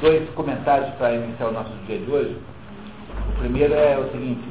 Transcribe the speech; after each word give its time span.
dois 0.00 0.28
comentários 0.30 0.90
para 0.96 1.14
iniciar 1.14 1.48
o 1.48 1.52
nosso 1.52 1.72
dia 1.86 1.98
de 1.98 2.10
hoje. 2.10 2.36
O 3.30 3.38
primeiro 3.40 3.74
é 3.74 3.98
o 3.98 4.10
seguinte. 4.10 4.48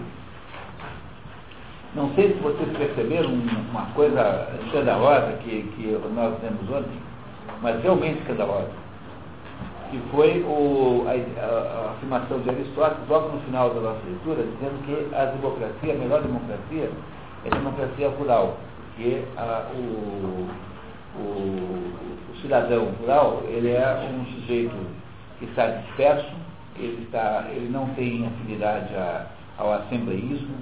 Não 1.95 2.13
sei 2.13 2.33
se 2.33 2.39
vocês 2.39 2.77
perceberam 2.77 3.31
uma 3.31 3.85
coisa 3.95 4.47
escandalosa 4.65 5.33
que, 5.43 5.63
que 5.75 5.99
nós 6.13 6.35
vimos 6.41 6.69
ontem, 6.69 6.99
mas 7.61 7.81
realmente 7.81 8.19
escandalosa, 8.19 8.69
que 9.89 9.99
foi 10.11 10.43
o, 10.43 11.05
a, 11.07 11.11
a, 11.11 11.87
a, 11.87 11.91
afirmação 11.91 12.39
de 12.39 12.49
Aristóteles 12.49 13.09
logo 13.09 13.29
no 13.29 13.41
final 13.41 13.73
da 13.73 13.81
nossa 13.81 14.01
leitura, 14.05 14.43
dizendo 14.43 14.85
que 14.85 15.15
a 15.15 15.25
democracia, 15.25 15.93
a 15.93 15.97
melhor 15.97 16.21
democracia, 16.21 16.91
é 17.45 17.47
a 17.47 17.55
democracia 17.57 18.09
rural, 18.09 18.57
porque 18.93 19.23
a, 19.37 19.65
o, 19.73 20.47
o, 21.15 21.21
o 21.21 22.41
cidadão 22.41 22.89
rural 22.99 23.43
ele 23.47 23.71
é 23.71 24.11
um 24.13 24.25
sujeito 24.25 24.75
está 25.45 25.67
disperso, 25.67 26.33
ele, 26.77 27.03
está, 27.03 27.45
ele 27.51 27.69
não 27.69 27.87
tem 27.89 28.25
afinidade 28.27 28.93
a, 28.95 29.27
ao 29.57 29.73
assembleísmo, 29.73 30.55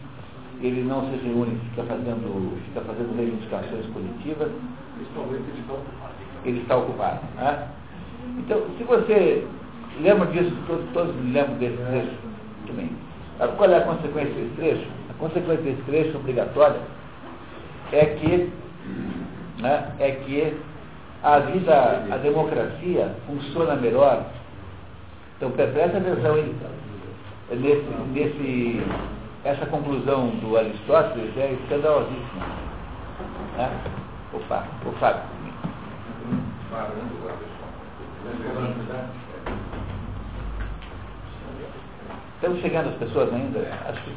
ele 0.61 0.83
não 0.83 1.01
se 1.09 1.17
reúne, 1.17 1.59
fica 1.69 1.83
fazendo, 1.83 2.57
fica 2.67 2.81
fazendo 2.81 3.15
reivindicações 3.15 3.85
coletivas. 3.87 4.51
Ele 6.45 6.61
está 6.61 6.77
ocupado. 6.77 7.19
Né? 7.35 7.67
Então, 8.39 8.61
se 8.77 8.83
você 8.83 9.45
lembra 9.99 10.27
disso, 10.27 10.55
todos, 10.67 10.85
todos 10.93 11.15
lembram 11.31 11.57
desse 11.57 11.77
trecho 11.77 12.15
também. 12.67 12.89
Qual 13.57 13.69
é 13.69 13.77
a 13.77 13.81
consequência 13.81 14.33
desse 14.33 14.55
trecho? 14.55 14.87
A 15.09 15.13
consequência 15.13 15.63
desse 15.63 15.81
trecho 15.83 16.17
obrigatória 16.17 16.79
é 17.91 18.05
que, 18.05 18.51
né, 19.61 19.91
é 19.99 20.11
que 20.11 20.57
a 21.21 21.39
vida, 21.39 22.05
a 22.11 22.17
democracia 22.17 23.15
funciona 23.27 23.75
melhor 23.75 24.25
então, 25.37 25.51
presta 25.51 25.97
atenção 25.97 26.35
aí. 26.35 26.55
Nesse, 27.51 27.85
nesse, 28.13 28.81
essa 29.43 29.65
conclusão 29.65 30.29
do 30.37 30.57
Aristóteles 30.57 31.37
é 31.37 31.51
escandalosíssima. 31.51 32.45
Né? 33.57 33.69
Opa, 34.33 34.65
o 34.85 34.91
Fábio. 34.93 35.23
Estamos 42.35 42.61
chegando 42.61 42.89
as 42.89 42.95
pessoas 42.95 43.33
ainda? 43.33 43.59
Acho 43.87 44.01
que 44.01 44.11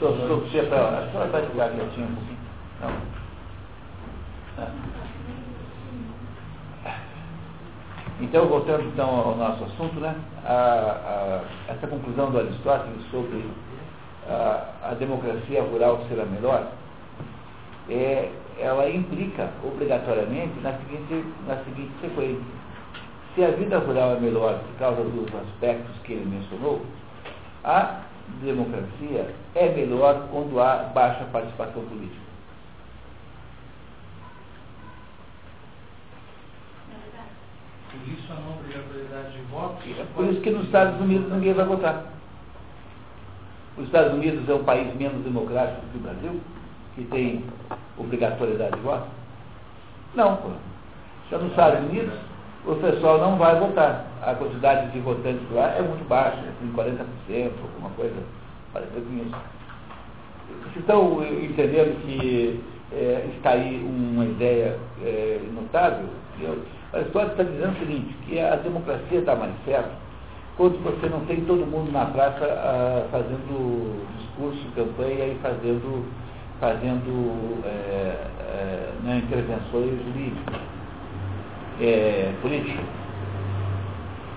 vamos 0.00 0.28
torcer 0.28 0.68
para 0.68 0.78
ela. 0.78 0.98
Acho 0.98 1.10
que 1.10 1.16
ela 1.16 1.26
vai 1.26 1.46
ficar 1.46 1.68
quietinha 1.70 2.06
um 2.06 2.14
pouquinho. 2.14 2.38
Não. 2.80 2.90
Não. 4.58 5.15
Então, 8.18 8.46
voltando 8.46 8.84
então 8.84 9.08
ao 9.08 9.36
nosso 9.36 9.64
assunto, 9.64 10.00
né, 10.00 10.14
a, 10.42 10.52
a, 11.68 11.72
essa 11.72 11.86
conclusão 11.86 12.30
do 12.30 12.38
Aristóteles 12.38 13.02
sobre 13.10 13.44
a, 14.26 14.90
a 14.90 14.94
democracia 14.94 15.62
rural 15.62 16.02
ser 16.08 16.18
a 16.20 16.24
melhor, 16.24 16.66
é, 17.90 18.30
ela 18.58 18.88
implica 18.88 19.50
obrigatoriamente 19.62 20.58
na 20.62 20.72
seguinte, 20.78 21.24
na 21.46 21.56
seguinte 21.58 21.92
sequência. 22.00 22.42
Se 23.34 23.44
a 23.44 23.50
vida 23.50 23.78
rural 23.78 24.16
é 24.16 24.20
melhor 24.20 24.60
por 24.60 24.78
causa 24.78 25.02
dos 25.02 25.28
aspectos 25.34 25.94
que 26.04 26.14
ele 26.14 26.24
mencionou, 26.24 26.80
a 27.62 28.00
democracia 28.42 29.34
é 29.54 29.68
melhor 29.68 30.26
quando 30.30 30.58
há 30.58 30.90
baixa 30.94 31.26
participação 31.26 31.82
política. 31.84 32.25
Por 38.04 38.12
isso 38.12 38.32
a 38.32 38.34
não 38.34 38.58
obrigatoriedade 38.58 39.32
de 39.32 39.42
voto. 39.50 39.82
É 39.98 40.04
por 40.14 40.24
isso 40.26 40.40
que 40.40 40.50
nos 40.50 40.64
Estados 40.64 41.00
Unidos 41.00 41.30
ninguém 41.32 41.54
vai 41.54 41.64
votar. 41.64 42.04
Os 43.76 43.84
Estados 43.84 44.14
Unidos 44.14 44.48
é 44.48 44.54
o 44.54 44.64
país 44.64 44.94
menos 44.96 45.22
democrático 45.22 45.82
que 45.92 45.98
o 45.98 46.00
Brasil, 46.00 46.40
que 46.94 47.04
tem 47.04 47.44
obrigatoriedade 47.98 48.74
de 48.76 48.80
voto? 48.80 49.06
Não, 50.14 50.36
pô. 50.36 50.48
Já 51.30 51.38
nos 51.38 51.50
Estados 51.50 51.80
Unidos, 51.90 52.14
o 52.64 52.74
pessoal 52.76 53.18
não 53.18 53.36
vai 53.36 53.58
votar. 53.58 54.06
A 54.22 54.34
quantidade 54.34 54.90
de 54.92 55.00
votantes 55.00 55.42
lá 55.52 55.74
é 55.76 55.82
muito 55.82 56.06
baixa, 56.08 56.42
em 56.62 56.72
40%, 56.72 57.50
alguma 57.62 57.90
coisa 57.90 58.16
parecida 58.72 59.00
com 59.00 59.16
isso. 59.16 59.36
Vocês 60.62 60.76
estão 60.76 61.24
entendendo 61.24 62.00
que 62.04 62.60
é, 62.92 63.28
está 63.36 63.50
aí 63.50 63.84
uma 63.84 64.24
ideia 64.24 64.78
é, 65.02 65.40
notável? 65.52 66.06
Aristóteles 66.96 67.32
está 67.32 67.42
dizendo 67.44 67.72
o 67.72 67.78
seguinte, 67.78 68.16
que 68.26 68.40
a 68.40 68.56
democracia 68.56 69.20
dá 69.22 69.36
mais 69.36 69.52
certo 69.64 70.06
quando 70.56 70.82
você 70.82 71.08
não 71.08 71.20
tem 71.26 71.42
todo 71.42 71.66
mundo 71.66 71.92
na 71.92 72.06
praça 72.06 72.44
ah, 72.44 73.06
fazendo 73.10 74.02
discurso, 74.18 74.64
campanha 74.74 75.26
e 75.26 75.38
fazendo, 75.42 76.04
fazendo 76.58 77.62
é, 77.64 78.16
é, 78.40 78.92
né, 79.02 79.18
intervenções 79.18 80.02
jurídicas, 80.06 80.60
é, 81.80 82.32
políticas. 82.40 82.86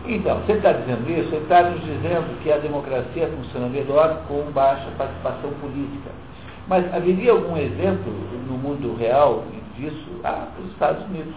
Então, 0.08 0.40
você 0.40 0.54
está 0.54 0.74
dizendo 0.74 1.10
isso, 1.10 1.34
ele 1.34 1.44
está 1.44 1.64
nos 1.70 1.82
dizendo 1.82 2.44
que 2.44 2.52
a 2.52 2.58
democracia 2.58 3.28
funciona 3.28 3.68
melhor 3.68 4.24
com 4.28 4.52
baixa 4.52 4.90
participação 4.98 5.52
política. 5.62 6.10
Mas 6.68 6.94
haveria 6.94 7.32
algum 7.32 7.56
exemplo 7.56 8.12
no 8.48 8.58
mundo 8.58 8.98
real 8.98 9.44
disso? 9.78 10.20
Ah, 10.24 10.48
os 10.60 10.72
Estados 10.72 11.06
Unidos. 11.06 11.34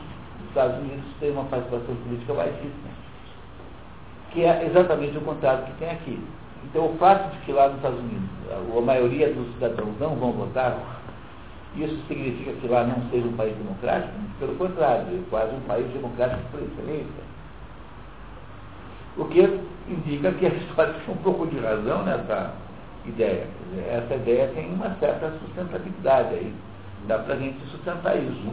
Estados 0.52 0.78
Unidos 0.78 1.04
tem 1.18 1.32
uma 1.32 1.44
participação 1.44 1.94
política 1.96 2.34
baixíssima, 2.34 2.90
que 4.32 4.44
é 4.44 4.66
exatamente 4.66 5.16
o 5.16 5.20
contrário 5.22 5.64
que 5.64 5.72
tem 5.78 5.90
aqui. 5.90 6.22
Então, 6.64 6.86
o 6.86 6.96
fato 6.98 7.32
de 7.32 7.38
que 7.44 7.52
lá 7.52 7.68
nos 7.68 7.76
Estados 7.76 7.98
Unidos 7.98 8.28
a 8.76 8.80
maioria 8.80 9.32
dos 9.32 9.52
cidadãos 9.54 9.98
não 9.98 10.14
vão 10.14 10.32
votar, 10.32 10.78
isso 11.74 11.96
significa 12.06 12.52
que 12.52 12.68
lá 12.68 12.84
não 12.84 13.10
seja 13.10 13.26
um 13.26 13.32
país 13.32 13.56
democrático? 13.56 14.12
Pelo 14.38 14.54
contrário, 14.56 15.06
é 15.08 15.20
quase 15.30 15.54
um 15.54 15.60
país 15.60 15.86
democrático 15.90 16.42
por 16.50 16.60
excelência. 16.60 17.32
O 19.16 19.24
que 19.24 19.60
indica 19.88 20.32
que 20.32 20.46
a 20.46 20.50
história 20.50 20.94
tem 21.04 21.14
um 21.14 21.18
pouco 21.18 21.46
de 21.46 21.58
razão 21.58 22.02
nessa 22.04 22.52
ideia. 23.06 23.46
Essa 23.90 24.14
ideia 24.14 24.48
tem 24.54 24.72
uma 24.72 24.94
certa 25.00 25.32
sustentabilidade 25.40 26.34
aí. 26.34 26.54
Dá 27.08 27.18
para 27.18 27.34
a 27.34 27.38
gente 27.38 27.58
sustentar 27.70 28.16
isso. 28.16 28.52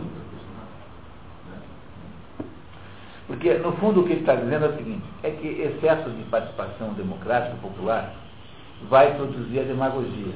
Porque, 3.29 3.53
no 3.59 3.71
fundo, 3.73 4.01
o 4.01 4.03
que 4.05 4.13
ele 4.13 4.21
está 4.21 4.33
dizendo 4.33 4.65
é 4.65 4.69
o 4.69 4.75
seguinte, 4.75 5.03
é 5.21 5.29
que 5.29 5.47
excesso 5.47 6.09
de 6.09 6.23
participação 6.23 6.93
democrática 6.93 7.55
popular 7.61 8.11
vai 8.89 9.13
produzir 9.13 9.59
a 9.59 9.63
demagogia. 9.65 10.33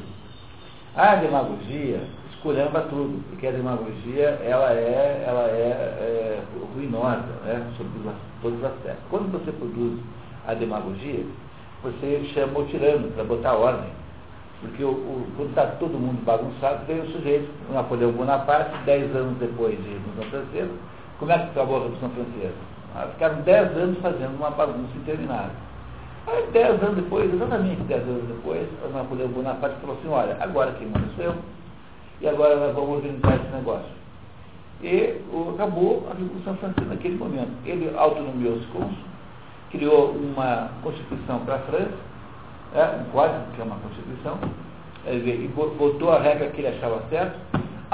A 0.96 1.16
demagogia 1.16 2.02
esculhamba 2.32 2.82
tudo, 2.82 3.20
porque 3.30 3.48
a 3.48 3.52
demagogia 3.52 4.40
ela 4.44 4.72
é, 4.74 5.24
ela 5.28 5.48
é, 5.48 5.72
é 5.72 6.44
ruinosa 6.76 7.26
né, 7.44 7.66
sobre 7.78 7.94
todos 8.44 8.60
os 8.60 8.64
aspectos. 8.64 9.04
Quando 9.10 9.32
você 9.32 9.52
produz 9.52 10.00
a 10.46 10.54
demagogia, 10.54 11.26
você 11.82 12.30
chama 12.36 12.60
o 12.60 12.66
tirano 12.68 13.10
para 13.14 13.24
botar 13.24 13.54
ordem. 13.54 13.90
Porque 14.62 14.84
o, 14.84 14.92
o, 14.92 15.28
quando 15.36 15.50
está 15.50 15.66
todo 15.80 15.98
mundo 15.98 16.24
bagunçado, 16.24 16.86
vem 16.86 17.00
o 17.00 17.12
sujeito, 17.12 17.50
o 17.72 17.74
Napoleão 17.74 18.12
Bonaparte, 18.12 18.78
dez 18.86 19.16
anos 19.16 19.36
depois 19.40 19.76
de 19.84 19.90
Revolução 19.90 20.30
Francesa, 20.30 20.72
como 21.18 21.32
é 21.32 21.40
que 21.40 21.50
acabou 21.50 21.78
a 21.78 21.80
Revolução 21.80 22.10
Francesa? 22.12 22.73
Ah, 22.96 23.08
ficaram 23.12 23.42
dez 23.42 23.76
anos 23.76 23.98
fazendo 24.00 24.36
uma 24.36 24.52
bagunça 24.52 24.96
interminável. 24.96 25.56
Aí, 26.28 26.48
dez 26.52 26.82
anos 26.82 26.96
depois, 26.96 27.34
exatamente 27.34 27.82
dez 27.84 28.04
anos 28.04 28.24
depois, 28.28 28.68
o 28.86 28.90
Napoleão 28.90 29.30
Bonaparte 29.30 29.76
falou 29.82 29.98
assim, 29.98 30.10
olha, 30.10 30.38
agora 30.40 30.72
quem 30.74 30.88
manda 30.88 31.08
eu, 31.18 31.36
e 32.22 32.28
agora 32.28 32.56
nós 32.56 32.76
vamos 32.76 32.98
organizar 32.98 33.36
esse 33.36 33.56
negócio. 33.56 33.92
E 34.82 35.22
acabou 35.54 36.08
a 36.10 36.14
Revolução 36.14 36.56
Francesa 36.58 36.88
naquele 36.88 37.18
momento. 37.18 37.52
Ele 37.66 37.92
autonomiou-se 37.98 38.66
cônsul, 38.68 38.96
criou 39.72 40.12
uma 40.12 40.70
Constituição 40.84 41.40
para 41.40 41.56
a 41.56 41.60
França, 41.60 41.98
é, 42.76 43.02
um 43.02 43.12
código, 43.12 43.44
que 43.56 43.62
é 43.62 43.64
uma 43.64 43.78
Constituição, 43.78 44.38
e 45.06 45.50
botou 45.78 46.12
a 46.12 46.20
regra 46.20 46.48
que 46.50 46.62
ele 46.62 46.68
achava 46.68 47.02
certo, 47.10 47.38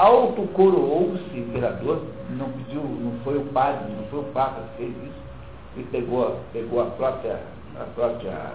autocoroou-se 0.00 1.38
imperador, 1.38 2.02
não 2.30 2.48
pediu, 2.50 2.82
não 2.82 3.12
foi 3.22 3.36
o 3.36 3.44
padre, 3.46 3.92
não 3.94 4.04
foi 4.04 4.20
o 4.20 4.32
Papa 4.32 4.62
que 4.62 4.76
fez 4.78 4.90
isso, 4.90 5.20
ele 5.76 5.86
pegou, 5.92 6.38
pegou 6.52 6.80
a 6.80 6.86
própria, 6.86 7.40
a 7.78 7.84
própria 7.94 8.52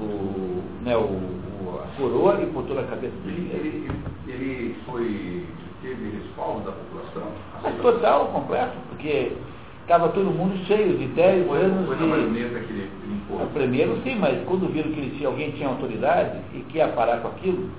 o, 0.00 0.62
né, 0.82 0.96
o, 0.96 1.00
o, 1.00 1.80
a 1.82 1.96
coroa 1.96 2.40
e 2.42 2.46
botou 2.46 2.74
na 2.74 2.82
cabeça 2.84 3.14
dele. 3.24 3.50
Ele, 3.54 3.90
ele 4.26 4.76
foi, 4.84 5.46
teve 5.80 6.18
respaldo 6.18 6.66
da 6.66 6.72
população? 6.72 7.30
Mas 7.62 7.74
total, 7.76 8.26
completo, 8.28 8.76
porque 8.88 9.32
estava 9.82 10.08
todo 10.08 10.26
mundo 10.26 10.56
cheio 10.66 10.98
de 10.98 11.06
10 11.06 11.46
foi, 11.46 11.58
anos 11.58 11.86
foi 11.86 11.96
de. 11.96 12.02
Que 12.02 12.72
ele 12.72 12.90
impôs. 13.06 13.48
Primeiro 13.52 13.96
sim, 14.02 14.16
mas 14.16 14.44
quando 14.44 14.72
viram 14.72 14.90
que 14.90 15.00
ele 15.00 15.16
tinha, 15.16 15.28
alguém 15.28 15.52
tinha 15.52 15.68
autoridade 15.68 16.38
e 16.52 16.60
que 16.60 16.78
ia 16.78 16.88
parar 16.88 17.18
com 17.18 17.28
aquilo, 17.28 17.70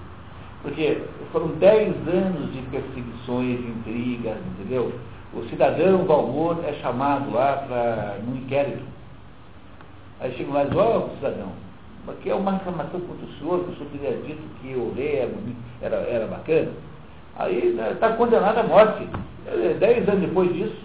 porque 0.62 1.02
foram 1.32 1.48
dez 1.60 1.96
anos 2.08 2.52
de 2.52 2.62
perseguições, 2.64 3.60
intrigas, 3.60 4.38
entendeu? 4.52 4.94
O 5.34 5.44
cidadão 5.50 6.06
Valmor 6.06 6.58
é 6.66 6.74
chamado 6.82 7.32
lá 7.32 7.64
para 7.68 8.18
um 8.28 8.36
inquérito. 8.36 8.84
Aí 10.20 10.34
chegam 10.34 10.54
lá 10.54 10.64
e 10.64 10.68
dizem, 10.68 10.82
ó, 10.82 10.98
oh, 10.98 11.16
cidadão, 11.16 11.52
aqui 12.08 12.30
é 12.30 12.36
uma 12.36 12.54
reclamação 12.54 13.00
contra 13.00 13.26
o 13.26 13.34
senhor, 13.40 13.64
que 13.64 13.72
o 13.72 13.76
senhor 13.76 13.90
teria 13.92 14.18
dito 14.18 14.42
que 14.62 14.74
o 14.74 14.94
rei 14.96 15.30
era, 15.82 15.96
era 15.96 16.28
bacana. 16.28 16.72
Aí 17.38 17.78
está 17.94 18.10
né, 18.10 18.16
condenado 18.18 18.58
à 18.58 18.64
morte. 18.64 19.08
É, 19.48 19.76
dez 19.80 20.08
anos 20.10 20.22
depois 20.22 20.54
disso, 20.54 20.76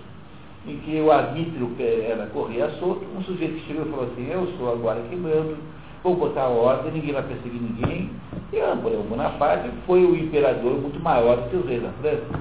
em 0.67 0.79
que 0.79 1.01
o 1.01 1.11
arbítrio 1.11 1.75
era 1.81 2.27
correr 2.27 2.71
solto, 2.79 3.05
um 3.17 3.23
sujeito 3.25 3.59
chegou 3.67 3.87
e 3.87 3.91
falou 3.91 4.07
assim, 4.07 4.31
eu 4.31 4.47
sou 4.57 4.73
agora 4.73 5.01
que 5.11 5.17
mando, 5.17 5.57
vou 6.05 6.15
botar 6.15 6.49
ordem, 6.49 6.93
ninguém 6.93 7.15
vai 7.15 7.23
perseguir 7.23 7.61
ninguém. 7.61 8.11
E 8.53 8.61
Napoleão 8.61 9.03
Bonaparte 9.03 9.71
foi 9.87 10.05
o 10.05 10.15
imperador 10.15 10.75
muito 10.75 11.03
maior 11.03 11.37
do 11.39 11.51
que 11.51 11.57
os 11.57 11.67
reis 11.67 11.83
da 11.83 11.91
França. 12.01 12.41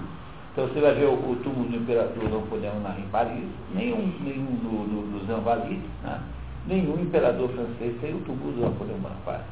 Então 0.52 0.68
você 0.68 0.82
vai 0.82 0.94
ver 0.94 1.06
o, 1.06 1.14
o 1.14 1.36
túmulo 1.44 1.70
do 1.70 1.78
imperador 1.78 2.30
Napoleão 2.30 2.84
lá 2.84 2.96
em 3.00 3.08
Paris, 3.10 3.46
nenhum, 3.74 4.14
nenhum 4.22 4.52
no, 4.62 5.02
no 5.08 5.26
Zanvali, 5.26 5.82
né? 6.04 6.20
nenhum 6.68 7.02
imperador 7.02 7.50
francês 7.50 7.96
tem 8.02 8.14
o 8.14 8.20
túmulo 8.20 8.52
do 8.52 8.62
Napoleão 8.62 9.00
Bonaparte. 9.00 9.46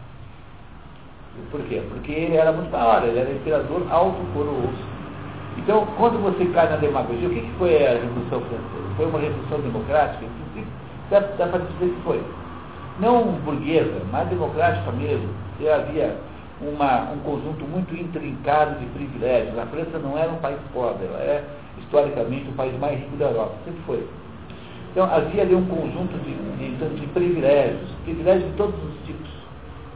Por 1.50 1.62
quê? 1.62 1.82
Porque 1.90 2.12
ele 2.12 2.36
era 2.36 2.52
muito 2.52 2.70
maior, 2.70 3.08
ele 3.08 3.18
era 3.18 3.32
imperador 3.32 3.88
alto 3.90 4.20
coroso. 4.34 4.92
Então, 5.58 5.88
quando 5.98 6.22
você 6.22 6.46
cai 6.54 6.70
na 6.70 6.76
demagogia, 6.76 7.28
o 7.28 7.32
que, 7.32 7.42
que 7.42 7.52
foi 7.58 7.88
a 7.88 7.94
Revolução 7.94 8.42
Francesa? 8.42 8.96
Foi 8.98 9.06
uma 9.06 9.20
revolução 9.20 9.60
democrática? 9.62 10.26
Dá, 11.10 11.20
dá 11.20 11.48
para 11.48 11.60
dizer 11.60 11.94
que 11.94 12.02
foi. 12.04 12.22
Não 13.02 13.24
burguesa, 13.44 14.04
mas 14.12 14.30
democrática 14.30 14.92
mesmo. 14.92 15.28
E 15.60 15.68
havia 15.68 16.16
uma, 16.62 17.12
um 17.12 17.18
conjunto 17.20 17.66
muito 17.66 17.96
intrincado 17.96 18.80
de 18.80 18.86
privilégios. 18.86 19.58
A 19.58 19.66
França 19.66 19.98
não 19.98 20.18
era 20.18 20.32
um 20.32 20.38
país 20.38 20.60
pobre, 20.72 21.08
ela 21.08 21.20
é 21.20 21.44
historicamente 21.80 22.48
o 22.50 22.54
país 22.54 22.78
mais 22.80 23.00
rico 23.00 23.18
da 23.18 23.26
Europa, 23.26 23.56
sempre 23.66 23.82
foi. 23.88 24.08
Então 24.92 25.06
havia 25.06 25.42
ali 25.42 25.56
um 25.56 25.66
conjunto 25.66 26.16
de, 26.24 26.78
de, 26.78 27.00
de 27.00 27.08
privilégios, 27.08 27.90
privilégios 28.04 28.52
de 28.52 28.58
todos 28.58 28.76
os 28.76 29.06
tipos, 29.06 29.30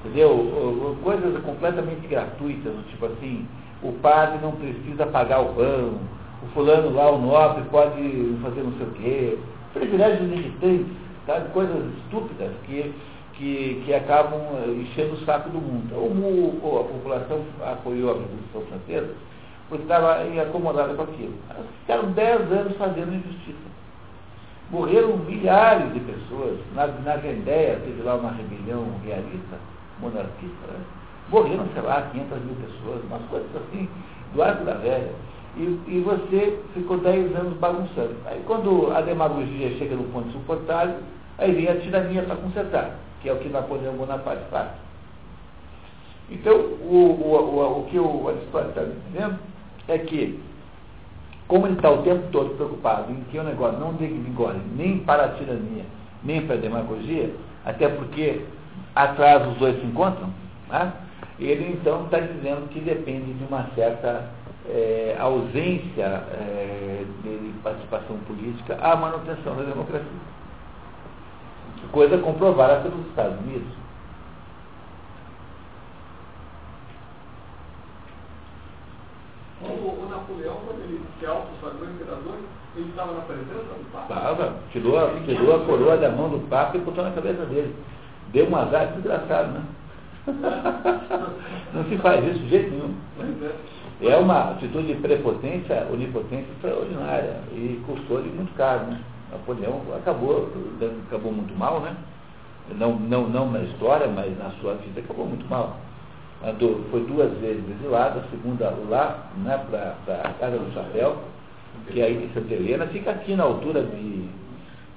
entendeu? 0.03 0.97
Coisas 1.03 1.37
completamente 1.43 2.07
gratuitas, 2.07 2.73
tipo 2.89 3.05
assim, 3.05 3.45
o 3.83 3.91
padre 4.01 4.39
não 4.41 4.53
precisa 4.53 5.05
pagar 5.05 5.41
o 5.41 5.53
pão, 5.53 5.99
o 6.41 6.47
fulano 6.53 6.93
lá, 6.93 7.11
o 7.11 7.21
nobre, 7.21 7.63
pode 7.69 8.37
fazer 8.41 8.63
não 8.63 8.71
sei 8.77 8.87
o 8.87 8.91
quê, 8.91 9.37
privilégios 9.73 10.29
limitantes, 10.29 11.04
sabe? 11.25 11.49
coisas 11.49 11.93
estúpidas 11.97 12.51
que 12.65 12.93
que, 13.37 13.83
que 13.85 13.93
acabam 13.93 14.39
eh, 14.63 14.81
enchendo 14.81 15.13
o 15.13 15.25
saco 15.25 15.49
do 15.49 15.59
mundo. 15.59 15.93
Ou, 15.93 16.79
a 16.79 16.83
população 16.85 17.43
apoiou 17.61 18.11
a 18.11 18.13
Revolução 18.13 18.61
Francesa 18.69 19.13
porque 19.67 19.83
estava 19.83 20.21
acomodada 20.41 20.93
com 20.93 21.01
aquilo. 21.01 21.33
Elas 21.49 21.65
ficaram 21.81 22.11
dez 22.11 22.51
anos 22.51 22.77
fazendo 22.77 23.15
injustiça. 23.15 23.75
Morreram 24.69 25.17
milhares 25.17 25.93
de 25.93 25.99
pessoas. 25.99 26.59
Na, 26.73 26.87
na 26.87 27.15
Vendéia 27.17 27.79
teve 27.83 28.01
lá 28.03 28.15
uma 28.15 28.31
rebelião 28.31 28.85
realista, 29.03 29.57
monarquista. 29.99 30.67
Né? 30.67 30.79
Morreram, 31.29 31.65
sei 31.73 31.81
lá, 31.81 32.09
500 32.11 32.37
mil 32.43 32.55
pessoas, 32.55 33.03
umas 33.05 33.21
coisas 33.23 33.49
assim, 33.55 33.89
do 34.33 34.43
arco 34.43 34.63
da 34.65 34.75
velha. 34.75 35.11
E, 35.57 35.79
e 35.87 36.01
você 36.01 36.59
ficou 36.73 36.97
dez 36.97 37.33
anos 37.35 37.57
bagunçando. 37.57 38.15
Aí 38.25 38.41
quando 38.45 38.91
a 38.91 39.01
demagogia 39.01 39.77
chega 39.77 39.95
no 39.95 40.03
ponto 40.05 40.27
insuportável, 40.29 40.97
aí 41.37 41.51
vem 41.51 41.67
a 41.67 41.79
tirania 41.79 42.23
para 42.23 42.35
consertar 42.35 43.05
que 43.25 43.29
é 43.29 43.33
o 43.33 43.39
que 43.39 43.49
Napoleão 43.49 43.95
Bonaparte 43.95 44.43
faz. 44.51 44.69
Então, 46.29 46.55
o, 46.55 47.19
o, 47.19 47.33
o, 47.33 47.79
o 47.79 47.85
que 47.85 47.97
o 47.97 48.29
Aristóteles 48.29 48.69
está 48.69 48.83
dizendo 48.83 49.39
é 49.87 49.97
que, 49.97 50.39
como 51.47 51.65
ele 51.65 51.73
está 51.73 51.89
o 51.89 52.03
tempo 52.03 52.27
todo 52.31 52.55
preocupado 52.55 53.11
em 53.11 53.21
que 53.31 53.39
o 53.39 53.43
negócio 53.43 53.79
não 53.79 53.93
degringole 53.93 54.61
nem 54.75 54.99
para 54.99 55.25
a 55.25 55.29
tirania, 55.29 55.85
nem 56.23 56.45
para 56.45 56.55
a 56.55 56.59
demagogia, 56.59 57.33
até 57.65 57.89
porque 57.89 58.45
atrás 58.93 59.47
os 59.47 59.57
dois 59.57 59.75
se 59.79 59.87
encontram, 59.87 60.29
né? 60.69 60.93
ele 61.39 61.71
então 61.73 62.05
está 62.05 62.19
dizendo 62.19 62.69
que 62.69 62.79
depende 62.79 63.33
de 63.33 63.43
uma 63.43 63.67
certa 63.73 64.29
é, 64.69 65.15
ausência 65.19 66.03
é, 66.03 67.03
de 67.23 67.53
participação 67.63 68.17
política 68.27 68.77
à 68.81 68.95
manutenção 68.95 69.55
da 69.55 69.63
democracia 69.63 70.35
coisa 71.95 72.17
comprovada 72.17 72.81
pelos 72.81 73.07
Estados 73.07 73.39
Unidos. 73.39 73.67
O, 79.61 79.67
o 79.67 80.07
Napoleão, 80.09 80.57
quando 80.65 80.81
ele 80.81 81.01
se 81.17 81.25
auto-sagrou 81.25 81.89
imperador, 81.89 82.35
ele 82.75 82.89
estava 82.89 83.13
na 83.13 83.21
presença 83.21 83.53
do 83.53 83.91
Papa? 83.93 84.13
Estava, 84.13 84.53
tirou, 84.71 85.21
tirou 85.25 85.55
a 85.55 85.65
coroa 85.65 85.97
da 85.97 86.11
mão 86.11 86.29
do 86.29 86.39
Papa 86.49 86.75
e 86.75 86.81
botou 86.81 87.03
na 87.03 87.11
cabeça 87.11 87.45
dele. 87.45 87.73
Deu 88.33 88.49
um 88.49 88.55
azar 88.57 88.87
desgraçado, 88.87 89.53
né? 89.53 89.63
Não 91.73 91.85
se 91.85 91.97
faz 91.99 92.25
isso 92.25 92.39
de 92.39 92.49
jeito 92.49 92.71
nenhum. 92.71 92.95
É. 94.01 94.07
é 94.07 94.17
uma 94.17 94.51
atitude 94.51 94.87
de 94.87 94.95
prepotência, 94.95 95.87
onipotência 95.91 96.51
extraordinária 96.51 97.39
e 97.53 97.81
custou-lhe 97.85 98.29
muito 98.29 98.53
caro, 98.55 98.85
né? 98.87 99.01
Napoleão 99.31 99.81
acabou, 99.95 100.49
acabou 101.07 101.31
muito 101.31 101.57
mal, 101.57 101.79
né? 101.81 101.95
Não, 102.77 102.95
não, 102.95 103.27
não 103.29 103.51
na 103.51 103.59
história, 103.61 104.07
mas 104.07 104.37
na 104.37 104.49
sua 104.61 104.75
vida 104.75 104.99
acabou 104.99 105.25
muito 105.25 105.47
mal. 105.47 105.77
Andou, 106.43 106.83
foi 106.91 107.05
duas 107.05 107.31
vezes 107.39 107.63
exilado, 107.69 108.19
a 108.19 108.23
segunda 108.29 108.73
lá 108.89 109.31
né, 109.37 109.57
para 109.69 110.21
a 110.23 110.33
Casa 110.33 110.57
do 110.57 110.73
Chapéu, 110.73 111.17
que 111.87 112.01
aí 112.01 112.25
em 112.25 112.33
Santa 112.33 112.53
Helena 112.53 112.87
fica 112.87 113.11
aqui 113.11 113.35
na 113.35 113.43
altura 113.43 113.83
de. 113.83 114.29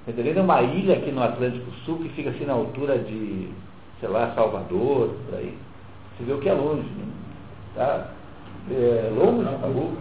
Santa 0.06 0.20
Helena 0.20 0.40
é 0.40 0.42
uma 0.42 0.62
ilha 0.62 0.96
aqui 0.96 1.10
no 1.10 1.22
Atlântico 1.22 1.70
Sul 1.84 1.98
que 1.98 2.08
fica 2.10 2.30
assim 2.30 2.44
na 2.44 2.54
altura 2.54 2.98
de, 2.98 3.48
sei 4.00 4.08
lá, 4.08 4.32
Salvador, 4.34 5.10
por 5.26 5.38
aí. 5.38 5.56
Você 6.16 6.24
vê 6.24 6.32
o 6.32 6.38
que 6.38 6.48
é 6.48 6.54
longe, 6.54 6.88
né? 6.88 7.06
Tá? 7.74 8.10
É 8.70 9.10
longe, 9.16 9.48
acabou. 9.48 9.92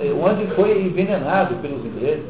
É, 0.00 0.12
onde 0.12 0.46
foi 0.54 0.82
envenenado 0.82 1.54
pelos 1.56 1.84
ingleses 1.84 2.24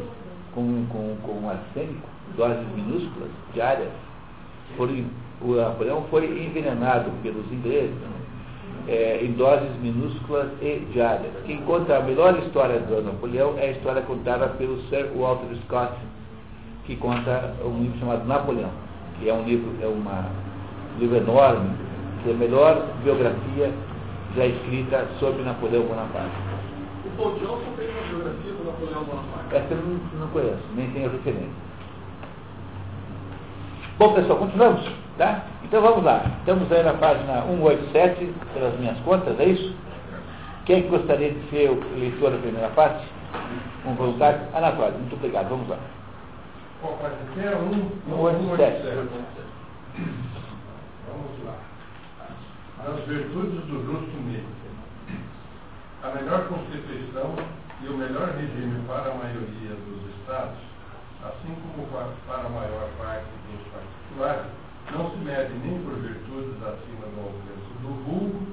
com, 0.54 0.86
com, 0.90 1.16
com 1.22 1.48
arsênico, 1.48 2.08
doses 2.36 2.66
minúsculas, 2.74 3.30
diárias. 3.54 3.90
Por, 4.76 4.90
o 5.40 5.54
Napoleão 5.54 6.04
foi 6.10 6.24
envenenado 6.26 7.10
pelos 7.22 7.50
ingleses 7.52 7.94
é, 8.88 9.22
em 9.22 9.32
doses 9.32 9.70
minúsculas 9.80 10.48
e 10.60 10.80
diárias. 10.92 11.32
Quem 11.46 11.58
conta 11.62 11.96
a 11.96 12.02
melhor 12.02 12.38
história 12.38 12.80
do 12.80 13.02
Napoleão 13.02 13.54
é 13.58 13.68
a 13.68 13.70
história 13.72 14.02
contada 14.02 14.48
pelo 14.48 14.80
Sir 14.88 15.10
Walter 15.14 15.54
Scott, 15.66 15.92
que 16.84 16.96
conta 16.96 17.54
um 17.64 17.82
livro 17.82 17.98
chamado 17.98 18.26
Napoleão, 18.26 18.70
que 19.18 19.28
é 19.28 19.34
um 19.34 19.44
livro, 19.44 19.70
é 19.82 19.86
uma, 19.86 20.26
um 20.96 21.00
livro 21.00 21.16
enorme, 21.16 21.70
que 22.22 22.30
é 22.30 22.32
a 22.32 22.36
melhor 22.36 22.86
biografia 23.04 23.70
já 24.36 24.46
escrita 24.46 25.06
sobre 25.18 25.42
Napoleão 25.42 25.84
Bonaparte. 25.84 26.36
Paul 27.16 27.34
Johnson 27.34 27.72
fez 27.76 27.90
uma 27.90 28.02
biografia 28.02 28.52
do 28.52 28.64
Napoleão 28.64 29.04
Bonaparte. 29.04 29.56
Essa 29.56 29.74
eu 29.74 29.82
não, 29.82 30.20
não 30.20 30.28
conheço, 30.28 30.62
nem 30.76 30.90
tenho 30.92 31.10
referência. 31.10 31.68
Bom, 33.98 34.14
pessoal, 34.14 34.38
continuamos? 34.38 34.88
Tá? 35.18 35.42
Então 35.64 35.82
vamos 35.82 36.04
lá. 36.04 36.24
Estamos 36.38 36.70
aí 36.70 36.84
na 36.84 36.94
página 36.94 37.42
187, 37.42 38.32
pelas 38.54 38.78
minhas 38.78 38.96
contas, 39.00 39.38
é 39.40 39.46
isso? 39.46 39.74
Quem 40.64 40.86
gostaria 40.88 41.32
de 41.32 41.50
ser 41.50 41.70
o 41.70 41.98
leitor 41.98 42.30
da 42.30 42.38
primeira 42.38 42.68
parte? 42.68 43.04
Um 43.84 43.94
voluntário? 43.94 44.40
Anatório, 44.54 44.98
muito 44.98 45.16
obrigado. 45.16 45.48
Vamos 45.48 45.68
lá. 45.68 45.78
Qual 46.80 46.92
página 46.94 47.18
que 47.34 47.40
é? 47.40 47.50
187. 48.06 48.82
Vamos 51.08 51.44
lá. 51.44 51.67
As 52.78 53.04
virtudes 53.06 53.64
do 53.66 53.84
justo 53.84 54.22
meio 54.22 54.58
a 56.02 56.14
melhor 56.14 56.46
Constituição 56.46 57.34
e 57.82 57.88
o 57.88 57.96
melhor 57.96 58.30
regime 58.30 58.80
para 58.86 59.10
a 59.10 59.14
maioria 59.14 59.74
dos 59.82 60.14
Estados, 60.14 60.58
assim 61.26 61.54
como 61.58 61.88
para 61.88 62.46
a 62.46 62.48
maior 62.48 62.88
parte 62.96 63.26
dos 63.50 63.66
particulares, 63.72 64.46
não 64.92 65.10
se 65.10 65.16
mede 65.18 65.52
nem 65.58 65.82
por 65.82 65.94
virtudes 65.98 66.54
acima 66.62 67.06
do 67.10 67.20
alcance 67.20 67.70
do 67.82 67.90
vulgo, 68.06 68.46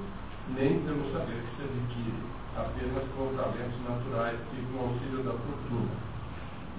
nem 0.58 0.82
pelo 0.82 1.06
saber 1.12 1.38
que 1.38 1.56
se 1.56 1.62
adquire, 1.62 2.22
apenas 2.58 3.04
com 3.14 3.30
talentos 3.36 3.78
naturais 3.86 4.38
e 4.52 4.66
com 4.72 4.90
auxílio 4.90 5.22
da 5.22 5.32
fortuna, 5.38 5.94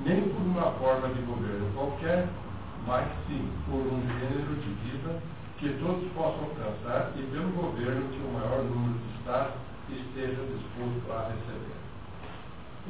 nem 0.04 0.22
por 0.30 0.42
uma 0.42 0.72
forma 0.72 1.08
de 1.16 1.22
governo 1.22 1.72
qualquer, 1.74 2.27
mas 2.86 3.08
sim 3.25 3.50
por 3.66 3.80
um 3.80 4.01
gênero 4.20 4.54
de 4.56 4.70
vida 4.84 5.16
que 5.57 5.69
todos 5.81 6.05
possam 6.13 6.45
alcançar 6.45 7.11
e 7.17 7.23
pelo 7.31 7.49
governo 7.49 8.09
que 8.09 8.21
o 8.21 8.33
maior 8.33 8.63
número 8.63 8.99
de 8.99 9.17
Estados 9.17 9.55
esteja 9.89 10.41
disposto 10.53 11.11
a 11.11 11.31
receber. 11.33 11.77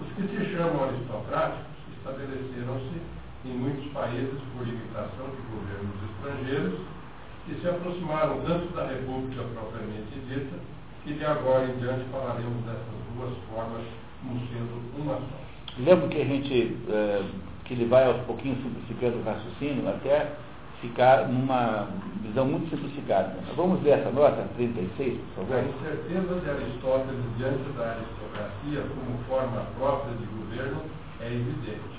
Os 0.02 0.08
que 0.14 0.28
se 0.28 0.52
chamam 0.52 0.84
aristocráticos 0.84 1.66
estabeleceram-se 1.98 3.02
em 3.46 3.58
muitos 3.58 3.86
países 3.94 4.40
por 4.54 4.68
imitação 4.68 5.30
de 5.32 5.42
governos 5.48 5.96
estrangeiros 6.12 6.80
que 7.46 7.56
se 7.62 7.68
aproximaram 7.68 8.42
tanto 8.42 8.74
da 8.76 8.86
República 8.88 9.44
propriamente 9.54 10.20
dita 10.28 10.60
que 11.04 11.14
de 11.14 11.26
agora 11.26 11.66
em 11.66 11.80
diante 11.80 12.04
falaremos 12.12 12.64
dessas 12.66 12.98
duas 13.16 13.34
formas 13.50 13.86
como 14.22 14.40
sendo 14.48 15.00
uma 15.00 15.16
só. 15.16 15.48
Lembro 15.80 16.10
que 16.10 16.22
a 16.22 16.26
gente 16.26 16.78
é, 16.90 17.24
que 17.64 17.74
ele 17.74 17.86
vai 17.86 18.06
aos 18.06 18.22
pouquinhos 18.26 18.58
simplificando 18.62 19.20
o 19.20 19.24
raciocínio 19.24 19.88
até 19.88 20.36
ficar 20.82 21.28
numa 21.28 21.88
visão 22.22 22.46
muito 22.46 22.70
simplificada. 22.70 23.36
Vamos 23.56 23.82
ver 23.82 23.92
essa 23.92 24.10
nota 24.12 24.48
36, 24.56 25.20
por 25.36 25.46
favor. 25.46 25.58
A 25.58 25.64
incerteza 25.64 26.40
de 26.40 26.50
Aristóteles 26.50 27.24
diante 27.38 27.70
da 27.78 27.96
aristocracia 27.96 28.82
como 28.94 29.18
forma 29.28 29.66
própria 29.78 30.14
de 30.16 30.26
governo 30.26 30.82
é 31.22 31.28
evidente. 31.28 31.98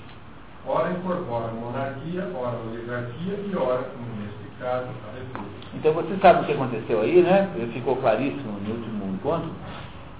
Ora 0.65 0.91
incorpora 0.91 1.51
monarquia, 1.53 2.29
ora 2.35 2.57
oligarquia 2.69 3.33
e 3.33 3.55
ora, 3.55 3.83
como 3.83 4.05
neste 4.21 4.59
caso, 4.59 4.87
a 5.07 5.17
república. 5.17 5.59
Então 5.73 5.93
você 5.93 6.15
sabe 6.21 6.41
o 6.41 6.45
que 6.45 6.51
aconteceu 6.51 7.01
aí, 7.01 7.21
né? 7.21 7.49
Ficou 7.73 7.95
claríssimo 7.97 8.59
no 8.59 8.75
último 8.75 9.13
encontro 9.13 9.51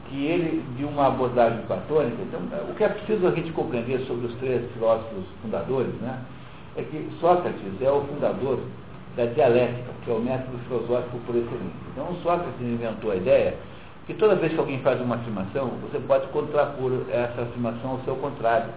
que 0.09 0.25
ele, 0.25 0.65
de 0.75 0.85
uma 0.85 1.07
abordagem 1.07 1.61
platônica, 1.67 2.17
então, 2.21 2.39
o 2.67 2.73
que 2.73 2.83
é 2.83 2.89
preciso 2.89 3.27
a 3.27 3.31
gente 3.31 3.51
compreender 3.51 3.99
sobre 4.07 4.25
os 4.25 4.33
três 4.35 4.71
filósofos 4.71 5.23
fundadores, 5.41 5.93
né? 6.01 6.19
É 6.75 6.83
que 6.83 7.09
Sócrates 7.19 7.81
é 7.81 7.91
o 7.91 8.01
fundador 8.01 8.59
da 9.15 9.25
dialética, 9.25 9.91
que 10.03 10.11
é 10.11 10.13
o 10.13 10.19
método 10.19 10.57
filosófico 10.67 11.17
por 11.25 11.35
excelência. 11.35 11.89
Então, 11.91 12.15
Sócrates 12.23 12.61
inventou 12.61 13.11
a 13.11 13.15
ideia 13.15 13.55
que 14.05 14.13
toda 14.13 14.35
vez 14.35 14.53
que 14.53 14.59
alguém 14.59 14.79
faz 14.79 14.99
uma 15.01 15.15
afirmação, 15.15 15.67
você 15.81 15.99
pode 15.99 16.27
contrapor 16.27 16.91
essa 17.11 17.43
afirmação 17.43 17.91
ao 17.91 17.99
seu 17.99 18.15
contrário. 18.15 18.69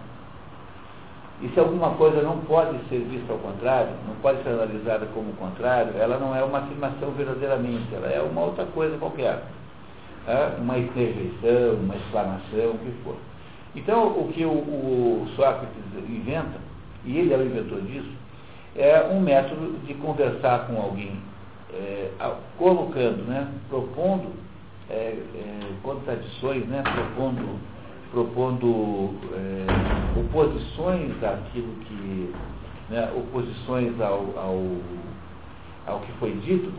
E 1.40 1.48
se 1.48 1.58
alguma 1.58 1.90
coisa 1.94 2.22
não 2.22 2.38
pode 2.40 2.76
ser 2.88 2.98
vista 3.00 3.32
ao 3.32 3.38
contrário, 3.38 3.90
não 4.06 4.14
pode 4.16 4.42
ser 4.42 4.50
analisada 4.50 5.06
como 5.14 5.32
contrário, 5.34 5.94
ela 5.98 6.18
não 6.18 6.36
é 6.36 6.44
uma 6.44 6.58
afirmação 6.58 7.10
verdadeiramente, 7.12 7.94
ela 7.94 8.08
é 8.08 8.20
uma 8.20 8.42
outra 8.42 8.64
coisa 8.66 8.96
qualquer. 8.98 9.42
É 10.26 10.56
uma 10.58 10.78
interjeição, 10.78 11.74
uma 11.82 11.96
exclamação, 11.96 12.70
o 12.74 12.78
que 12.78 12.92
for. 13.02 13.16
Então, 13.74 14.08
o 14.08 14.30
que 14.32 14.44
o, 14.44 14.50
o 14.50 15.26
Sócrates 15.34 15.82
inventa 16.08 16.60
e 17.04 17.18
ele 17.18 17.32
é 17.32 17.36
o 17.36 17.44
inventor 17.44 17.80
disso, 17.82 18.12
é 18.76 19.02
um 19.10 19.20
método 19.20 19.78
de 19.86 19.94
conversar 19.94 20.66
com 20.66 20.80
alguém, 20.80 21.12
é, 21.72 22.10
colocando, 22.58 23.24
né, 23.24 23.48
propondo 23.68 24.30
é, 24.88 24.94
é, 24.94 25.60
contradições, 25.82 26.66
né, 26.66 26.82
propondo, 26.82 27.58
propondo 28.10 29.14
é, 29.34 30.20
oposições 30.20 31.12
àquilo 31.22 31.74
que, 31.86 32.34
né, 32.90 33.10
oposições 33.16 34.00
ao, 34.00 34.38
ao, 34.38 34.62
ao 35.86 36.00
que 36.00 36.12
foi 36.12 36.32
dito, 36.44 36.72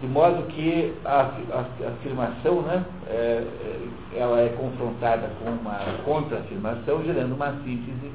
de 0.00 0.06
modo 0.06 0.42
que 0.48 0.92
a, 1.04 1.20
a, 1.20 1.86
a 1.86 1.88
afirmação, 1.88 2.62
né, 2.62 2.84
é, 3.06 3.12
é, 3.14 4.18
ela 4.18 4.40
é 4.40 4.48
confrontada 4.50 5.30
com 5.42 5.50
uma 5.50 5.78
contra-afirmação, 6.04 7.02
gerando 7.04 7.34
uma 7.34 7.52
síntese 7.64 8.12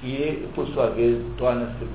que, 0.00 0.48
por 0.54 0.66
sua 0.68 0.90
vez, 0.90 1.22
torna-se 1.36 1.86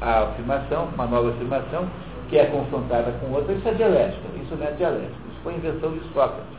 a 0.00 0.24
afirmação, 0.24 0.88
uma 0.94 1.06
nova 1.06 1.30
afirmação, 1.30 1.86
que 2.28 2.38
é 2.38 2.46
confrontada 2.46 3.12
com 3.20 3.32
outra. 3.32 3.52
Isso 3.52 3.68
é 3.68 3.74
dialética, 3.74 4.28
isso 4.42 4.56
não 4.56 4.66
é 4.66 4.70
dialética. 4.72 5.14
Isso 5.30 5.40
foi 5.42 5.54
invenção 5.54 5.92
de 5.92 6.00
Sócrates. 6.12 6.58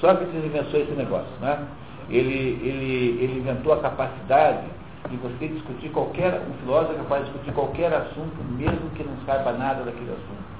Sócrates 0.00 0.34
inventou 0.34 0.80
esse 0.80 0.92
negócio. 0.92 1.32
Né? 1.40 1.66
Ele, 2.08 2.58
ele, 2.62 3.24
ele 3.24 3.38
inventou 3.38 3.72
a 3.72 3.80
capacidade 3.80 4.66
de 5.08 5.16
você 5.16 5.48
discutir 5.48 5.88
qualquer, 5.90 6.40
um 6.48 6.54
filósofo 6.62 6.92
é 6.92 6.96
capaz 6.96 7.24
de 7.24 7.30
discutir 7.30 7.54
qualquer 7.54 7.92
assunto, 7.92 8.36
mesmo 8.56 8.90
que 8.90 9.02
não 9.02 9.16
saiba 9.26 9.52
nada 9.52 9.82
daquele 9.82 10.10
assunto. 10.10 10.50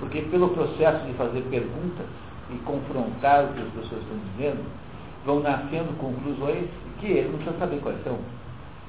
Porque 0.00 0.22
pelo 0.22 0.48
processo 0.50 1.04
de 1.06 1.12
fazer 1.14 1.42
perguntas 1.50 2.06
e 2.50 2.56
confrontar 2.64 3.44
o 3.44 3.48
que 3.48 3.60
as 3.60 3.68
pessoas 3.68 4.02
estão 4.02 4.18
dizendo, 4.32 4.64
vão 5.24 5.40
nascendo 5.40 5.92
conclusões 5.98 6.68
que 6.98 7.06
ele 7.06 7.28
não 7.28 7.38
precisa 7.38 7.58
saber 7.58 7.80
quais 7.80 8.02
são. 8.04 8.18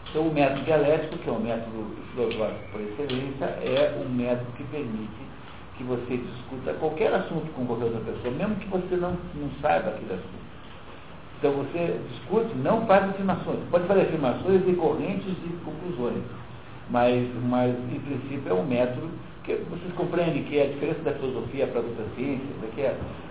Então, 0.10 0.28
o 0.28 0.34
método 0.34 0.62
dialético, 0.62 1.18
que 1.18 1.30
é 1.30 1.32
um 1.32 1.40
método 1.40 1.96
filosófico 2.12 2.72
por 2.72 2.82
excelência, 2.82 3.46
é 3.46 4.02
um 4.04 4.10
método 4.10 4.52
que 4.56 4.64
permite 4.66 5.28
que 5.78 5.84
você 5.84 6.18
discuta 6.18 6.74
qualquer 6.80 7.14
assunto 7.14 7.52
com 7.54 7.66
qualquer 7.66 7.86
outra 7.86 8.02
pessoa, 8.02 8.34
mesmo 8.34 8.56
que 8.56 8.68
você 8.68 8.96
não, 8.96 9.12
não 9.36 9.50
saiba 9.62 9.90
aquele 9.90 10.14
assunto. 10.14 10.48
Então, 11.40 11.52
você 11.52 12.00
discute, 12.10 12.56
não 12.56 12.86
faz 12.88 13.10
afirmações. 13.10 13.60
Pode 13.70 13.86
fazer 13.86 14.02
afirmações 14.02 14.62
decorrentes 14.64 15.36
de 15.36 15.50
conclusões, 15.64 16.24
mas, 16.90 17.28
mas, 17.44 17.76
em 17.94 18.00
princípio, 18.00 18.50
é 18.50 18.54
um 18.54 18.66
método 18.66 19.10
que 19.48 19.56
vocês 19.70 19.94
compreendem 19.96 20.44
que 20.44 20.58
é 20.58 20.64
a 20.64 20.68
diferença 20.68 21.00
da 21.02 21.14
filosofia 21.14 21.68
para 21.68 21.80
as 21.80 21.86
outras 21.86 22.08
ciências 22.16 22.50
é 22.64 22.68
que 22.76 22.82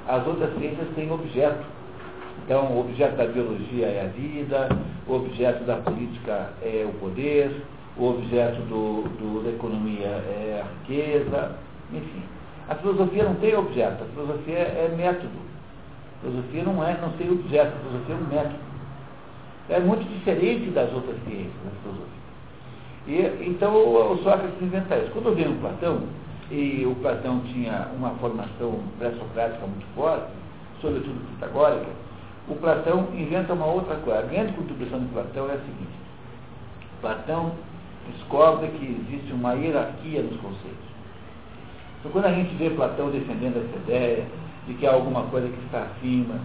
as 0.08 0.26
outras 0.26 0.56
ciências 0.58 0.88
têm 0.94 1.12
objeto 1.12 1.62
então, 2.46 2.66
o 2.66 2.78
objeto 2.78 3.16
da 3.16 3.26
biologia 3.26 3.86
é 3.86 4.02
a 4.02 4.16
vida, 4.16 4.68
o 5.08 5.14
objeto 5.16 5.64
da 5.64 5.78
política 5.78 6.50
é 6.62 6.86
o 6.88 6.92
poder, 7.00 7.50
o 7.96 8.10
objeto 8.10 8.60
do, 8.68 9.02
do, 9.18 9.42
da 9.42 9.50
economia 9.50 10.06
é 10.06 10.62
a 10.62 10.68
riqueza, 10.78 11.56
enfim. 11.92 12.22
A 12.68 12.76
filosofia 12.76 13.24
não 13.24 13.34
tem 13.34 13.56
objeto, 13.56 14.04
a 14.04 14.06
filosofia 14.14 14.58
é 14.58 14.94
método. 14.96 15.28
A 16.18 16.20
filosofia 16.20 16.62
não, 16.62 16.84
é, 16.84 16.96
não 17.00 17.10
tem 17.18 17.32
objeto, 17.32 17.72
a 17.74 17.80
filosofia 17.80 18.14
é 18.14 18.18
um 18.18 18.28
método. 18.28 18.66
É 19.68 19.80
muito 19.80 20.08
diferente 20.08 20.70
das 20.70 20.92
outras 20.92 21.16
ciências, 21.24 21.52
da 21.64 21.70
filosofia. 21.82 22.06
E, 23.08 23.48
então, 23.48 23.74
o 23.74 24.18
Sócrates 24.22 24.62
inventa 24.62 24.96
isso. 24.98 25.10
Quando 25.10 25.34
veio 25.34 25.50
o 25.50 25.56
Platão, 25.56 26.02
e 26.52 26.86
o 26.86 26.94
Platão 27.02 27.40
tinha 27.52 27.88
uma 27.96 28.10
formação 28.20 28.78
pré-socrática 29.00 29.66
muito 29.66 29.86
forte, 29.96 30.26
sobretudo 30.80 31.28
pitagórica, 31.34 32.05
o 32.48 32.54
Platão 32.54 33.08
inventa 33.14 33.52
uma 33.52 33.66
outra 33.66 33.96
coisa. 33.96 34.20
A 34.20 34.22
grande 34.22 34.52
contribuição 34.52 35.00
de 35.00 35.06
Platão 35.06 35.48
é 35.48 35.54
a 35.54 35.58
seguinte. 35.58 35.96
Platão 37.00 37.52
descobre 38.12 38.68
que 38.68 38.84
existe 38.84 39.32
uma 39.32 39.54
hierarquia 39.54 40.22
nos 40.22 40.40
conceitos. 40.40 40.86
Então, 41.98 42.12
quando 42.12 42.26
a 42.26 42.32
gente 42.32 42.54
vê 42.54 42.70
Platão 42.70 43.10
defendendo 43.10 43.56
essa 43.56 43.76
ideia 43.78 44.24
de 44.66 44.74
que 44.74 44.86
há 44.86 44.92
alguma 44.92 45.22
coisa 45.24 45.48
que 45.48 45.64
está 45.64 45.82
acima 45.82 46.38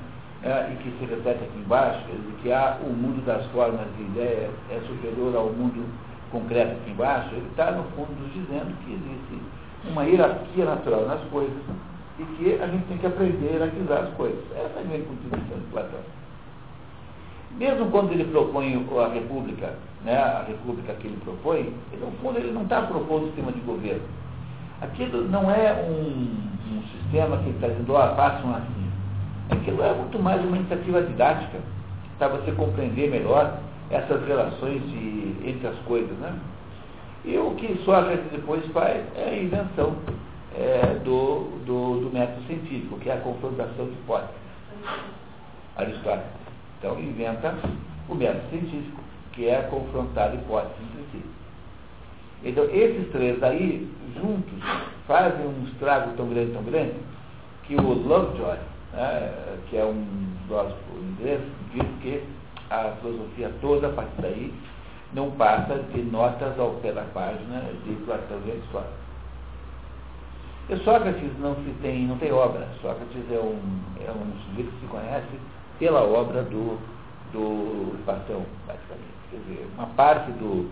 é, 0.43 0.73
e 0.73 0.75
que 0.77 0.97
se 0.97 1.05
repete 1.05 1.43
aqui 1.43 1.59
embaixo, 1.59 2.03
quer 2.07 2.15
dizer, 2.15 2.33
que 2.41 2.51
há 2.51 2.77
o 2.81 2.89
mundo 2.89 3.23
das 3.25 3.45
formas 3.47 3.85
de 3.95 4.03
ideias 4.03 4.51
é 4.71 4.79
superior 4.87 5.35
ao 5.35 5.47
mundo 5.53 5.85
concreto 6.31 6.71
aqui 6.71 6.91
embaixo, 6.91 7.29
ele 7.35 7.47
está, 7.49 7.71
no 7.71 7.83
fundo, 7.95 8.11
nos 8.19 8.33
dizendo 8.33 8.75
que 8.85 8.93
existe 8.93 9.91
uma 9.91 10.03
hierarquia 10.03 10.65
natural 10.65 11.05
nas 11.05 11.21
coisas 11.29 11.61
e 12.21 12.25
que 12.35 12.61
a 12.61 12.67
gente 12.67 12.85
tem 12.85 12.97
que 12.97 13.07
aprender 13.07 13.47
a 13.47 13.51
hierarquizar 13.51 14.03
as 14.03 14.13
coisas. 14.13 14.43
Essa 14.51 14.79
é 14.79 14.81
a 14.81 14.85
minha 14.85 14.99
contribuição 14.99 15.57
de 15.57 15.65
Platão. 15.71 15.99
Mesmo 17.57 17.91
quando 17.91 18.11
ele 18.11 18.25
propõe 18.25 18.73
a 18.75 19.07
república, 19.07 19.73
né, 20.05 20.17
a 20.17 20.43
república 20.47 20.93
que 20.93 21.07
ele 21.07 21.17
propõe, 21.23 21.73
ele, 21.91 22.05
no 22.05 22.11
fundo 22.21 22.37
ele 22.37 22.51
não 22.51 22.63
está 22.63 22.83
propondo 22.83 23.23
um 23.23 23.27
sistema 23.27 23.51
de 23.51 23.59
governo. 23.61 24.03
Aquilo 24.81 25.27
não 25.27 25.51
é 25.51 25.73
um, 25.73 26.77
um 26.77 26.83
sistema 26.83 27.37
que 27.37 27.49
ele 27.49 27.55
está 27.55 27.67
dizendo, 27.67 27.93
ó, 27.93 28.15
façam 28.15 28.55
assim. 28.55 28.91
Aquilo 29.49 29.83
é 29.83 29.93
muito 29.93 30.17
mais 30.17 30.41
uma 30.43 30.57
iniciativa 30.57 31.01
didática, 31.01 31.59
para 32.17 32.29
você 32.29 32.51
compreender 32.51 33.09
melhor 33.09 33.57
essas 33.89 34.25
relações 34.25 34.81
de, 34.83 35.35
entre 35.43 35.67
as 35.67 35.77
coisas. 35.79 36.17
Né? 36.19 36.33
E 37.25 37.37
o 37.37 37.51
que 37.55 37.81
Sócrates 37.83 38.31
depois 38.31 38.65
faz 38.67 39.03
é 39.15 39.29
a 39.29 39.37
invenção 39.37 39.95
é, 40.55 40.99
do, 41.03 41.63
do, 41.65 42.01
do, 42.01 42.09
método 42.13 42.45
científico, 42.45 42.99
que 42.99 43.09
é 43.09 43.13
a 43.13 43.21
confrontação 43.21 43.85
de 43.85 43.93
hipóteses. 43.93 44.35
Aristóteles. 45.75 46.25
Então, 46.79 46.99
inventa 46.99 47.55
o 48.09 48.15
método 48.15 48.49
científico, 48.49 49.01
que 49.33 49.47
é 49.47 49.61
confrontar 49.63 50.33
hipóteses 50.33 50.77
entre 50.81 51.19
si. 51.19 51.25
Então, 52.43 52.65
esses 52.65 53.09
três 53.11 53.41
aí, 53.43 53.89
juntos, 54.15 54.59
fazem 55.07 55.45
um 55.45 55.63
estrago 55.67 56.15
tão 56.17 56.27
grande, 56.27 56.51
tão 56.51 56.63
grande, 56.63 56.95
que 57.63 57.75
o 57.75 57.93
Lovejoy, 57.93 58.57
né, 58.93 59.57
que 59.69 59.77
é 59.77 59.85
um 59.85 60.05
filósofo 60.47 60.97
inglês, 60.97 61.41
diz 61.73 61.87
que 62.01 62.23
a 62.69 62.91
filosofia 63.01 63.51
toda, 63.61 63.87
a 63.87 63.91
partir 63.91 64.21
daí, 64.21 64.53
não 65.13 65.31
passa 65.31 65.75
de 65.93 66.01
notas 66.03 66.57
ao 66.59 66.71
pé 66.75 66.91
da 66.91 67.03
página 67.13 67.61
de 67.85 67.93
Platão 68.05 68.39
e 68.45 68.51
Aristóteles. 68.51 69.00
Sócrates 70.77 71.37
não, 71.39 71.55
se 71.55 71.69
tem, 71.81 72.07
não 72.07 72.17
tem 72.17 72.31
obra. 72.31 72.67
Sócrates 72.81 73.29
é 73.29 73.39
um, 73.39 73.59
é 74.07 74.11
um 74.11 74.31
sujeito 74.47 74.71
que 74.71 74.79
se 74.79 74.87
conhece 74.87 75.39
pela 75.77 76.01
obra 76.01 76.43
do, 76.43 76.77
do 77.33 78.03
Platão, 78.05 78.45
basicamente. 78.65 79.11
Quer 79.29 79.37
dizer, 79.37 79.67
uma 79.77 79.87
parte 79.87 80.31
do, 80.33 80.69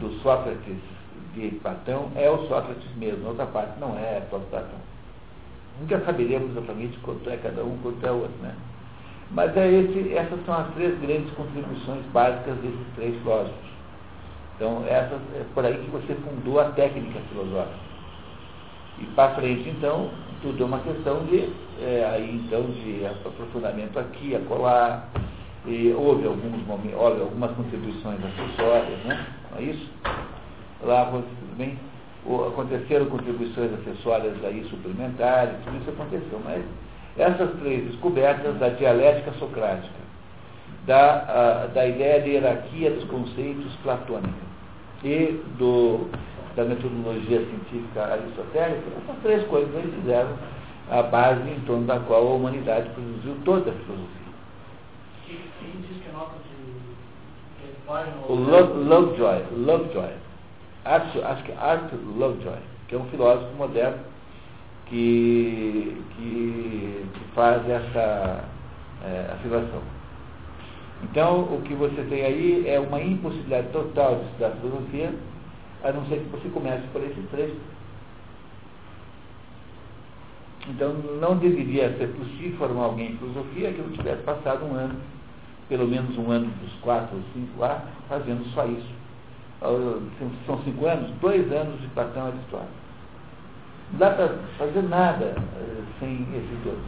do 0.00 0.10
Sócrates 0.22 0.78
de 1.34 1.50
Platão 1.62 2.10
é 2.16 2.28
o 2.28 2.48
Sócrates 2.48 2.96
mesmo, 2.96 3.28
outra 3.28 3.46
parte 3.46 3.78
não 3.78 3.96
é, 3.96 4.18
é 4.18 4.26
próprio 4.28 4.50
Platão. 4.50 4.78
Nunca 5.80 6.00
saberemos 6.00 6.50
exatamente 6.50 6.98
quanto 7.00 7.28
é 7.28 7.36
cada 7.36 7.62
um, 7.62 7.76
quanto 7.82 8.04
é 8.04 8.10
o 8.10 8.22
outro, 8.22 8.42
né? 8.42 8.54
Mas 9.30 9.56
é 9.56 9.68
esse, 9.68 10.14
essas 10.14 10.44
são 10.46 10.54
as 10.54 10.72
três 10.74 10.98
grandes 11.00 11.30
contribuições 11.34 12.04
básicas 12.06 12.56
desses 12.58 12.86
três 12.94 13.16
filósofos. 13.18 13.66
Então, 14.56 14.84
essas, 14.88 15.20
é 15.34 15.44
por 15.52 15.64
aí 15.64 15.76
que 15.76 15.90
você 15.90 16.14
fundou 16.14 16.58
a 16.58 16.70
técnica 16.70 17.20
filosófica. 17.28 17.85
E 18.98 19.04
para 19.14 19.34
frente, 19.34 19.68
então, 19.68 20.10
tudo 20.42 20.62
é 20.62 20.66
uma 20.66 20.78
questão 20.80 21.24
de, 21.26 21.48
é, 21.82 22.08
aí, 22.12 22.42
então, 22.44 22.62
de 22.62 23.04
aprofundamento 23.06 23.98
aqui, 23.98 24.34
acolá, 24.34 25.08
E 25.66 25.92
houve 25.92 26.26
alguns 26.26 26.64
momentos, 26.66 26.98
houve 26.98 27.20
algumas 27.20 27.50
contribuições 27.56 28.18
acessórias, 28.24 28.98
né? 29.04 29.26
Não 29.50 29.58
é 29.58 29.62
isso? 29.62 29.90
Lá, 30.82 31.06
tudo 31.06 31.56
bem? 31.56 31.76
Aconteceram 32.48 33.06
contribuições 33.06 33.72
acessórias 33.72 34.34
aí 34.44 34.64
suplementares, 34.70 35.56
tudo 35.64 35.76
isso 35.78 35.90
aconteceu, 35.90 36.40
mas 36.44 36.64
essas 37.16 37.50
três 37.60 37.84
descobertas 37.84 38.56
da 38.58 38.68
dialética 38.68 39.32
socrática, 39.38 40.06
da, 40.86 41.64
a, 41.64 41.66
da 41.66 41.86
ideia 41.86 42.20
de 42.22 42.30
hierarquia 42.30 42.90
dos 42.90 43.04
conceitos 43.04 43.74
platônica 43.82 44.46
e 45.02 45.40
do, 45.58 46.08
da 46.56 46.64
metodologia 46.64 47.38
científica 47.38 48.02
aristotélica, 48.02 48.82
essas 48.96 49.22
três 49.22 49.46
coisas 49.46 49.76
aí 49.76 49.92
fizeram 50.00 50.30
a 50.90 51.02
base 51.02 51.48
em 51.50 51.60
torno 51.60 51.86
da 51.86 52.00
qual 52.00 52.26
a 52.26 52.34
humanidade 52.34 52.88
produziu 52.90 53.36
toda 53.44 53.70
a 53.70 53.74
filosofia. 53.74 54.26
Quem 55.26 55.80
diz 55.82 56.02
que 56.02 56.08
a 56.08 56.18
nota 56.18 56.32
de. 56.48 56.56
O 58.28 58.34
Lovejoy, 58.34 59.44
Lovejoy, 59.56 60.10
acho 60.84 61.44
que 61.44 61.52
Arthur 61.52 61.98
Lovejoy, 62.16 62.58
que 62.88 62.94
é 62.96 62.98
um 62.98 63.04
filósofo 63.06 63.54
moderno 63.54 63.98
que, 64.86 66.02
que, 66.16 67.06
que 67.12 67.20
faz 67.34 67.68
essa 67.68 68.44
é, 69.04 69.30
afirmação. 69.34 69.82
Então, 71.02 71.42
o 71.42 71.60
que 71.62 71.74
você 71.74 72.02
tem 72.08 72.24
aí 72.24 72.68
é 72.68 72.80
uma 72.80 73.00
impossibilidade 73.00 73.68
total 73.68 74.16
de 74.16 74.24
estudar 74.26 74.50
filosofia, 74.60 75.14
a 75.86 75.92
não 75.92 76.04
ser 76.06 76.16
que 76.16 76.28
você 76.30 76.48
comece 76.48 76.82
por 76.92 77.02
esses 77.02 77.30
três. 77.30 77.52
Então, 80.68 80.94
não 81.20 81.36
deveria 81.36 81.96
ser 81.96 82.08
possível 82.08 82.58
formar 82.58 82.84
alguém 82.84 83.12
em 83.12 83.16
filosofia 83.18 83.72
que 83.72 83.80
não 83.80 83.90
tivesse 83.90 84.22
passado 84.22 84.64
um 84.64 84.74
ano, 84.74 84.96
pelo 85.68 85.86
menos 85.86 86.18
um 86.18 86.30
ano 86.30 86.50
dos 86.60 86.72
quatro 86.80 87.16
ou 87.16 87.22
cinco 87.32 87.60
lá, 87.60 87.84
fazendo 88.08 88.44
só 88.52 88.66
isso. 88.66 88.94
São 90.46 90.58
cinco 90.64 90.86
anos, 90.86 91.10
dois 91.20 91.50
anos 91.52 91.80
de 91.80 91.86
Platão 91.88 92.26
Aristóteles. 92.26 92.74
Não 93.92 93.98
dá 94.00 94.10
para 94.10 94.28
fazer 94.58 94.82
nada 94.82 95.34
eh, 95.36 95.82
sem 96.00 96.26
esses 96.34 96.64
dois. 96.64 96.78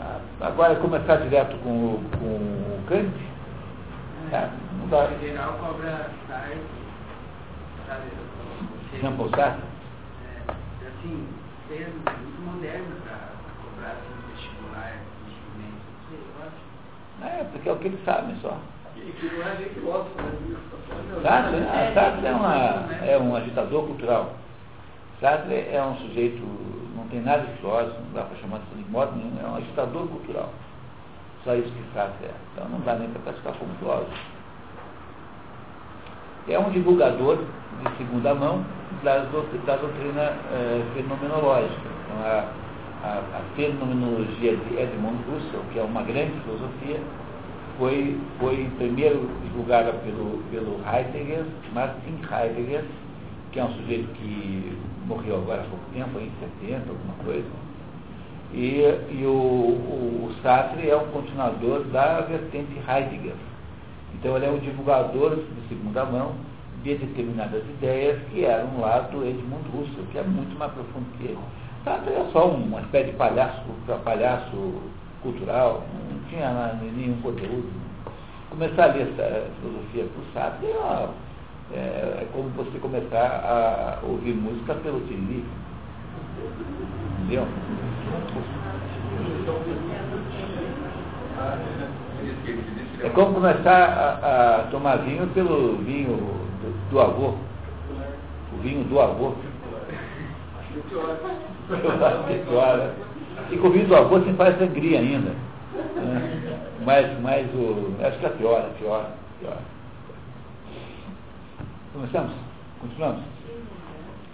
Ah, 0.00 0.20
agora, 0.40 0.76
começar 0.76 1.16
direto 1.16 1.56
com, 1.62 1.70
o, 1.70 2.04
com 2.18 2.26
o 2.26 2.82
Kant, 2.88 3.12
é, 4.32 4.48
não 4.80 4.88
dá. 4.88 5.04
O 5.04 5.58
cobra 5.58 6.10
Sartre, 6.26 6.58
sabe? 7.86 8.10
Jean 9.00 9.16
Paul 9.16 9.30
Sartre? 9.30 9.62
É, 10.24 10.52
assim, 10.88 11.28
ser 11.68 11.88
muito 11.88 12.40
moderno 12.42 12.96
para 13.02 13.18
cobrar 13.62 13.92
assim, 13.92 14.14
vestibular, 14.32 15.00
investimento, 15.22 15.84
sei, 16.08 16.18
eu 16.18 16.46
acho. 16.46 17.40
É, 17.40 17.44
porque 17.44 17.68
é 17.68 17.72
o 17.72 17.76
que 17.76 17.88
eles 17.88 18.04
sabem 18.04 18.36
só. 18.40 18.56
E 18.96 19.12
que 19.12 19.26
não 19.26 19.46
é 19.46 19.54
nem 19.58 19.68
filósofo, 19.70 20.16
né? 20.22 20.32
Sartre, 21.22 21.58
ah, 21.60 21.92
Sartre 21.94 22.26
é, 22.26 22.32
uma, 22.32 23.04
é 23.04 23.18
um 23.18 23.34
agitador 23.34 23.86
cultural. 23.86 24.34
Sartre 25.20 25.54
é 25.54 25.82
um 25.82 25.96
sujeito, 25.96 26.40
não 26.96 27.06
tem 27.08 27.20
nada 27.20 27.42
de 27.42 27.56
filósofo, 27.58 28.00
não 28.00 28.12
dá 28.12 28.22
para 28.22 28.38
chamar 28.38 28.60
de 28.60 28.90
modo 28.90 29.16
nenhum, 29.16 29.38
é 29.42 29.48
um 29.48 29.56
agitador 29.56 30.06
cultural. 30.06 30.52
Só 31.42 31.54
isso 31.54 31.68
que 31.68 31.94
Sartre 31.94 32.26
é. 32.26 32.34
Então 32.52 32.68
não 32.68 32.80
dá 32.80 32.94
nem 32.94 33.10
para 33.10 33.22
classificar 33.22 33.54
como 33.54 33.74
filósofo. 33.74 34.33
É 36.48 36.58
um 36.58 36.70
divulgador 36.70 37.38
de 37.38 37.96
segunda 37.96 38.34
mão 38.34 38.64
da, 39.02 39.18
da 39.18 39.76
doutrina 39.76 40.32
eh, 40.52 40.82
fenomenológica. 40.94 41.88
Então, 42.04 42.24
a, 42.24 42.52
a, 43.02 43.18
a, 43.18 43.40
fenomenologia 43.56 44.56
de 44.56 44.78
Edmund 44.78 45.18
Husserl, 45.28 45.62
que 45.72 45.78
é 45.78 45.82
uma 45.82 46.02
grande 46.02 46.32
filosofia, 46.42 47.00
foi, 47.78 48.18
foi 48.38 48.70
primeiro 48.76 49.28
divulgada 49.42 49.92
pelo, 49.92 50.42
pelo 50.50 50.80
Heidegger, 50.86 51.44
Martin 51.72 52.18
Heidegger, 52.30 52.84
que 53.52 53.60
é 53.60 53.64
um 53.64 53.72
sujeito 53.74 54.08
que 54.14 54.76
morreu 55.06 55.36
agora 55.36 55.62
há 55.62 55.64
pouco 55.64 55.84
tempo, 55.94 56.18
em 56.18 56.30
70, 56.62 56.90
alguma 56.90 57.14
coisa. 57.24 57.48
E, 58.52 58.80
e 59.10 59.24
o, 59.24 59.30
o, 59.30 60.28
o 60.28 60.34
Sartre 60.42 60.88
é 60.88 60.96
um 60.96 61.06
continuador 61.06 61.84
da 61.84 62.20
vertente 62.20 62.80
Heidegger. 62.88 63.34
Então 64.24 64.38
ele 64.38 64.46
é 64.46 64.50
um 64.50 64.58
divulgador 64.58 65.36
de 65.36 65.68
segunda 65.68 66.02
mão 66.06 66.32
de 66.82 66.94
determinadas 66.94 67.62
ideias 67.62 68.18
que 68.30 68.42
eram 68.42 68.80
lá 68.80 69.00
do 69.00 69.22
Edmund 69.22 69.68
Husserl, 69.68 70.06
que 70.10 70.16
é 70.16 70.22
muito 70.22 70.58
mais 70.58 70.72
profundo 70.72 71.04
que 71.18 71.24
ele. 71.24 71.38
Sartre 71.84 72.14
é 72.14 72.26
só 72.32 72.48
uma 72.48 72.80
espécie 72.80 73.10
de 73.10 73.16
palhaço, 73.18 73.60
palhaço 74.02 74.80
cultural, 75.22 75.82
não 76.10 76.18
tinha 76.30 76.72
nenhum 76.80 77.20
conteúdo. 77.20 77.68
Começar 78.48 78.84
a 78.84 78.94
ler 78.94 79.12
essa 79.12 79.50
filosofia 79.60 80.06
por 80.14 80.24
Sartre 80.32 80.68
é 80.68 81.08
é, 81.74 81.76
é 81.76 82.28
como 82.32 82.48
você 82.56 82.78
começar 82.78 83.18
a 83.20 84.06
ouvir 84.06 84.32
música 84.32 84.74
pelo 84.76 85.00
Tiririca. 85.02 85.46
Entendeu? 87.24 87.46
É 93.04 93.10
como 93.10 93.34
começar 93.34 93.70
a, 93.70 94.60
a, 94.60 94.62
tomar 94.70 94.96
vinho 94.96 95.26
pelo 95.34 95.76
vinho 95.76 96.16
do, 96.16 96.90
do 96.90 97.00
avô. 97.00 97.34
O 98.50 98.62
vinho 98.62 98.82
do 98.84 98.98
avô. 98.98 99.34
E 103.50 103.58
com 103.58 103.68
o 103.68 103.70
vinho 103.70 103.88
do 103.88 103.94
avô 103.94 104.18
você 104.18 104.32
faz 104.32 104.58
sangria 104.58 105.00
ainda. 105.00 105.30
Né? 105.30 106.60
Mas, 106.82 107.20
mas 107.20 107.46
o. 107.54 107.94
Acho 108.02 108.18
que 108.18 108.24
é 108.24 108.30
pior, 108.30 108.60
é 108.60 108.78
pior, 108.78 109.10
pior. 109.38 109.58
Começamos? 111.92 112.32
Continuamos? 112.80 113.22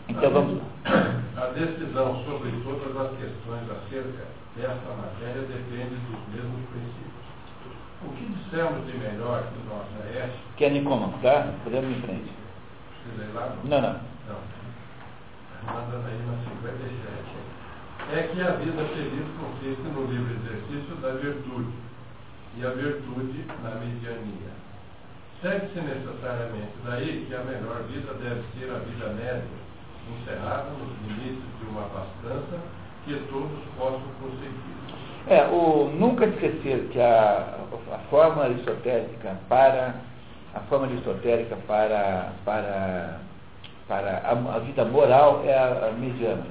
Então 0.09 0.31
vamos. 0.31 0.63
A 1.37 1.47
decisão 1.57 2.23
sobre 2.25 2.53
todas 2.63 2.97
as 2.97 3.11
questões 3.19 3.63
acerca 3.69 4.27
desta 4.55 4.95
matéria 4.95 5.43
depende 5.43 5.97
dos 5.97 6.35
mesmos 6.35 6.69
princípios. 6.71 7.10
O 8.03 8.09
que 8.17 8.25
dissemos 8.25 8.87
de 8.87 8.97
melhor 8.97 9.45
que 9.53 9.69
nossa 9.69 10.09
este? 10.09 10.39
Quer 10.57 10.75
incômodo, 10.75 11.19
tá? 11.21 11.53
Podemos 11.65 11.97
em 11.97 12.01
frente. 12.01 12.31
Precisa 13.05 13.25
ir 13.25 13.35
lá? 13.35 13.57
Não, 13.65 13.81
não. 13.83 13.93
Não. 14.29 14.61
Manda 15.67 16.09
aí 16.09 16.19
na 16.25 16.33
57. 16.49 17.41
É 18.13 18.23
que 18.33 18.41
a 18.41 18.53
vida 18.53 18.83
feliz 18.89 19.27
consiste 19.39 19.83
no 19.83 20.07
livre 20.07 20.35
exercício 20.35 20.97
da 20.97 21.11
virtude 21.11 21.73
e 22.57 22.67
a 22.67 22.71
virtude 22.71 23.45
na 23.63 23.75
mediania. 23.77 24.51
Segue-se 25.43 25.81
necessariamente 25.81 26.73
daí 26.85 27.27
que 27.29 27.35
a 27.35 27.45
melhor 27.45 27.83
vida 27.85 28.15
deve 28.15 28.43
ser 28.53 28.71
a 28.71 28.79
vida 28.79 29.09
média, 29.13 29.45
encerrada 30.09 30.71
nos 30.71 30.91
limites 31.07 31.45
de 31.61 31.67
uma 31.69 31.83
abastança 31.83 32.61
que 33.05 33.15
todos 33.31 33.61
possam 33.77 34.09
conseguir. 34.21 34.70
É, 35.29 35.45
o, 35.45 35.91
nunca 35.95 36.27
esquecer 36.27 36.89
que 36.93 37.01
a, 37.01 37.55
a 37.93 37.99
forma 38.11 38.45
aristotélica 38.45 39.37
para 39.49 39.95
a 40.55 40.61
forma 40.61 40.87
aristotélica 40.87 41.57
para, 41.67 42.33
para, 42.45 43.21
para 43.87 44.19
a, 44.25 44.57
a 44.57 44.59
vida 44.61 44.85
moral 44.85 45.43
é 45.45 45.57
a, 45.57 45.89
a 45.89 45.93
mediana. 45.93 46.45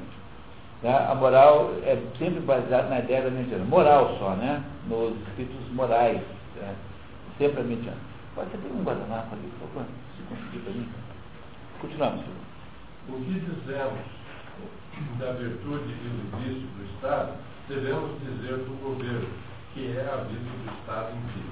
Né? 0.82 1.08
A 1.10 1.15
moral 1.15 1.73
é 1.84 1.97
sempre 2.17 2.39
baseada 2.41 2.88
na 2.88 2.99
ideia 2.99 3.23
da 3.23 3.29
mediana. 3.29 3.65
Moral 3.65 4.15
só, 4.19 4.36
né? 4.36 4.63
Nos 4.88 5.17
escritos 5.27 5.71
morais. 5.73 6.21
Né? 6.55 6.75
Sempre 7.38 7.62
a 7.62 7.63
mediana. 7.63 7.97
Pode 8.36 8.49
ter 8.51 8.71
um 8.71 8.84
guardanapo 8.84 9.36
ali, 9.36 9.51
por 9.60 9.67
favor, 9.69 9.86
se 10.15 10.23
conseguir 10.23 10.60
para 10.60 10.73
mim. 10.73 10.89
Continuamos. 11.82 12.25
O 13.10 13.13
que 13.13 13.39
dizemos 13.39 13.99
da 15.17 15.32
virtude 15.34 15.91
e 15.91 16.10
do 16.10 16.38
vício 16.38 16.67
do 16.67 16.86
Estado, 16.95 17.34
devemos 17.69 18.19
dizer 18.21 18.58
do 18.65 18.73
governo, 18.82 19.29
que 19.73 19.95
é 19.95 20.01
a 20.01 20.23
vida 20.23 20.41
do 20.41 20.71
Estado 20.73 21.13
em 21.13 21.21
si. 21.29 21.45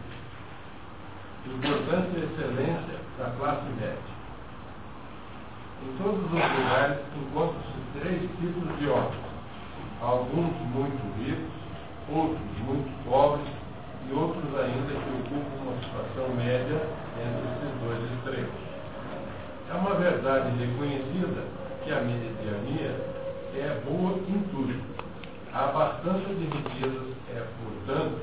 Importância 1.47 2.17
e 2.17 2.23
excelência 2.25 2.97
da 3.19 3.29
classe 3.37 3.69
média. 3.79 4.17
Em 5.83 5.97
todos 6.01 6.25
os 6.25 6.31
lugares 6.31 6.97
encontram-se 7.15 7.99
três 7.99 8.21
tipos 8.41 8.79
de 8.79 8.89
homens. 8.89 9.27
Alguns 10.01 10.53
muito 10.73 11.05
ricos, 11.21 11.53
outros 12.09 12.39
muito 12.65 12.89
pobres 13.07 13.47
e 14.09 14.13
outros 14.13 14.59
ainda 14.59 14.93
que 14.93 15.09
ocupam 15.21 15.61
uma 15.61 15.77
situação 15.83 16.35
média 16.35 16.81
entre 17.13 17.45
esses 17.45 17.79
dois 17.79 18.01
extremos. 18.11 18.67
É 19.69 19.73
uma 19.75 19.93
verdade 19.95 20.49
reconhecida 20.57 21.43
que 21.83 21.91
a 21.91 22.01
mediania 22.01 23.05
é 23.53 23.81
boa 23.85 24.17
em 24.17 24.39
tudo. 24.49 25.06
A 25.57 25.69
abastança 25.69 26.29
de 26.35 26.45
riquezas 26.45 27.07
é, 27.35 27.43
portanto, 27.63 28.19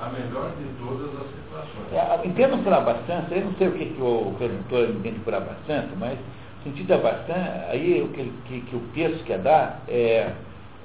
a 0.00 0.08
melhor 0.08 0.52
de 0.52 0.64
todas 0.78 1.08
as 1.20 1.26
situações. 1.34 1.92
É, 1.92 2.26
entendo 2.28 2.62
por 2.62 2.72
abastança, 2.72 3.34
eu 3.34 3.44
não 3.44 3.54
sei 3.54 3.66
o 3.66 3.72
que, 3.72 3.86
que 3.86 4.00
o 4.00 4.36
redentor 4.38 4.90
entende 4.90 5.18
por 5.24 5.34
abastança, 5.34 5.88
mas 5.98 6.16
no 6.16 6.70
sentido 6.70 6.86
da 6.86 6.94
abastança, 6.94 7.66
aí 7.70 8.00
o 8.02 8.08
que, 8.10 8.32
que, 8.46 8.60
que 8.60 8.76
o 8.76 8.80
texto 8.94 9.24
quer 9.24 9.40
dar 9.40 9.82
é, 9.88 10.30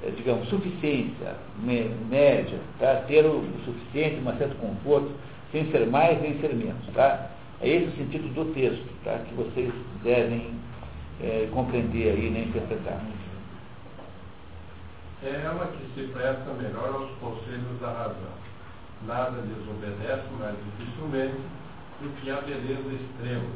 é, 0.02 0.10
digamos, 0.16 0.48
suficiência 0.48 1.36
média, 1.62 2.58
tá? 2.80 2.96
ter 3.06 3.24
o, 3.24 3.44
suficiente, 3.64 4.20
um 4.26 4.36
certo 4.36 4.56
conforto, 4.56 5.08
sem 5.52 5.70
ser 5.70 5.86
mais 5.86 6.20
nem 6.20 6.36
ser 6.40 6.52
menos. 6.52 6.84
Tá? 6.94 7.30
É 7.60 7.68
esse 7.68 7.86
o 7.86 7.96
sentido 7.96 8.34
do 8.34 8.52
texto 8.52 8.84
tá? 9.04 9.20
que 9.28 9.34
vocês 9.34 9.72
devem 10.02 10.48
é, 11.22 11.48
compreender 11.52 12.10
aí, 12.10 12.28
né, 12.28 12.40
interpretar. 12.40 13.00
É 15.24 15.42
ela 15.44 15.66
que 15.66 15.86
se 15.94 16.08
presta 16.08 16.52
melhor 16.54 16.94
aos 16.94 17.10
conselhos 17.18 17.80
da 17.80 17.92
razão. 17.92 18.42
Nada 19.06 19.40
lhes 19.40 19.68
obedece 19.68 20.28
mais 20.38 20.56
dificilmente 20.64 21.40
do 22.00 22.20
que 22.20 22.30
a 22.30 22.40
beleza 22.40 22.92
extrema, 22.92 23.48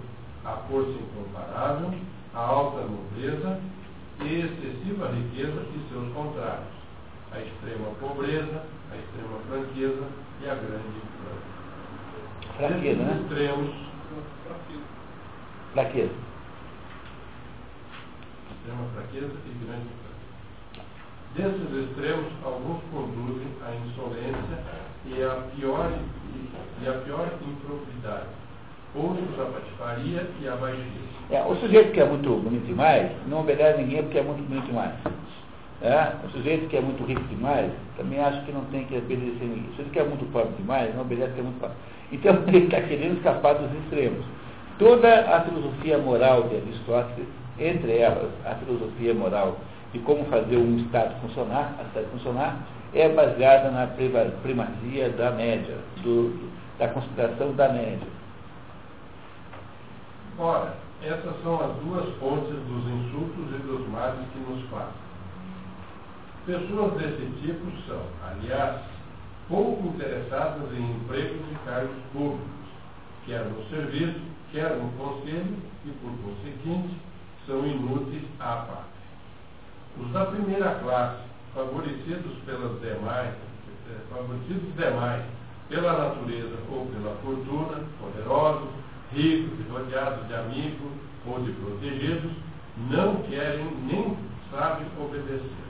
a 0.44 0.56
força 0.68 0.90
incomparável, 0.90 1.92
a 2.34 2.38
alta 2.38 2.82
nobreza 2.82 3.60
e 4.20 4.40
excessiva 4.40 5.08
riqueza 5.08 5.60
e 5.74 5.88
seus 5.90 6.12
contrários, 6.14 6.68
a 7.32 7.40
extrema 7.40 7.90
pobreza, 8.00 8.62
a 8.92 8.96
extrema 8.96 9.38
franqueza 9.48 10.06
e 10.42 10.48
a 10.48 10.54
grande 10.54 11.00
franqueza. 11.18 11.56
Fraqueza, 12.56 13.02
né? 13.02 13.20
extremos. 13.20 13.74
Fraqueza. 15.72 16.14
Extrema 18.52 18.88
fraqueza 18.94 19.34
e 19.46 19.64
grande 19.64 19.88
franqueza. 19.88 20.05
Desses 21.36 21.90
extremos, 21.90 22.32
alguns 22.42 22.80
conduzem 22.90 23.46
à 23.60 23.74
insolência 23.84 24.58
e 25.04 25.22
à 25.22 25.34
pior, 25.54 25.92
e, 26.82 26.88
a 26.88 26.92
pior 26.92 27.28
improbidade. 27.46 28.24
Outros 28.94 29.38
à 29.38 29.44
patifaria 29.44 30.26
e 30.40 30.48
à 30.48 30.56
baixeza. 30.56 30.86
É, 31.30 31.42
o 31.42 31.54
sujeito 31.56 31.92
que 31.92 32.00
é 32.00 32.06
muito 32.06 32.30
bonito 32.42 32.64
demais 32.64 33.12
não 33.28 33.40
obedece 33.40 33.82
ninguém 33.82 34.02
porque 34.04 34.16
é 34.16 34.22
muito 34.22 34.48
bonito 34.48 34.64
demais. 34.64 34.94
É? 35.82 36.12
O 36.24 36.30
sujeito 36.30 36.68
que 36.68 36.76
é 36.78 36.80
muito 36.80 37.04
rico 37.04 37.22
demais 37.24 37.70
também 37.98 38.18
acha 38.18 38.40
que 38.40 38.52
não 38.52 38.64
tem 38.66 38.86
que 38.86 38.96
obedecer 38.96 39.44
ninguém. 39.44 39.64
O 39.64 39.70
sujeito 39.72 39.90
que 39.90 39.98
é 39.98 40.04
muito 40.04 40.32
pobre 40.32 40.54
demais 40.56 40.94
não 40.94 41.02
obedece 41.02 41.28
porque 41.28 41.40
é 41.40 41.44
muito 41.44 41.60
pobre. 41.60 41.76
Então 42.12 42.34
ele 42.48 42.64
está 42.64 42.80
querendo 42.80 43.18
escapar 43.18 43.56
dos 43.56 43.70
extremos. 43.82 44.24
Toda 44.78 45.36
a 45.36 45.42
filosofia 45.42 45.98
moral 45.98 46.44
de 46.44 46.56
Aristóteles, 46.56 47.28
entre 47.58 47.98
elas 47.98 48.30
a 48.46 48.54
filosofia 48.54 49.12
moral 49.12 49.58
de 49.96 50.02
como 50.04 50.24
fazer 50.26 50.56
um 50.56 50.76
Estado 50.78 51.18
funcionar, 51.20 51.74
a 51.80 51.84
cidade 51.88 52.10
funcionar, 52.10 52.58
é 52.94 53.08
baseada 53.08 53.70
na 53.70 53.86
primazia 54.42 55.08
da 55.10 55.30
média, 55.30 55.78
do, 56.02 56.50
da 56.78 56.88
consideração 56.88 57.52
da 57.52 57.68
média. 57.70 58.08
Ora, 60.38 60.74
essas 61.02 61.42
são 61.42 61.60
as 61.60 61.74
duas 61.76 62.14
fontes 62.18 62.54
dos 62.54 62.86
insultos 62.86 63.54
e 63.54 63.62
dos 63.66 63.88
males 63.88 64.20
que 64.32 64.38
nos 64.38 64.62
fazem. 64.68 65.06
Pessoas 66.44 66.92
desse 66.94 67.26
tipo 67.40 67.64
são, 67.88 68.02
aliás, 68.28 68.82
pouco 69.48 69.88
interessadas 69.88 70.70
em 70.72 70.90
empregos 70.92 71.40
e 71.50 71.54
cargos 71.64 71.96
públicos, 72.12 72.66
quer 73.24 73.44
no 73.44 73.64
serviço, 73.68 74.20
quer 74.52 74.76
no 74.76 74.90
conselho, 74.92 75.56
e 75.84 75.90
por 75.90 76.12
conseguinte, 76.22 76.96
são 77.46 77.66
inúteis 77.66 78.24
à 78.38 78.56
pátria. 78.56 78.95
Os 79.98 80.12
da 80.12 80.26
primeira 80.26 80.74
classe, 80.82 81.22
favorecidos 81.54 82.32
pelas 82.44 82.80
demais, 82.80 83.34
favorecidos 84.10 84.74
demais 84.76 85.24
pela 85.68 85.92
natureza 85.92 86.56
ou 86.70 86.86
pela 86.86 87.16
fortuna, 87.16 87.82
poderosos, 88.00 88.68
ricos, 89.12 89.58
rodeados 89.70 90.26
de 90.28 90.34
amigos 90.34 90.92
ou 91.26 91.40
de 91.42 91.52
protegidos, 91.52 92.32
não 92.90 93.22
querem 93.22 93.66
nem 93.86 94.16
sabem 94.50 94.86
obedecer. 95.00 95.66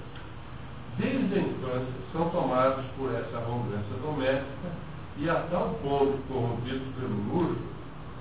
Desde 0.99 1.35
a 1.35 1.43
infância 1.43 1.95
são 2.13 2.29
tomados 2.31 2.85
por 2.97 3.15
essa 3.15 3.37
arrogância 3.37 3.97
doméstica 4.03 4.71
e 5.19 5.29
a 5.29 5.35
tal 5.51 5.79
ponto 5.83 6.19
corrompidos 6.29 6.95
pelo 6.99 7.15
luxo 7.33 7.61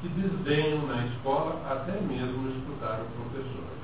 que 0.02 0.10
desdenham 0.10 0.86
na 0.86 1.06
escola 1.08 1.62
até 1.70 2.00
mesmo 2.02 2.50
escutar 2.50 3.00
o 3.02 3.06
professor. 3.22 3.75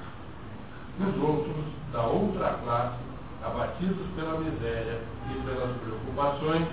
Os 1.01 1.19
outros, 1.19 1.65
da 1.91 2.03
outra 2.03 2.59
classe, 2.63 2.99
abatidos 3.43 4.05
pela 4.15 4.37
miséria 4.37 4.99
e 5.31 5.41
pelas 5.41 5.75
preocupações, 5.77 6.67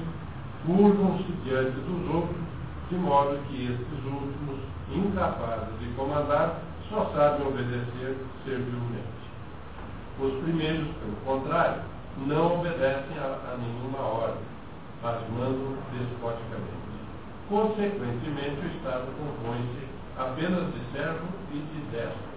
curvam-se 0.66 1.32
diante 1.44 1.80
dos 1.80 2.14
outros, 2.14 2.36
de 2.90 2.96
modo 2.96 3.38
que 3.48 3.72
estes 3.72 4.04
últimos, 4.04 4.60
incapazes 4.92 5.78
de 5.80 5.86
comandar, 5.96 6.60
só 6.90 7.10
sabem 7.14 7.46
obedecer 7.46 8.18
servilmente. 8.44 9.18
Os 10.20 10.34
primeiros, 10.42 10.88
pelo 10.98 11.16
contrário, 11.24 11.80
não 12.26 12.60
obedecem 12.60 13.18
a, 13.18 13.52
a 13.52 13.56
nenhuma 13.56 14.00
ordem, 14.00 14.44
mas 15.02 15.22
mandam 15.30 15.72
despoticamente. 15.92 16.88
Consequentemente, 17.48 18.60
o 18.60 18.76
Estado 18.76 19.06
compõe-se 19.16 19.88
apenas 20.18 20.66
de 20.74 20.92
servo 20.92 21.26
e 21.50 21.56
de 21.56 21.80
destro 21.92 22.27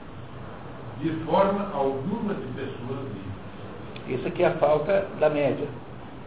de 1.02 1.10
forma 1.26 1.70
alguma 1.74 2.34
de 2.34 2.46
pessoas 2.54 3.00
livres. 3.00 4.20
Isso 4.20 4.28
aqui 4.28 4.44
é 4.44 4.48
a 4.48 4.52
falta 4.52 5.08
da 5.20 5.30
média. 5.30 5.68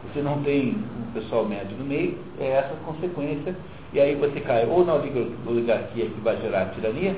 Você 0.04 0.20
não 0.20 0.42
tem 0.42 0.76
um 0.98 1.12
pessoal 1.12 1.44
médio 1.44 1.76
no 1.78 1.84
meio, 1.84 2.18
é 2.38 2.48
essa 2.48 2.74
a 2.74 2.84
consequência, 2.84 3.56
e 3.92 4.00
aí 4.00 4.14
você 4.16 4.40
cai 4.40 4.66
ou 4.66 4.84
na 4.84 4.94
oligarquia 4.94 6.06
que 6.06 6.20
vai 6.20 6.37
gerar 6.40 6.66
tirania, 6.74 7.16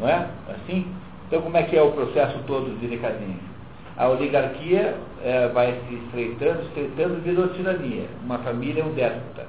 não 0.00 0.08
é? 0.08 0.28
Assim? 0.48 0.86
Então 1.26 1.42
como 1.42 1.56
é 1.56 1.64
que 1.64 1.76
é 1.76 1.82
o 1.82 1.92
processo 1.92 2.38
todo 2.46 2.78
de 2.78 2.86
decadência? 2.86 3.58
A 3.96 4.08
oligarquia 4.08 4.96
é, 5.24 5.48
vai 5.48 5.78
se 5.88 5.94
estreitando, 5.94 6.62
estreitando, 6.62 7.20
virou 7.20 7.48
tirania. 7.48 8.06
Uma 8.24 8.38
família 8.38 8.82
é 8.82 8.84
um 8.84 8.92
déspota. 8.92 9.44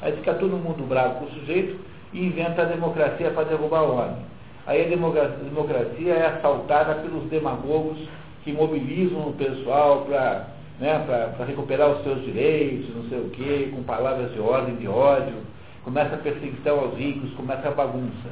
Aí 0.00 0.12
fica 0.12 0.32
todo 0.34 0.56
mundo 0.56 0.88
bravo 0.88 1.16
com 1.16 1.26
o 1.26 1.30
sujeito 1.32 1.78
e 2.12 2.24
inventa 2.24 2.62
a 2.62 2.64
democracia 2.64 3.30
para 3.30 3.44
derrubar 3.44 3.82
o 3.82 3.96
homem. 3.96 4.24
Aí 4.66 4.84
a 4.84 4.88
democracia 4.88 6.12
é 6.12 6.26
assaltada 6.26 6.96
pelos 6.96 7.24
demagogos 7.30 7.98
que 8.44 8.52
mobilizam 8.52 9.28
o 9.28 9.32
pessoal 9.32 10.02
para 10.02 10.46
né, 10.78 11.34
recuperar 11.46 11.90
os 11.90 12.02
seus 12.02 12.22
direitos, 12.24 12.94
não 12.94 13.08
sei 13.08 13.18
o 13.18 13.30
quê, 13.30 13.70
com 13.74 13.82
palavras 13.82 14.32
de 14.32 14.40
ordem, 14.40 14.76
de 14.76 14.88
ódio. 14.88 15.34
Começa 15.84 16.14
a 16.14 16.18
perseguição 16.18 16.78
aos 16.78 16.94
ricos, 16.96 17.32
começa 17.34 17.68
a 17.68 17.72
bagunça. 17.72 18.28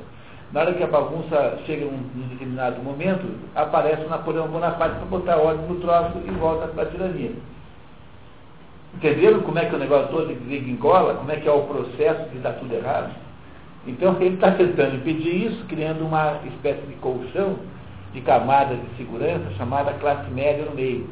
Na 0.52 0.60
hora 0.60 0.72
que 0.72 0.82
a 0.82 0.86
bagunça 0.86 1.58
chega 1.66 1.84
em 1.84 1.88
um 1.88 2.28
determinado 2.28 2.82
momento, 2.82 3.26
aparece 3.54 4.04
o 4.04 4.08
Napoleão 4.08 4.48
Bonaparte 4.48 4.96
para 4.96 5.06
botar 5.06 5.36
ordem 5.36 5.66
no 5.66 5.80
troço 5.80 6.18
e 6.26 6.30
volta 6.32 6.68
para 6.68 6.84
a 6.84 6.86
tirania. 6.86 7.32
Entenderam 8.94 9.40
como 9.40 9.58
é 9.58 9.66
que 9.66 9.74
o 9.74 9.78
negócio 9.78 10.08
todo 10.08 10.32
engola? 10.32 11.14
Como 11.14 11.30
é 11.30 11.36
que 11.36 11.48
é 11.48 11.52
o 11.52 11.64
processo 11.64 12.30
de 12.30 12.38
dar 12.38 12.54
tudo 12.54 12.74
errado? 12.74 13.14
Então 13.88 14.14
ele 14.20 14.34
está 14.34 14.50
tentando 14.50 14.96
impedir 14.96 15.46
isso, 15.46 15.64
criando 15.66 16.04
uma 16.04 16.40
espécie 16.46 16.86
de 16.86 16.92
colchão 16.96 17.56
de 18.12 18.20
camadas 18.20 18.78
de 18.78 18.96
segurança 18.98 19.50
chamada 19.56 19.92
classe 19.94 20.30
média 20.30 20.66
no 20.66 20.74
meio. 20.74 21.08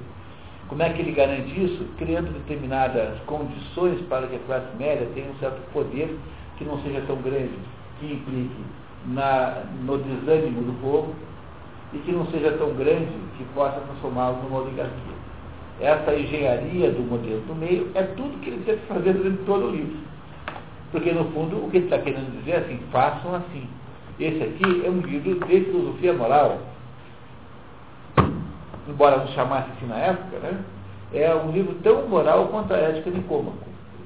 Como 0.69 0.83
é 0.83 0.91
que 0.91 1.01
ele 1.01 1.13
garante 1.13 1.49
isso? 1.59 1.87
Criando 1.97 2.31
determinadas 2.35 3.19
condições 3.25 3.99
para 4.09 4.27
que 4.27 4.37
a 4.37 4.41
classe 4.41 4.77
média 4.79 5.09
tenha 5.15 5.31
um 5.31 5.39
certo 5.39 5.59
poder 5.73 6.19
que 6.59 6.65
não 6.65 6.79
seja 6.83 7.01
tão 7.07 7.17
grande, 7.17 7.55
que 7.99 8.13
implique 8.13 8.65
na, 9.07 9.63
no 9.83 9.97
desânimo 9.97 10.63
do 10.63 10.81
povo 10.83 11.15
e 11.95 11.99
que 11.99 12.13
não 12.13 12.27
seja 12.27 12.53
tão 12.59 12.75
grande 12.75 13.09
que 13.39 13.45
possa 13.55 13.81
transformá-lo 13.81 14.43
numa 14.43 14.61
oligarquia. 14.61 15.17
Essa 15.81 16.15
engenharia 16.15 16.91
do 16.91 17.03
modelo 17.03 17.41
do 17.43 17.55
meio 17.55 17.91
é 17.95 18.03
tudo 18.03 18.39
que 18.41 18.51
ele 18.51 18.63
tenta 18.67 18.81
fazer 18.87 19.15
durante 19.15 19.45
todo 19.45 19.67
o 19.67 19.71
livro. 19.71 19.97
Porque, 20.97 21.13
no 21.13 21.27
fundo, 21.27 21.63
o 21.63 21.71
que 21.71 21.77
ele 21.77 21.85
está 21.85 21.99
querendo 21.99 22.39
dizer 22.39 22.53
é 22.53 22.57
assim, 22.57 22.81
façam 22.91 23.35
assim. 23.35 23.69
Esse 24.19 24.43
aqui 24.43 24.83
é 24.83 24.89
um 24.89 25.01
livro 25.01 25.47
de 25.47 25.61
filosofia 25.67 26.15
moral. 26.15 26.59
Embora 28.89 29.19
não 29.19 29.27
chamasse 29.29 29.69
assim 29.73 29.87
na 29.89 29.97
época, 29.97 30.39
né? 30.39 30.59
é 31.13 31.35
um 31.35 31.51
livro 31.51 31.75
tão 31.83 32.09
moral 32.09 32.47
quanto 32.47 32.73
a 32.73 32.79
Ética 32.79 33.11
de 33.11 33.21
Cômaco. 33.25 33.59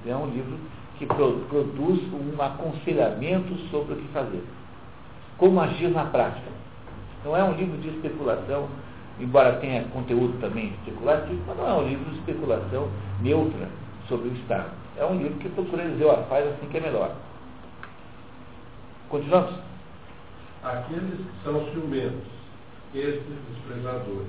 É 0.04 0.16
um 0.16 0.30
livro 0.30 0.58
que 0.98 1.06
produz 1.06 2.00
um 2.12 2.42
aconselhamento 2.42 3.54
sobre 3.70 3.92
o 3.92 3.96
que 3.96 4.08
fazer. 4.08 4.42
Como 5.38 5.60
agir 5.60 5.90
na 5.90 6.06
prática. 6.06 6.50
Não 7.24 7.36
é 7.36 7.44
um 7.44 7.52
livro 7.52 7.78
de 7.78 7.90
especulação, 7.90 8.66
embora 9.20 9.60
tenha 9.60 9.84
conteúdo 9.92 10.40
também 10.40 10.72
especulativo, 10.80 11.40
mas 11.46 11.56
não 11.56 11.68
é 11.68 11.72
um 11.72 11.88
livro 11.88 12.10
de 12.10 12.18
especulação 12.18 12.88
neutra 13.22 13.68
sobre 14.10 14.28
o 14.28 14.32
Estado. 14.34 14.70
É 14.98 15.06
um 15.06 15.16
livro 15.16 15.38
que 15.38 15.48
procura 15.50 15.88
dizer, 15.88 16.04
ó, 16.04 16.16
faz 16.24 16.46
assim 16.46 16.66
que 16.66 16.76
é 16.76 16.80
melhor. 16.80 17.14
Continuamos? 19.08 19.54
Aqueles 20.62 21.16
que 21.16 21.44
são 21.44 21.64
ciumentos, 21.72 22.28
estes 22.94 23.34
desprezadores, 23.48 24.28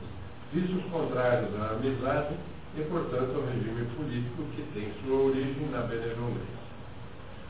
vícios 0.53 0.83
contrários 0.91 1.49
à 1.59 1.71
amizade 1.71 2.35
e, 2.77 2.81
portanto, 2.83 3.35
ao 3.35 3.45
regime 3.47 3.85
político 3.97 4.43
que 4.55 4.63
tem 4.73 4.93
sua 5.03 5.17
origem 5.17 5.67
na 5.71 5.81
benevolência. 5.81 6.61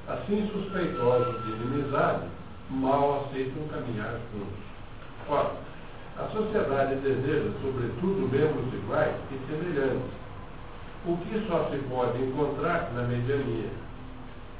Assim, 0.07 0.49
suspeitosos 0.51 1.43
de 1.43 1.51
inimizade, 1.51 2.25
mal 2.71 3.25
aceitam 3.25 3.67
caminhar 3.67 4.17
juntos. 4.33 4.71
Ora, 5.29 5.51
a 6.17 6.25
sociedade 6.29 6.95
deseja, 6.95 7.51
sobretudo, 7.61 8.27
membros 8.31 8.73
iguais 8.73 9.15
e 9.31 9.37
semelhantes, 9.47 10.20
o 11.05 11.17
que 11.17 11.47
só 11.47 11.69
se 11.71 11.77
pode 11.89 12.21
encontrar 12.21 12.91
na 12.93 13.03
mediania. 13.03 13.69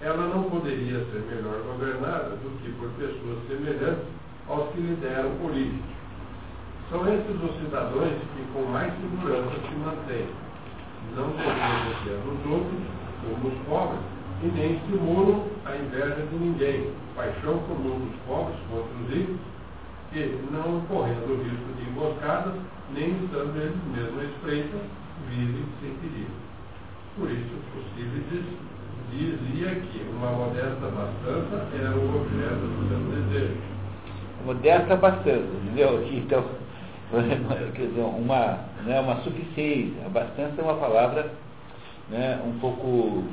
Ela 0.02 0.28
não 0.28 0.44
poderia 0.50 1.06
ser 1.06 1.22
melhor 1.30 1.62
governada 1.62 2.30
do 2.30 2.58
que 2.64 2.72
por 2.80 2.90
pessoas 2.98 3.38
semelhantes 3.48 4.08
aos 4.50 4.72
que 4.72 4.82
lideram 4.82 5.30
políticos. 5.38 6.02
São 6.90 7.08
esses 7.08 7.44
os 7.44 7.56
cidadãos 7.62 8.10
que 8.36 8.44
com 8.54 8.64
mais 8.72 8.92
segurança 8.96 9.56
se 9.62 9.76
mantêm. 9.76 10.28
Não 11.16 11.30
desejam 11.30 12.26
nos 12.26 12.52
outros, 12.52 12.82
como 13.22 13.48
os 13.48 13.68
pobres, 13.68 14.02
e 14.44 14.48
nem 14.48 14.76
estimulam 14.78 15.46
a 15.66 15.76
inveja 15.76 16.26
de 16.26 16.36
ninguém, 16.36 16.92
paixão 17.16 17.60
comum 17.60 18.00
dos 18.00 18.20
pobres 18.28 18.58
contra 18.70 18.92
os 19.04 19.10
ricos, 19.14 19.38
que, 20.12 20.40
não 20.52 20.82
correndo 20.90 21.32
o 21.32 21.44
risco 21.44 21.74
de 21.78 21.90
emboscadas, 21.90 22.56
nem 22.94 23.12
estando 23.24 23.56
eles 23.56 23.78
mesmos 23.96 24.20
à 24.20 24.24
espreita, 24.26 24.78
vivem 25.32 25.66
sem 25.80 25.92
perigo. 25.96 26.32
Por 27.18 27.32
isso, 27.32 27.56
Possíveis 27.74 28.46
dizia 29.12 29.76
que 29.76 30.06
uma 30.16 30.32
modesta 30.32 30.88
bastança 30.88 31.68
era 31.78 31.96
o 31.98 32.22
objeto 32.22 32.62
do 32.62 32.88
seu 32.88 33.22
desejo. 33.22 33.58
Modesta 34.46 34.96
bastança, 34.96 35.48
entendeu? 35.64 36.08
Então, 36.12 36.46
quer 37.76 37.88
dizer, 37.88 38.02
uma, 38.02 38.60
né, 38.86 39.00
uma 39.00 39.16
suficiência. 39.22 40.06
A 40.06 40.10
bastança 40.10 40.62
é 40.62 40.64
uma 40.64 40.76
palavra 40.76 41.32
né, 42.10 42.42
um 42.46 42.58
pouco 42.60 43.24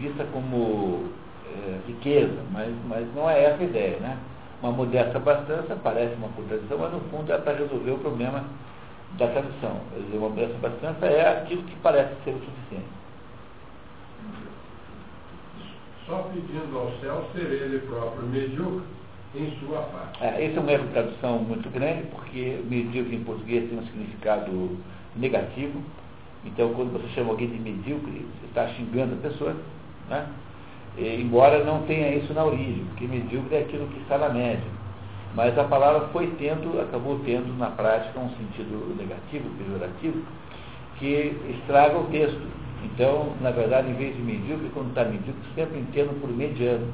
vista 0.00 0.24
como 0.32 1.06
é, 1.52 1.78
riqueza, 1.88 2.38
mas, 2.52 2.72
mas 2.88 3.06
não 3.14 3.28
é 3.28 3.44
essa 3.44 3.62
a 3.62 3.66
ideia. 3.66 3.98
Né? 3.98 4.16
Uma 4.62 4.72
modesta 4.72 5.18
bastança 5.18 5.76
parece 5.82 6.14
uma 6.14 6.28
contradição, 6.28 6.78
mas 6.78 6.92
no 6.92 7.00
fundo 7.10 7.32
é 7.32 7.38
para 7.38 7.58
resolver 7.58 7.90
o 7.90 7.98
problema 7.98 8.44
da 9.12 9.28
tradução. 9.28 9.80
Dizer, 9.96 10.18
uma 10.18 10.28
modesta 10.28 10.56
bastança 10.58 11.06
é 11.06 11.38
aquilo 11.38 11.62
que 11.62 11.76
parece 11.76 12.14
ser 12.24 12.30
o 12.30 12.40
suficiente. 12.40 12.96
Só 16.06 16.30
pedindo 16.32 16.78
ao 16.78 16.92
céu 17.00 17.28
ser 17.32 17.46
ele 17.46 17.78
próprio 17.80 18.22
medíocre 18.28 18.86
em 19.34 19.50
sua 19.58 19.80
parte. 19.82 20.22
É, 20.22 20.44
esse 20.44 20.56
é 20.56 20.60
um 20.60 20.68
erro 20.68 20.86
de 20.86 20.92
tradução 20.92 21.38
muito 21.38 21.68
grande, 21.70 22.04
porque 22.08 22.60
medíocre 22.68 23.16
em 23.16 23.24
português 23.24 23.68
tem 23.68 23.78
um 23.78 23.86
significado 23.86 24.78
negativo. 25.16 25.82
Então, 26.44 26.72
quando 26.74 26.92
você 26.92 27.08
chama 27.14 27.30
alguém 27.30 27.48
de 27.48 27.58
medíocre, 27.58 28.24
você 28.40 28.46
está 28.46 28.68
xingando 28.68 29.14
a 29.14 29.28
pessoa, 29.28 29.56
né? 30.08 30.26
E, 30.96 31.20
embora 31.20 31.64
não 31.64 31.82
tenha 31.82 32.14
isso 32.14 32.32
na 32.32 32.44
origem, 32.44 32.84
porque 32.84 33.06
medíocre 33.06 33.56
é 33.56 33.60
aquilo 33.60 33.88
que 33.88 34.00
está 34.00 34.16
na 34.16 34.28
média. 34.28 34.85
Mas 35.36 35.56
a 35.58 35.64
palavra 35.64 36.08
foi 36.14 36.28
tendo, 36.38 36.80
acabou 36.80 37.20
tendo 37.22 37.54
na 37.58 37.66
prática 37.66 38.18
um 38.18 38.30
sentido 38.30 38.96
negativo, 38.96 39.50
pejorativo, 39.58 40.22
que 40.98 41.36
estraga 41.50 41.98
o 41.98 42.04
texto. 42.04 42.40
Então, 42.82 43.34
na 43.42 43.50
verdade, 43.50 43.90
em 43.90 43.94
vez 43.94 44.16
de 44.16 44.22
medíocre, 44.22 44.70
quando 44.72 44.88
está 44.88 45.04
medíocre, 45.04 45.42
sempre 45.54 45.78
entendo 45.78 46.18
por 46.22 46.30
mediano, 46.30 46.86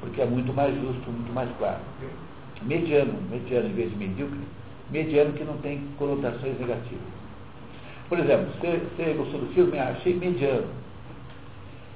porque 0.00 0.22
é 0.22 0.24
muito 0.24 0.54
mais 0.54 0.74
justo, 0.74 1.10
muito 1.10 1.30
mais 1.34 1.50
claro. 1.58 1.80
Mediano, 2.62 3.12
mediano 3.30 3.68
em 3.68 3.74
vez 3.74 3.90
de 3.90 3.96
medíocre, 3.96 4.40
mediano 4.90 5.34
que 5.34 5.44
não 5.44 5.58
tem 5.58 5.86
conotações 5.98 6.58
negativas. 6.58 7.12
Por 8.08 8.18
exemplo, 8.18 8.46
você, 8.58 9.12
gostou 9.12 9.38
do 9.38 9.52
filme? 9.52 9.78
Ah, 9.78 9.94
achei 9.98 10.14
mediano. 10.14 10.66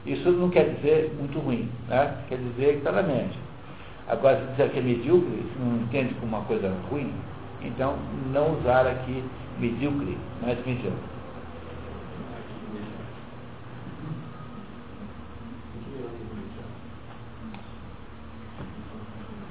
Isso 0.05 0.31
não 0.31 0.51
quer 0.51 0.75
dizer 0.75 1.11
muito 1.19 1.39
ruim, 1.39 1.71
né? 1.89 2.19
quer 2.29 2.37
dizer 2.37 2.73
que 2.73 2.79
está 2.79 2.93
na 2.93 3.03
média. 3.03 3.44
Agora, 4.09 4.39
se 4.39 4.47
disser 4.51 4.71
que 4.71 4.79
é 4.79 4.83
medíocre, 4.83 5.43
se 5.53 5.59
não 5.59 5.83
entende 5.83 6.15
como 6.15 6.37
uma 6.37 6.45
coisa 6.45 6.73
ruim, 6.91 7.13
então 7.63 7.97
não 8.33 8.59
usar 8.59 8.87
aqui 8.87 9.25
medíocre, 9.59 10.19
mas 10.43 10.59
mediano. 10.67 10.99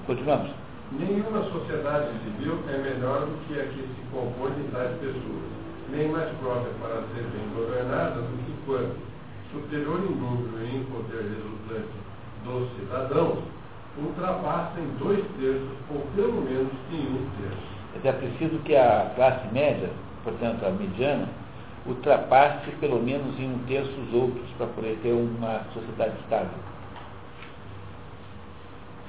Continuamos. 0.06 0.52
Nenhuma 0.92 1.44
sociedade 1.50 2.12
civil 2.24 2.60
é 2.70 2.78
melhor 2.78 3.22
do 3.22 3.48
que 3.48 3.60
a 3.60 3.64
que 3.64 3.82
se 3.82 4.02
compõe 4.12 4.52
de 4.52 4.70
tais 4.72 4.92
pessoas 5.00 5.64
nem 5.90 6.10
mais 6.10 6.30
própria 6.38 6.74
para 6.82 7.02
ser 7.14 7.24
bem 7.32 7.48
governada 7.56 8.22
do 8.22 8.38
que 8.46 8.54
quando, 8.66 8.96
superior 9.52 10.00
em 10.00 10.16
número 10.16 10.66
e 10.66 10.78
em 10.78 10.84
poder 10.86 11.24
resultante 11.24 11.94
dos 12.44 12.70
cidadãos, 12.76 13.40
ultrapassa 13.98 14.80
em 14.80 14.88
dois 14.98 15.24
terços, 15.40 15.70
ou 15.90 16.02
pelo 16.16 16.42
menos 16.42 16.72
em 16.92 17.08
um 17.08 17.30
terço. 17.40 17.74
É 18.04 18.12
preciso 18.12 18.58
que 18.64 18.76
a 18.76 19.12
classe 19.16 19.48
média, 19.54 19.90
portanto 20.24 20.66
a 20.66 20.72
mediana, 20.72 21.30
ultrapasse 21.86 22.72
pelo 22.80 23.02
menos 23.02 23.38
em 23.40 23.54
um 23.54 23.60
terço 23.66 23.92
os 23.92 24.14
outros 24.14 24.50
para 24.58 24.68
poder 24.68 24.98
ter 25.04 25.12
uma 25.12 25.64
sociedade 25.74 26.16
estável. 26.22 26.58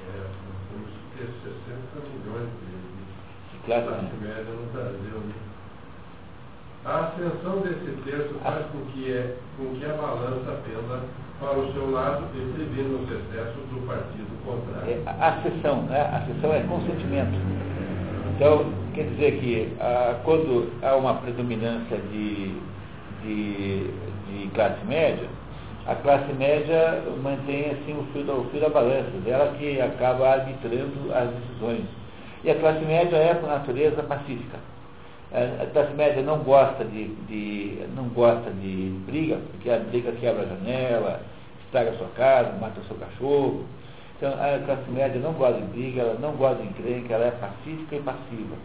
É, 0.07 0.27
temos 0.69 0.89
que 0.89 1.17
ter 1.17 1.27
60 1.43 2.07
milhões 2.09 2.49
de, 2.61 3.57
de 3.57 3.65
classe, 3.65 3.87
classe 3.87 4.15
média 4.21 4.53
no 4.53 4.71
Brasil. 4.71 5.19
Né? 5.19 5.54
A 6.85 6.99
ascensão 6.99 7.61
desse 7.61 7.97
terço 8.03 8.35
faz 8.43 8.63
com 8.67 8.79
que, 8.91 9.11
é, 9.11 9.35
com 9.57 9.73
que 9.73 9.83
a 9.85 9.93
balança 9.93 10.61
penda 10.63 11.01
para 11.39 11.57
o 11.57 11.73
seu 11.73 11.89
lado 11.89 12.25
e 12.35 12.53
prevendo 12.53 13.03
os 13.03 13.09
excessos 13.09 13.63
do 13.73 13.87
partido 13.87 14.29
contrário. 14.45 14.91
É, 14.91 15.01
a 15.07 15.29
acessão, 15.29 15.81
né? 15.83 16.01
A 16.01 16.17
acessão 16.17 16.53
é 16.53 16.59
consentimento. 16.61 17.33
Então, 18.35 18.65
quer 18.93 19.05
dizer 19.09 19.39
que 19.39 19.73
ah, 19.79 20.19
quando 20.23 20.71
há 20.83 20.95
uma 20.95 21.15
predominância 21.15 21.97
de, 21.97 22.55
de, 23.23 23.89
de, 24.27 24.49
classe 24.53 24.85
média, 24.85 25.27
a 25.87 25.95
classe 25.95 26.31
média 26.33 27.01
mantém 27.23 27.71
assim 27.71 27.97
o 27.97 28.03
fio, 28.13 28.23
da, 28.25 28.33
o 28.33 28.45
fio 28.51 28.61
da 28.61 28.69
balança, 28.69 29.09
dela 29.23 29.55
que 29.57 29.81
acaba 29.81 30.33
arbitrando 30.33 31.11
as 31.15 31.29
decisões. 31.31 31.85
E 32.43 32.51
a 32.51 32.55
classe 32.59 32.85
média 32.85 33.15
é, 33.15 33.33
por 33.33 33.49
natureza, 33.49 34.03
pacífica. 34.03 34.74
A 35.35 35.65
classe 35.73 35.93
média 35.95 36.21
não 36.21 36.39
gosta 36.39 36.85
de, 36.85 37.07
de, 37.27 37.85
não 37.93 38.07
gosta 38.07 38.49
de 38.51 38.97
briga, 39.05 39.37
porque 39.51 39.69
a 39.69 39.79
briga 39.79 40.13
quebra 40.13 40.43
a 40.43 40.45
janela, 40.45 41.21
estraga 41.65 41.89
a 41.89 41.97
sua 41.97 42.07
casa, 42.15 42.53
mata 42.53 42.79
o 42.79 42.83
seu 42.85 42.95
cachorro. 42.95 43.65
Então 44.15 44.31
a 44.31 44.57
classe 44.65 44.89
média 44.89 45.19
não 45.19 45.33
gosta 45.33 45.59
de 45.59 45.67
briga, 45.67 46.03
ela 46.03 46.17
não 46.21 46.31
gosta 46.37 46.63
de 46.63 46.69
encrenca, 46.69 47.15
ela 47.15 47.25
é 47.25 47.31
pacífica 47.31 47.97
e 47.97 47.99
passiva. 47.99 48.55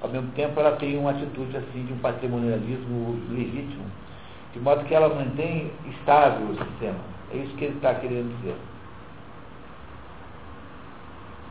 Ao 0.00 0.08
mesmo 0.08 0.30
tempo 0.32 0.58
ela 0.58 0.76
tem 0.76 0.96
uma 0.96 1.10
atitude 1.10 1.54
assim 1.54 1.84
de 1.84 1.92
um 1.92 1.98
patrimonialismo 1.98 3.20
legítimo, 3.28 3.84
de 4.54 4.60
modo 4.60 4.84
que 4.86 4.94
ela 4.94 5.14
mantém 5.14 5.70
estável 5.90 6.46
o 6.46 6.56
sistema. 6.56 6.98
É 7.34 7.36
isso 7.36 7.54
que 7.56 7.64
ele 7.66 7.76
está 7.76 7.94
querendo 7.94 8.34
dizer. 8.38 8.56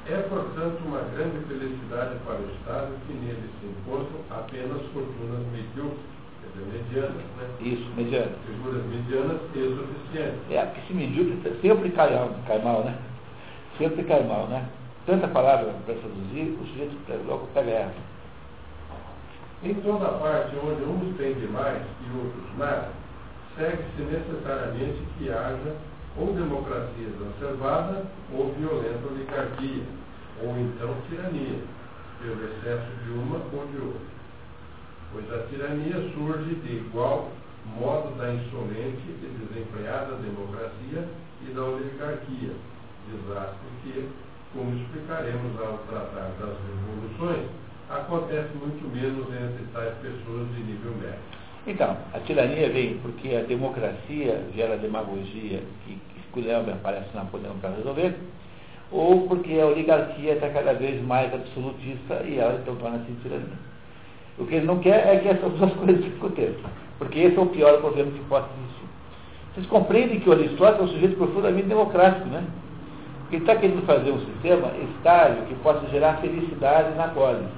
É, 0.07 0.17
portanto, 0.29 0.77
uma 0.85 0.99
grande 1.15 1.43
felicidade 1.47 2.15
para 2.25 2.35
o 2.35 2.49
Estado 2.51 2.93
que 3.07 3.13
nele 3.13 3.49
se 3.59 3.65
encontram 3.65 4.21
apenas 4.29 4.81
fortunas 4.93 5.41
medíocres, 5.51 5.97
quer 6.41 6.49
dizer, 6.53 6.77
medianas, 6.77 7.23
né? 7.37 7.49
Isso, 7.59 7.89
medianas. 7.95 8.37
Figuras 8.45 8.85
medianas 8.85 9.41
e 9.55 9.75
suficientes. 9.75 10.51
É, 10.51 10.65
porque 10.65 10.81
se 10.81 10.93
medíocre 10.93 11.59
sempre 11.59 11.89
cai, 11.89 12.09
cai 12.45 12.61
mal, 12.61 12.83
né? 12.83 12.95
Sempre 13.79 14.03
cai 14.03 14.23
mal, 14.23 14.45
né? 14.45 14.69
Tanta 15.07 15.27
palavra 15.27 15.73
para 15.85 15.95
traduzir, 15.95 16.55
o 16.61 16.67
sujeito 16.67 16.95
logo 17.25 17.47
pega 17.55 17.71
essa. 17.71 18.15
Em 19.63 19.73
toda 19.75 20.07
parte 20.19 20.55
onde 20.57 20.83
uns 20.83 21.17
têm 21.17 21.33
demais 21.33 21.81
e 21.81 22.17
outros 22.17 22.57
nada, 22.59 22.89
segue-se 23.57 24.03
necessariamente 24.03 24.99
que 25.17 25.29
haja 25.29 25.75
ou 26.17 26.33
democracia 26.33 27.07
exacerbada 27.07 28.05
ou 28.31 28.53
violenta 28.53 29.07
oligarquia, 29.07 29.83
ou 30.41 30.57
então 30.57 30.95
tirania, 31.09 31.59
pelo 32.21 32.43
excesso 32.45 32.91
de 33.03 33.11
uma 33.11 33.37
ou 33.37 33.67
de 33.67 33.77
outra. 33.77 34.15
Pois 35.11 35.33
a 35.33 35.47
tirania 35.47 35.95
surge 36.13 36.55
de 36.55 36.75
igual 36.77 37.31
modo 37.79 38.15
da 38.17 38.33
insolente 38.33 39.03
e 39.07 39.37
desempreada 39.39 40.15
democracia 40.15 41.07
e 41.41 41.53
da 41.53 41.63
oligarquia, 41.63 42.51
desastre 43.09 43.67
que, 43.83 44.09
como 44.53 44.75
explicaremos 44.75 45.59
ao 45.59 45.77
tratar 45.89 46.31
das 46.39 46.55
revoluções, 46.63 47.49
acontece 47.89 48.49
muito 48.55 48.87
menos 48.93 49.27
entre 49.27 49.65
tais 49.73 49.93
pessoas 49.95 50.47
de 50.55 50.63
nível 50.63 50.91
médio. 50.95 51.34
Então, 51.67 51.97
a 52.13 52.19
tirania 52.19 52.69
vem 52.69 52.99
porque 53.01 53.35
a 53.35 53.41
democracia 53.41 54.43
gera 54.55 54.77
demagogia 54.77 55.61
que 55.85 55.97
esculhamba 56.19 56.73
aparece 56.73 57.07
na 57.15 57.25
podemos 57.25 57.57
para 57.59 57.71
resolver, 57.71 58.15
ou 58.91 59.27
porque 59.27 59.59
a 59.59 59.65
oligarquia 59.65 60.33
está 60.33 60.49
cada 60.49 60.73
vez 60.73 61.01
mais 61.03 61.33
absolutista 61.33 62.21
e 62.23 62.37
ela 62.37 62.59
então 62.61 62.75
torna-se 62.75 63.11
tirania. 63.23 63.45
O 64.37 64.45
que 64.45 64.55
ele 64.55 64.65
não 64.65 64.79
quer 64.79 65.07
é 65.07 65.19
que 65.19 65.27
essas 65.27 65.51
duas 65.57 65.73
coisas 65.73 66.05
aconteçam, 66.17 66.69
porque 66.99 67.19
esse 67.19 67.37
é 67.37 67.41
o 67.41 67.47
pior 67.47 67.81
governo 67.81 68.11
que 68.11 68.23
possa 68.25 68.47
existir. 68.59 68.85
Vocês 69.53 69.67
compreendem 69.67 70.19
que 70.19 70.29
o 70.29 70.33
Aristóteles 70.33 70.81
é 70.81 70.83
um 70.83 70.87
sujeito 70.93 71.17
profundamente 71.17 71.67
democrático, 71.67 72.27
né? 72.27 72.43
Ele 73.31 73.41
está 73.41 73.55
querendo 73.55 73.85
fazer 73.85 74.11
um 74.11 74.19
sistema 74.19 74.71
estável 74.91 75.43
que 75.45 75.55
possa 75.55 75.87
gerar 75.87 76.17
felicidade 76.17 76.95
na 76.95 77.07
cólera. 77.07 77.49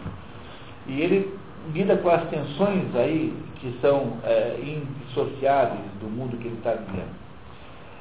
E 0.88 1.02
ele 1.02 1.38
lida 1.74 1.98
com 1.98 2.10
as 2.10 2.24
tensões 2.30 2.96
aí 2.96 3.34
que 3.60 3.78
são 3.82 4.17
é, 4.24 4.58
indissociáveis 4.60 5.80
do 6.00 6.08
mundo 6.08 6.38
que 6.38 6.48
ele 6.48 6.58
está 6.58 6.72
vivendo. 6.72 7.15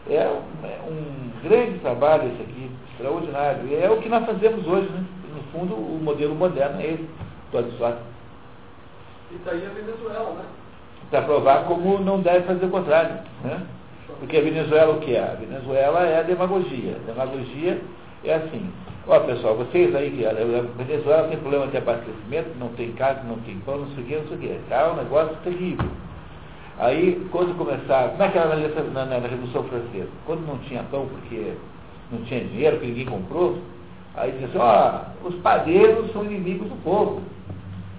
É 0.09 0.29
um, 0.29 0.67
é 0.67 0.79
um, 0.89 1.49
grande 1.49 1.79
trabalho 1.81 2.29
esse 2.29 2.43
aqui, 2.43 2.71
extraordinário. 2.93 3.67
E 3.69 3.75
é 3.75 3.91
o 3.91 4.01
que 4.01 4.09
nós 4.09 4.25
fazemos 4.25 4.67
hoje, 4.67 4.89
né? 4.91 5.05
No 5.35 5.43
fundo, 5.53 5.75
o 5.75 6.01
modelo 6.03 6.35
moderno 6.35 6.81
é 6.81 6.93
esse, 6.93 7.09
do 7.51 7.59
Aristóteles. 7.59 8.05
E 9.33 9.39
daí 9.45 9.67
a 9.67 9.71
Venezuela, 9.71 10.31
né? 10.35 10.45
Para 11.11 11.23
provar 11.23 11.65
como 11.65 11.99
não 11.99 12.21
deve 12.21 12.47
fazer 12.47 12.67
o 12.67 12.71
contrário. 12.71 13.19
Né? 13.43 13.67
Porque 14.19 14.37
a 14.37 14.43
Venezuela 14.43 14.95
o 14.95 15.01
que 15.01 15.15
é? 15.15 15.23
A 15.23 15.35
Venezuela 15.35 16.07
é 16.07 16.21
a 16.21 16.23
demagogia. 16.23 16.97
A 16.97 17.07
demagogia 17.07 17.81
é 18.25 18.35
assim. 18.35 18.73
Ó 19.09 19.21
pessoal, 19.21 19.55
vocês 19.55 19.95
aí 19.95 20.11
que 20.11 20.27
a 20.27 20.33
Venezuela 20.33 21.29
tem 21.29 21.39
problema 21.39 21.69
de 21.69 21.77
abastecimento, 21.77 22.59
não 22.59 22.71
tem 22.71 22.91
casa, 22.93 23.23
não 23.23 23.37
tem 23.39 23.57
pão, 23.61 23.79
não 23.79 23.89
sei 23.91 24.03
o 24.03 24.07
que, 24.07 24.17
não 24.17 24.27
sei 24.27 24.37
o 24.37 24.41
que. 24.41 24.61
Tá 24.69 24.91
um 24.91 24.97
negócio 24.97 25.37
terrível. 25.45 25.89
Aí, 26.79 27.25
quando 27.31 27.57
começar, 27.57 28.11
como 28.11 28.23
é 28.25 28.29
que 28.29 28.37
era 28.37 28.57
na, 28.57 29.05
na, 29.05 29.21
na 29.21 29.29
Revolução 29.29 29.63
Francesa? 29.65 30.09
Quando 30.27 30.45
não 30.45 30.59
tinha 30.59 30.83
pão 30.91 31.07
porque 31.07 31.55
não 32.11 32.19
tinha 32.25 32.41
dinheiro, 32.41 32.77
porque 32.77 32.89
ninguém 32.89 33.07
comprou, 33.07 33.59
aí 34.17 34.33
dizia 34.33 34.49
assim, 34.49 34.59
ó, 34.59 35.29
os 35.29 35.37
padeiros 35.37 36.13
são 36.13 36.25
inimigos 36.25 36.69
do 36.69 36.77
povo. 36.83 37.23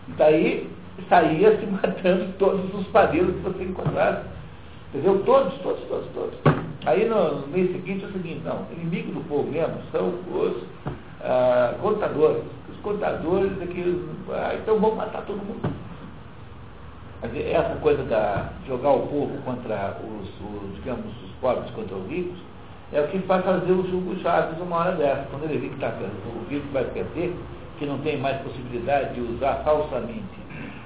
E 0.10 0.12
daí 0.12 0.70
saía 1.08 1.58
se 1.58 1.66
matando 1.72 2.34
todos 2.38 2.74
os 2.74 2.86
padeiros 2.88 3.34
que 3.34 3.42
você 3.44 3.64
encontrasse. 3.64 4.26
Entendeu? 4.90 5.24
Todos, 5.26 5.54
todos, 5.60 5.82
todos, 5.86 6.08
todos. 6.14 6.38
Aí 6.88 7.04
no, 7.04 7.46
mês 7.48 7.70
seguinte 7.74 8.06
é 8.06 8.08
o 8.08 8.12
seguinte, 8.14 8.42
não, 8.46 8.66
inimigo 8.72 9.12
do 9.12 9.28
povo 9.28 9.52
mesmo 9.52 9.76
são 9.92 10.08
os 10.08 10.64
ah, 11.22 11.76
contadores. 11.82 12.44
Os 12.72 12.78
contadores 12.80 13.52
é 13.62 13.66
que. 13.66 14.08
Ah, 14.30 14.56
então 14.56 14.80
vamos 14.80 14.96
matar 14.96 15.22
todo 15.24 15.36
mundo. 15.36 15.70
Essa 17.22 17.76
coisa 17.82 18.04
da 18.04 18.52
jogar 18.66 18.92
o 18.92 19.08
povo 19.08 19.38
contra 19.44 19.98
os, 20.02 20.30
os, 20.30 20.76
digamos, 20.76 21.08
os 21.26 21.32
pobres 21.42 21.70
contra 21.72 21.94
os 21.94 22.08
ricos, 22.08 22.38
é 22.94 23.02
o 23.02 23.08
que 23.10 23.18
vai 23.18 23.42
fazer 23.42 23.74
o 23.74 23.82
Hugo 23.82 24.16
Chaves 24.22 24.58
uma 24.62 24.78
hora 24.78 24.92
dessa. 24.94 25.28
Quando 25.30 25.44
ele 25.44 25.58
vê 25.58 25.68
que 25.68 25.80
tá, 25.82 25.92
o 25.92 26.50
rico 26.50 26.68
vai 26.72 26.86
perder, 26.86 27.36
que 27.80 27.86
não 27.86 27.98
tem 27.98 28.18
mais 28.18 28.42
possibilidade 28.44 29.14
de 29.14 29.20
usar 29.20 29.56
falsamente 29.66 30.38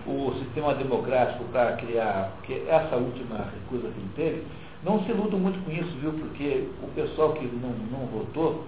o 0.07 0.33
sistema 0.39 0.73
democrático 0.73 1.43
para 1.51 1.73
criar, 1.73 2.31
porque 2.37 2.63
essa 2.67 2.95
última 2.95 3.37
recusa 3.37 3.87
que 3.93 3.99
ele 3.99 4.11
teve, 4.15 4.43
não 4.83 5.03
se 5.03 5.11
iluda 5.11 5.37
muito 5.37 5.63
com 5.63 5.71
isso, 5.71 5.91
viu? 5.99 6.11
Porque 6.13 6.67
o 6.81 6.87
pessoal 6.95 7.33
que 7.33 7.45
não, 7.45 7.69
não 7.91 8.07
votou 8.07 8.65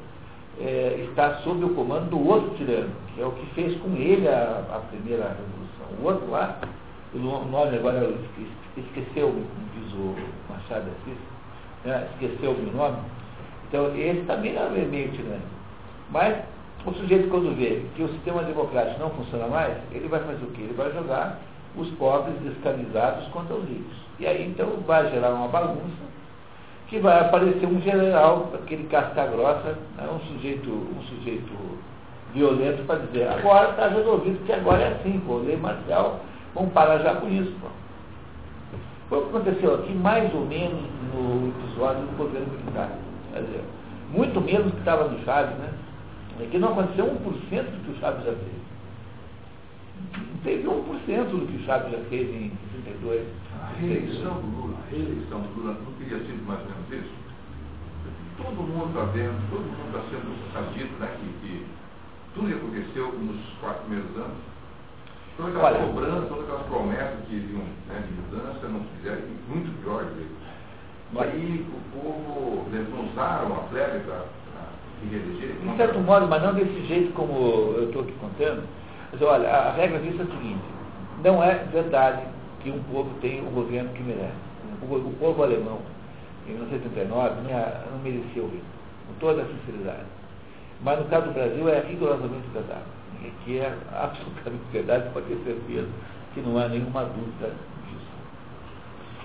é, 0.59 1.05
está 1.09 1.35
sob 1.37 1.65
o 1.65 1.73
comando 1.73 2.09
do 2.09 2.27
outro 2.27 2.55
tirano, 2.55 2.91
que 3.13 3.21
é 3.21 3.25
o 3.25 3.31
que 3.31 3.45
fez 3.55 3.75
com 3.81 3.95
ele 3.95 4.27
a, 4.27 4.63
a 4.71 4.79
primeira 4.89 5.29
revolução. 5.29 6.01
O 6.01 6.05
outro 6.05 6.29
lá, 6.29 6.59
o 7.13 7.17
nome 7.17 7.77
agora 7.77 8.13
esqueceu, 8.77 9.29
como 9.29 9.45
diz 9.75 9.93
o 9.93 10.15
Machado 10.49 10.85
Assis, 10.91 11.17
né? 11.83 12.07
esqueceu 12.13 12.51
o 12.51 12.59
meu 12.59 12.73
nome. 12.73 12.97
Então 13.67 13.95
esse 13.97 14.21
também 14.27 14.55
é 14.55 14.69
meio 14.69 15.11
tirano. 15.11 15.41
Mas 16.11 16.43
o 16.85 16.93
sujeito, 16.93 17.29
quando 17.29 17.55
vê 17.55 17.83
que 17.95 18.03
o 18.03 18.09
sistema 18.09 18.43
democrático 18.43 18.99
não 18.99 19.09
funciona 19.11 19.47
mais, 19.47 19.75
ele 19.91 20.07
vai 20.07 20.19
fazer 20.19 20.43
o 20.43 20.51
quê? 20.51 20.61
Ele 20.61 20.73
vai 20.73 20.91
jogar 20.91 21.39
os 21.75 21.89
pobres 21.91 22.35
escravizados 22.45 23.27
contra 23.29 23.55
os 23.55 23.67
ricos. 23.67 24.02
E 24.19 24.27
aí, 24.27 24.47
então, 24.47 24.69
vai 24.85 25.09
gerar 25.11 25.31
uma 25.31 25.47
bagunça 25.47 26.13
que 26.87 26.99
vai 26.99 27.19
aparecer 27.19 27.65
um 27.65 27.81
general, 27.81 28.51
aquele 28.53 28.83
casca 28.83 29.25
grossa, 29.25 29.75
né, 29.97 30.07
um, 30.07 30.19
sujeito, 30.27 30.69
um 30.69 31.01
sujeito 31.03 31.51
violento 32.33 32.85
para 32.85 32.99
dizer, 32.99 33.27
agora 33.29 33.71
está 33.71 33.87
resolvido, 33.87 34.45
que 34.45 34.53
agora 34.53 34.81
é 34.81 34.87
assim, 34.93 35.19
pô, 35.25 35.37
lei 35.37 35.57
marcial, 35.57 36.19
vamos 36.53 36.71
parar 36.71 36.99
já 36.99 37.15
com 37.15 37.27
isso. 37.29 37.51
Pô. 37.61 37.67
Foi 39.09 39.17
o 39.17 39.21
que 39.23 39.29
aconteceu 39.29 39.75
aqui, 39.75 39.93
mais 39.93 40.33
ou 40.35 40.45
menos, 40.45 40.81
no 41.13 41.49
episódio 41.49 42.01
do 42.01 42.17
governo 42.17 42.47
militar. 42.47 42.89
Quer 43.31 43.41
dizer, 43.41 43.63
muito 44.09 44.39
menos 44.41 44.71
que 44.71 44.79
estava 44.79 45.07
no 45.07 45.23
Chaves, 45.23 45.55
né? 45.57 45.69
É 46.41 46.45
que 46.45 46.57
não 46.57 46.69
aconteceu 46.69 47.05
1% 47.05 47.09
do 47.09 47.85
que 47.85 47.91
o 47.91 47.99
Chaves 47.99 48.25
já 48.25 48.33
fez. 48.33 48.63
Teve 50.43 50.67
1% 50.67 51.29
do 51.31 51.47
que 51.47 51.55
o 51.55 51.65
Chaves 51.65 51.91
já 51.91 51.99
fez 52.09 52.27
em 52.29 52.51
62. 52.83 53.27
A 53.61 53.79
reeleição 53.79 54.41
do 54.41 54.47
Lula, 54.47 54.77
a 54.77 54.91
reeleição 54.91 55.39
do 55.39 55.59
Lula 55.59 55.77
não 55.85 55.93
teria 55.93 56.19
sido 56.19 56.45
mais 56.45 56.59
ou 56.59 56.67
menos 56.67 56.91
isso? 56.91 57.15
Todo 58.35 58.67
mundo 58.67 58.87
está 58.87 59.05
vendo, 59.13 59.39
todo 59.49 59.63
mundo 59.63 59.87
está 59.87 60.03
sendo 60.11 60.73
dito 60.73 60.99
né, 60.99 61.15
que, 61.17 61.65
tudo 62.35 62.47
que 62.47 62.53
aconteceu 62.55 63.13
nos 63.19 63.39
quatro 63.61 63.83
primeiros 63.83 64.17
anos. 64.17 64.37
Todas 65.37 65.55
aquelas 65.55 65.75
Olha, 65.75 65.87
cobranças, 65.87 66.29
todas 66.29 66.43
aquelas 66.43 66.67
promessas 66.67 67.19
que 67.27 67.35
iam 67.35 67.63
né, 67.87 68.03
de 68.03 68.35
mudança, 68.35 68.67
não 68.67 68.81
fizeram, 68.97 69.21
muito 69.47 69.81
pior. 69.81 70.05
Aí 71.15 71.65
o 71.69 71.97
povo, 71.97 72.65
eles 72.73 72.89
não 72.89 73.07
usaram 73.07 73.55
a 73.55 73.59
plebe 73.69 73.99
para 74.03 74.25
de 75.03 75.77
certo 75.77 75.99
modo, 75.99 76.27
mas 76.27 76.41
não 76.41 76.53
desse 76.53 76.85
jeito 76.87 77.13
como 77.13 77.75
eu 77.77 77.87
estou 77.87 78.03
aqui 78.03 78.13
contando. 78.13 78.63
Mas 79.13 79.21
olha, 79.21 79.47
a 79.47 79.71
regra 79.73 79.99
disso 79.99 80.21
é 80.21 80.23
a 80.23 80.25
seguinte, 80.25 80.63
não 81.23 81.43
é 81.43 81.53
verdade 81.71 82.23
que 82.61 82.71
um 82.71 82.81
povo 82.91 83.11
tem 83.21 83.41
o 83.41 83.51
governo 83.51 83.91
que 83.93 84.01
merece. 84.01 84.33
O, 84.81 84.95
o 84.95 85.15
povo 85.19 85.43
alemão, 85.43 85.77
em 86.47 86.53
1939, 86.53 87.35
não 87.91 87.99
merecia 87.99 88.41
ouvir, 88.41 88.63
com 89.07 89.13
toda 89.19 89.43
a 89.43 89.45
sinceridade. 89.45 90.05
Mas 90.81 90.97
no 90.97 91.05
caso 91.05 91.27
do 91.27 91.33
Brasil 91.33 91.69
é 91.69 91.81
rigorosamente 91.81 92.47
verdade. 92.51 92.85
Que 93.45 93.59
é 93.59 93.77
absolutamente 93.93 94.63
verdade, 94.71 95.09
pode 95.13 95.27
ter 95.27 95.37
certeza 95.43 95.89
que 96.33 96.41
não 96.41 96.57
há 96.57 96.67
nenhuma 96.67 97.05
dúvida 97.05 97.53
disso. 97.87 98.07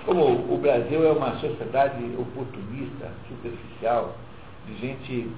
Como 0.05 0.55
o 0.55 0.59
Brasil 0.59 1.03
é 1.03 1.13
uma 1.13 1.33
sociedade 1.37 2.05
oportunista, 2.19 3.09
superficial, 3.27 4.15
de 4.67 4.77
gente 4.77 5.31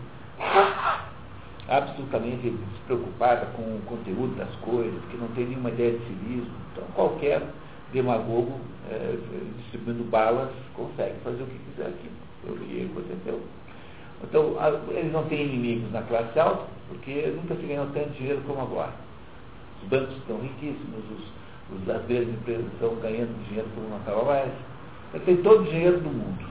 absolutamente 1.70 2.50
despreocupada 2.50 3.46
com 3.56 3.62
o 3.62 3.80
conteúdo 3.86 4.36
das 4.36 4.52
coisas, 4.56 5.00
que 5.10 5.16
não 5.16 5.28
tem 5.28 5.46
nenhuma 5.46 5.70
ideia 5.70 5.92
de 5.92 6.04
civismo. 6.04 6.50
Então, 6.72 6.84
qualquer 6.94 7.42
demagogo 7.92 8.52
é, 8.90 9.16
distribuindo 9.58 10.02
balas 10.04 10.50
consegue 10.74 11.14
fazer 11.22 11.42
o 11.42 11.46
que 11.46 11.58
quiser 11.70 11.86
aqui. 11.86 12.10
O 12.44 12.56
que 12.56 12.90
aconteceu. 12.90 13.40
Então, 14.22 14.56
eles 14.90 15.12
não 15.12 15.24
têm 15.26 15.46
inimigos 15.46 15.92
na 15.92 16.02
classe 16.02 16.38
alta, 16.38 16.66
porque 16.88 17.32
nunca 17.36 17.54
se 17.54 17.62
ganhou 17.62 17.86
tanto 17.94 18.10
dinheiro 18.18 18.42
como 18.46 18.60
agora. 18.60 18.92
Os 19.82 19.88
bancos 19.88 20.16
estão 20.16 20.38
riquíssimos, 20.38 21.04
os, 21.10 21.78
os, 21.78 21.88
as 21.88 22.04
grandes 22.06 22.34
empresas 22.34 22.66
estão 22.72 22.96
ganhando 22.96 23.46
dinheiro 23.46 23.68
como 23.74 23.88
não 23.88 23.98
estava 23.98 24.24
mais. 24.24 24.50
Tem 25.24 25.36
todo 25.38 25.62
o 25.62 25.70
dinheiro 25.70 26.00
do 26.00 26.10
mundo. 26.10 26.50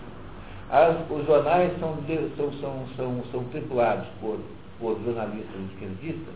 As, 0.70 0.96
os 1.10 1.26
jornais 1.26 1.78
são, 1.80 1.98
são, 2.38 2.54
são, 2.54 2.86
são, 2.96 3.24
são 3.32 3.44
tripulados 3.46 4.08
por, 4.22 4.40
por 4.80 4.98
jornalistas 5.04 5.62
esquerdistas, 5.72 6.34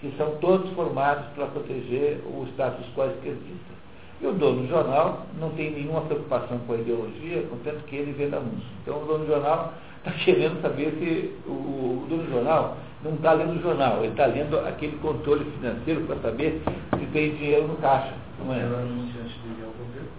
que 0.00 0.12
são 0.16 0.36
todos 0.36 0.70
formados 0.72 1.26
para 1.34 1.46
proteger 1.46 2.20
o 2.26 2.46
status 2.52 2.86
quo 2.94 3.04
esquerdista. 3.04 3.80
E 4.20 4.26
o 4.26 4.32
dono 4.32 4.62
do 4.62 4.68
jornal 4.68 5.26
não 5.38 5.50
tem 5.50 5.70
nenhuma 5.70 6.02
preocupação 6.02 6.58
com 6.66 6.74
a 6.74 6.76
ideologia, 6.76 7.42
contanto 7.48 7.84
que 7.86 7.96
ele 7.96 8.12
vende 8.12 8.36
anúncio. 8.36 8.68
Então 8.82 9.02
o 9.02 9.06
dono 9.06 9.24
do 9.24 9.30
jornal 9.30 9.72
está 9.98 10.10
querendo 10.24 10.60
saber 10.60 10.92
se 10.98 11.48
o, 11.48 11.52
o, 11.52 12.06
dono 12.08 12.24
do 12.24 12.30
jornal 12.30 12.76
não 13.02 13.14
está 13.14 13.32
lendo 13.32 13.58
o 13.58 13.62
jornal, 13.62 13.98
ele 13.98 14.08
está 14.08 14.26
lendo 14.26 14.58
aquele 14.60 14.98
controle 14.98 15.44
financeiro 15.58 16.02
para 16.02 16.16
saber 16.16 16.60
se 16.98 17.06
tem 17.06 17.34
dinheiro 17.36 17.66
no 17.66 17.76
caixa. 17.76 18.12
Não 18.44 18.54
é? 18.54 18.60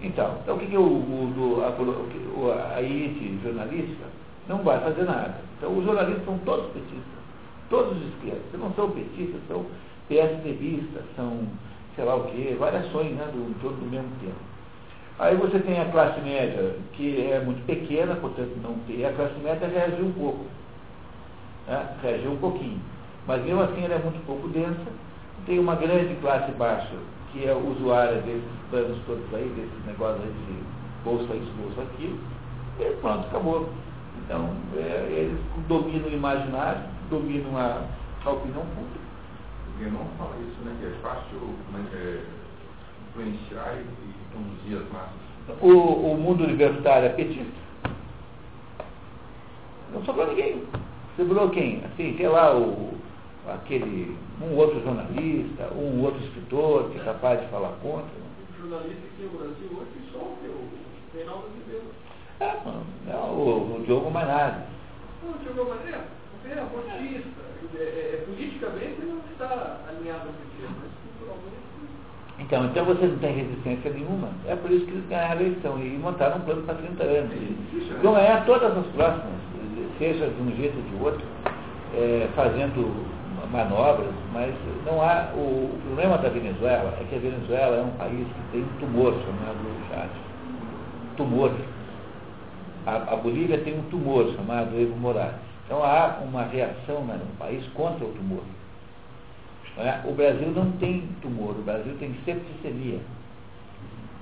Então, 0.02 0.38
então 0.41 0.56
o 0.56 0.60
que, 0.60 0.65
que 0.65 0.78
o, 0.78 0.82
o, 0.82 2.52
a, 2.52 2.76
a 2.78 2.82
elite 2.82 3.39
jornalística 3.43 4.06
não 4.47 4.63
vai 4.63 4.80
fazer 4.80 5.04
nada. 5.04 5.36
Então 5.58 5.78
os 5.78 5.86
jornalistas 5.86 6.26
são 6.26 6.38
todos 6.39 6.71
petistas, 6.71 7.11
todos 7.72 7.98
de 7.98 8.08
esquerda. 8.10 8.42
Se 8.52 8.58
não 8.58 8.72
são 8.74 8.92
petistas, 8.92 9.42
são 9.48 9.66
PSDBistas, 10.08 11.04
são 11.16 11.48
sei 11.96 12.06
lá 12.06 12.16
o 12.16 12.26
quê, 12.26 12.56
variações 12.60 13.12
né, 13.14 13.26
do, 13.34 13.60
todo 13.62 13.76
do 13.76 13.90
mesmo 13.90 14.10
tempo. 14.22 14.40
Aí 15.20 15.36
você 15.36 15.60
tem 15.60 15.80
a 15.80 15.86
classe 15.86 16.20
média, 16.22 16.76
que 16.94 17.32
é 17.32 17.40
muito 17.40 17.66
pequena, 17.66 18.16
portanto 18.16 18.56
não 18.62 18.76
tem. 18.88 19.06
A 19.06 19.14
classe 19.14 19.40
média 19.40 19.68
reagiu 19.68 20.06
um 20.06 20.14
pouco. 20.14 20.45
Né, 21.68 21.98
reagiu 22.04 22.32
um 22.32 22.38
pouquinho. 22.38 22.80
Mas 23.28 23.43
mesmo 23.43 23.62
assim 23.62 23.84
ela 23.84 23.95
é 23.95 24.00
muito 24.00 24.26
pouco 24.26 24.48
densa. 24.50 24.91
Tem 25.45 25.60
uma 25.60 25.76
grande 25.76 26.14
classe 26.22 26.52
baixa, 26.52 26.95
que 27.32 27.45
é 27.45 27.54
usuária 27.54 28.22
desses 28.22 28.43
planos 28.70 28.98
todos 29.06 29.34
aí, 29.34 29.48
desses 29.56 29.86
negócios 29.86 30.22
aí 30.24 30.32
de 30.32 30.82
bolsa 31.04 31.34
isso, 31.34 31.52
bolsa 31.60 31.82
aquilo, 31.82 32.20
e 32.80 32.84
pronto, 33.02 33.28
acabou. 33.28 33.70
Então, 34.24 34.50
é, 34.78 35.08
eles 35.10 35.39
dominam 35.68 36.08
o 36.08 36.14
imaginário, 36.14 36.82
dominam 37.12 37.57
a, 37.57 37.86
a 38.26 38.30
opinião 38.32 38.66
pública. 38.68 39.01
O 39.78 39.91
não 39.91 40.05
fala 40.18 40.36
isso, 40.38 40.62
né? 40.64 40.76
Que 40.80 40.88
é 40.88 40.91
fácil 41.01 41.39
né, 41.74 41.86
é, 41.93 42.24
influenciar 43.09 43.76
e, 43.76 43.82
e, 43.82 44.34
conduzir 44.34 44.78
as 44.78 44.91
massas. 44.91 45.62
O, 45.62 46.14
o 46.14 46.18
mundo 46.18 46.43
universitário 46.43 47.07
é 47.07 47.09
petista. 47.09 47.62
Não 49.91 50.03
sobrou 50.05 50.28
ninguém. 50.28 50.64
Sobrou 51.18 51.49
quem? 51.49 51.84
Assim, 51.84 52.16
sei 52.16 52.28
lá, 52.28 52.55
o, 52.55 52.93
aquele, 53.47 54.16
um 54.41 54.55
outro 54.55 54.82
jornalista, 54.82 55.74
um 55.74 56.01
outro 56.01 56.24
escritor 56.24 56.89
que 56.91 56.99
é 56.99 57.03
capaz 57.03 57.41
de 57.41 57.47
falar 57.47 57.74
contra. 57.82 58.07
O 58.07 58.62
jornalista 58.62 59.07
aqui 59.07 59.24
no 59.24 59.38
Brasil 59.38 59.70
hoje 59.78 60.12
só 60.14 60.20
o 60.20 60.38
o 60.38 61.18
Reinaldo 61.18 61.47
Azevedo. 61.47 61.91
É, 62.39 63.12
não, 63.12 63.34
o, 63.34 63.76
o 63.76 63.84
Diogo 63.84 64.09
Manari. 64.09 64.64
Não, 65.24 65.32
o 65.32 65.39
Diogo 65.39 65.70
Manari 65.70 66.20
é 66.50 66.60
abortista. 66.60 67.42
É, 67.76 67.78
é, 67.78 68.16
é, 68.16 68.24
politicamente 68.26 69.02
não 69.06 69.20
está 69.32 69.80
alinhado 69.88 70.28
com 70.28 70.62
mas 70.62 70.92
culturalmente. 71.04 71.72
Então, 72.39 72.66
então 72.66 72.86
você 72.86 73.06
não 73.06 73.18
tem 73.20 73.36
resistência 73.36 73.92
nenhuma. 73.92 74.30
É 74.48 74.56
por 74.56 74.72
isso 74.72 74.86
que 74.86 74.92
eles 74.92 75.08
ganharam 75.08 75.39
a 75.39 75.42
eleição 75.42 75.80
e 75.80 75.98
montaram 75.98 76.38
um 76.38 76.42
plano 76.42 76.64
para 76.64 76.76
30 76.76 77.04
anos. 77.04 77.32
Vão 78.02 78.14
ganhar 78.16 78.46
todas 78.46 78.78
as 78.78 78.86
próximas, 78.88 79.39
seja 80.00 80.28
de 80.28 80.42
um 80.42 80.56
jeito 80.58 80.76
ou 80.78 80.84
de 80.84 81.04
outro, 81.04 81.26
é, 81.96 82.28
fazendo 82.36 83.12
manobras, 83.52 84.14
mas 84.34 84.54
não 84.86 85.02
há. 85.02 85.30
O, 85.36 85.70
o, 85.74 85.82
problema 85.86 86.18
da 86.18 86.30
Venezuela 86.30 86.98
é 87.00 87.04
que 87.04 87.16
a 87.16 87.20
Venezuela 87.20 87.78
é 87.78 87.82
um 87.82 87.92
país 87.92 88.26
que 88.28 88.52
tem 88.52 88.62
um 88.62 88.80
tumor 88.80 89.14
chamado 89.14 89.58
Chade. 89.89 90.10
Tumor. 91.18 91.52
A, 92.86 92.96
a, 93.14 93.16
Bolívia 93.18 93.60
tem 93.60 93.78
um 93.78 93.84
tumor 93.84 94.34
chamado 94.36 94.76
Evo 94.80 94.96
Morales. 94.98 95.51
Então 95.72 95.86
há 95.86 96.19
uma 96.22 96.43
reação 96.43 97.01
no 97.05 97.38
país 97.39 97.65
contra 97.67 98.03
o 98.03 98.11
tumor. 98.11 98.43
É? 99.78 100.01
O 100.03 100.13
Brasil 100.13 100.51
não 100.53 100.69
tem 100.74 101.07
tumor, 101.22 101.51
o 101.51 101.61
Brasil 101.61 101.95
tem 101.97 102.13
septicemia. 102.26 102.99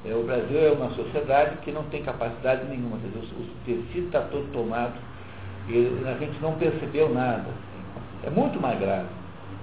É, 0.06 0.14
o 0.14 0.22
Brasil 0.26 0.60
é 0.60 0.72
uma 0.72 0.92
sociedade 0.92 1.58
que 1.64 1.72
não 1.72 1.82
tem 1.86 2.04
capacidade 2.04 2.66
nenhuma, 2.66 3.00
quer 3.00 3.08
dizer, 3.08 3.34
o, 3.34 3.42
o 3.42 3.48
tecido 3.66 4.06
está 4.06 4.22
todo 4.22 4.48
tomado 4.54 4.94
e 5.68 6.04
a 6.08 6.14
gente 6.20 6.40
não 6.40 6.54
percebeu 6.54 7.12
nada. 7.12 7.48
É 8.24 8.30
muito 8.30 8.62
mais 8.62 8.80
grave. 8.80 9.08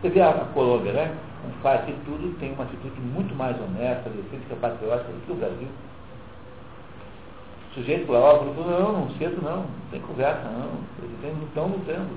Você 0.03 0.09
vê 0.09 0.21
a, 0.23 0.31
a 0.31 0.45
Colômbia, 0.47 0.93
né? 0.93 1.15
Faz 1.63 1.87
de 1.87 1.93
tudo, 2.05 2.37
tem 2.41 2.53
uma 2.53 2.65
atitude 2.65 3.01
muito 3.01 3.33
mais 3.37 3.57
honesta, 3.61 4.11
decente, 4.11 4.45
patriótica 4.61 5.13
do 5.13 5.25
que 5.25 5.31
o 5.31 5.37
Brasil. 5.37 5.69
O 7.77 7.81
sujeito 7.81 8.11
lá, 8.11 8.21
ó, 8.21 8.39
falou, 8.39 8.81
não, 8.81 8.93
não 8.93 9.11
cedo 9.19 9.43
não, 9.43 9.59
não 9.59 9.91
tem 9.91 10.01
conversa 10.01 10.43
não, 10.45 10.81
eles 11.03 11.43
estão 11.49 11.69
lutando. 11.69 12.17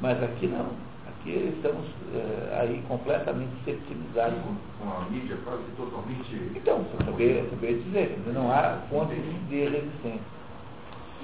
Mas 0.00 0.22
aqui 0.22 0.46
não 0.46 0.86
porque 1.26 1.50
estamos 1.56 1.84
é, 2.14 2.60
aí 2.60 2.84
completamente 2.86 3.50
septimizados. 3.64 4.38
Com 4.78 4.88
a 4.88 5.10
mídia 5.10 5.36
quase 5.44 5.64
totalmente. 5.76 6.34
Então, 6.54 6.86
acabei 7.00 7.74
de 7.74 7.82
dizer, 7.82 8.18
não 8.32 8.52
há 8.52 8.78
fontes 8.88 9.18
de 9.48 9.64
resistência. 9.64 10.36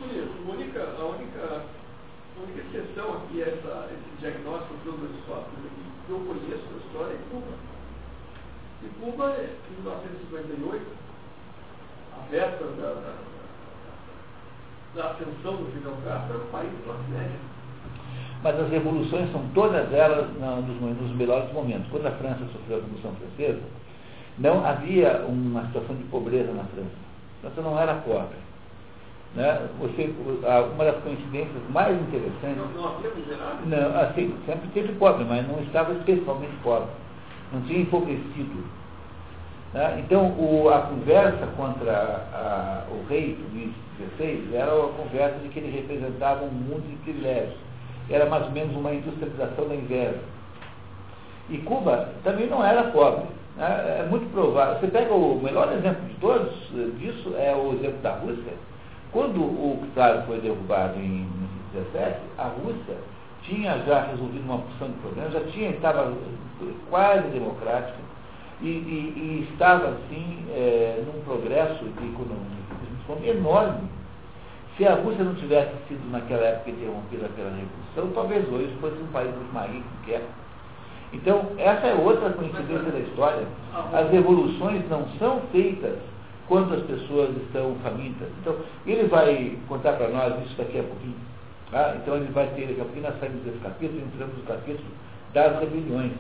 A 0.03 0.51
única, 0.51 0.83
a 0.99 1.05
única, 1.05 1.63
a 2.37 2.43
única 2.43 2.61
exceção 2.67 3.15
aqui 3.15 3.43
é 3.43 3.49
essa, 3.49 3.89
esse 3.93 4.21
diagnóstico 4.21 4.75
fatos 5.29 5.53
que 6.07 6.11
eu 6.11 6.19
conheço 6.19 6.67
da 6.67 6.79
história 6.85 7.15
é 7.15 7.19
Cuba. 7.31 7.53
E 8.83 8.89
Cuba, 8.99 9.37
em 9.39 9.83
1958, 9.83 10.87
a 12.13 12.31
véspera 12.31 12.71
da, 12.73 12.95
da, 12.95 13.15
da 14.95 15.11
ascensão 15.11 15.57
do 15.57 15.73
Fidel 15.73 15.97
Castro, 16.05 16.35
era 16.35 16.45
um 16.45 16.49
país 16.49 16.71
de 16.71 16.77
classe 16.83 17.11
média 17.11 17.53
mas 18.43 18.59
as 18.59 18.71
revoluções 18.71 19.31
são 19.31 19.41
todas 19.55 19.93
elas 19.93 20.27
nos, 20.37 21.01
nos 21.01 21.17
melhores 21.17 21.53
momentos. 21.53 21.87
Quando 21.91 22.07
a 22.07 22.11
França 22.13 22.41
sofreu 22.53 22.79
a 22.79 22.81
Revolução 22.81 23.13
Francesa, 23.13 23.63
não 24.39 24.67
havia 24.67 25.25
uma 25.29 25.65
situação 25.67 25.95
de 25.95 26.03
pobreza 26.05 26.53
na 26.53 26.65
França. 26.65 26.91
A 27.39 27.51
França 27.51 27.63
não 27.63 27.79
era 27.79 27.95
pobre. 27.95 28.37
Né? 29.37 29.69
Você, 29.81 30.13
uma 30.75 30.85
das 30.85 31.03
coincidências 31.03 31.63
mais 31.71 31.97
interessantes. 32.03 32.57
Não, 32.57 32.69
não 32.69 32.89
havia 32.89 33.11
miserável? 33.15 33.67
Não, 33.67 34.01
assim, 34.01 34.35
sempre 34.45 34.69
teve 34.75 34.93
pobre, 34.95 35.25
mas 35.25 35.47
não 35.47 35.63
estava 35.63 35.93
especialmente 35.93 36.53
pobre. 36.65 36.89
Não 37.53 37.63
tinha 37.63 37.81
empobrecido. 37.81 38.82
Né? 39.73 40.03
Então, 40.05 40.27
o, 40.39 40.69
a 40.69 40.83
conversa 40.83 41.47
contra 41.57 41.93
a, 41.93 42.85
o 42.91 43.07
rei 43.09 43.39
Luís 43.53 43.73
XVI 44.17 44.55
era 44.55 44.73
a 44.73 44.89
conversa 44.89 45.39
de 45.39 45.49
que 45.49 45.59
ele 45.59 45.71
representava 45.71 46.45
um 46.45 46.51
mundo 46.51 46.89
de 46.89 46.97
privilégios 46.97 47.73
era 48.11 48.27
mais 48.27 48.45
ou 48.45 48.51
menos 48.51 48.75
uma 48.77 48.93
industrialização 48.93 49.69
da 49.69 49.75
inveja. 49.75 50.21
E 51.49 51.59
Cuba 51.59 52.09
também 52.25 52.47
não 52.49 52.65
era 52.65 52.85
pobre. 52.85 53.27
Né? 53.57 54.01
É 54.01 54.07
muito 54.09 54.31
provável. 54.33 54.81
Você 54.81 54.87
pega 54.89 55.13
o 55.13 55.41
melhor 55.41 55.73
exemplo 55.73 56.03
de 56.07 56.15
todos 56.15 56.53
eh, 56.75 56.91
disso, 56.99 57.35
é 57.37 57.55
o 57.55 57.75
exemplo 57.75 57.99
da 58.03 58.13
Rússia. 58.17 58.53
Quando 59.13 59.41
o 59.43 59.87
czar 59.95 60.25
foi 60.27 60.41
derrubado 60.41 60.99
em 60.99 61.27
1917, 61.75 62.21
a 62.39 62.45
Rússia 62.45 62.97
tinha 63.43 63.79
já 63.87 64.05
resolvido 64.05 64.45
uma 64.45 64.59
porção 64.59 64.89
de 64.89 64.95
problemas, 64.95 65.33
já 65.33 65.41
tinha, 65.53 65.71
estava 65.71 66.13
quase 66.89 67.29
democrática 67.29 67.99
e, 68.63 68.69
e, 68.69 69.47
e 69.47 69.49
estava, 69.53 69.89
assim, 69.89 70.45
é, 70.51 71.03
num 71.07 71.23
progresso 71.23 71.85
de 71.85 72.07
economia 72.09 72.63
enorme 73.25 73.89
se 74.77 74.87
a 74.87 74.95
Rússia 74.95 75.25
não 75.25 75.35
tivesse 75.35 75.73
sido 75.89 76.11
naquela 76.11 76.45
época 76.45 76.71
interrompida 76.71 77.29
pela 77.37 77.51
Revolução, 77.51 78.11
talvez 78.15 78.49
hoje 78.51 78.75
fosse 78.81 78.97
um 79.03 79.07
país 79.09 79.31
mais 79.53 79.71
rico 79.71 79.87
que 80.05 80.15
é. 80.15 80.23
Então, 81.13 81.47
essa 81.59 81.89
é 81.89 81.95
outra 81.95 82.31
coincidência 82.31 82.91
da 82.91 82.99
história. 83.01 83.47
As 83.93 84.11
revoluções 84.11 84.89
não 84.89 85.07
são 85.19 85.43
feitas 85.53 85.99
quando 86.49 86.75
as 86.75 86.83
pessoas 86.85 87.37
estão 87.37 87.77
famintas. 87.83 88.29
Então, 88.41 88.57
ele 88.87 89.09
vai 89.09 89.59
contar 89.69 89.93
para 89.93 90.09
nós 90.09 90.43
isso 90.47 90.57
daqui 90.57 90.79
a 90.79 90.83
pouquinho. 90.83 91.17
Tá? 91.71 91.97
Então, 92.01 92.17
ele 92.17 92.33
vai 92.33 92.47
ter, 92.55 92.69
daqui 92.69 92.81
a 92.81 92.85
pouquinho 92.85 93.07
nós 93.07 93.21
saímos 93.21 93.43
desse 93.43 93.59
capítulo, 93.59 94.01
entramos 94.01 94.37
no 94.39 94.43
capítulo 94.45 94.89
das 95.35 95.61
rebeliões. 95.61 96.13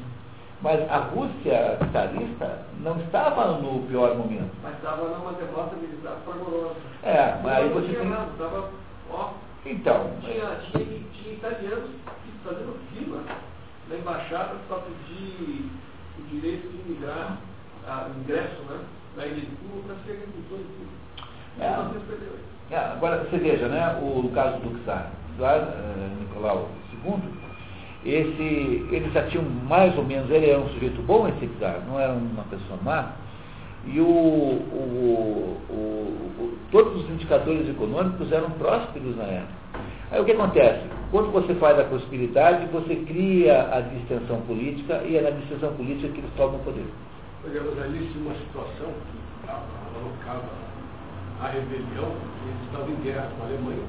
Mas 0.62 0.88
a 0.88 0.98
Rússia 0.98 1.76
czarista 1.92 2.62
não 2.80 2.96
estava 3.00 3.58
no 3.58 3.82
pior 3.88 4.16
momento. 4.16 4.50
Mas 4.62 4.76
estava 4.76 5.08
numa 5.08 5.32
derrota 5.32 5.74
militar 5.74 6.16
farmorosa. 6.24 6.76
É, 7.02 7.36
mas 7.42 7.56
aí 7.56 7.68
você 7.70 7.92
tem... 7.94 8.08
Nada, 8.08 8.28
tava, 8.38 8.70
ó, 9.10 9.30
então... 9.66 10.10
Tinha, 10.20 10.56
tinha, 10.70 11.00
tinha 11.12 11.34
italianos 11.34 11.90
fazendo 12.44 12.78
fila 12.92 13.22
na 13.88 13.96
embaixada 13.96 14.54
para 14.68 14.78
pedir 14.78 15.70
o 16.18 16.22
direito 16.28 16.68
de 16.68 16.92
imigrar, 16.92 17.38
a, 17.86 18.08
ingresso, 18.20 18.62
né, 18.68 18.80
na 19.16 19.26
ilha 19.26 19.40
de 19.40 19.56
Cuba 19.56 19.82
para 19.86 19.96
ser 20.04 20.12
agricultor 20.12 20.58
de 20.58 20.64
Cuba. 20.64 20.92
É. 22.70 22.74
É, 22.74 22.78
agora, 22.78 23.24
você 23.24 23.36
veja, 23.36 23.68
né, 23.68 23.98
o, 24.00 24.30
caso 24.32 24.58
do 24.60 24.84
Czar, 24.84 25.10
uh, 25.38 26.20
Nicolau 26.20 26.68
II, 27.04 27.51
esse, 28.04 28.86
ele 28.90 29.10
já 29.12 29.22
tinha 29.26 29.42
mais 29.42 29.96
ou 29.96 30.04
menos, 30.04 30.28
ele 30.30 30.50
era 30.50 30.60
um 30.60 30.68
sujeito 30.70 31.00
bom, 31.02 31.28
esse 31.28 31.46
czar, 31.58 31.82
não 31.86 32.00
era 32.00 32.12
uma 32.12 32.42
pessoa 32.44 32.78
má, 32.82 33.12
e 33.86 34.00
o, 34.00 34.04
o, 34.04 35.60
o, 35.70 36.58
todos 36.70 37.04
os 37.04 37.10
indicadores 37.10 37.68
econômicos 37.68 38.30
eram 38.32 38.50
prósperos 38.50 39.16
na 39.16 39.24
época. 39.24 39.62
Aí 40.10 40.20
o 40.20 40.24
que 40.24 40.32
acontece? 40.32 40.86
Quando 41.10 41.32
você 41.32 41.54
faz 41.54 41.78
a 41.78 41.84
prosperidade, 41.84 42.66
você 42.66 42.96
cria 42.96 43.68
a 43.72 43.80
distensão 43.80 44.40
política 44.42 45.02
e 45.04 45.16
é 45.16 45.22
na 45.22 45.30
distensão 45.30 45.72
política 45.74 46.08
que 46.08 46.18
eles 46.18 46.30
tomam 46.36 46.56
o 46.56 46.64
poder. 46.64 46.86
Olha, 47.44 47.62
mas 47.62 47.84
ali 47.84 48.08
tinha 48.12 48.24
uma 48.24 48.34
situação 48.34 48.88
que 49.10 49.48
alocava 49.48 50.48
a 51.40 51.48
rebelião, 51.48 52.12
eles 52.46 52.62
estavam 52.66 52.90
em 52.90 53.02
guerra 53.02 53.28
com 53.36 53.42
a 53.42 53.46
Alemanha. 53.46 53.82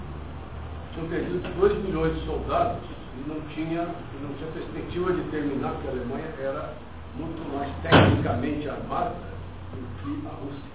Tinham 0.93 1.07
perdido 1.07 1.59
2 1.59 1.83
milhões 1.83 2.15
de 2.15 2.25
soldados 2.25 3.02
e 3.17 3.29
não 3.29 3.39
tinha, 3.53 3.83
não 4.21 4.33
tinha 4.37 4.51
perspectiva 4.51 5.13
de 5.13 5.21
terminar, 5.29 5.73
porque 5.73 5.87
a 5.87 5.91
Alemanha 5.91 6.33
era 6.39 6.73
muito 7.15 7.55
mais 7.55 7.71
tecnicamente 7.81 8.67
armada 8.67 9.15
do 9.71 10.01
que 10.01 10.27
a 10.27 10.31
Rússia. 10.31 10.73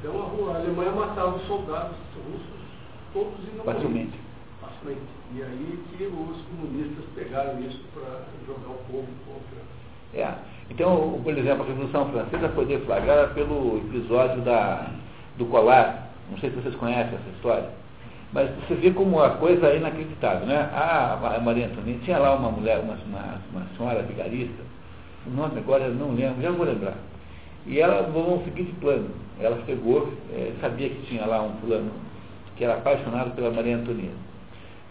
Então 0.00 0.50
a, 0.50 0.56
Alemanha 0.56 0.92
matava 0.92 1.36
os 1.36 1.46
soldados 1.46 1.96
russos 2.16 2.60
todos 3.12 3.38
e 3.48 3.56
não 3.56 3.64
Facilmente. 3.64 4.18
Facilmente. 4.60 5.00
E 5.34 5.42
aí 5.42 5.84
que 5.96 6.04
os 6.04 6.42
comunistas 6.42 7.04
pegaram 7.14 7.60
isso 7.60 7.82
para 7.94 8.24
jogar 8.46 8.70
o 8.70 8.78
povo 8.90 9.08
contra. 9.26 9.60
É. 10.12 10.34
Então, 10.68 11.20
por 11.22 11.36
exemplo, 11.36 11.62
a 11.62 11.66
Revolução 11.66 12.10
Francesa 12.10 12.48
foi 12.50 12.66
deflagrada 12.66 13.28
pelo 13.28 13.78
episódio 13.78 14.42
da, 14.42 14.90
do 15.38 15.46
colar. 15.46 16.10
Não 16.30 16.38
sei 16.38 16.50
se 16.50 16.56
vocês 16.56 16.74
conhecem 16.76 17.14
essa 17.14 17.30
história. 17.36 17.70
Mas 18.32 18.48
você 18.60 18.74
vê 18.74 18.90
como 18.92 19.20
a 19.20 19.30
coisa 19.30 19.66
é 19.66 19.76
inacreditável, 19.78 20.46
né? 20.46 20.70
Ah, 20.72 21.18
a 21.36 21.40
Maria 21.40 21.66
Antonieta 21.66 22.04
tinha 22.04 22.18
lá 22.18 22.36
uma 22.36 22.50
mulher, 22.50 22.78
uma, 22.78 22.94
uma, 22.94 23.40
uma 23.52 23.66
senhora 23.76 24.02
vigarista, 24.02 24.62
o 25.26 25.30
nome 25.30 25.58
agora 25.58 25.84
eu 25.84 25.94
não 25.94 26.14
lembro, 26.14 26.40
já 26.40 26.50
vou 26.50 26.64
lembrar. 26.64 26.94
E 27.66 27.78
ela 27.78 28.00
levou 28.00 28.38
o 28.38 28.44
seguinte 28.44 28.72
plano. 28.80 29.10
Ela 29.38 29.56
pegou, 29.66 30.12
é, 30.32 30.52
sabia 30.60 30.88
que 30.88 31.06
tinha 31.06 31.26
lá 31.26 31.42
um 31.42 31.52
fulano 31.60 31.90
que 32.56 32.64
era 32.64 32.74
apaixonado 32.74 33.34
pela 33.34 33.50
Maria 33.50 33.76
Antonieta. 33.76 34.14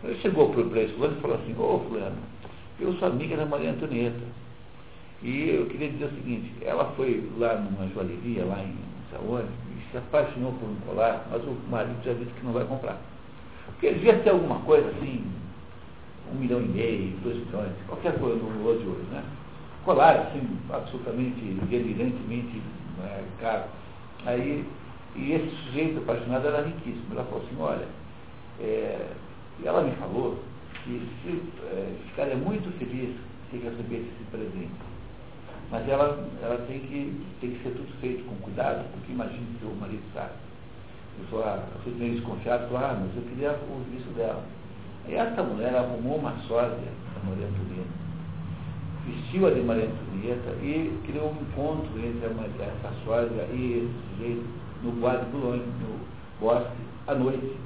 Ele 0.03 0.19
chegou 0.21 0.49
para 0.49 0.81
esse 0.81 0.93
fulano 0.93 1.17
e 1.17 1.21
falou 1.21 1.37
assim, 1.37 1.55
ô 1.57 1.75
oh, 1.75 1.79
fulano, 1.87 2.15
eu 2.79 2.93
sou 2.93 3.07
amiga 3.07 3.37
da 3.37 3.45
Maria 3.45 3.71
Antonieta. 3.71 4.21
E 5.21 5.49
eu 5.49 5.65
queria 5.65 5.89
dizer 5.89 6.05
o 6.05 6.15
seguinte, 6.15 6.51
ela 6.61 6.85
foi 6.95 7.29
lá 7.37 7.55
numa 7.55 7.87
joalheria, 7.89 8.45
lá 8.45 8.63
em 8.63 8.75
Saúde, 9.11 9.49
e 9.71 9.91
se 9.91 9.97
apaixonou 9.97 10.53
por 10.53 10.69
um 10.69 10.75
colar, 10.87 11.27
mas 11.29 11.43
o 11.43 11.57
marido 11.69 11.97
já 12.05 12.13
disse 12.13 12.31
que 12.31 12.45
não 12.45 12.53
vai 12.53 12.63
comprar. 12.65 12.97
Porque 13.79 13.93
devia 13.93 14.19
ter 14.19 14.31
alguma 14.31 14.59
coisa 14.59 14.89
assim, 14.89 15.23
um 16.33 16.35
milhão 16.35 16.59
e 16.59 16.67
meio, 16.67 17.17
dois 17.23 17.37
milhões, 17.37 17.71
qualquer 17.87 18.19
coisa 18.19 18.35
no 18.35 18.49
valor 18.49 18.77
de 18.77 18.85
hoje, 18.85 19.07
né? 19.09 19.23
Colar, 19.85 20.17
assim, 20.17 20.41
absolutamente, 20.69 21.39
delirantemente 21.39 22.61
né, 22.97 23.23
caro. 23.39 23.63
Aí, 24.25 24.65
e 25.15 25.31
esse 25.31 25.49
sujeito 25.63 25.99
apaixonado 25.99 26.45
era 26.45 26.61
riquíssimo. 26.61 27.05
Ela 27.13 27.23
falou 27.23 27.41
assim, 27.45 27.55
olha, 27.57 27.87
é, 28.59 29.11
ela 29.63 29.81
me 29.81 29.91
falou 29.95 30.37
que 30.83 31.01
se, 31.23 31.41
é, 31.71 31.95
ficaria 32.09 32.35
muito 32.35 32.69
feliz 32.79 33.15
se 33.49 33.57
recebesse 33.59 34.09
esse 34.13 34.23
presente. 34.29 34.75
Mas 35.71 35.87
ela, 35.87 36.27
ela 36.43 36.57
tem, 36.67 36.81
que, 36.81 37.25
tem 37.39 37.51
que 37.51 37.63
ser 37.63 37.69
tudo 37.69 38.01
feito 38.01 38.25
com 38.25 38.35
cuidado, 38.43 38.83
porque 38.91 39.13
imagine 39.13 39.45
que 39.57 39.65
o 39.65 39.73
marido 39.75 40.03
sabe. 40.13 40.48
Eu 41.17 41.25
sou, 41.29 41.39
eu 41.39 41.81
fui 41.83 41.93
meio 41.93 42.15
desconfiado, 42.15 42.67
falou, 42.67 42.85
ah, 42.85 42.97
mas 42.99 43.15
eu 43.15 43.23
queria 43.29 43.51
o 43.51 43.83
visto 43.91 44.13
dela. 44.15 44.43
Aí 45.05 45.15
essa 45.15 45.41
mulher 45.43 45.75
arrumou 45.75 46.17
uma 46.17 46.33
sósia 46.47 46.69
da 46.75 47.29
Maria 47.29 47.47
Antonieta, 47.47 47.89
vestiu-a 49.05 49.51
de 49.51 49.61
Maria 49.61 49.85
Antonieta 49.85 50.51
e 50.61 51.01
criou 51.05 51.31
um 51.31 51.41
encontro 51.41 51.91
entre 51.97 52.25
a, 52.25 52.65
essa 52.65 52.93
sósia 53.05 53.43
e 53.51 53.89
esse 53.89 54.15
sujeito 54.15 54.45
no 54.83 54.91
Bois 54.91 55.19
de 55.19 55.25
Boulogne, 55.27 55.63
no 55.81 55.99
bosque, 56.39 56.71
à 57.07 57.15
noite. 57.15 57.57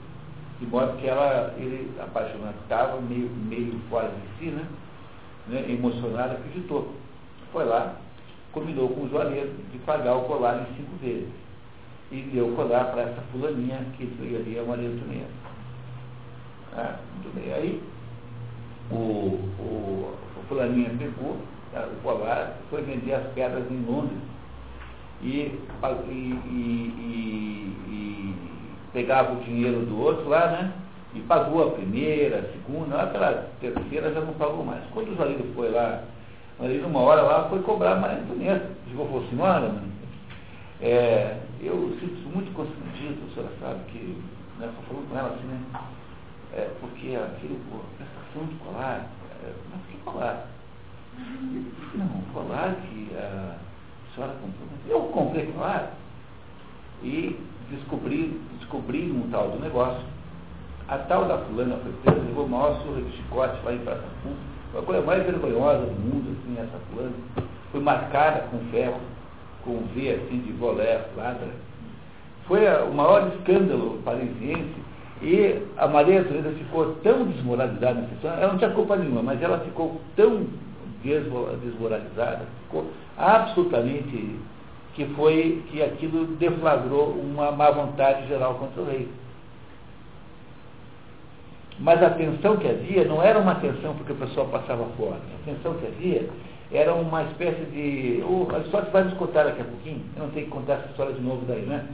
De 0.60 0.68
modo 0.68 0.98
que 0.98 1.08
ela, 1.08 1.54
ele, 1.58 1.92
apaixonado, 2.00 2.56
estava 2.64 3.02
meio, 3.02 3.30
meio 3.30 3.78
fora 3.90 4.10
de 4.10 4.40
si, 4.40 4.52
né? 4.52 4.66
né? 5.48 5.66
emocionado, 5.70 6.34
acreditou. 6.34 6.94
Foi 7.52 7.66
lá, 7.66 7.96
combinou 8.52 8.88
com 8.90 9.02
o 9.02 9.10
joalheiro 9.10 9.52
de 9.72 9.78
pagar 9.80 10.16
o 10.16 10.24
colar 10.24 10.62
em 10.62 10.76
cinco 10.76 10.96
vezes. 11.02 11.43
E 12.14 12.22
deu 12.32 12.48
o 12.48 12.56
colar 12.56 12.92
para 12.92 13.02
essa 13.02 13.22
fulaninha 13.32 13.80
que 13.98 14.04
ali 14.04 14.60
a 14.60 14.64
Maria 14.64 14.88
Antonieta. 14.88 15.32
Ah, 16.78 16.96
muito 17.16 17.34
bem. 17.34 17.52
Aí 17.52 17.82
o, 18.92 18.96
o, 18.96 20.16
o 20.38 20.44
fulaninha 20.48 20.92
pegou 21.00 21.38
tá, 21.72 21.88
o 21.88 22.04
colar, 22.04 22.56
foi 22.70 22.84
vender 22.84 23.14
as 23.14 23.26
pedras 23.34 23.64
em 23.72 23.84
Londres 23.84 24.20
e, 25.24 25.60
e, 25.82 26.40
e, 26.52 27.76
e, 27.90 28.36
pegava 28.94 29.34
o 29.34 29.44
dinheiro 29.44 29.84
do 29.84 30.00
outro 30.00 30.30
lá, 30.30 30.52
né? 30.52 30.72
E 31.16 31.20
pagou 31.22 31.68
a 31.68 31.72
primeira, 31.72 32.42
a 32.42 32.52
segunda, 32.52 33.02
aquela 33.02 33.50
terceira 33.60 34.14
já 34.14 34.22
não 34.22 34.34
pagou 34.34 34.64
mais. 34.64 34.84
Quando 34.94 35.14
o 35.14 35.16
Zalino 35.16 35.52
foi 35.56 35.72
lá, 35.72 36.04
ali 36.60 36.78
numa 36.78 37.00
hora 37.00 37.24
lá, 37.24 37.50
foi 37.50 37.60
cobrar 37.64 37.94
a 37.94 38.00
Maria 38.00 38.20
Antonieta. 38.20 38.70
Chegou 38.88 39.06
e 39.06 39.10
falou, 39.10 39.28
senhora, 39.30 39.93
é, 40.84 41.40
eu 41.62 41.96
sinto 41.98 42.30
muito 42.30 42.54
constrangido, 42.54 43.22
a 43.24 43.34
senhora 43.34 43.54
sabe 43.62 43.80
que, 43.90 44.22
né, 44.60 44.70
falando 44.88 45.10
com 45.10 45.18
ela 45.18 45.30
assim, 45.30 45.48
né? 45.48 45.62
é, 46.54 46.70
porque 46.82 47.16
aquele, 47.16 47.58
a 47.72 47.98
prestação 47.98 48.46
de 48.48 48.56
colar, 48.56 49.08
é, 49.44 49.54
mas 49.72 49.82
que 49.90 49.98
colar? 50.04 50.48
Não, 51.96 52.22
colar 52.34 52.76
que 52.76 53.10
a 53.16 53.56
senhora 54.14 54.34
comprou. 54.34 54.68
Eu 54.88 55.02
comprei 55.14 55.46
colar 55.54 55.94
e 57.02 57.40
descobri, 57.70 58.42
descobri 58.60 59.10
um 59.10 59.30
tal 59.32 59.52
do 59.52 59.60
negócio. 59.60 60.04
A 60.90 60.98
tal 60.98 61.26
da 61.26 61.38
fulana 61.38 61.78
foi 61.78 61.94
presa, 62.04 62.26
levou 62.26 62.46
o 62.46 62.50
maior 62.50 62.82
surra 62.82 63.02
de 63.02 63.12
chicote 63.16 63.64
lá 63.64 63.74
em 63.74 63.80
Praça 63.80 64.04
Pública. 64.22 64.44
Foi 64.74 64.82
a 64.82 64.84
coisa 64.84 65.02
mais 65.06 65.24
vergonhosa 65.24 65.86
do 65.86 66.02
mundo, 66.02 66.38
assim, 66.38 66.60
essa 66.60 66.78
fulana. 66.90 67.14
Foi 67.72 67.80
marcada 67.80 68.42
com 68.52 68.60
ferro, 68.70 69.00
com 69.64 69.78
V 69.96 70.10
assim 70.12 70.40
de 70.40 70.52
bolé, 70.54 71.06
ladra. 71.16 71.48
Foi 72.48 72.62
o 72.84 72.94
maior 72.94 73.32
escândalo 73.36 74.02
parisiense 74.04 74.76
e 75.22 75.62
a 75.78 75.88
Maria 75.88 76.22
Antonieta 76.22 76.50
ficou 76.50 76.96
tão 76.96 77.26
desmoralizada 77.26 78.02
nessa 78.02 78.16
situação, 78.16 78.42
ela 78.42 78.52
não 78.52 78.60
tinha 78.60 78.72
culpa 78.72 78.98
nenhuma, 78.98 79.24
mas 79.24 79.42
ela 79.42 79.60
ficou 79.60 80.02
tão 80.16 80.46
desmoralizada, 81.02 82.46
ficou 82.66 82.86
absolutamente 83.18 84.40
que 84.96 85.06
foi 85.16 85.64
que 85.70 85.82
aquilo 85.82 86.26
deflagrou 86.36 87.12
uma 87.12 87.52
má 87.52 87.72
vontade 87.72 88.28
geral 88.28 88.56
contra 88.56 88.82
o 88.82 88.86
rei. 88.86 89.10
Mas 91.80 92.04
a 92.04 92.12
tensão 92.12 92.58
que 92.58 92.68
havia 92.68 93.04
não 93.06 93.22
era 93.22 93.40
uma 93.40 93.56
tensão 93.56 93.96
porque 93.96 94.12
o 94.12 94.16
pessoal 94.16 94.48
passava 94.48 94.86
fora. 94.98 95.18
A 95.18 95.46
tensão 95.46 95.74
que 95.76 95.88
havia 95.88 96.30
era 96.74 96.94
uma 96.94 97.24
espécie 97.24 97.64
de. 97.66 98.24
A 98.54 98.60
história 98.60 98.90
vai 98.90 99.04
nos 99.04 99.14
contar 99.14 99.44
daqui 99.44 99.62
a 99.62 99.66
pouquinho, 99.66 100.02
eu 100.16 100.24
não 100.24 100.32
tenho 100.32 100.48
que 100.48 100.52
contar 100.52 100.74
essa 100.74 100.88
história 100.88 101.14
de 101.14 101.22
novo 101.22 101.46
daí, 101.46 101.62
né? 101.62 101.88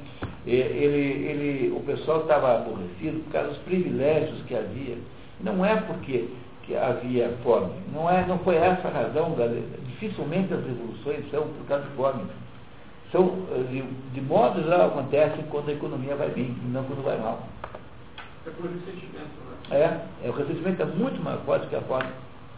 Ele, 0.47 0.57
ele, 0.57 1.73
o 1.75 1.81
pessoal 1.81 2.21
estava 2.21 2.55
aborrecido 2.55 3.23
por 3.25 3.33
causa 3.33 3.49
dos 3.49 3.57
privilégios 3.59 4.41
que 4.43 4.55
havia. 4.55 4.97
Não 5.41 5.63
é 5.63 5.75
porque 5.75 6.29
que 6.63 6.75
havia 6.75 7.35
fome, 7.43 7.71
não, 7.91 8.07
é, 8.09 8.25
não 8.27 8.37
foi 8.39 8.55
essa 8.55 8.87
a 8.87 8.91
razão, 8.91 9.33
da, 9.33 9.47
dificilmente 9.87 10.53
as 10.53 10.63
revoluções 10.63 11.29
são 11.31 11.47
por 11.47 11.65
causa 11.67 11.83
de 11.83 11.95
fome. 11.95 12.23
São, 13.11 13.27
de, 13.71 13.81
de 14.13 14.21
modo 14.21 14.61
geral, 14.61 14.89
acontecem 14.89 15.43
quando 15.49 15.69
a 15.69 15.73
economia 15.73 16.15
vai 16.15 16.29
bem, 16.29 16.55
não 16.65 16.83
quando 16.83 17.03
vai 17.03 17.17
mal. 17.17 17.41
É 18.45 18.51
por 18.51 18.69
ressentimento, 18.69 19.35
né? 19.71 19.77
É, 19.77 20.27
é, 20.27 20.29
o 20.29 20.31
ressentimento 20.31 20.83
é 20.83 20.85
muito 20.85 21.19
mais 21.23 21.41
forte 21.41 21.67
que 21.67 21.75
a 21.75 21.81
fome, 21.81 22.05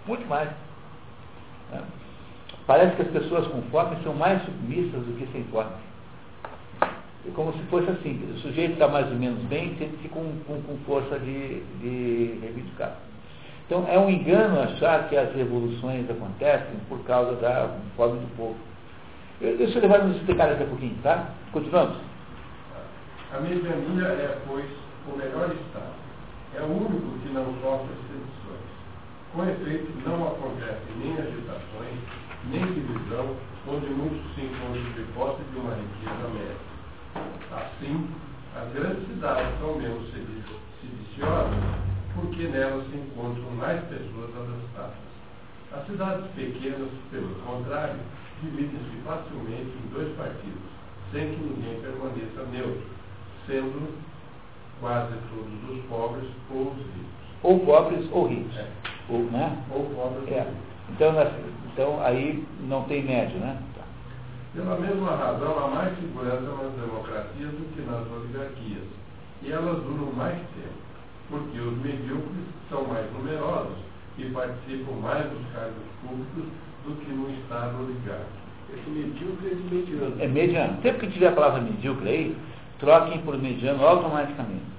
muito 0.06 0.28
mais. 0.28 0.50
Né? 1.72 1.82
Parece 2.72 2.96
que 2.96 3.02
as 3.02 3.10
pessoas 3.10 3.46
com 3.48 3.62
fome 3.64 3.98
são 4.02 4.14
mais 4.14 4.42
submissas 4.44 5.02
do 5.04 5.18
que 5.20 5.30
sem 5.34 5.44
fome. 5.52 5.72
É 6.82 7.32
como 7.36 7.52
se 7.52 7.60
fosse 7.64 7.90
assim, 7.90 8.34
o 8.34 8.40
sujeito 8.40 8.76
está 8.76 8.88
mais 8.88 9.12
ou 9.12 9.18
menos 9.18 9.44
bem, 9.50 9.76
sente-se 9.78 10.08
com, 10.08 10.24
com, 10.48 10.62
com, 10.62 10.78
força 10.86 11.20
de, 11.20 11.60
de 11.82 12.40
reivindicar. 12.42 12.96
Então 13.66 13.86
é 13.90 14.00
um 14.00 14.10
engano 14.10 14.62
achar 14.62 15.10
que 15.10 15.18
as 15.18 15.36
revoluções 15.36 16.10
acontecem 16.10 16.78
por 16.88 17.04
causa 17.04 17.36
da 17.42 17.76
fome 17.98 18.22
do 18.22 18.38
povo. 18.38 18.56
Eu, 19.42 19.58
deixa 19.58 19.78
eu 19.78 19.82
levar 19.82 20.06
nos 20.06 20.16
explicar 20.16 20.48
daqui 20.48 20.64
a 20.64 20.68
pouquinho, 20.68 20.96
tá? 21.04 21.28
Continuamos. 21.52 21.98
A 23.34 23.40
mediania 23.42 24.08
é, 24.08 24.38
pois, 24.48 24.66
o 25.14 25.18
melhor 25.18 25.52
estado. 25.52 25.92
É 26.56 26.62
o 26.62 26.68
único 26.68 27.20
que 27.20 27.34
não 27.34 27.48
sofre 27.62 27.94
sedições. 28.08 28.72
Com 29.34 29.44
efeito, 29.44 29.92
não 30.08 30.26
acontecem 30.26 30.96
nem 31.02 31.18
agitações, 31.18 32.31
nem 32.50 32.66
divisão, 32.66 33.36
onde 33.68 33.88
muitos 33.88 34.34
se 34.34 34.42
encontram 34.42 34.84
de 34.94 35.04
posse 35.14 35.44
de 35.52 35.60
uma 35.60 35.76
riqueza 35.76 36.28
média. 36.34 36.72
Assim, 37.52 38.08
as 38.56 38.74
grandes 38.74 39.08
cidades 39.08 39.60
são 39.60 39.76
menos 39.76 40.12
sediciosas, 40.12 41.64
porque 42.16 42.48
nelas 42.48 42.86
se 42.90 42.98
encontram 42.98 43.52
mais 43.52 43.82
pessoas 43.86 44.30
abastadas. 44.36 45.12
As 45.74 45.86
cidades 45.86 46.26
pequenas, 46.36 46.90
pelo 47.12 47.36
contrário, 47.46 48.00
dividem-se 48.42 48.98
facilmente 49.06 49.72
em 49.72 49.94
dois 49.94 50.16
partidos, 50.18 50.72
sem 51.12 51.30
que 51.30 51.42
ninguém 51.42 51.80
permaneça 51.82 52.44
neutro, 52.52 52.84
sendo 53.46 53.94
quase 54.80 55.14
todos 55.30 55.78
os 55.78 55.86
pobres 55.86 56.30
ou 56.50 56.72
os 56.72 56.78
ricos. 56.78 57.22
Ou 57.44 57.60
pobres 57.60 58.08
ou 58.12 58.28
ricos. 58.28 58.58
É. 58.58 58.68
Ou, 59.10 59.20
né? 59.26 59.64
ou 59.72 59.86
pobres 59.96 60.28
é. 60.30 60.40
ou 60.40 60.50
ricos. 60.50 60.71
Então, 60.92 61.14
então 61.74 62.02
aí 62.04 62.46
não 62.68 62.84
tem 62.84 63.04
médio, 63.04 63.40
né? 63.40 63.58
Tá. 63.76 63.84
Pela 64.54 64.78
mesma 64.78 65.16
razão, 65.16 65.58
há 65.58 65.68
mais 65.68 65.96
segurança 65.96 66.42
nas 66.42 66.74
democracias 66.74 67.52
do 67.52 67.74
que 67.74 67.82
nas 67.90 68.06
oligarquias. 68.12 68.84
E 69.44 69.52
elas 69.52 69.82
duram 69.84 70.12
mais 70.14 70.38
tempo, 70.38 70.82
porque 71.30 71.60
os 71.60 71.78
medíocres 71.78 72.46
são 72.70 72.86
mais 72.86 73.12
numerosos 73.14 73.78
e 74.18 74.26
participam 74.26 74.94
mais 75.02 75.24
dos 75.30 75.42
cargos 75.54 75.84
públicos 76.02 76.52
do 76.86 76.96
que 76.96 77.12
no 77.12 77.30
Estado 77.32 77.82
oligárquico. 77.82 78.42
Esse 78.74 78.90
medíocre 78.90 79.48
é 79.48 79.56
de 79.56 79.76
mediano. 79.76 80.16
É 80.20 80.28
mediano. 80.28 80.82
Sempre 80.82 81.08
que 81.08 81.14
tiver 81.14 81.28
a 81.28 81.32
palavra 81.32 81.62
medíocre 81.62 82.10
aí, 82.10 82.38
troquem 82.80 83.20
por 83.20 83.38
mediano 83.38 83.86
automaticamente. 83.86 84.72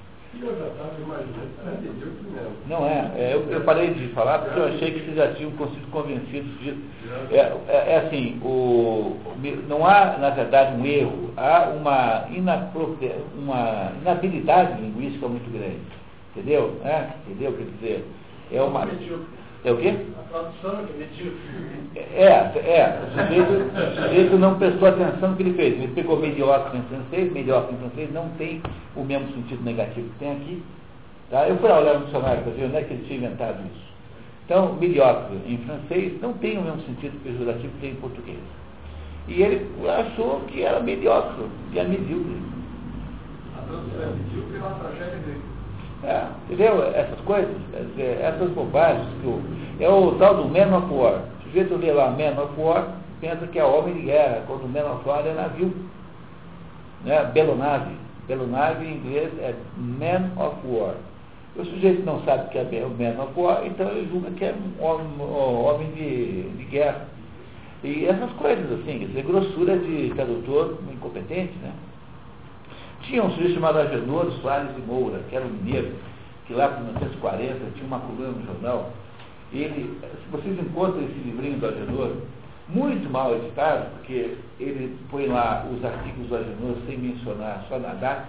Não 2.69 2.87
é. 2.87 3.13
é 3.17 3.35
eu, 3.35 3.51
eu, 3.51 3.61
parei 3.63 3.93
de 3.95 4.09
falar 4.09 4.39
porque 4.39 4.59
eu 4.59 4.65
achei 4.65 4.93
que 4.93 5.01
vocês 5.01 5.17
já 5.17 5.35
tinham 5.35 5.51
sido 5.51 5.91
convencidos 5.91 6.59
disso. 6.61 6.81
É, 7.31 7.37
é, 7.37 7.55
é, 7.69 8.03
assim, 8.07 8.41
o, 8.43 9.17
não 9.69 9.87
há, 9.87 10.17
na 10.19 10.31
verdade, 10.31 10.81
um 10.81 10.87
erro, 10.87 11.31
há 11.37 11.71
uma, 11.71 12.27
uma 13.37 13.93
inabilidade 14.01 14.81
linguística 14.81 15.29
muito 15.29 15.51
grande. 15.53 15.81
Entendeu? 16.35 16.81
É, 16.85 17.09
entendeu? 17.27 17.53
Quer 17.53 17.65
dizer, 17.65 18.07
é 18.51 18.63
uma. 18.63 18.87
É 19.65 19.71
o 19.71 19.77
quê? 19.77 19.95
A 20.19 20.23
tradução 20.29 20.85
é. 21.95 22.01
É, 22.01 22.25
é. 22.25 23.01
O 23.01 23.11
sujeito, 23.11 23.53
o 23.53 24.03
sujeito 24.03 24.39
não 24.39 24.59
prestou 24.59 24.89
atenção 24.89 25.31
no 25.31 25.37
que 25.37 25.43
ele 25.45 25.55
fez. 25.55 25.75
Ele 25.75 25.93
pegou 25.95 26.19
mediocre 26.19 26.77
em 26.77 26.83
francês, 26.83 27.33
mediocre 27.33 27.75
em 27.75 27.79
francês 27.79 28.13
não 28.13 28.29
tem 28.31 28.61
o 28.97 29.05
mesmo 29.05 29.29
sentido 29.35 29.63
negativo 29.63 30.09
que 30.09 30.19
tem 30.19 30.33
aqui. 30.33 30.63
Tá? 31.31 31.49
Eu 31.49 31.57
fui 31.59 31.71
olhar 31.71 31.99
no 31.99 32.07
dicionário 32.07 32.43
para 32.43 32.53
ver 32.53 32.65
onde 32.65 32.77
é 32.77 32.83
que 32.83 32.93
ele 32.93 33.05
tinha 33.07 33.19
inventado 33.19 33.61
isso. 33.73 33.93
Então, 34.45 34.75
mediocre 34.75 35.37
em 35.47 35.59
francês 35.59 36.21
não 36.21 36.33
tem 36.35 36.59
o 36.59 36.63
mesmo 36.63 36.83
sentido 36.83 37.23
pejorativo 37.23 37.73
que 37.75 37.81
tem 37.81 37.91
em 37.93 37.97
português. 37.97 38.39
E 39.29 39.41
ele 39.41 39.67
achou 39.89 40.41
que 40.49 40.63
era 40.63 40.81
mediocre, 40.81 41.45
e 41.73 41.79
é 41.79 41.85
medíocre. 41.85 42.43
A 43.57 43.63
tradução 43.63 44.03
é 44.03 44.07
medíocre 44.07 44.57
é 44.57 44.59
uma 44.59 44.75
tragédia 44.75 45.19
dele. 45.19 45.52
É, 46.05 46.27
entendeu? 46.45 46.83
Essas 46.95 47.21
coisas, 47.21 47.55
essas 47.99 48.51
bobagens 48.51 49.07
que 49.79 49.85
é 49.85 49.89
o 49.89 50.13
tal 50.17 50.35
do 50.35 50.45
Man 50.49 50.77
of 50.77 50.93
War. 50.93 51.23
O 51.41 51.43
sujeito 51.45 51.77
lê 51.77 51.93
lá 51.93 52.11
Man 52.11 52.43
of 52.43 52.61
War, 52.61 52.97
pensa 53.21 53.47
que 53.47 53.59
é 53.59 53.65
homem 53.65 53.95
de 53.95 54.03
guerra, 54.03 54.43
quando 54.47 54.69
Man 54.69 54.91
of 54.93 55.09
War 55.09 55.25
é 55.25 55.33
navio. 55.33 55.73
Né? 57.05 57.25
Belonave. 57.33 57.95
Belonave 58.27 58.85
em 58.85 58.97
inglês 58.97 59.31
é 59.39 59.55
Man 59.77 60.31
of 60.37 60.57
War. 60.67 60.95
O 61.55 61.65
sujeito 61.65 62.05
não 62.05 62.21
sabe 62.23 62.51
que 62.51 62.59
é 62.59 62.85
o 62.85 62.91
Man 62.91 63.23
of 63.23 63.39
War, 63.39 63.65
então 63.65 63.89
ele 63.91 64.09
julga 64.11 64.31
que 64.33 64.45
é 64.45 64.55
um 64.55 64.85
homem, 64.85 65.07
homem 65.21 65.91
de, 65.93 66.49
de 66.57 66.65
guerra. 66.65 67.07
E 67.85 68.07
essas 68.07 68.31
coisas 68.33 68.81
assim, 68.81 69.07
dizer, 69.07 69.23
grossura 69.25 69.77
de 69.77 70.13
tradutor 70.15 70.79
incompetente, 70.93 71.53
né? 71.63 71.73
Tinha 73.03 73.25
um 73.25 73.31
sujeito 73.31 73.55
chamado 73.55 73.79
Agenor 73.79 74.31
Soares 74.41 74.75
de 74.75 74.81
Moura, 74.83 75.21
que 75.29 75.35
era 75.35 75.45
um 75.45 75.51
mineiro, 75.51 75.93
que 76.47 76.55
lá 76.55 76.69
por 76.69 76.85
1940 76.85 77.59
tinha 77.75 77.87
uma 77.87 77.99
coluna 77.99 78.29
no 78.29 78.47
jornal. 78.47 78.91
Ele, 79.53 79.99
se 80.01 80.31
vocês 80.31 80.59
encontram 80.59 81.03
esse 81.03 81.19
livrinho 81.19 81.59
do 81.59 81.67
Agenor, 81.67 82.13
muito 82.69 83.11
mal 83.11 83.35
editado, 83.35 83.91
porque 83.97 84.37
ele 84.59 84.97
põe 85.11 85.27
lá 85.27 85.67
os 85.71 85.85
artigos 85.85 86.29
do 86.29 86.37
Agenor 86.37 86.77
sem 86.87 86.97
mencionar 86.97 87.65
só 87.69 87.79
na 87.79 87.95
data, 87.95 88.29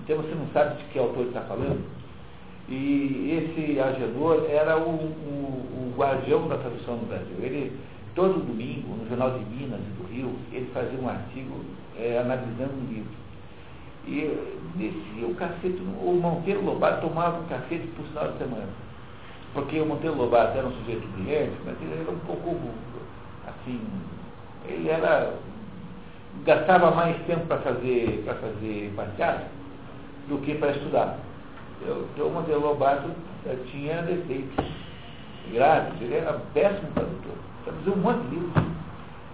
então 0.00 0.16
você 0.16 0.34
não 0.34 0.46
sabe 0.52 0.76
de 0.76 0.84
que 0.84 0.98
autor 0.98 1.26
está 1.26 1.40
falando. 1.42 1.84
E 2.68 3.30
esse 3.32 3.80
Agenor 3.80 4.46
era 4.48 4.78
o, 4.78 4.90
o, 4.90 5.92
o 5.92 5.94
guardião 5.96 6.46
da 6.48 6.56
tradução 6.58 6.96
no 6.96 7.06
Brasil. 7.06 7.36
Ele, 7.40 7.72
todo 8.14 8.46
domingo, 8.46 8.94
no 8.94 9.08
Jornal 9.08 9.38
de 9.38 9.44
Minas 9.46 9.80
e 9.80 10.02
do 10.02 10.08
Rio, 10.08 10.34
ele 10.52 10.70
fazia 10.72 10.98
um 11.00 11.08
artigo 11.08 11.64
é, 11.98 12.18
analisando 12.18 12.74
um 12.74 12.92
livro. 12.92 13.27
E 14.10 14.56
descia 14.76 15.26
o 15.26 15.34
cacete, 15.34 15.82
o 16.00 16.18
Monteiro 16.18 16.64
Lobato 16.64 17.06
tomava 17.06 17.40
um 17.40 17.46
cacete 17.46 17.86
por 17.88 18.06
final 18.06 18.32
de 18.32 18.38
semana. 18.38 18.68
Porque 19.52 19.78
o 19.78 19.84
Monteiro 19.84 20.16
Lobato 20.16 20.56
era 20.56 20.66
um 20.66 20.72
sujeito 20.72 21.06
brilhante, 21.08 21.52
mas 21.66 21.76
ele 21.82 22.00
era 22.00 22.10
um 22.10 22.18
pouco, 22.20 22.56
assim, 23.46 23.80
ele 24.64 24.88
era, 24.88 25.34
gastava 26.46 26.90
mais 26.90 27.16
tempo 27.26 27.46
para 27.46 27.58
fazer, 27.58 28.22
para 28.24 28.34
fazer 28.36 28.92
passeata 28.96 29.46
do 30.28 30.38
que 30.38 30.54
para 30.54 30.70
estudar. 30.70 31.18
Então 31.82 32.28
o 32.28 32.32
Monteiro 32.32 32.62
Lobato 32.62 33.10
tinha 33.70 34.00
defeitos 34.02 34.64
graves, 35.52 36.00
ele 36.00 36.14
era 36.14 36.32
péssimo 36.54 36.88
tradutor. 36.94 37.36
Traduziu 37.64 37.92
um 37.92 37.96
monte 37.96 38.26
de 38.28 38.36
livros. 38.36 38.62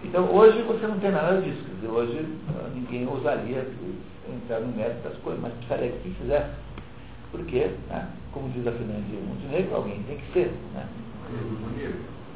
Então 0.04 0.30
hoje 0.32 0.62
você 0.62 0.86
não 0.86 0.98
tem 1.00 1.10
nada 1.10 1.40
disso. 1.40 1.64
Quer 1.64 1.74
dizer, 1.74 1.88
hoje 1.88 2.26
ninguém 2.74 3.08
ousaria 3.08 3.66
entrar 4.32 4.60
no 4.60 4.76
mérito 4.76 5.08
das 5.08 5.16
coisas, 5.18 5.42
mas 5.42 5.52
precisaria 5.54 5.90
que 5.90 6.10
fizesse. 6.10 6.50
Porque, 7.30 7.70
né, 7.88 8.08
como 8.32 8.48
diz 8.50 8.66
a 8.66 8.72
Fernandinha 8.72 9.20
Montenegro, 9.26 9.74
alguém 9.74 10.02
tem 10.04 10.18
que 10.18 10.32
ser. 10.32 10.52
Né? 10.74 10.86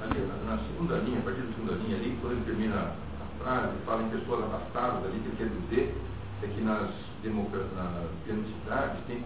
Ali, 0.03 0.27
na 0.47 0.59
segunda 0.59 0.97
linha, 0.99 1.19
a 1.19 1.23
partir 1.23 1.43
da 1.43 1.53
segunda 1.55 1.73
linha 1.85 1.97
ali, 1.97 2.19
quando 2.21 2.33
ele 2.33 2.45
termina 2.47 2.77
a 2.77 3.45
frase, 3.45 3.73
fala 3.85 4.03
em 4.03 4.09
pessoas 4.11 4.45
abastadas 4.45 5.05
ali, 5.05 5.21
que 5.21 5.37
quer 5.37 5.49
dizer 5.49 5.95
é 6.43 6.47
que 6.47 6.61
nas, 6.61 6.89
nas 7.25 8.11
grandes 8.27 8.47
cidades 8.63 8.97
tem, 9.09 9.25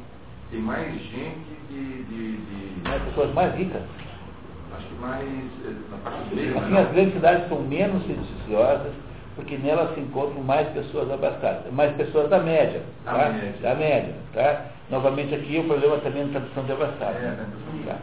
tem 0.50 0.60
mais 0.60 0.92
gente 0.94 1.56
de, 1.68 2.02
de, 2.04 2.36
de... 2.38 2.88
Mais 2.88 3.02
pessoas 3.02 3.34
mais 3.34 3.54
ricas. 3.54 3.82
Acho 4.76 4.86
que 4.86 4.94
mais 4.94 5.28
eh, 5.28 5.74
na 5.90 5.96
parte 5.98 6.28
do 6.28 6.36
meio. 6.36 6.58
Assim, 6.58 6.70
né? 6.70 6.80
as 6.80 6.92
grandes 6.92 7.14
cidades 7.14 7.48
são 7.48 7.60
menos 7.62 8.06
sediciosas, 8.06 8.92
porque 9.36 9.56
nelas 9.58 9.94
se 9.94 10.00
encontram 10.00 10.42
mais 10.42 10.68
pessoas 10.68 11.10
abastadas, 11.10 11.72
mais 11.72 11.94
pessoas 11.96 12.28
da 12.30 12.38
média. 12.38 12.82
Da 13.04 13.12
tá? 13.12 13.28
média. 13.28 13.54
Da 13.60 13.74
média. 13.74 14.14
Tá? 14.32 14.66
Novamente 14.90 15.34
aqui 15.34 15.58
o 15.58 15.64
problema 15.64 15.98
também 15.98 16.24
na 16.24 16.32
tradução 16.32 16.64
de 16.64 16.72
abastado. 16.72 17.16
É, 17.16 17.20
né? 17.20 17.30
né? 17.30 17.84
Tá. 17.86 17.98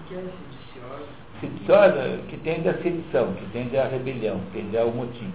O 0.00 0.08
que 0.08 0.14
é 0.14 0.18
sediciosa? 0.18 1.06
Sediciosa 1.40 2.18
que 2.28 2.36
tende 2.38 2.68
à 2.68 2.74
sedição, 2.74 3.32
que 3.34 3.46
tende 3.52 3.76
à 3.76 3.86
rebelião, 3.86 4.40
que 4.52 4.58
tende 4.58 4.78
ao 4.78 4.90
motim, 4.90 5.32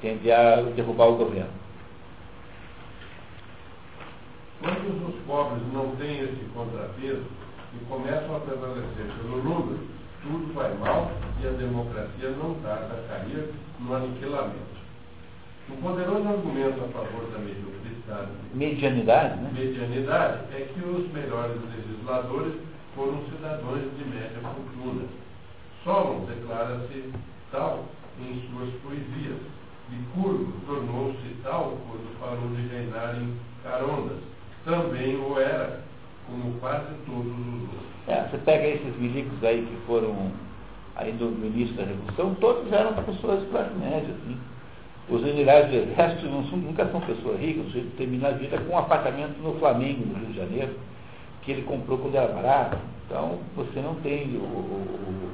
tende 0.00 0.30
a 0.30 0.56
derrubar 0.76 1.08
o 1.08 1.16
governo. 1.16 1.60
Quando 4.60 5.08
os 5.08 5.14
pobres 5.26 5.62
não 5.72 5.96
têm 5.96 6.20
esse 6.20 6.44
contrapeso 6.52 7.24
e 7.74 7.84
começam 7.86 8.36
a 8.36 8.40
prevalecer 8.40 9.06
pelo 9.16 9.42
número, 9.42 9.80
tudo 10.22 10.52
vai 10.54 10.72
mal 10.74 11.10
e 11.42 11.46
a 11.46 11.50
democracia 11.50 12.30
não 12.30 12.54
tarda 12.62 12.94
a 12.94 13.08
cair 13.08 13.50
no 13.78 13.94
aniquilamento. 13.94 14.80
Um 15.70 15.76
poderoso 15.76 16.28
argumento 16.28 16.84
a 16.84 16.88
favor 16.88 17.30
da 17.30 17.38
mediocridade, 17.38 18.30
Medianidade, 18.54 19.40
né? 19.40 19.50
medianidade 19.52 20.38
é 20.52 20.68
que 20.72 20.84
os 20.84 21.12
melhores 21.12 21.56
legisladores 21.76 22.54
foram 22.94 23.22
cidadãos 23.30 23.82
de 23.96 24.04
média 24.04 24.38
fortuna. 24.42 25.04
Solon 25.84 26.24
declara-se 26.26 27.12
tal 27.52 27.84
em 28.20 28.42
suas 28.50 28.70
poesias. 28.82 29.38
Licurgo 29.90 30.52
tornou-se 30.66 31.36
tal 31.42 31.76
quando 31.88 32.20
parou 32.20 32.48
de 32.54 32.66
reinar 32.68 33.16
em 33.16 33.36
Carondas. 33.62 34.18
Também 34.64 35.16
o 35.16 35.38
era, 35.38 35.82
como 36.30 36.52
quase 36.60 36.86
todos 37.06 37.26
os 37.26 37.62
outros. 37.62 37.80
É, 38.08 38.28
você 38.28 38.38
pega 38.38 38.66
esses 38.66 38.96
milicos 38.96 39.42
aí 39.44 39.66
que 39.66 39.86
foram 39.86 40.30
aí 40.96 41.12
no 41.12 41.46
início 41.46 41.74
da 41.76 41.84
Revolução, 41.84 42.34
todos 42.40 42.72
eram 42.72 42.92
pessoas 43.04 43.40
de 43.40 43.46
classe 43.46 43.74
média, 43.74 44.14
assim. 44.22 44.36
Os 45.08 45.22
generais 45.22 45.68
do 45.68 45.76
exército 45.76 46.22
são, 46.22 46.58
nunca 46.58 46.86
são 46.86 47.00
pessoas 47.00 47.40
ricas, 47.40 47.74
o 47.74 47.80
termina 47.96 48.28
a 48.28 48.32
vida 48.32 48.58
com 48.58 48.74
um 48.74 48.78
apartamento 48.78 49.36
no 49.42 49.54
Flamengo, 49.58 50.06
no 50.06 50.14
Rio 50.14 50.28
de 50.28 50.36
Janeiro, 50.36 50.72
que 51.42 51.50
ele 51.50 51.62
comprou 51.62 51.98
quando 51.98 52.14
era 52.14 52.28
barato. 52.32 52.78
Então, 53.06 53.38
você 53.56 53.80
não 53.80 53.96
tem 53.96 54.36
o, 54.36 54.40
o, 54.40 55.30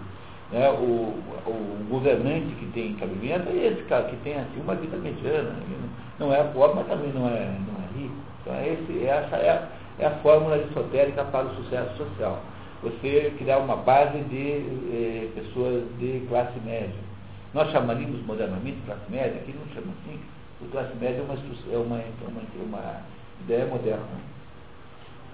né, 0.50 0.70
o, 0.70 1.12
o 1.46 1.86
governante 1.90 2.54
que 2.54 2.66
tem 2.72 2.94
cabimento, 2.94 3.50
é 3.50 3.66
esse 3.66 3.82
cara 3.82 4.04
que 4.04 4.16
tem 4.16 4.34
assim, 4.34 4.60
uma 4.62 4.74
vida 4.76 4.96
mediana. 4.96 5.50
Ele 5.60 5.76
não 6.18 6.32
é 6.32 6.42
pobre, 6.44 6.76
mas 6.76 6.86
também 6.86 7.12
não 7.12 7.28
é, 7.28 7.44
não 7.44 7.84
é 7.84 8.00
rico. 8.00 8.14
Então, 8.40 8.54
é 8.54 8.68
esse, 8.68 9.04
essa 9.04 9.36
é 9.36 9.68
é 9.98 10.06
a 10.06 10.10
fórmula 10.18 10.56
aristotélica 10.56 11.24
para 11.24 11.46
o 11.46 11.54
sucesso 11.56 11.96
social. 11.96 12.40
Você 12.82 13.32
criar 13.38 13.58
uma 13.58 13.76
base 13.76 14.18
de 14.24 14.52
eh, 14.92 15.28
pessoas 15.34 15.84
de 15.98 16.24
classe 16.28 16.58
média. 16.60 17.06
Nós 17.54 17.70
chamaríamos 17.70 18.24
modernamente 18.26 18.78
classe 18.84 19.10
média, 19.10 19.40
aqui 19.40 19.54
não 19.54 19.66
chama 19.74 19.92
assim, 20.02 20.20
o 20.60 20.66
classe 20.66 20.94
média 20.96 21.20
é 21.20 21.22
uma, 21.22 21.34
é 21.34 21.76
uma, 21.76 21.98
é 21.98 22.02
uma, 22.28 22.42
uma 22.64 23.02
ideia 23.40 23.66
moderna. 23.66 24.04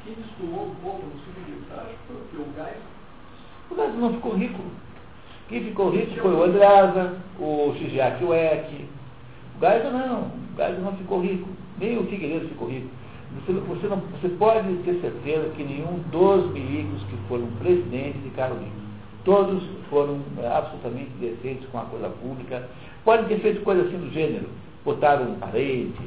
Quem 0.05 0.15
destoou 0.15 0.67
um 0.67 0.75
pouco 0.77 1.07
no 1.07 1.21
segundo 1.21 1.63
estágio 1.63 1.97
foi 2.07 2.17
o 2.17 2.21
que? 2.31 2.37
O 2.37 2.55
Gás? 2.57 2.77
O 3.71 3.75
Brasil 3.75 4.01
não 4.01 4.15
ficou 4.15 4.35
rico. 4.35 4.61
Quem 5.49 5.65
ficou 5.65 5.91
rico 5.91 6.21
foi 6.21 6.33
o 6.33 6.43
Andrasa, 6.45 7.17
o 7.39 7.75
Shigeaki 7.79 8.25
Ueki. 8.25 8.89
O 9.57 9.61
Geisel 9.61 9.93
não, 9.93 10.23
o 10.23 10.57
Geisel 10.57 10.81
não 10.81 10.97
ficou 10.97 11.21
rico. 11.21 11.49
Nem 11.79 11.99
o 11.99 12.07
Figueiredo 12.07 12.49
ficou 12.49 12.69
rico. 12.69 12.89
Você, 13.35 13.53
você, 13.53 13.87
não, 13.87 13.97
você 13.97 14.29
pode 14.29 14.69
ter 14.85 15.01
certeza 15.01 15.49
que 15.57 15.65
nenhum 15.65 15.99
dos 16.11 16.53
milicos 16.53 17.03
que 17.05 17.17
foram 17.29 17.47
presidentes 17.59 18.23
ficaram 18.23 18.57
ricos. 18.57 18.83
Todos 19.25 19.63
foram 19.89 20.21
é, 20.39 20.47
absolutamente 20.47 21.11
decentes 21.21 21.69
com 21.71 21.79
a 21.79 21.85
coisa 21.85 22.09
pública. 22.09 22.69
Podem 23.05 23.27
ter 23.27 23.41
feito 23.41 23.63
coisa 23.63 23.83
assim 23.83 23.99
do 23.99 24.13
gênero. 24.13 24.49
Botaram 24.85 25.33
um 25.33 25.35
parente, 25.37 26.03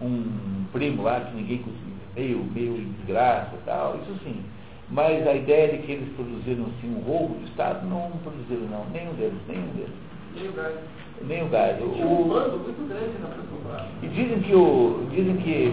um 0.00 0.64
primo 0.72 1.02
lá 1.02 1.20
que 1.20 1.36
ninguém 1.36 1.58
conseguia, 1.58 1.94
meio, 2.16 2.44
meio 2.52 2.76
em 2.76 2.92
desgraça 2.98 3.54
e 3.54 3.64
tal, 3.64 3.96
isso 3.96 4.18
sim. 4.24 4.42
Mas 4.90 5.26
a 5.26 5.34
ideia 5.34 5.76
de 5.76 5.82
que 5.84 5.92
eles 5.92 6.08
produziram 6.14 6.64
assim, 6.64 6.94
um 6.96 7.00
roubo 7.00 7.34
do 7.34 7.44
Estado, 7.46 7.86
não 7.86 8.10
produziram 8.22 8.68
não, 8.68 8.86
nenhum 8.90 9.12
deles, 9.14 9.38
nenhum 9.46 9.68
deles. 9.74 9.92
Nem 10.34 10.48
o 10.48 10.52
Nem 11.26 11.42
o 11.42 11.46
um 11.46 11.48
O, 11.48 13.08
e 14.02 14.08
dizem 14.08 14.40
que 14.40 14.54
o, 14.54 15.06
dizem 15.10 15.36
que, 15.36 15.72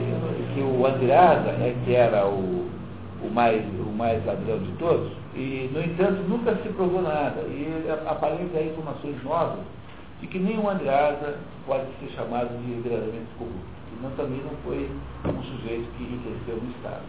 que 0.54 0.62
o 0.62 0.86
Andreasa 0.86 1.50
é 1.50 1.76
que 1.86 1.93
era 1.93 2.26
o, 2.26 2.68
o, 3.24 3.30
mais, 3.32 3.64
o 3.80 3.91
mais 3.91 4.26
ladrão 4.26 4.58
de 4.60 4.72
todos, 4.74 5.12
e, 5.36 5.70
no 5.74 5.82
entanto, 5.82 6.24
nunca 6.28 6.56
se 6.56 6.70
provou 6.70 7.02
nada. 7.02 7.41
E 7.41 7.86
aparecem 8.08 8.50
aí 8.56 8.70
informações 8.70 9.22
novas 9.24 9.60
de 10.22 10.28
que 10.28 10.39
nem 10.39 10.58
o 10.58 10.70
Andreasa 10.70 11.38
pode 11.68 11.86
ser 12.00 12.16
chamado 12.16 12.50
de 12.64 12.82
verdadeiramente 12.82 13.28
corrupto. 13.38 13.60
E 13.91 14.04
não, 14.04 14.12
também 14.12 14.41
não 14.41 14.56
foi 14.64 14.89
um 15.26 15.43
sujeito 15.43 15.88
que 15.98 16.04
enriqueceu 16.04 16.56
no 16.56 16.72
Estado. 16.72 17.04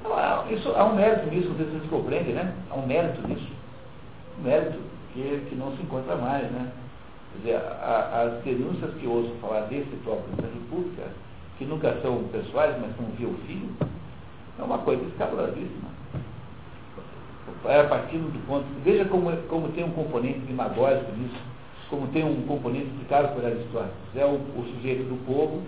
Então, 0.00 0.12
há, 0.12 0.44
isso, 0.50 0.72
há 0.76 0.84
um 0.84 0.96
mérito 0.96 1.30
nisso, 1.30 1.48
vocês 1.50 1.90
compreendem, 1.90 2.34
né? 2.34 2.52
Há 2.70 2.74
um 2.74 2.86
mérito 2.86 3.26
nisso. 3.26 3.48
Um 4.38 4.42
mérito 4.42 4.78
que, 5.16 5.46
que 5.48 5.54
não 5.56 5.74
se 5.76 5.82
encontra 5.82 6.14
mais, 6.16 6.44
né? 6.52 6.70
Quer 7.32 7.38
dizer, 7.38 7.56
a- 7.56 8.22
as 8.22 8.44
denúncias 8.44 8.94
que 8.94 9.06
ouço 9.06 9.34
falar 9.40 9.62
desse 9.62 9.96
próprio 10.04 10.36
da 10.36 10.48
República, 10.48 11.08
que 11.58 11.64
nunca 11.64 11.96
são 12.02 12.22
pessoais, 12.24 12.76
mas 12.80 12.94
são 12.96 13.06
via 13.16 13.26
o 13.26 13.36
é 14.58 14.62
uma 14.62 14.78
coisa 14.78 15.02
escabrosíssima. 15.04 15.90
É 17.64 17.82
partindo 17.84 18.32
do 18.32 18.46
ponto. 18.46 18.64
Veja 18.84 19.04
como, 19.06 19.30
como 19.48 19.68
tem 19.68 19.84
um 19.84 19.90
componente 19.90 20.40
demagógico 20.40 21.12
nisso, 21.16 21.40
como 21.90 22.06
tem 22.08 22.24
um 22.24 22.42
componente 22.46 22.86
explicado 22.86 23.34
por 23.34 23.44
Aristóteles. 23.44 23.92
É 24.14 24.24
o, 24.24 24.34
o 24.34 24.66
sujeito 24.74 25.04
do 25.04 25.26
povo 25.26 25.62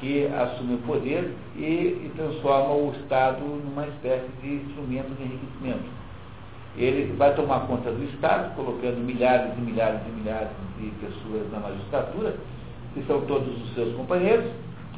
que 0.00 0.26
assume 0.26 0.74
o 0.74 0.78
poder 0.78 1.34
e, 1.56 1.62
e 1.62 2.12
transforma 2.16 2.74
o 2.74 2.92
Estado 3.00 3.40
numa 3.40 3.86
espécie 3.88 4.28
de 4.42 4.54
instrumento 4.54 5.14
de 5.16 5.22
enriquecimento. 5.24 5.95
Ele 6.76 7.14
vai 7.16 7.34
tomar 7.34 7.66
conta 7.66 7.90
do 7.90 8.04
Estado, 8.04 8.54
colocando 8.54 8.98
milhares 8.98 9.52
e 9.56 9.60
milhares 9.60 10.00
e 10.06 10.10
milhares 10.10 10.48
de 10.78 10.90
pessoas 11.06 11.50
na 11.50 11.60
magistratura, 11.60 12.34
que 12.92 13.02
são 13.06 13.20
todos 13.22 13.48
os 13.62 13.74
seus 13.74 13.94
companheiros, 13.94 14.46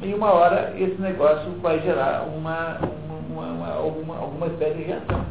e 0.01 0.13
uma 0.13 0.31
hora 0.31 0.73
esse 0.77 0.99
negócio 1.01 1.51
vai 1.61 1.79
gerar 1.81 2.23
uma, 2.23 2.79
uma, 3.29 3.45
uma, 3.45 3.73
alguma, 3.73 4.17
alguma 4.17 4.47
espécie 4.47 4.77
de 4.77 4.83
reação. 4.83 5.25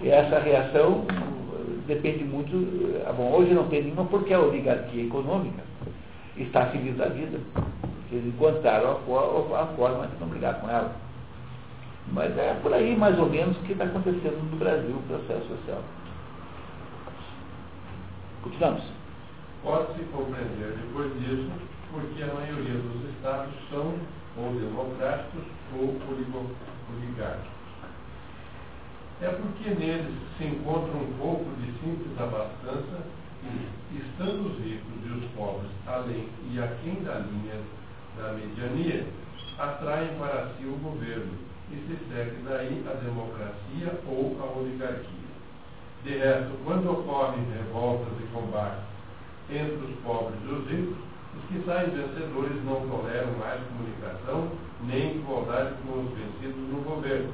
E 0.00 0.08
essa 0.08 0.38
reação 0.38 1.04
depende 1.86 2.24
muito. 2.24 2.54
Eh, 2.54 3.12
bom, 3.16 3.32
hoje 3.32 3.54
não 3.54 3.68
tem 3.68 3.82
nenhuma 3.82 4.04
porque 4.04 4.32
a 4.32 4.40
oligarquia 4.40 5.04
econômica 5.04 5.62
está 6.36 6.66
feliz 6.66 6.96
da 6.96 7.06
vida. 7.06 7.38
Eles 8.12 8.26
encontraram 8.26 8.90
a, 8.90 9.62
a 9.62 9.66
forma 9.76 10.06
de 10.06 10.20
não 10.20 10.28
brigar 10.28 10.60
com 10.60 10.68
ela. 10.68 10.94
Mas 12.12 12.36
é 12.38 12.54
por 12.62 12.72
aí 12.72 12.96
mais 12.96 13.18
ou 13.18 13.28
menos 13.28 13.56
que 13.58 13.72
está 13.72 13.84
acontecendo 13.84 14.50
no 14.50 14.56
Brasil 14.56 14.96
o 14.96 15.02
processo 15.02 15.48
social. 15.48 15.82
Continuamos. 18.42 18.82
Pode-se 19.62 20.04
compreender 20.12 20.78
depois 20.80 21.12
disso 21.20 21.50
porque 21.90 22.22
a 22.22 22.34
maioria 22.34 22.74
dos 22.74 23.10
estados 23.10 23.52
são 23.70 23.94
ou 24.36 24.52
democráticos 24.52 25.42
ou 25.74 25.96
oligárquicos. 26.92 27.56
É 29.22 29.28
porque 29.28 29.70
neles 29.70 30.14
se 30.36 30.44
encontra 30.44 30.94
um 30.94 31.12
pouco 31.18 31.44
de 31.56 31.72
simples 31.80 32.20
abastança 32.20 33.02
e, 33.42 33.96
estando 33.96 34.46
os 34.46 34.58
ricos 34.58 34.92
e 35.04 35.08
os 35.08 35.24
pobres 35.32 35.70
além 35.86 36.28
e 36.50 36.58
aquém 36.60 37.02
da 37.02 37.18
linha 37.18 37.60
da 38.16 38.32
mediania, 38.32 39.06
atraem 39.58 40.16
para 40.18 40.50
si 40.56 40.66
o 40.66 40.78
governo 40.82 41.32
e 41.70 41.74
se 41.74 41.96
segue 42.08 42.36
daí 42.44 42.84
a 42.88 42.94
democracia 42.94 44.00
ou 44.06 44.36
a 44.40 44.58
oligarquia. 44.58 45.26
De 46.04 46.18
resto, 46.18 46.52
quando 46.64 46.90
ocorrem 46.90 47.44
revoltas 47.52 48.12
e 48.20 48.26
combates 48.32 48.84
entre 49.50 49.86
os 49.86 49.98
pobres 50.04 50.38
e 50.44 50.52
os 50.52 50.70
ricos, 50.70 50.96
os 51.36 51.44
que 51.48 51.64
saem 51.66 51.90
vencedores 51.90 52.64
não 52.64 52.88
toleram 52.88 53.32
mais 53.38 53.60
comunicação 53.68 54.50
nem 54.84 55.16
igualdade 55.16 55.74
com 55.84 56.00
os 56.00 56.10
vencidos 56.10 56.68
no 56.70 56.80
governo, 56.82 57.32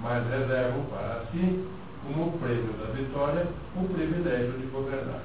mas 0.00 0.26
reservam 0.28 0.84
para 0.84 1.24
si, 1.30 1.64
como 2.04 2.38
prêmio 2.38 2.72
da 2.74 2.92
vitória, 2.92 3.46
o 3.76 3.88
privilégio 3.88 4.52
de 4.52 4.66
governar. 4.66 5.22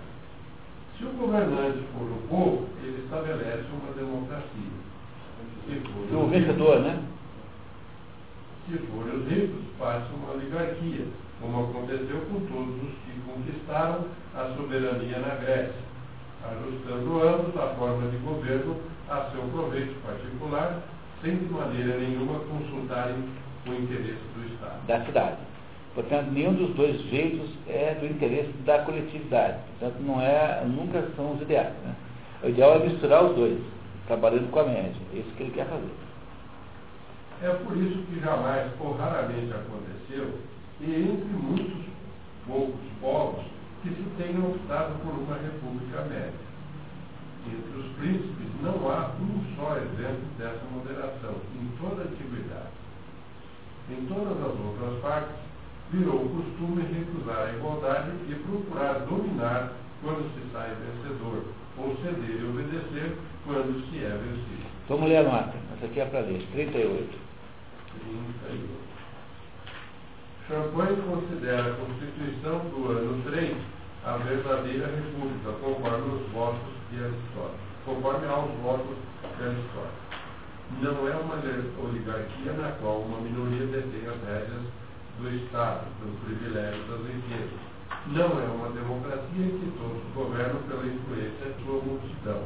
Se 0.97 1.05
o 1.05 1.09
governante 1.13 1.79
for 1.93 2.03
o 2.03 2.27
povo, 2.27 2.67
ele 2.83 3.03
estabelece 3.03 3.65
uma 3.71 3.93
democracia. 3.93 4.71
Se 5.65 5.79
for 6.09 6.23
o 6.23 6.27
vencedor, 6.27 6.79
né? 6.81 7.03
Se 8.71 8.77
forem 8.77 9.19
os 9.19 9.27
ricos, 9.27 9.61
faz 9.77 10.01
uma 10.11 10.31
oligarquia, 10.31 11.05
como 11.41 11.65
aconteceu 11.65 12.21
com 12.31 12.39
todos 12.47 12.75
os 12.83 12.93
que 13.03 13.19
conquistaram 13.25 14.05
a 14.33 14.55
soberania 14.55 15.19
na 15.19 15.35
Grécia 15.35 15.91
ajustando 16.43 17.21
ambos 17.21 17.57
a 17.57 17.67
forma 17.75 18.09
de 18.09 18.17
governo 18.17 18.77
a 19.09 19.29
seu 19.31 19.41
proveito 19.51 19.93
particular, 20.05 20.81
sem 21.21 21.37
de 21.37 21.45
maneira 21.45 21.97
nenhuma 21.97 22.39
consultarem 22.39 23.15
o 23.67 23.73
interesse 23.73 24.23
do 24.35 24.53
Estado. 24.53 24.87
Da 24.87 25.05
cidade. 25.05 25.37
Portanto, 25.93 26.31
nenhum 26.31 26.53
dos 26.53 26.73
dois 26.75 26.99
jeitos 27.09 27.49
é 27.67 27.95
do 27.99 28.05
interesse 28.05 28.51
da 28.65 28.79
coletividade. 28.79 29.57
Portanto, 29.79 30.01
não 30.01 30.21
é, 30.21 30.63
nunca 30.65 31.05
são 31.15 31.33
os 31.33 31.41
ideais. 31.41 31.73
Né? 31.83 31.93
O 32.43 32.49
ideal 32.49 32.75
é 32.75 32.87
misturar 32.87 33.25
os 33.25 33.35
dois, 33.35 33.59
trabalhando 34.07 34.49
com 34.51 34.59
a 34.61 34.63
média. 34.63 34.95
É 35.13 35.17
isso 35.17 35.29
que 35.35 35.43
ele 35.43 35.51
quer 35.51 35.65
fazer. 35.65 35.91
É 37.43 37.49
por 37.65 37.75
isso 37.75 38.03
que 38.03 38.19
jamais 38.19 38.71
ou 38.79 38.95
raramente 38.95 39.51
aconteceu, 39.51 40.37
e 40.79 40.85
entre 40.85 41.33
muitos 41.33 41.85
poucos 42.45 42.79
povos, 43.01 43.43
que 43.81 43.89
se 43.89 44.03
tenha 44.15 44.39
optado 44.39 44.93
por 45.03 45.13
uma 45.13 45.35
república 45.37 46.03
média. 46.03 46.51
Entre 47.47 47.79
os 47.79 47.95
príncipes 47.97 48.61
não 48.61 48.87
há 48.87 49.09
um 49.19 49.55
só 49.55 49.75
exemplo 49.77 50.21
dessa 50.37 50.61
moderação 50.71 51.35
em 51.57 51.67
toda 51.81 52.03
a 52.03 52.05
antiguidade. 52.05 52.77
Em 53.89 54.05
todas 54.05 54.37
as 54.37 54.59
outras 54.59 55.01
partes, 55.01 55.35
virou 55.91 56.23
o 56.23 56.29
costume 56.29 56.83
recusar 56.93 57.47
a 57.47 57.53
igualdade 57.53 58.11
e 58.29 58.35
procurar 58.35 58.99
dominar 59.09 59.73
quando 60.03 60.29
se 60.35 60.53
sai 60.53 60.75
vencedor, 60.75 61.43
ou 61.77 61.95
ceder 61.97 62.39
e 62.39 62.45
obedecer 62.45 63.17
quando 63.45 63.89
se 63.89 63.97
é 63.97 64.09
vencido. 64.09 64.69
Vamos 64.87 65.09
ler 65.09 65.17
a 65.17 65.23
nota. 65.23 65.53
Essa 65.75 65.87
aqui 65.87 65.99
é 65.99 66.05
para 66.05 66.19
ler. 66.19 66.45
38. 66.51 67.30
38. 67.99 68.91
Champagne 70.47 71.01
considera 71.03 71.71
a 71.71 71.75
Constituição 71.75 72.59
do 72.69 72.91
ano 72.91 73.23
3 73.23 73.57
a 74.03 74.17
verdadeira 74.17 74.87
república, 74.87 75.51
conforme 75.61 76.15
os 76.15 76.31
votos 76.31 76.73
de 76.91 77.03
Aristóteles, 77.03 77.61
conforme 77.85 78.27
aos 78.27 78.51
votos 78.61 78.97
de 79.37 79.43
Aristóteles. 79.43 80.11
Não 80.81 81.07
é 81.07 81.15
uma 81.15 81.35
oligarquia 81.85 82.53
na 82.53 82.71
qual 82.81 83.01
uma 83.01 83.19
minoria 83.19 83.67
detém 83.67 84.07
as 84.07 84.17
rédeas 84.27 84.63
do 85.19 85.29
Estado, 85.35 85.85
pelo 85.99 86.15
privilégio 86.25 86.81
das 86.85 87.01
riquezas. 87.05 87.59
Não 88.07 88.39
é 88.41 88.45
uma 88.45 88.69
democracia 88.69 89.45
em 89.45 89.59
que 89.59 89.71
todos 89.77 90.01
governam 90.15 90.61
pela 90.67 90.85
influência 90.85 91.51
de 91.51 91.63
sua 91.63 91.81
multidão. 91.81 92.41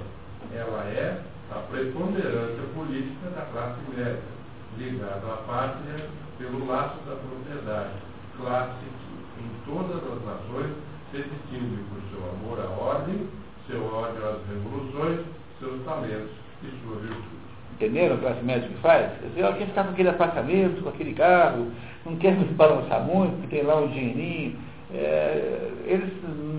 Ela 0.52 0.84
é 0.86 1.22
a 1.52 1.60
preponderância 1.72 2.64
política 2.74 3.30
da 3.30 3.46
classe 3.54 3.80
média, 3.96 4.35
ligada 4.78 5.28
à 5.28 5.38
pátria 5.47 6.09
pelo 6.38 6.67
laço 6.67 6.97
da 7.07 7.15
propriedade, 7.15 7.93
classe 8.38 8.73
que, 8.80 9.43
em 9.43 9.49
todas 9.65 9.97
as 9.97 10.26
nações, 10.26 10.71
se 11.11 11.17
distingue 11.17 11.84
por 11.89 12.01
seu 12.11 12.30
amor 12.30 12.59
à 12.59 12.69
ordem, 12.69 13.28
seu 13.67 13.84
ódio 13.86 14.21
às 14.28 14.38
revoluções, 14.47 15.26
seus 15.59 15.84
talentos 15.86 16.32
e 16.63 16.67
sua 16.84 16.99
virtude. 16.99 17.45
Entenderam 17.76 18.15
a 18.15 18.19
classe 18.19 18.43
média 18.43 18.67
que 18.67 18.82
faz? 18.82 19.11
Alguém 19.43 19.67
está 19.67 19.84
com 19.84 19.91
aquele 19.91 20.09
apartamento, 20.09 20.82
com 20.82 20.89
aquele 20.89 21.13
carro, 21.13 21.71
não 22.05 22.15
quer 22.17 22.38
se 22.38 22.45
balançar 22.53 23.01
muito, 23.01 23.36
porque 23.41 23.57
tem 23.57 23.65
lá 23.65 23.78
um 23.78 23.88
dinheirinho. 23.88 24.55
É, 24.93 25.71
eles 25.86 26.13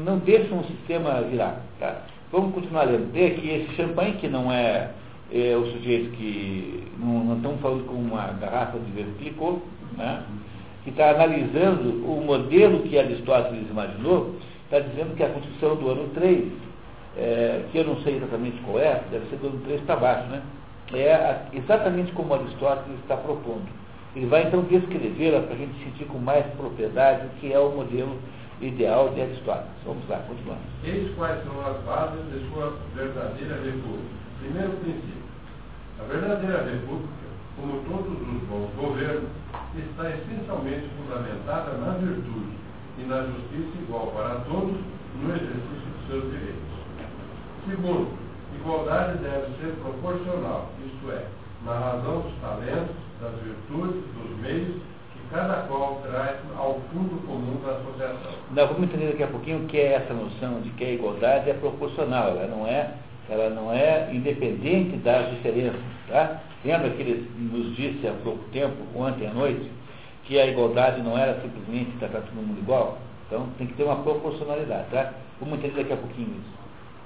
não 0.04 0.18
deixam 0.18 0.60
o 0.60 0.64
sistema 0.64 1.22
virar. 1.22 1.62
Tá? 1.78 2.02
Vamos 2.30 2.54
continuar 2.54 2.84
lendo. 2.84 3.12
Tem 3.12 3.28
aqui 3.28 3.48
esse 3.48 3.76
champanhe, 3.76 4.14
que 4.14 4.28
não 4.28 4.52
é 4.52 4.90
é, 5.32 5.56
o 5.56 5.66
sujeito 5.72 6.10
que 6.12 6.84
não, 6.98 7.24
não 7.24 7.36
estamos 7.36 7.60
falando 7.60 7.86
com 7.86 7.94
uma 7.94 8.28
garrafa 8.40 8.78
de 8.78 8.90
verclicô, 8.92 9.60
né, 9.96 10.22
que 10.84 10.90
está 10.90 11.10
analisando 11.10 12.04
o 12.04 12.22
modelo 12.24 12.80
que 12.80 12.98
Aristóteles 12.98 13.68
imaginou, 13.68 14.36
está 14.64 14.78
dizendo 14.78 15.16
que 15.16 15.22
a 15.22 15.28
Constituição 15.28 15.76
do 15.76 15.90
ano 15.90 16.08
3, 16.14 16.44
é, 17.16 17.64
que 17.72 17.78
eu 17.78 17.84
não 17.84 18.00
sei 18.02 18.16
exatamente 18.16 18.60
qual 18.62 18.78
é, 18.78 19.02
deve 19.10 19.26
ser 19.28 19.36
do 19.36 19.48
ano 19.48 19.60
3 19.64 19.80
para 19.82 19.96
baixo, 19.96 20.28
né, 20.28 20.42
é 20.94 21.40
exatamente 21.52 22.12
como 22.12 22.34
Aristóteles 22.34 22.98
está 23.00 23.16
propondo. 23.16 23.66
Ele 24.14 24.26
vai 24.26 24.44
então 24.44 24.62
descrevê-la 24.62 25.40
para 25.40 25.54
a 25.54 25.58
gente 25.58 25.84
sentir 25.84 26.04
com 26.06 26.18
mais 26.18 26.46
propriedade 26.54 27.26
o 27.26 27.30
que 27.40 27.52
é 27.52 27.58
o 27.58 27.70
modelo 27.70 28.16
ideal 28.60 29.10
de 29.10 29.20
Aristóteles. 29.20 29.72
Vamos 29.84 30.08
lá, 30.08 30.18
continuando. 30.20 30.60
Eis 30.84 31.12
quais 31.16 31.42
são 31.44 31.60
as 31.66 31.76
bases 31.82 32.24
de 32.32 32.48
sua 32.48 32.78
verdadeira 32.94 33.56
república 33.56 34.25
Primeiro 34.46 34.76
princípio. 34.76 35.26
A 35.98 36.04
verdadeira 36.04 36.62
república, 36.62 37.26
como 37.56 37.82
todos 37.82 38.14
os 38.14 38.42
bons 38.46 38.70
governos, 38.76 39.28
está 39.74 40.08
essencialmente 40.08 40.86
fundamentada 40.96 41.72
na 41.78 41.94
virtude 41.98 42.54
e 42.96 43.02
na 43.08 43.22
justiça 43.22 43.82
igual 43.82 44.06
para 44.14 44.36
todos 44.46 44.76
no 45.20 45.34
exercício 45.34 45.90
de 45.98 46.06
seus 46.06 46.30
direitos. 46.30 46.62
Segundo, 47.68 48.08
igualdade 48.54 49.18
deve 49.18 49.46
ser 49.58 49.74
proporcional, 49.82 50.70
isto 50.86 51.10
é, 51.10 51.26
na 51.64 51.72
razão 51.72 52.20
dos 52.20 52.34
talentos, 52.40 52.94
das 53.20 53.34
virtudes, 53.42 54.00
dos 54.14 54.38
meios 54.42 54.76
que 55.12 55.34
cada 55.34 55.66
qual 55.66 56.00
traz 56.08 56.36
ao 56.56 56.80
fundo 56.92 57.20
comum 57.26 57.60
da 57.66 57.72
associação. 57.72 58.32
Nós 58.52 58.68
vamos 58.68 58.84
entender 58.84 59.10
daqui 59.10 59.24
a 59.24 59.28
pouquinho 59.28 59.64
o 59.64 59.66
que 59.66 59.78
é 59.78 59.94
essa 59.94 60.14
noção 60.14 60.60
de 60.60 60.70
que 60.70 60.84
a 60.84 60.92
igualdade 60.92 61.50
é 61.50 61.54
proporcional, 61.54 62.28
ela 62.28 62.46
não 62.46 62.64
é 62.64 62.94
ela 63.28 63.50
não 63.50 63.72
é 63.72 64.08
independente 64.12 64.96
das 64.98 65.30
diferenças. 65.30 65.80
Tá? 66.08 66.40
Lembra 66.64 66.90
que 66.90 67.02
ele 67.02 67.30
nos 67.36 67.74
disse 67.76 68.06
há 68.06 68.12
pouco 68.22 68.44
tempo, 68.50 68.76
ontem 68.94 69.26
à 69.26 69.32
noite, 69.32 69.70
que 70.24 70.38
a 70.38 70.46
igualdade 70.46 71.02
não 71.02 71.16
era 71.18 71.40
simplesmente 71.40 71.96
tratar 71.98 72.20
todo 72.20 72.34
mundo 72.34 72.58
igual? 72.58 72.98
Então 73.26 73.48
tem 73.58 73.66
que 73.66 73.74
ter 73.74 73.84
uma 73.84 73.96
proporcionalidade. 73.96 74.90
Tá? 74.90 75.12
Vamos 75.40 75.58
entender 75.58 75.82
daqui 75.82 75.92
a 75.92 75.96
pouquinho 75.96 76.40
isso. 76.40 76.56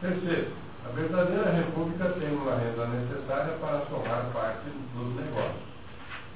Terceiro, 0.01 0.53
a 0.87 0.93
verdadeira 0.93 1.51
república 1.51 2.09
tem 2.21 2.33
uma 2.33 2.57
renda 2.57 2.87
necessária 2.87 3.55
para 3.61 3.81
somar 3.87 4.31
parte 4.33 4.65
dos 4.95 5.17
negócios. 5.17 5.71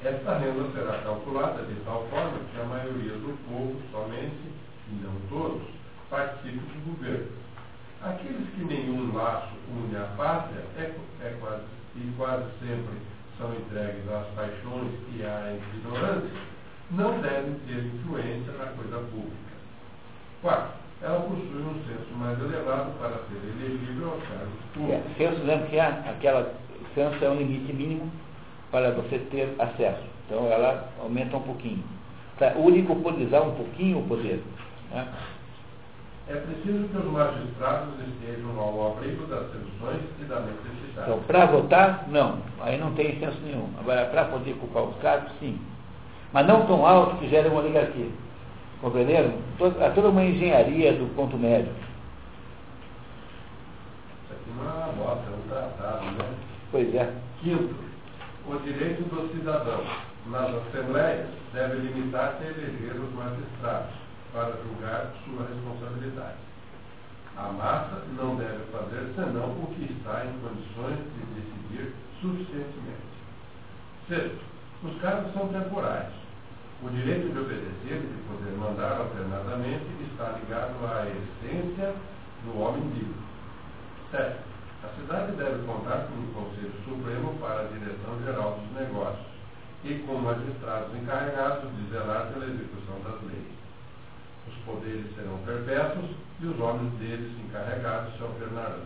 Esta 0.05 0.39
renda 0.39 0.69
será 0.75 0.99
calculada 0.99 1.63
de 1.63 1.75
tal 1.85 2.07
forma 2.11 2.39
que 2.53 2.61
a 2.61 2.65
maioria 2.65 3.13
do 3.13 3.39
povo, 3.49 3.77
somente, 3.91 4.53
e 4.91 5.03
não 5.03 5.15
todos, 5.31 5.63
participe 6.11 6.59
do 6.59 6.97
governo 6.97 7.44
Aqueles 8.05 8.49
que 8.55 8.65
nenhum 8.65 9.15
laço 9.15 9.49
une 9.71 9.97
à 9.97 10.05
pátria 10.17 10.63
é, 10.79 10.93
é 11.23 11.37
quase, 11.41 11.63
e 11.97 12.13
quase 12.17 12.45
sempre 12.61 12.95
são 13.39 13.53
entregues 13.55 14.07
às 14.13 14.27
paixões 14.35 14.93
e 15.17 15.23
à 15.25 15.55
ignorância, 15.57 16.31
não 16.91 17.19
devem 17.21 17.55
ter 17.67 17.79
influência 17.87 18.53
na 18.59 18.67
coisa 18.67 18.99
pública. 19.11 19.55
Quarto, 20.43 20.75
ela 21.03 21.21
possui 21.21 21.63
um 21.63 21.83
senso 21.89 22.15
mais 22.17 22.39
elevado 22.39 22.93
para 22.99 23.17
ser 23.29 23.41
elegível 23.59 24.13
aos 24.13 24.23
cargos 24.25 24.53
É, 24.53 24.75
públicos. 24.75 25.17
censo, 25.17 25.43
lembra 25.47 25.67
que 25.69 25.81
há 25.81 25.89
aquela 25.89 26.55
censo 26.95 27.25
é 27.25 27.31
um 27.31 27.37
limite 27.37 27.73
mínimo 27.73 28.13
para 28.71 28.91
você 28.93 29.19
ter 29.31 29.55
acesso. 29.59 30.03
Então 30.27 30.47
ela 30.53 30.89
aumenta 31.01 31.37
um 31.39 31.43
pouquinho. 31.43 31.83
Para 32.39 32.57
unicorporizar 32.59 33.43
um 33.43 33.55
pouquinho 33.55 34.01
o 34.01 34.07
poder. 34.09 34.43
né? 34.91 35.09
É 36.27 36.37
preciso 36.37 36.89
que 36.89 36.97
os 36.97 37.05
magistrados 37.05 37.95
estejam 38.09 38.59
ao 38.59 38.93
abrigo 38.93 39.27
das 39.27 39.47
seduções 39.53 40.01
e 40.19 40.25
da 40.25 40.41
necessidade. 40.41 41.11
Então, 41.11 41.21
para 41.27 41.45
votar, 41.45 42.09
não. 42.09 42.39
Aí 42.63 42.79
não 42.79 42.95
tem 42.95 43.19
senso 43.19 43.39
nenhum. 43.43 43.69
Agora, 43.79 44.07
para 44.07 44.25
poder 44.27 44.53
ocupar 44.53 44.85
os 44.85 44.97
cargos, 45.03 45.31
sim. 45.39 45.61
Mas 46.33 46.47
não 46.47 46.67
tão 46.67 46.87
alto 46.87 47.19
que 47.19 47.29
gere 47.29 47.49
uma 47.49 47.61
oligarquia. 47.61 48.09
Compreenderam? 48.81 49.35
Há 49.85 49.91
toda 49.91 50.09
uma 50.09 50.25
engenharia 50.25 50.95
do 50.95 51.15
ponto 51.15 51.37
médio. 51.37 51.73
Isso 54.25 54.33
aqui 54.33 54.51
não 54.57 54.65
é 54.65 54.73
uma 54.73 54.93
nota, 54.93 55.23
é 55.27 55.35
um 55.37 55.49
tratado, 55.49 56.05
né? 56.07 56.35
Pois 56.71 56.95
é. 56.95 57.13
Quinto, 57.43 57.75
o 58.49 58.57
direito 58.61 59.03
do 59.11 59.31
cidadão 59.31 59.83
nas 60.27 60.55
assembleias 60.55 61.29
deve 61.53 61.77
limitar-se 61.77 62.45
a 62.45 62.47
eleger 62.47 62.95
os 62.99 63.13
magistrados 63.13 64.04
para 64.35 64.53
julgar 64.67 65.15
sua 65.25 65.47
responsabilidade. 65.47 66.43
A 67.37 67.53
massa 67.53 68.03
não 68.19 68.35
deve 68.35 68.65
fazer 68.73 69.15
senão 69.15 69.51
o 69.63 69.75
que 69.75 69.93
está 69.93 70.27
em 70.27 70.39
condições 70.41 70.99
de 70.99 71.41
decidir 71.41 71.95
suficientemente. 72.21 73.15
Sexto, 74.09 74.45
os 74.83 75.01
cargos 75.01 75.33
são 75.33 75.49
temporários. 75.49 76.15
O 76.83 76.91
direito 76.91 77.33
de 77.33 77.39
obedecer 77.39 78.03
e 78.03 78.11
de 78.11 78.23
poder 78.29 78.53
mandar 78.59 78.99
alternadamente 78.99 79.87
está 80.11 80.37
ligado 80.39 80.85
à 80.85 81.07
essência 81.07 81.95
do 82.45 82.61
homem 82.61 82.83
livre. 82.91 83.15
Sétimo, 84.11 84.45
a 84.83 84.89
cidade 85.01 85.33
deve 85.33 85.65
contar 85.65 86.09
com 86.09 86.15
um 86.15 86.33
Conselho 86.35 86.75
Supremo 86.85 87.39
para 87.41 87.63
a 87.63 87.65
direção 87.65 88.21
geral 88.25 88.59
dos 88.59 88.81
negócios 88.81 89.27
e 89.85 89.95
com 90.07 90.19
magistrados 90.19 90.95
encarregados 90.95 91.71
de 91.75 91.91
zelar 91.91 92.27
pela 92.33 92.47
execução 92.47 93.01
das 93.03 93.23
leis. 93.23 93.64
Poderes 94.67 95.15
serão 95.15 95.39
perpétuos 95.45 96.11
e 96.41 96.47
os 96.47 96.59
homens 96.59 96.93
deles 96.95 97.33
encarregados 97.45 98.15
se 98.17 98.23
alternarão. 98.23 98.83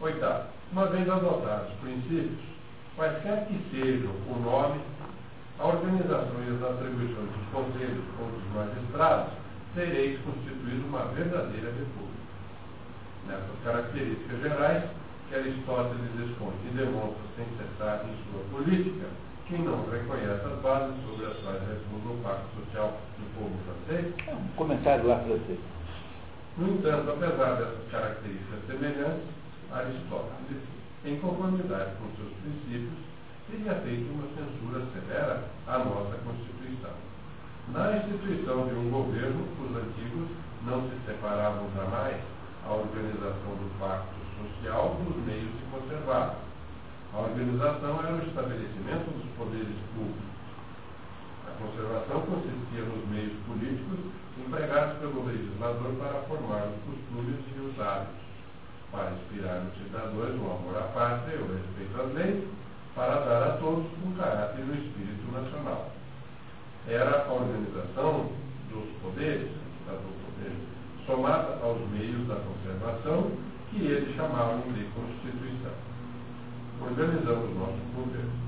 Oitavo, 0.00 0.48
uma 0.72 0.86
vez 0.86 1.08
adotados 1.08 1.72
os 1.72 1.80
princípios, 1.80 2.40
quaisquer 2.96 3.46
que 3.46 3.60
sejam 3.70 4.10
o 4.28 4.40
nome, 4.42 4.80
a 5.58 5.66
organização 5.66 6.34
e 6.42 6.56
as 6.56 6.62
atribuições 6.62 7.30
dos 7.30 7.48
conselhos 7.52 8.04
ou 8.20 8.26
dos 8.26 8.54
magistrados, 8.54 9.32
tereis 9.74 10.20
constituído 10.22 10.86
uma 10.86 11.04
verdadeira 11.14 11.70
república. 11.70 12.24
Nessas 13.28 13.62
características 13.62 14.40
gerais, 14.42 14.84
que 15.28 15.34
Aristóteles 15.36 16.28
expõe 16.28 16.54
e 16.66 16.76
demonstra 16.76 17.22
sem 17.36 17.46
cessar 17.56 18.04
em 18.04 18.14
sua 18.30 18.42
política, 18.50 19.06
quem 19.46 19.62
não 19.62 19.88
reconhece 19.90 20.44
as 20.44 20.60
bases 20.60 20.96
sobre 21.04 21.26
as 21.26 21.36
quais 21.38 21.60
repousa 21.60 22.08
o 22.08 22.22
pacto 22.22 22.48
social 22.60 22.98
povo 23.34 23.54
francês, 23.64 24.14
É 24.26 24.34
um 24.34 24.48
comentário 24.56 25.06
lá 25.06 25.16
para 25.16 25.34
você. 25.34 25.58
no 26.56 26.68
entanto, 26.74 27.10
apesar 27.10 27.54
dessas 27.56 27.90
características 27.90 28.60
semelhantes, 28.66 29.28
Aristóteles, 29.72 30.62
em 31.04 31.18
conformidade 31.20 31.90
com 31.98 32.06
seus 32.16 32.32
princípios, 32.42 32.94
teria 33.50 33.74
feito 33.82 34.10
uma 34.12 34.28
censura 34.28 34.84
severa 34.94 35.44
à 35.66 35.78
nossa 35.78 36.16
Constituição. 36.24 36.94
Na 37.72 37.96
instituição 37.96 38.68
de 38.68 38.74
um 38.74 38.90
governo, 38.90 39.46
os 39.60 39.76
antigos 39.76 40.28
não 40.64 40.82
se 40.88 40.96
separavam 41.06 41.66
jamais 41.74 42.20
a 42.66 42.72
organização 42.72 43.56
do 43.58 43.78
pacto 43.78 44.14
social 44.38 44.96
dos 45.04 45.16
meios 45.26 45.50
de 45.50 45.64
conservá-lo. 45.70 46.36
A 47.12 47.18
organização 47.18 48.00
era 48.00 48.14
o 48.14 48.26
estabelecimento 48.26 49.10
dos 49.10 49.26
poderes 49.36 49.76
públicos. 49.94 50.33
Conservação 51.58 52.20
consistia 52.22 52.82
nos 52.82 53.08
meios 53.08 53.32
políticos 53.46 53.98
empregados 54.38 54.98
pelo 54.98 55.26
legislador 55.26 55.94
para 55.94 56.22
formar 56.22 56.66
os 56.66 56.82
costumes 56.82 57.38
e 57.56 57.60
os 57.60 57.80
hábitos, 57.80 58.22
para 58.90 59.12
inspirar 59.12 59.60
nos 59.62 59.74
cidadãos 59.74 60.34
o 60.34 60.50
amor 60.50 60.76
à 60.76 60.88
pátria 60.92 61.36
e 61.36 61.42
o 61.42 61.54
respeito 61.54 62.00
às 62.00 62.12
leis, 62.14 62.44
para 62.94 63.20
dar 63.20 63.42
a 63.42 63.56
todos 63.58 63.86
um 64.04 64.12
caráter 64.16 64.60
e 64.60 64.70
um 64.70 64.74
espírito 64.74 65.32
nacional. 65.32 65.90
Era 66.88 67.24
a 67.24 67.32
organização 67.32 68.30
dos 68.70 68.88
poderes, 69.00 69.50
das 69.86 70.00
poderes, 70.00 70.58
somada 71.06 71.58
aos 71.62 71.80
meios 71.90 72.26
da 72.28 72.36
conservação, 72.36 73.30
que 73.70 73.84
eles 73.86 74.14
chamavam 74.16 74.60
de 74.72 74.84
Constituição. 74.94 75.72
Organizamos 76.80 77.56
nosso 77.56 77.78
governo. 77.94 78.44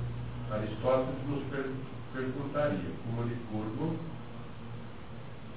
Aristóteles 0.51 1.29
nos 1.29 1.43
per 1.51 1.71
perguntaria, 2.17 2.91
como 3.05 3.29
de 3.29 3.35
curvo 3.53 3.97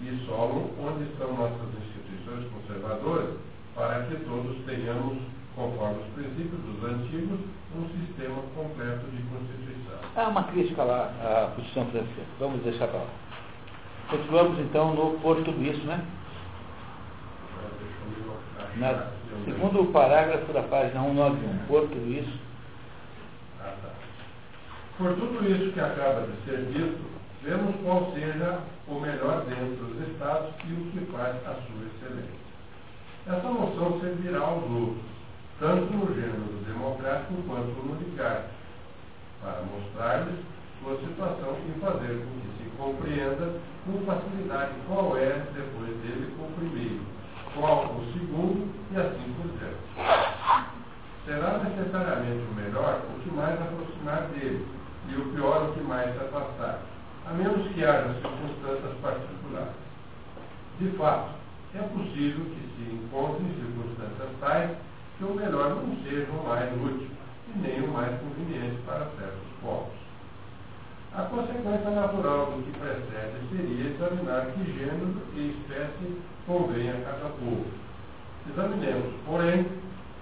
e 0.01 0.26
solo, 0.26 0.72
onde 0.80 1.05
estão 1.05 1.34
nossas 1.34 1.70
instituições 1.80 2.45
conservadoras, 2.51 3.36
para 3.74 4.03
que 4.03 4.16
todos 4.26 4.57
tenhamos, 4.66 5.18
conforme 5.55 6.01
os 6.01 6.14
princípios 6.14 6.62
dos 6.62 6.84
antigos, 6.84 7.39
um 7.76 7.88
sistema 7.99 8.41
completo 8.55 9.05
de 9.07 9.22
constituição. 9.24 9.99
Há 10.16 10.28
uma 10.28 10.43
crítica 10.43 10.84
lá 10.84 11.12
à 11.22 11.51
Constituição 11.55 11.86
Francesa. 11.91 12.28
Vamos 12.39 12.64
deixar 12.64 12.88
para 12.88 12.99
lá. 12.99 13.10
Continuamos 14.10 14.60
então 14.60 14.93
no 14.95 15.20
por 15.20 15.38
tudo 15.43 15.64
isso, 15.64 15.86
né? 15.86 16.03
Na, 18.78 19.07
segundo 19.45 19.91
parágrafo 19.91 20.51
da 20.51 20.64
página 20.64 21.01
191, 21.01 21.57
por 21.68 21.88
tudo 21.89 22.12
isso. 22.12 22.49
Por 25.00 25.16
tudo 25.16 25.39
isso 25.47 25.72
que 25.72 25.80
acaba 25.80 26.28
de 26.28 26.36
ser 26.43 26.58
dito, 26.74 27.00
vemos 27.41 27.74
qual 27.86 28.12
seja 28.14 28.60
o 28.86 29.00
melhor 29.00 29.45
dentro 29.45 29.86
dos 29.86 30.10
Estados 30.10 30.52
e 30.68 30.74
o 30.74 30.91
que 30.91 31.10
faz 31.10 31.38
a 31.47 31.56
sua 31.56 31.88
excelência. 31.88 32.50
Essa 33.26 33.47
noção 33.47 33.97
servirá 34.02 34.39
aos 34.39 34.70
outros, 34.70 35.06
tanto 35.58 35.93
no 35.93 36.14
gênero 36.14 36.52
democrático 36.68 37.41
quanto 37.47 37.68
no 37.80 37.95
oligárquico, 37.95 38.50
para 39.41 39.64
mostrar-lhes 39.72 40.36
sua 40.84 40.97
situação 40.97 41.56
e 41.66 41.80
fazer 41.80 42.20
com 42.20 42.32
que 42.41 42.62
se 42.62 42.70
compreenda 42.76 43.54
com 43.86 44.06
facilidade 44.06 44.74
qual 44.86 45.16
é, 45.16 45.47
depois 45.56 45.95
dele, 46.02 46.36
o 46.38 46.52
primeiro, 46.60 47.00
qual 47.56 47.86
o 47.86 48.04
segundo 48.12 48.68
e 48.91 48.97
assim 48.97 49.34
por 49.38 49.47
diante 49.58 49.80
será 51.26 51.60
necessariamente 51.60 52.43
o 52.52 52.56
melhor 52.56 53.02
o 53.16 53.20
que 53.22 53.30
mais 53.30 53.54
aproximar 53.62 54.24
dele, 54.34 54.66
e 55.12 55.16
o 55.20 55.34
pior 55.34 55.70
o 55.70 55.74
que 55.74 55.82
mais 55.82 56.14
se 56.14 56.24
afastar, 56.24 56.80
a 57.26 57.34
menos 57.34 57.68
que 57.74 57.84
haja 57.84 58.14
circunstâncias 58.14 58.97
particulares. 59.01 59.74
De 60.80 60.89
fato, 60.97 61.32
é 61.76 61.82
possível 61.82 62.45
que 62.45 62.70
se 62.76 62.93
encontrem 62.93 63.53
circunstâncias 63.55 64.30
tais 64.39 64.72
que 65.18 65.26
o 65.26 65.36
melhor 65.36 65.76
não 65.76 65.95
seja 66.03 66.32
o 66.32 66.47
mais 66.47 66.72
útil 66.74 67.10
e 67.53 67.60
nem 67.60 67.82
o 67.82 67.91
mais 67.91 68.18
conveniente 68.22 68.82
para 68.86 69.05
certos 69.18 69.49
povos. 69.62 69.99
A 71.14 71.24
consequência 71.24 71.89
natural 71.89 72.51
do 72.51 72.64
que 72.64 72.80
precede 72.80 73.49
seria 73.49 73.89
examinar 73.89 74.45
que 74.53 74.64
gênero 74.64 75.14
e 75.36 75.49
espécie 75.49 76.22
convém 76.45 76.89
a 76.89 77.01
cada 77.01 77.30
povo. 77.30 77.66
Examinemos, 78.49 79.14
porém, 79.26 79.66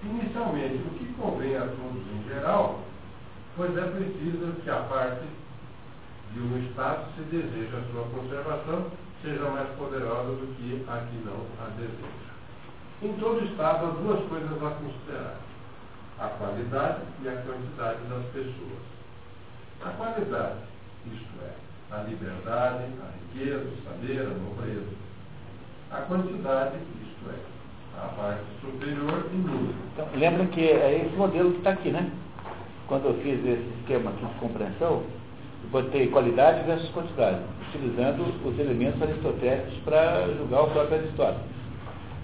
inicialmente 0.02 0.76
o 0.76 0.98
que 0.98 1.12
convém 1.14 1.56
a 1.56 1.60
todos 1.60 2.02
em 2.12 2.28
geral, 2.28 2.80
pois 3.58 3.76
é 3.76 3.82
preciso 3.82 4.54
que 4.62 4.70
a 4.70 4.76
parte 4.82 5.26
de 6.32 6.40
um 6.40 6.58
Estado 6.68 7.06
se 7.16 7.22
deseja 7.22 7.78
a 7.78 7.92
sua 7.92 8.04
conservação 8.04 8.86
seja 9.20 9.50
mais 9.50 9.68
poderosa 9.70 10.30
do 10.30 10.54
que 10.54 10.84
a 10.88 10.98
que 10.98 11.16
não 11.26 11.44
a 11.60 11.68
deseja. 11.70 12.28
Em 13.02 13.12
todo 13.14 13.44
Estado 13.44 13.86
há 13.86 13.90
duas 13.90 14.24
coisas 14.28 14.62
a 14.62 14.70
considerar: 14.70 15.36
a 16.20 16.28
qualidade 16.28 17.00
e 17.20 17.28
a 17.28 17.32
quantidade 17.42 17.98
das 18.08 18.24
pessoas. 18.26 18.78
A 19.84 19.90
qualidade, 19.90 20.58
isto 21.12 21.34
é, 21.42 21.94
a 21.94 22.02
liberdade, 22.04 22.84
a 23.02 23.34
riqueza, 23.34 23.64
o 23.64 23.82
saber, 23.82 24.20
a 24.20 24.38
nobreza. 24.38 24.94
A 25.90 26.02
quantidade, 26.02 26.76
isto 26.76 27.30
é, 27.30 28.04
a 28.04 28.08
parte 28.08 28.44
superior 28.60 29.26
e 29.32 29.36
número. 29.36 29.74
Então, 29.94 30.08
lembra 30.14 30.46
que 30.46 30.60
é 30.60 31.06
esse 31.06 31.16
modelo 31.16 31.50
que 31.52 31.58
está 31.58 31.70
aqui, 31.70 31.90
né? 31.90 32.12
Quando 32.88 33.04
eu 33.04 33.14
fiz 33.22 33.38
esse 33.44 33.68
esquema 33.80 34.10
aqui 34.10 34.24
de 34.24 34.34
compreensão, 34.40 35.02
botei 35.70 36.08
qualidade 36.08 36.64
versus 36.64 36.88
quantidade, 36.90 37.38
utilizando 37.68 38.22
os 38.44 38.58
elementos 38.58 39.00
aristotélicos 39.02 39.74
para 39.84 40.26
julgar 40.38 40.62
o 40.62 40.70
próprio 40.70 40.98
Aristóteles. 40.98 41.58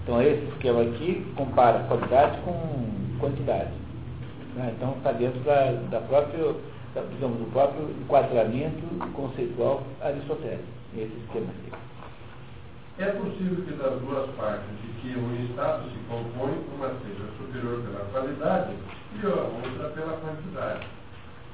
Então, 0.03 0.21
esse 0.21 0.43
esquema 0.45 0.81
aqui 0.81 1.25
compara 1.35 1.85
qualidade 1.87 2.39
com 2.41 2.53
quantidade. 3.19 3.71
né? 4.55 4.73
Então, 4.75 4.93
está 4.97 5.11
dentro 5.11 5.39
da, 5.41 5.71
da 5.91 6.01
própria 6.01 6.55
digamos, 7.11 7.41
o 7.41 7.51
próprio 7.51 7.89
enquadramento 8.01 8.87
conceitual 9.13 9.83
aristotélico, 10.01 10.63
nesse 10.93 11.13
esquema 11.25 11.47
aqui. 11.47 11.71
É 12.97 13.07
possível 13.07 13.65
que 13.65 13.73
das 13.73 13.99
duas 13.99 14.29
partes 14.35 14.69
de 14.81 14.87
que 15.01 15.19
um 15.19 15.35
Estado 15.45 15.83
se 15.89 15.97
compõe, 16.07 16.53
uma 16.75 16.87
seja 16.87 17.25
superior 17.37 17.81
pela 17.81 18.05
qualidade 18.05 18.73
e 19.21 19.27
outra 19.27 19.89
pela 19.89 20.17
quantidade. 20.17 20.87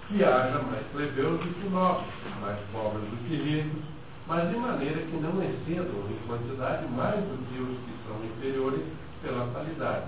Que 0.08 0.24
haja 0.24 0.60
mais 0.60 0.86
plebeus 0.92 1.40
do 1.40 1.54
que 1.54 1.70
nobres, 1.70 2.08
mais 2.42 2.60
pobres 2.72 3.04
do 3.04 3.18
que 3.28 3.36
ricos, 3.36 3.84
mas 4.28 4.50
de 4.50 4.56
maneira 4.56 5.00
que 5.02 5.18
não 5.18 5.42
excedam 5.44 6.10
em 6.10 6.28
quantidade 6.28 6.86
mais 6.88 7.16
do 7.16 7.38
que 7.48 7.62
os 7.62 7.78
que 7.86 7.94
são 8.08 8.18
inferiores 8.26 8.84
pela 9.22 9.48
qualidade. 9.48 10.06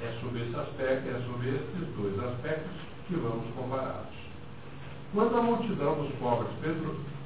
É 0.00 0.18
sobre 0.20 0.42
esse 0.42 0.56
aspecto, 0.56 1.08
é 1.08 1.20
sobre 1.26 1.48
esses 1.48 1.88
dois 1.96 2.18
aspectos 2.24 2.70
que 3.06 3.14
vamos 3.16 3.44
compará-los. 3.56 4.16
Quando 5.12 5.36
a 5.36 5.42
multidão 5.42 5.94
dos 5.94 6.14
pobres 6.16 6.50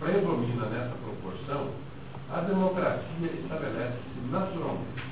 predomina 0.00 0.66
nessa 0.66 0.94
proporção, 0.96 1.70
a 2.30 2.40
democracia 2.40 3.30
estabelece-se 3.42 4.30
naturalmente. 4.30 5.11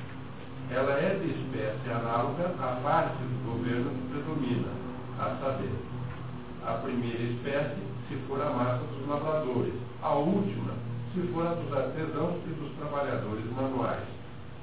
Ela 0.73 0.93
é 0.93 1.19
de 1.19 1.31
espécie 1.31 1.91
análoga 1.91 2.47
à 2.57 2.79
parte 2.81 3.17
do 3.17 3.51
governo 3.51 3.91
que 3.91 4.07
predomina, 4.13 4.69
a 5.19 5.35
saber, 5.43 5.75
a 6.65 6.73
primeira 6.75 7.23
espécie, 7.23 7.83
se 8.07 8.15
for 8.27 8.41
a 8.41 8.49
massa 8.51 8.79
dos 8.95 9.05
lavradores, 9.05 9.73
a 10.01 10.13
última, 10.15 10.71
se 11.13 11.21
for 11.33 11.45
a 11.45 11.55
dos 11.55 11.73
artesãos 11.73 12.35
e 12.47 12.49
dos 12.53 12.71
trabalhadores 12.79 13.43
manuais, 13.53 14.07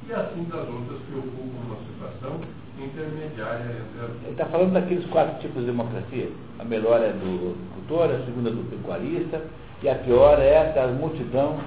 e 0.09 0.13
assim 0.15 0.45
das 0.45 0.67
outras 0.67 0.99
que 1.07 1.19
ocupam 1.19 1.61
uma 1.67 1.77
situação 1.85 2.41
intermediária 2.79 3.65
entre 3.69 4.01
as 4.01 4.23
Ele 4.23 4.31
está 4.31 4.47
falando 4.47 4.73
daqueles 4.73 5.05
quatro 5.11 5.39
tipos 5.41 5.61
de 5.61 5.67
democracia. 5.67 6.31
A 6.59 6.65
melhor 6.65 7.03
é 7.03 7.13
do 7.13 7.53
agricultor, 7.53 8.17
a 8.17 8.25
segunda 8.25 8.49
é 8.49 8.53
do 8.53 8.71
pecuarista, 8.71 9.43
e 9.83 9.89
a 9.91 9.95
pior 9.97 10.39
é 10.41 10.73
da 10.73 10.87
multidão 10.87 11.59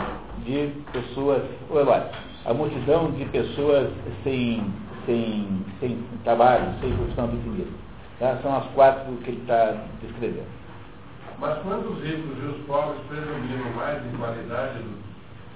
de 0.43 0.73
pessoas, 0.91 1.43
ou 1.69 1.75
melhor, 1.77 2.09
a 2.45 2.53
multidão 2.53 3.11
de 3.11 3.25
pessoas 3.25 3.91
sem, 4.23 4.73
sem, 5.05 5.65
sem 5.79 6.03
trabalho, 6.23 6.73
sem 6.81 6.95
profissão 6.95 7.27
definida. 7.27 7.71
Tá? 8.19 8.37
São 8.41 8.55
as 8.55 8.65
quatro 8.73 9.13
que 9.17 9.29
ele 9.29 9.41
está 9.41 9.77
descrevendo. 10.01 10.61
Mas 11.39 11.57
quando 11.63 11.91
os 11.93 12.03
ricos 12.03 12.37
e 12.37 12.45
os 12.45 12.65
pobres 12.65 13.01
predominam 13.07 13.71
mais 13.75 14.05
em 14.05 14.17
qualidade 14.17 14.79
do, 14.79 14.95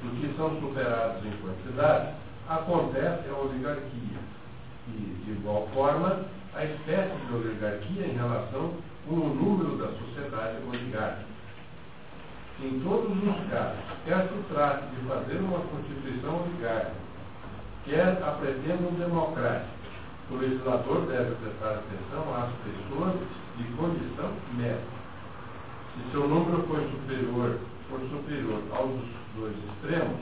do 0.02 0.20
que 0.20 0.36
são 0.36 0.50
superados 0.60 1.24
em 1.26 1.32
quantidade, 1.42 2.10
acontece 2.50 3.30
a 3.30 3.38
oligarquia. 3.38 4.20
E, 4.88 5.24
de 5.26 5.32
igual 5.32 5.68
forma, 5.74 6.26
a 6.56 6.66
espécie 6.66 7.16
de 7.28 7.36
oligarquia 7.36 8.08
em 8.08 8.14
relação 8.14 8.72
com 9.08 9.16
o 9.16 9.34
número 9.34 9.78
da 9.78 9.88
sociedade 9.90 10.58
oligárquica. 10.68 11.35
Em 12.62 12.80
todos 12.80 13.12
os 13.12 13.49
casos, 13.49 13.84
quer 14.06 14.30
se 14.30 14.53
trate 14.53 14.88
de 14.88 15.08
fazer 15.08 15.38
uma 15.39 15.60
constituição 15.60 16.41
oligárquica, 16.41 16.95
quer 17.84 18.24
a 18.24 18.32
pretendam 18.32 18.91
democrática, 18.93 19.76
o 20.32 20.36
legislador 20.36 21.06
deve 21.06 21.36
prestar 21.36 21.72
atenção 21.72 22.34
às 22.34 22.49
pessoas 22.64 23.14
de 23.58 23.64
condição 23.76 24.32
média. 24.53 24.80
Se 25.93 26.12
seu 26.12 26.28
número 26.28 26.64
for 26.64 26.82
superior, 26.82 27.60
for 27.89 27.99
superior 28.10 28.62
aos 28.72 29.01
dois 29.36 29.56
extremos, 29.70 30.20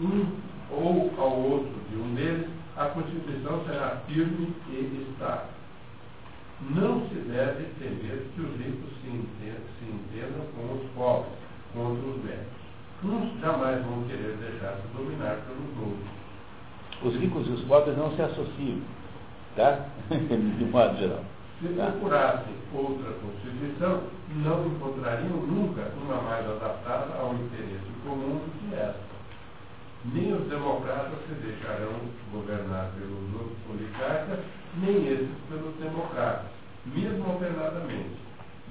um 0.00 0.26
ou 0.70 1.12
ao 1.16 1.30
outro 1.30 1.72
de 1.90 1.96
um 1.96 2.14
deles, 2.14 2.48
a 2.76 2.86
Constituição 2.86 3.64
será 3.66 4.02
firme 4.06 4.52
e 4.68 5.06
estável. 5.10 5.55
Não 6.60 7.06
se 7.08 7.14
deve 7.14 7.64
temer 7.78 8.26
que 8.34 8.40
os 8.40 8.56
ricos 8.56 8.90
se 9.02 9.08
entendam, 9.08 9.60
se 9.78 9.84
entendam 9.84 10.46
com 10.56 10.74
os 10.74 10.90
pobres, 10.94 11.32
contra 11.74 12.08
os 12.08 12.24
médicos. 12.24 12.56
Uns 13.04 13.40
jamais 13.40 13.84
vão 13.84 14.04
querer 14.04 14.36
deixar-se 14.38 14.88
dominar 14.96 15.36
pelos 15.46 15.86
outros. 15.86 16.16
Os 17.02 17.20
ricos 17.20 17.46
e 17.46 17.50
os 17.50 17.60
pobres 17.64 17.96
não 17.98 18.10
se 18.16 18.22
associam, 18.22 18.80
tá? 19.54 19.84
de 20.08 20.64
modo 20.64 20.96
geral. 20.96 21.22
Se 21.60 21.68
procurassem 21.68 22.54
outra 22.74 23.12
Constituição, 23.12 24.02
não 24.36 24.66
encontrariam 24.66 25.36
nunca 25.36 25.90
uma 26.02 26.22
mais 26.22 26.46
adaptada 26.46 27.14
ao 27.18 27.34
interesse 27.34 27.92
comum 28.02 28.40
do 28.40 28.70
que 28.70 28.74
esta. 28.74 29.15
Nem 30.14 30.32
os 30.32 30.48
democratas 30.48 31.18
se 31.28 31.34
deixarão 31.34 31.92
governar 32.32 32.90
pelos 32.98 33.50
oligarcas, 33.70 34.38
nem 34.80 35.08
esses 35.08 35.28
pelos 35.48 35.74
democratas, 35.76 36.46
mesmo 36.86 37.24
alternadamente, 37.30 38.16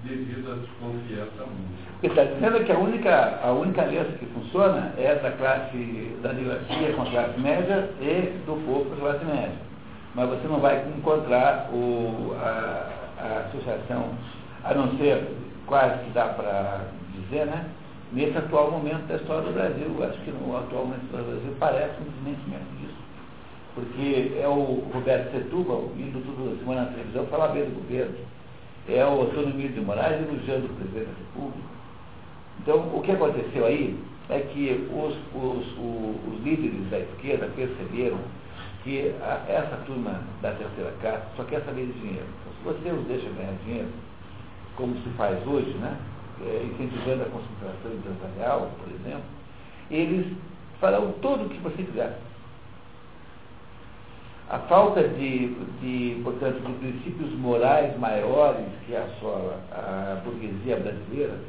devido 0.03 0.51
à 0.51 0.55
desconfiança 0.55 1.41
mútua. 1.41 1.85
Ele 2.03 2.13
está 2.13 2.23
dizendo 2.23 2.65
que 2.65 2.71
a 2.71 2.77
única, 2.77 3.39
a 3.43 3.51
única 3.51 3.81
aliança 3.81 4.11
que 4.11 4.25
funciona 4.27 4.93
é 4.97 5.15
da 5.15 5.31
classe 5.31 6.17
da 6.21 6.29
oligarquia 6.29 6.93
com 6.93 7.01
a 7.01 7.05
classe 7.05 7.39
média 7.39 7.89
e 7.99 8.43
do 8.45 8.65
povo 8.65 8.85
com 8.85 8.95
a 8.95 9.11
classe 9.11 9.25
média. 9.25 9.57
Mas 10.13 10.29
você 10.29 10.47
não 10.47 10.59
vai 10.59 10.85
encontrar 10.87 11.69
o, 11.73 12.33
a, 12.39 12.89
a 13.19 13.39
associação, 13.47 14.09
a 14.63 14.73
não 14.73 14.97
ser 14.97 15.27
quase 15.65 16.03
que 16.03 16.11
dá 16.11 16.25
para 16.27 16.81
dizer, 17.13 17.45
né? 17.45 17.65
Nesse 18.11 18.37
atual 18.37 18.71
momento 18.71 19.07
da 19.07 19.15
história 19.15 19.43
do 19.43 19.53
Brasil, 19.53 20.03
acho 20.03 20.19
que 20.21 20.31
no 20.31 20.55
atual 20.55 20.85
momento 20.85 21.01
da 21.01 21.05
história 21.05 21.25
do 21.25 21.31
Brasil 21.31 21.55
parece 21.59 22.01
um 22.01 22.09
desmentimento 22.11 22.65
disso. 22.79 23.05
Porque 23.73 24.39
é 24.39 24.47
o 24.47 24.83
Roberto 24.93 25.31
Setúbal, 25.31 25.91
indo 25.97 26.23
toda 26.25 26.57
semana 26.59 26.81
na 26.81 26.87
televisão, 26.91 27.25
falar 27.25 27.49
bem 27.49 27.65
do 27.65 27.81
governo. 27.81 28.15
É 28.87 29.05
o 29.05 29.23
Antônio 29.23 29.69
de 29.69 29.81
Moraes 29.81 30.21
elogiando 30.21 30.67
o 30.67 30.75
presidente 30.75 31.07
da 31.07 31.17
República. 31.17 31.67
Então, 32.61 32.77
o 32.95 33.01
que 33.01 33.11
aconteceu 33.11 33.65
aí 33.65 33.99
é 34.29 34.39
que 34.39 34.87
os, 34.91 35.13
os, 35.35 35.67
os, 35.77 36.33
os 36.33 36.43
líderes 36.43 36.89
da 36.89 36.99
esquerda 36.99 37.49
perceberam 37.55 38.17
que 38.83 39.13
a, 39.21 39.43
essa 39.51 39.77
turma 39.85 40.21
da 40.41 40.51
terceira 40.51 40.93
classe 41.01 41.25
só 41.35 41.43
quer 41.43 41.61
saber 41.61 41.87
de 41.87 41.93
dinheiro. 41.93 42.25
Então, 42.39 42.73
se 42.73 42.79
você 42.79 42.91
os 42.91 43.05
deixa 43.07 43.27
ganhar 43.31 43.53
dinheiro, 43.65 43.89
como 44.75 44.93
se 45.01 45.09
faz 45.17 45.45
hoje, 45.47 45.73
né? 45.79 45.97
É, 46.41 46.65
incentivando 46.65 47.23
a 47.23 47.25
concentração 47.27 47.93
empresarial, 47.93 48.69
por 48.77 48.93
exemplo, 48.93 49.23
eles 49.89 50.35
farão 50.81 51.13
tudo 51.21 51.45
o 51.45 51.49
que 51.49 51.57
você 51.59 51.83
quiser. 51.83 52.19
A 54.49 54.59
falta 54.59 55.07
de, 55.07 55.55
de, 55.81 56.21
portanto, 56.23 56.61
de 56.61 56.73
princípios 56.73 57.31
morais 57.39 57.97
maiores 57.97 58.65
que 58.85 58.95
assola 58.95 59.59
a 59.71 60.21
burguesia 60.23 60.77
brasileira 60.77 61.39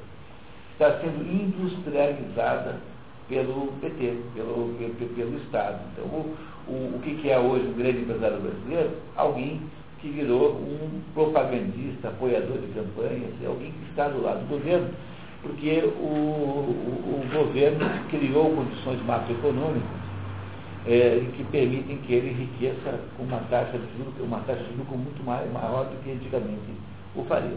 está 0.72 0.99
sendo 1.01 1.22
industrializada 1.30 2.76
pelo 3.28 3.72
PT, 3.80 4.18
pelo, 4.34 4.74
pelo, 4.78 5.14
pelo 5.14 5.37
Estado. 5.39 5.80
Então, 5.93 6.05
o, 6.07 6.37
o, 6.68 6.97
o 6.97 7.01
que, 7.03 7.28
é 7.28 7.39
hoje 7.39 7.66
um 7.66 7.72
grande 7.74 7.99
empresário 7.99 8.41
brasileiro? 8.41 8.91
Alguém 9.16 9.61
que 10.07 10.13
virou 10.13 10.53
um 10.53 11.01
propagandista, 11.15 12.09
apoiador 12.09 12.59
de 12.59 12.69
campanhas, 12.69 13.33
é 13.43 13.47
alguém 13.47 13.73
que 13.73 13.91
está 13.91 14.09
do 14.09 14.23
lado 14.23 14.41
do 14.41 14.49
governo, 14.49 14.89
porque 15.43 15.83
o, 15.85 16.07
o, 16.07 17.23
o 17.23 17.29
governo 17.33 17.85
criou 18.09 18.55
condições 18.55 19.05
macroeconômicas 19.05 20.07
é, 20.87 21.21
que 21.37 21.45
permitem 21.45 21.99
que 21.99 22.13
ele 22.13 22.31
enriqueça 22.31 23.01
com 23.17 23.25
uma 23.25 23.41
taxa 23.51 23.77
de 23.77 23.99
juros, 23.99 24.15
uma 24.21 24.39
taxa 24.41 24.63
de 24.63 24.75
lucro 24.75 24.97
muito 24.97 25.25
mais, 25.25 25.51
maior 25.53 25.85
do 25.85 26.03
que 26.03 26.13
antigamente 26.13 26.61
o 27.17 27.25
faria. 27.25 27.57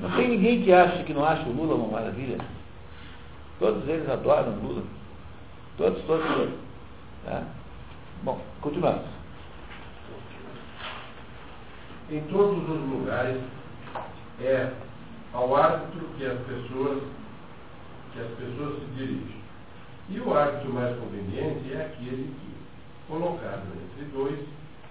Não 0.00 0.10
tem 0.16 0.28
ninguém 0.28 0.62
que 0.62 0.72
ache 0.72 1.04
que 1.04 1.12
não 1.12 1.24
acha 1.24 1.46
o 1.46 1.52
Lula 1.52 1.74
uma 1.74 2.00
maravilha. 2.00 2.38
Todos 3.58 3.86
eles 3.86 4.08
adoram 4.08 4.52
o 4.52 4.66
Lula. 4.66 4.82
Todos, 5.76 6.02
todos, 6.04 6.26
todos. 6.26 6.54
Tá? 7.26 7.42
Bom, 8.22 8.40
continuamos. 8.62 9.17
Em 12.10 12.20
todos 12.32 12.66
os 12.66 12.88
lugares 12.88 13.38
é 14.40 14.72
ao 15.34 15.54
árbitro 15.54 16.08
que 16.16 16.24
as 16.24 16.38
pessoas, 16.38 17.02
que 18.14 18.20
as 18.20 18.28
pessoas 18.28 18.78
se 18.78 18.86
dirigem. 18.96 19.42
E 20.08 20.18
o 20.18 20.34
árbitro 20.34 20.72
mais 20.72 20.96
conveniente 20.96 21.70
é 21.70 21.84
aquele 21.84 22.34
que, 22.34 23.12
colocado 23.12 23.62
entre 23.76 24.06
dois, 24.06 24.38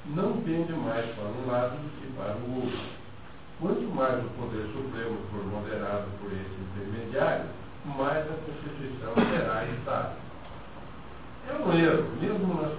não 0.06 0.34
pende 0.44 0.72
mais 0.74 1.08
para 1.16 1.26
um 1.26 1.48
lado 1.52 1.72
do 1.72 1.90
que 2.00 2.08
para 2.16 2.36
o 2.36 2.56
outro. 2.62 2.80
Quanto 3.60 3.96
mais 3.96 4.24
o 4.24 4.30
Poder 4.40 4.68
Supremo 4.68 5.18
for 5.32 5.44
moderado 5.44 6.06
por 6.22 6.32
esse 6.32 6.56
intermediário, 6.62 7.46
mais 7.84 8.28
a 8.30 8.36
Constituição 8.46 9.16
será 9.16 9.66
estável. 9.66 10.18
É 11.50 11.54
um 11.54 11.74
erro, 11.74 12.10
mesmo 12.22 12.62
nas, 12.62 12.74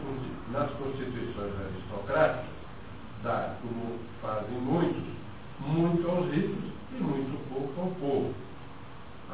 nas 0.52 0.70
constituições 0.78 1.52
aristocráticas, 1.58 2.57
dar, 3.22 3.56
como 3.62 3.98
fazem 4.22 4.58
muitos, 4.60 5.02
muito 5.60 6.08
aos 6.08 6.30
ricos 6.32 6.64
e 6.92 7.02
muito 7.02 7.38
pouco 7.52 7.80
ao 7.80 7.90
povo. 7.96 8.34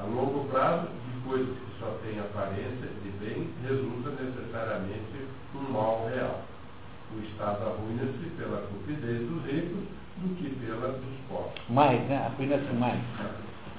A 0.01 0.05
longo 0.05 0.49
prazo, 0.49 0.89
de 0.89 1.29
coisas 1.29 1.55
que 1.55 1.79
só 1.79 1.87
têm 2.03 2.19
aparência 2.19 2.89
de 3.03 3.11
bem, 3.21 3.49
resulta 3.63 4.11
necessariamente 4.11 5.29
um 5.55 5.73
mal 5.73 6.09
real. 6.13 6.43
O 7.15 7.21
Estado 7.23 7.63
arruina-se 7.63 8.31
pela 8.37 8.63
cupidez 8.63 9.29
dos 9.29 9.45
ricos 9.45 9.85
do 10.17 10.35
que 10.37 10.51
pela 10.67 10.89
dos 10.89 11.17
pobres. 11.29 11.63
Mais, 11.69 12.01
né? 12.09 12.27
Arruina-se 12.27 12.73
mais. 12.75 13.01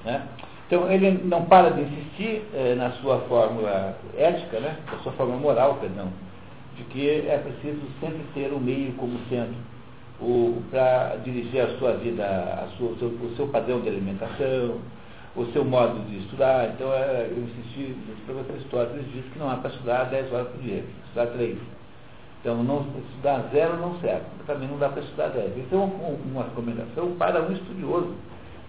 Né? 0.04 0.26
Então 0.66 0.90
ele 0.90 1.10
não 1.24 1.44
para 1.44 1.70
de 1.70 1.82
insistir 1.82 2.42
eh, 2.54 2.74
na 2.76 2.90
sua 2.92 3.20
fórmula 3.22 3.96
ética, 4.16 4.58
né? 4.58 4.78
na 4.90 4.98
sua 4.98 5.12
fórmula 5.12 5.38
moral, 5.38 5.74
perdão, 5.74 6.08
de 6.76 6.84
que 6.84 7.08
é 7.28 7.38
preciso 7.38 7.82
sempre 8.00 8.22
ter 8.34 8.52
o 8.52 8.58
meio 8.58 8.92
como 8.94 9.18
centro 9.28 9.54
para 10.70 11.16
dirigir 11.24 11.60
a 11.60 11.78
sua 11.78 11.92
vida, 11.92 12.24
a 12.24 12.68
sua, 12.76 12.88
o, 12.88 12.98
seu, 12.98 13.08
o 13.08 13.34
seu 13.36 13.48
padrão 13.48 13.80
de 13.80 13.88
alimentação, 13.88 14.80
o 15.36 15.44
seu 15.52 15.64
modo 15.64 16.00
de 16.08 16.18
estudar. 16.18 16.70
Então, 16.70 16.92
é, 16.92 17.28
eu 17.30 17.42
insisti 17.42 17.94
para 18.24 18.34
você, 18.34 18.52
Aristóteles 18.52 19.12
diz 19.12 19.24
que 19.32 19.38
não 19.38 19.50
há 19.50 19.56
para 19.56 19.70
estudar 19.70 20.04
10 20.04 20.32
horas 20.32 20.48
por 20.48 20.62
dia, 20.62 20.84
estudar 21.06 21.26
3. 21.26 21.58
Então, 22.40 22.62
não, 22.62 22.86
estudar 23.10 23.48
zero 23.52 23.76
não 23.76 23.98
serve, 23.98 24.24
também 24.46 24.68
não 24.68 24.78
dá 24.78 24.88
para 24.88 25.02
estudar 25.02 25.28
10. 25.28 25.56
Isso 25.56 25.74
é 25.74 25.76
uma 25.76 26.44
recomendação 26.44 27.12
para 27.18 27.42
um 27.42 27.52
estudioso, 27.52 28.14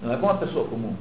não 0.01 0.13
é 0.13 0.17
para 0.17 0.25
uma 0.25 0.37
pessoa 0.37 0.67
comum. 0.67 0.95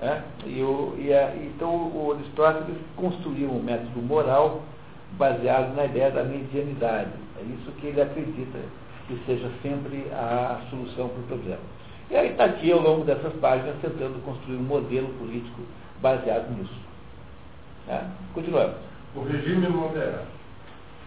É? 0.00 0.22
E 0.46 0.62
o, 0.62 0.96
e 0.98 1.12
a, 1.12 1.36
então, 1.36 1.68
o 1.68 2.14
Aristóteles 2.16 2.78
construiu 2.96 3.50
um 3.50 3.62
método 3.62 4.00
moral 4.00 4.62
baseado 5.18 5.74
na 5.76 5.84
ideia 5.84 6.10
da 6.10 6.24
medianidade. 6.24 7.10
É 7.38 7.42
isso 7.42 7.70
que 7.72 7.88
ele 7.88 8.00
acredita 8.00 8.58
que 9.10 9.26
seja 9.26 9.50
sempre 9.60 10.06
a 10.12 10.60
solução 10.70 11.08
para 11.08 11.18
o 11.18 11.22
problema. 11.24 11.60
E 12.10 12.16
aí 12.16 12.30
está 12.30 12.44
aqui, 12.44 12.70
ao 12.70 12.80
longo 12.80 13.04
dessas 13.04 13.32
páginas, 13.34 13.74
tentando 13.82 14.24
construir 14.24 14.56
um 14.56 14.62
modelo 14.62 15.08
político 15.18 15.62
baseado 16.00 16.48
nisso. 16.56 16.74
É? 17.88 18.02
Continuamos. 18.34 18.76
O 19.16 19.22
regime 19.22 19.68
moderado. 19.68 20.28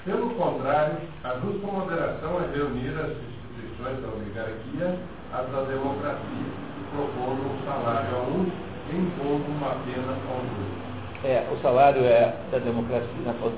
Pelo 0.03 0.29
contrário, 0.31 0.97
a 1.23 1.29
justa 1.39 1.65
moderação 1.65 2.41
é 2.43 2.55
reunir 2.55 2.89
as 2.89 3.11
instituições 3.11 4.01
da 4.01 4.09
oligarquia 4.09 4.99
às 5.31 5.47
da 5.49 5.61
democracia, 5.61 6.45
propondo 6.91 7.41
um 7.41 7.65
salário 7.65 8.17
a 8.17 8.21
um 8.23 8.51
e 8.91 8.97
impondo 8.97 9.45
uma 9.49 9.75
pena 9.85 10.11
ao 10.29 10.35
outro. 10.35 10.83
É, 11.23 11.47
o 11.49 11.61
salário 11.61 12.03
é 12.03 12.35
da 12.51 12.59
democracia 12.59 13.07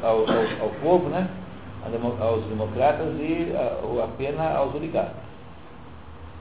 ao, 0.03 0.09
ao, 0.09 0.19
ao 0.61 0.69
povo, 0.81 1.09
né? 1.09 1.27
Aos 2.19 2.45
democratas 2.45 3.13
e 3.19 3.53
a, 3.55 4.03
a 4.03 4.07
pena 4.17 4.55
aos 4.55 4.73
oligarcas. 4.73 5.23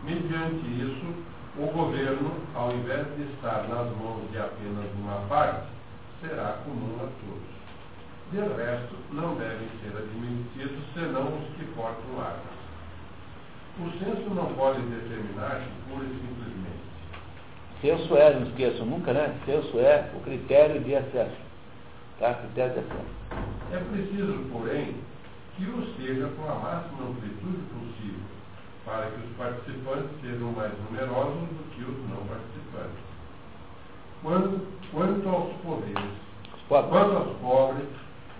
Mediante 0.02 0.66
isso, 0.80 1.06
o 1.58 1.66
governo, 1.66 2.32
ao 2.54 2.72
invés 2.72 3.06
de 3.16 3.22
estar 3.34 3.68
nas 3.68 3.86
mãos 3.96 4.30
de 4.30 4.38
apenas 4.38 4.90
uma 4.98 5.20
parte, 5.28 5.66
será 6.20 6.58
comum 6.64 6.96
a 6.96 7.06
todos. 7.06 7.54
De 8.32 8.38
resto, 8.38 8.96
não 9.12 9.34
devem 9.36 9.68
ser 9.80 9.96
admitidos 9.96 10.82
senão 10.94 11.28
os 11.28 11.56
que 11.56 11.64
portam 11.76 12.20
armas. 12.20 12.54
O 13.78 13.90
censo 13.98 14.34
não 14.34 14.52
pode 14.54 14.80
determinar-se 14.82 15.66
pura 15.88 16.04
e 16.04 16.08
simplesmente. 16.08 16.84
Censo 17.80 18.16
é, 18.16 18.34
não 18.34 18.46
esqueçam 18.48 18.86
nunca, 18.86 19.12
né? 19.12 19.34
Censo 19.44 19.78
é 19.78 20.10
o 20.16 20.20
critério 20.20 20.80
de 20.80 20.96
acesso. 20.96 21.36
Tá? 22.18 22.34
Critério 22.34 22.72
de 22.72 22.78
acesso. 22.80 23.24
É 23.72 23.78
preciso, 23.78 24.38
porém, 24.52 24.94
que 25.56 25.64
o 25.64 25.94
seja 25.96 26.28
com 26.36 26.50
a 26.50 26.54
máxima 26.56 27.10
amplitude 27.10 27.62
possível, 27.70 28.26
para 28.84 29.10
que 29.10 29.24
os 29.24 29.36
participantes 29.36 30.20
sejam 30.20 30.50
mais 30.52 30.72
numerosos 30.84 31.48
do 31.48 31.70
que 31.70 31.82
os 31.82 32.10
não 32.10 32.26
participantes. 32.26 33.04
Quanto, 34.22 34.66
quanto 34.90 35.28
aos 35.28 35.52
poderes, 35.62 36.10
quanto 36.68 36.94
aos 36.94 37.36
pobres, 37.38 37.88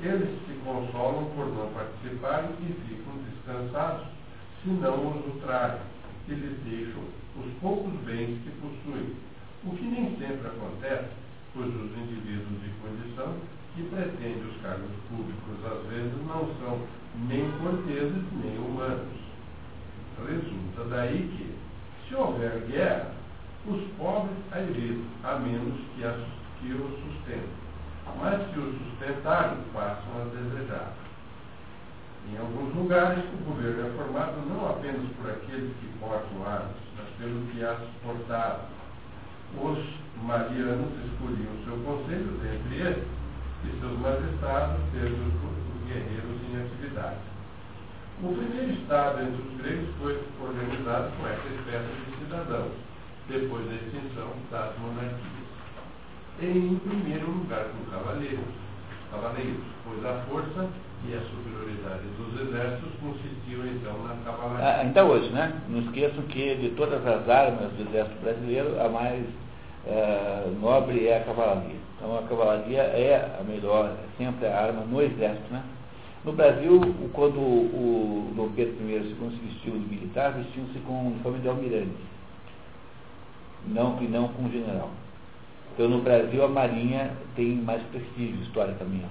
eles 0.01 0.29
se 0.47 0.55
consolam 0.65 1.31
por 1.37 1.47
não 1.47 1.71
participarem 1.73 2.51
e 2.63 2.73
ficam 2.89 3.15
descansados, 3.31 4.07
se 4.63 4.71
não 4.71 4.95
os 4.95 5.27
ultrajem, 5.27 5.81
e 6.27 6.35
lhes 6.35 6.59
deixam 6.65 7.03
os 7.37 7.53
poucos 7.61 7.93
bens 8.01 8.41
que 8.43 8.51
possuem, 8.61 9.15
o 9.65 9.71
que 9.77 9.85
nem 9.85 10.17
sempre 10.19 10.49
acontece, 10.49 11.11
pois 11.55 11.69
os 11.69 11.97
indivíduos 11.97 12.61
de 12.61 12.71
condição 12.83 13.35
que 13.75 13.83
pretendem 13.85 14.45
os 14.45 14.63
cargos 14.63 14.91
públicos 15.09 15.59
às 15.67 15.91
vezes 15.91 16.13
não 16.27 16.49
são 16.61 16.81
nem 17.29 17.51
corteses 17.59 18.23
nem 18.43 18.59
humanos. 18.59 19.25
Resulta 20.19 20.85
daí 20.91 21.29
que, 21.37 21.55
se 22.09 22.15
houver 22.15 22.67
guerra, 22.69 23.13
os 23.67 23.83
pobres 23.99 24.37
a 24.53 24.61
evitam, 24.61 25.05
a 25.25 25.39
menos 25.39 25.81
que, 25.95 26.05
as, 26.05 26.21
que 26.61 26.73
os 26.73 26.91
sustentem. 27.01 27.65
Mas 28.21 28.53
se 28.53 28.59
os 28.59 28.75
sustentarem, 28.79 29.59
passam 29.73 30.21
a 30.21 30.25
desejar. 30.27 30.93
Em 32.31 32.39
alguns 32.39 32.75
lugares, 32.75 33.25
o 33.25 33.45
governo 33.45 33.89
é 33.89 33.91
formado 33.97 34.37
não 34.49 34.71
apenas 34.71 35.05
por 35.17 35.31
aqueles 35.31 35.75
que 35.77 35.99
portam 35.99 36.47
armas, 36.47 36.77
mas 36.97 37.09
pelo 37.19 37.45
que 37.47 37.65
as 37.65 37.81
portaram. 38.03 38.61
Os 39.61 39.79
marianos 40.23 40.93
escolhiam 41.07 41.65
seu 41.65 41.77
conselho 41.85 42.39
dentre 42.43 42.77
eles, 42.77 43.24
e 43.67 43.81
seus 43.81 43.99
magistrados 43.99 44.81
sendo 44.93 45.27
os 45.27 45.89
guerreiros 45.89 46.39
em 46.49 46.61
atividade. 46.61 47.19
O 48.23 48.29
primeiro 48.29 48.73
Estado 48.73 49.23
entre 49.23 49.43
os 49.43 49.57
gregos 49.59 49.89
foi 49.99 50.23
organizado 50.41 51.11
com 51.17 51.27
essa 51.27 51.49
espécie 51.49 51.93
de 52.05 52.25
cidadãos, 52.25 52.73
depois 53.29 53.67
da 53.67 53.75
extinção 53.75 54.31
das 54.51 54.79
monarquias. 54.79 55.45
em 56.41 56.77
primeiro 56.77 57.31
lugar 57.31 57.65
com 57.65 57.91
cavaleiros, 57.91 58.45
cavaleiros, 59.11 59.65
pois 59.85 60.05
a 60.05 60.15
força 60.29 60.69
e 61.07 61.15
a 61.15 61.21
superioridade 61.21 62.03
dos 62.17 62.41
exércitos 62.41 62.93
consistiam 63.01 63.67
então 63.67 64.03
na 64.05 64.17
cavalaria. 64.25 64.65
Ah, 64.65 64.81
ainda 64.81 65.05
hoje, 65.05 65.31
né? 65.31 65.61
Não 65.69 65.81
esqueçam 65.81 66.23
que 66.25 66.55
de 66.57 66.71
todas 66.71 67.07
as 67.07 67.29
armas 67.29 67.73
do 67.73 67.89
exército 67.89 68.21
brasileiro, 68.23 68.81
a 68.81 68.89
mais 68.89 69.25
é, 69.87 70.51
nobre 70.61 71.07
é 71.07 71.19
a 71.19 71.25
cavalaria. 71.25 71.77
Então 71.97 72.19
a 72.19 72.23
cavalaria 72.23 72.83
é 72.83 73.37
a 73.39 73.43
melhor, 73.43 73.87
é 73.91 74.25
sempre 74.25 74.47
a 74.47 74.61
arma 74.61 74.85
no 74.85 75.01
exército. 75.01 75.53
Né? 75.53 75.63
No 76.25 76.33
Brasil, 76.33 76.81
quando 77.13 77.39
o, 77.39 78.33
Dom 78.35 78.51
Pedro 78.57 78.75
I 78.89 79.03
se 79.03 79.47
vestiu 79.47 79.73
de 79.73 79.95
militar, 79.95 80.33
vestiu-se 80.33 80.79
com 80.81 80.93
o 80.93 81.07
uniforme 81.09 81.39
de 81.41 81.49
almirante, 81.49 81.93
não, 83.67 84.03
e 84.03 84.07
não 84.07 84.29
com 84.29 84.49
general. 84.49 84.91
Então 85.75 85.89
no 85.89 86.01
Brasil 86.01 86.45
a 86.45 86.49
marinha 86.49 87.13
tem 87.37 87.57
mais 87.57 87.83
prestígio 87.85 88.41
historicamente. 88.43 89.05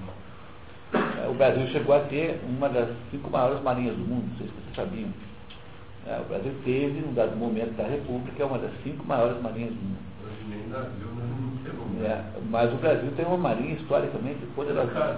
É, 0.94 1.28
o 1.28 1.34
Brasil 1.34 1.68
chegou 1.68 1.96
a 1.96 2.00
ter 2.02 2.40
uma 2.48 2.70
das 2.70 2.90
cinco 3.12 3.30
maiores 3.30 3.62
marinhas 3.62 3.96
do 3.96 4.06
mundo, 4.06 4.30
não 4.30 4.38
sei 4.38 4.48
se 4.48 4.54
vocês 4.54 4.76
sabiam. 4.76 5.10
É, 6.08 6.20
o 6.20 6.26
Brasil 6.26 6.54
teve, 6.64 7.00
num 7.00 7.14
dado 7.14 7.36
momento 7.36 7.76
da 7.76 7.88
República, 7.88 8.46
uma 8.46 8.60
das 8.60 8.72
cinco 8.84 9.06
maiores 9.06 9.42
marinhas 9.42 9.72
do 9.72 9.82
mundo. 9.82 10.12
É, 12.04 12.22
mas 12.50 12.74
o 12.74 12.78
Brasil 12.78 13.12
tem 13.16 13.26
uma 13.26 13.38
marinha 13.38 13.76
historicamente 13.76 14.46
poderosa. 14.56 15.18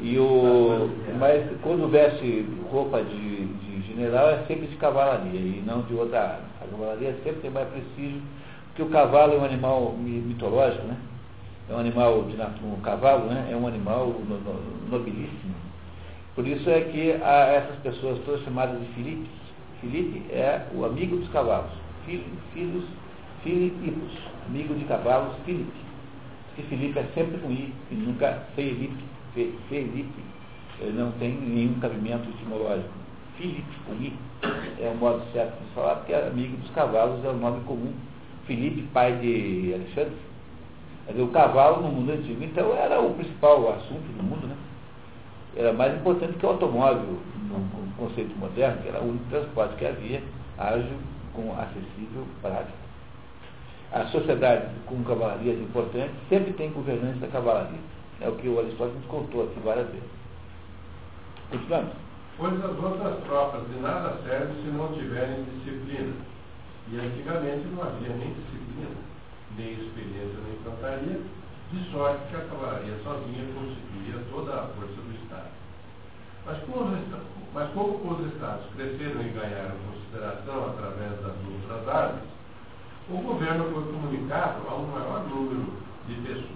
E 0.00 0.18
o, 0.18 0.90
mas 1.18 1.44
quando 1.62 1.90
veste 1.90 2.46
roupa 2.70 3.02
de, 3.02 3.46
de 3.46 3.82
general 3.86 4.30
é 4.30 4.44
sempre 4.46 4.68
de 4.68 4.76
cavalaria 4.76 5.38
e 5.38 5.62
não 5.66 5.82
de 5.82 5.94
outra 5.94 6.20
arma. 6.20 6.46
A 6.62 6.66
cavalaria 6.66 7.14
sempre 7.22 7.42
tem 7.42 7.50
mais 7.50 7.68
prestígio, 7.68 8.22
porque 8.68 8.82
o 8.82 8.88
cavalo 8.88 9.34
é 9.34 9.38
um 9.38 9.44
animal 9.44 9.94
mitológico, 9.98 10.86
né? 10.86 10.96
É 11.68 11.74
um 11.74 11.78
animal, 11.78 12.22
de, 12.24 12.36
um 12.64 12.80
cavalo 12.80 13.26
né? 13.26 13.48
é 13.50 13.56
um 13.56 13.66
animal 13.66 14.14
nobilíssimo. 14.90 15.54
Por 16.34 16.46
isso 16.46 16.68
é 16.70 16.80
que 16.80 17.10
essas 17.10 17.76
pessoas 17.82 18.18
todas 18.24 18.42
chamadas 18.42 18.80
de 18.80 18.86
Filipe, 18.94 19.28
Filipe 19.80 20.32
é 20.32 20.66
o 20.74 20.84
amigo 20.84 21.16
dos 21.18 21.28
cavalos, 21.28 21.70
filho, 22.06 22.24
filhos 22.54 22.84
Filipos, 23.42 24.12
amigo 24.46 24.72
de 24.74 24.84
cavalos, 24.84 25.34
Filipe. 25.44 25.72
Porque 26.46 26.62
Filipe 26.68 26.98
é 27.00 27.04
sempre 27.12 27.38
com 27.38 27.50
I, 27.50 27.74
e 27.90 27.94
nunca 27.94 28.46
Felipe. 28.54 29.02
Felipe. 29.34 30.22
Ele 30.78 30.98
não 30.98 31.10
tem 31.12 31.32
nenhum 31.32 31.74
cabimento 31.80 32.28
etimológico. 32.30 32.92
Filipe, 33.36 33.76
com 33.84 33.94
I, 33.94 34.12
é 34.80 34.92
o 34.94 34.96
modo 34.96 35.24
certo 35.32 35.58
de 35.60 35.74
falar, 35.74 35.96
porque 35.96 36.14
amigo 36.14 36.56
dos 36.58 36.70
cavalos 36.70 37.24
é 37.24 37.30
o 37.30 37.36
nome 37.36 37.64
comum. 37.64 37.92
Filipe, 38.46 38.82
pai 38.92 39.18
de 39.18 39.74
Alexandre. 39.74 40.16
O 41.20 41.28
cavalo 41.28 41.82
no 41.82 41.88
mundo 41.88 42.12
antigo, 42.12 42.44
então, 42.44 42.72
era 42.76 43.00
o 43.00 43.12
principal 43.14 43.72
assunto 43.72 44.06
do 44.16 44.22
mundo, 44.22 44.46
né? 44.46 44.56
Era 45.56 45.72
mais 45.72 45.96
importante 45.96 46.38
que 46.38 46.46
o 46.46 46.50
automóvel, 46.50 47.18
no 47.48 47.92
conceito 47.96 48.38
moderno, 48.38 48.80
que 48.82 48.88
era 48.88 49.00
o 49.00 49.08
único 49.08 49.24
transporte 49.30 49.74
que 49.76 49.84
havia, 49.84 50.22
ágil, 50.56 50.96
com 51.34 51.52
acessível, 51.54 52.24
prático 52.40 52.91
a 53.92 54.06
sociedade 54.06 54.68
com 54.86 55.04
cavalarias 55.04 55.58
importantes 55.60 56.14
sempre 56.28 56.52
tem 56.54 56.70
governantes 56.70 57.20
da 57.20 57.28
cavalaria. 57.28 57.78
É 58.20 58.28
o 58.28 58.36
que 58.36 58.48
o 58.48 58.58
Aristóteles 58.58 59.04
contou 59.06 59.44
aqui 59.44 59.60
várias 59.60 59.86
vezes. 59.88 60.08
Continuamos. 61.50 61.92
Pois 62.38 62.64
as 62.64 62.82
outras 62.82 63.22
tropas 63.24 63.68
de 63.68 63.80
nada 63.80 64.16
servem 64.24 64.56
se 64.62 64.70
não 64.70 64.92
tiverem 64.94 65.44
disciplina. 65.44 66.14
E 66.90 66.98
antigamente 66.98 67.68
não 67.68 67.82
havia 67.82 68.08
nem 68.16 68.32
disciplina, 68.32 68.96
nem 69.56 69.72
experiência 69.72 70.40
na 70.40 70.54
infantaria, 70.54 71.20
de 71.70 71.90
sorte 71.90 72.20
que 72.30 72.36
a 72.36 72.40
cavalaria 72.40 72.96
sozinha 73.04 73.44
constituía 73.54 74.24
toda 74.30 74.52
a 74.54 74.66
força 74.68 74.96
do 74.96 75.14
Estado. 75.22 75.50
Mas 76.46 76.58
como, 76.64 76.96
mas 77.52 77.70
como 77.72 78.14
os 78.14 78.32
estados 78.32 78.64
cresceram 78.74 79.20
e 79.20 79.28
ganharam 79.28 79.76
consideração 79.92 80.70
através 80.70 81.12
das 81.20 81.34
outras 81.46 81.88
armas, 81.88 82.22
o 83.10 83.16
governo 83.18 83.64
foi 83.72 83.92
comunicado 83.92 84.68
a 84.68 84.76
um 84.76 84.86
maior 84.86 85.26
número 85.28 85.72
de 86.06 86.14
pessoas. 86.22 86.52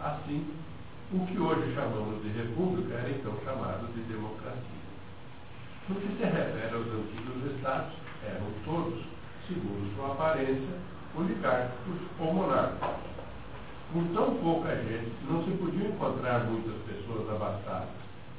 Assim, 0.00 0.44
o 1.12 1.26
que 1.26 1.38
hoje 1.38 1.74
chamamos 1.74 2.22
de 2.22 2.28
república 2.30 2.94
era 2.94 3.10
então 3.10 3.32
chamado 3.44 3.86
de 3.94 4.02
democracia. 4.02 4.84
No 5.88 5.94
que 5.96 6.08
se 6.08 6.24
refere 6.24 6.74
aos 6.74 6.86
antigos 6.86 7.54
estados, 7.54 7.94
eram 8.24 8.46
todos, 8.64 9.04
segundo 9.46 9.94
sua 9.94 10.12
aparência, 10.12 10.74
oligárquicos 11.14 12.00
ou 12.18 12.34
monárquicos. 12.34 13.04
Com 13.92 14.04
tão 14.12 14.34
pouca 14.36 14.74
gente, 14.74 15.12
não 15.30 15.44
se 15.44 15.50
podiam 15.52 15.90
encontrar 15.90 16.44
muitas 16.44 16.74
pessoas 16.82 17.30
abastadas, 17.30 17.94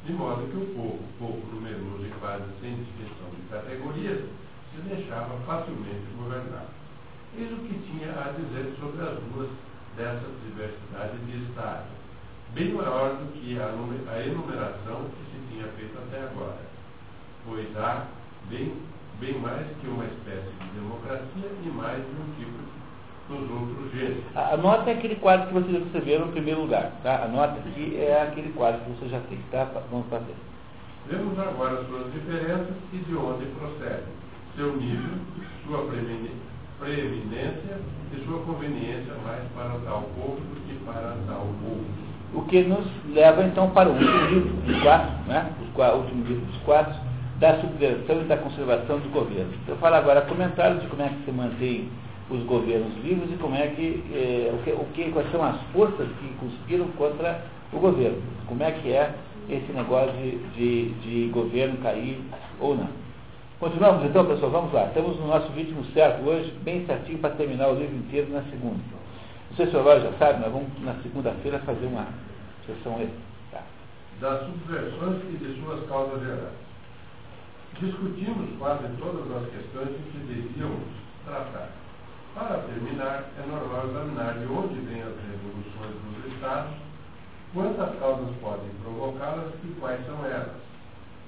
de 0.05 0.11
modo 0.11 0.51
que 0.51 0.57
o 0.57 0.75
povo, 0.75 0.99
pouco 1.17 1.55
numeroso 1.55 2.05
e 2.05 2.11
quase 2.19 2.43
sem 2.59 2.75
distinção 2.75 3.29
de 3.35 3.41
categorias, 3.49 4.25
se 4.73 4.81
deixava 4.81 5.37
facilmente 5.45 6.05
governar. 6.17 6.65
Eis 7.37 7.51
o 7.51 7.55
que 7.57 7.73
tinha 7.91 8.11
a 8.11 8.31
dizer 8.31 8.73
sobre 8.79 9.01
as 9.03 9.17
duas 9.33 9.49
dessa 9.97 10.25
diversidade 10.45 11.17
de 11.25 11.43
estados, 11.49 11.87
bem 12.53 12.73
maior 12.73 13.15
do 13.15 13.31
que 13.33 13.59
a 13.59 13.67
nume- 13.69 14.07
a 14.09 14.19
enumeração 14.25 15.01
que 15.11 15.31
se 15.31 15.47
tinha 15.51 15.67
feito 15.77 15.97
até 15.97 16.23
agora, 16.23 16.57
pois 17.45 17.67
há 17.77 18.05
bem, 18.49 18.73
bem 19.19 19.37
mais 19.39 19.65
que 19.81 19.87
uma 19.87 20.05
espécie 20.05 20.49
de 20.61 20.79
democracia 20.79 21.49
e 21.65 21.69
mais 21.69 21.97
de 21.97 22.11
um 22.21 22.33
tipo 22.37 22.65
dos 23.27 23.51
outros 23.51 23.91
gêneros. 23.91 24.23
Anota 24.35 24.91
aquele 24.91 25.15
quadro 25.15 25.47
que 25.47 25.53
vocês 25.55 25.83
receberam 25.85 26.27
no 26.27 26.31
primeiro 26.31 26.61
lugar, 26.61 26.91
tá? 27.03 27.23
Anota 27.25 27.59
que 27.73 27.97
é 27.97 28.21
aquele 28.21 28.53
quadro 28.53 28.81
que 28.81 28.91
você 28.91 29.09
já 29.09 29.19
tem, 29.21 29.39
tá? 29.51 29.65
Vamos 29.91 30.07
fazer. 30.07 30.35
Vemos 31.07 31.37
agora 31.37 31.83
suas 31.85 32.11
diferenças 32.13 32.75
e 32.93 32.97
de 32.97 33.15
onde 33.15 33.45
procedem, 33.57 34.05
seu 34.55 34.75
nível, 34.77 35.17
sua 35.65 35.85
preemine- 35.87 36.41
preeminência 36.79 37.79
e 38.13 38.25
sua 38.25 38.39
conveniência 38.41 39.13
mais 39.23 39.43
para 39.55 39.79
tal 39.85 40.03
povo 40.15 40.39
do 40.39 40.67
que 40.67 40.75
para 40.85 41.15
tal 41.27 41.47
povo. 41.61 41.85
O 42.33 42.41
que 42.43 42.63
nos 42.63 42.85
leva 43.13 43.43
então 43.43 43.69
para 43.71 43.89
o 43.89 43.93
último 43.93 44.25
livro, 44.27 44.55
os 44.67 44.81
quatro, 44.81 45.11
né? 45.27 45.51
O 45.75 45.97
último 45.97 46.25
livro 46.25 46.45
dos 46.45 46.57
quatro, 46.63 46.95
da 47.39 47.59
subversão 47.59 48.21
e 48.21 48.25
da 48.25 48.37
conservação 48.37 48.99
dos 48.99 49.11
governos. 49.11 49.55
Eu 49.67 49.75
falo 49.77 49.95
agora 49.95 50.21
comentários 50.21 50.81
de 50.81 50.87
como 50.87 51.01
é 51.01 51.09
que 51.09 51.25
se 51.25 51.31
mantém 51.31 51.89
os 52.29 52.43
governos 52.43 52.93
vivos 53.03 53.31
e 53.31 53.37
como 53.37 53.55
é 53.55 53.67
que, 53.67 54.03
eh, 54.13 54.51
o 54.53 54.63
que, 54.63 54.71
o 54.71 54.85
que, 54.93 55.11
quais 55.11 55.31
são 55.31 55.43
as 55.43 55.61
forças 55.73 56.07
que 56.19 56.27
conspiram 56.39 56.87
contra 56.97 57.41
o 57.71 57.79
governo. 57.79 58.17
Como 58.47 58.63
é 58.63 58.71
que 58.71 58.91
é 58.91 59.13
esse 59.49 59.71
negócio 59.73 60.13
de, 60.13 60.37
de, 60.55 60.89
de 61.01 61.29
governo 61.31 61.77
cair 61.77 62.19
ou 62.59 62.75
não. 62.75 63.04
Continuamos 63.59 64.03
então, 64.03 64.25
pessoal, 64.25 64.51
vamos 64.51 64.73
lá. 64.73 64.87
Estamos 64.87 65.17
no 65.17 65.27
nosso 65.27 65.47
ritmo 65.53 65.85
certo 65.93 66.27
hoje, 66.27 66.51
bem 66.63 66.85
certinho 66.85 67.19
para 67.19 67.35
terminar 67.35 67.69
o 67.69 67.75
livro 67.75 67.95
inteiro 67.95 68.29
na 68.29 68.41
segunda. 68.43 68.83
Não 69.49 69.55
sei 69.55 69.67
se 69.67 69.75
o 69.77 69.79
Eloy 69.79 70.01
já 70.01 70.11
sabe, 70.17 70.41
nós 70.41 70.51
vamos 70.51 70.67
na 70.81 70.93
segunda-feira 70.95 71.59
fazer 71.59 71.85
uma 71.85 72.05
sessão. 72.65 72.99
Tá. 73.51 73.61
das 74.19 74.45
subversões 74.45 75.23
e 75.29 75.37
de 75.37 75.61
suas 75.61 75.87
causas 75.87 76.19
gerais. 76.19 76.65
Discutimos 77.79 78.57
quase 78.59 78.87
todas 78.99 79.43
as 79.43 79.49
questões 79.49 79.89
que 80.11 80.17
devíamos 80.17 80.83
tratar. 81.23 81.69
Para 82.35 82.57
terminar, 82.57 83.23
é 83.41 83.47
normal 83.47 83.87
examinar 83.87 84.33
de 84.33 84.45
onde 84.47 84.81
vêm 84.81 85.01
as 85.01 85.15
revoluções 85.15 85.95
dos 86.03 86.33
Estados, 86.33 86.73
quantas 87.53 87.97
causas 87.99 88.35
podem 88.41 88.69
provocá-las 88.83 89.53
e 89.63 89.67
quais 89.79 90.05
são 90.05 90.25
elas. 90.25 90.51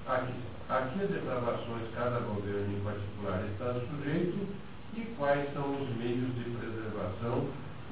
Aqui, 0.08 0.34
aqui 0.70 1.04
as 1.04 1.10
depravações 1.10 1.84
cada 1.96 2.20
governo 2.20 2.78
em 2.78 2.82
particular 2.84 3.44
está 3.52 3.74
sujeito 3.90 4.48
e 4.96 5.02
quais 5.18 5.54
são 5.54 5.64
os 5.64 5.90
meios 5.98 6.34
de 6.36 6.44
preservação, 6.58 7.46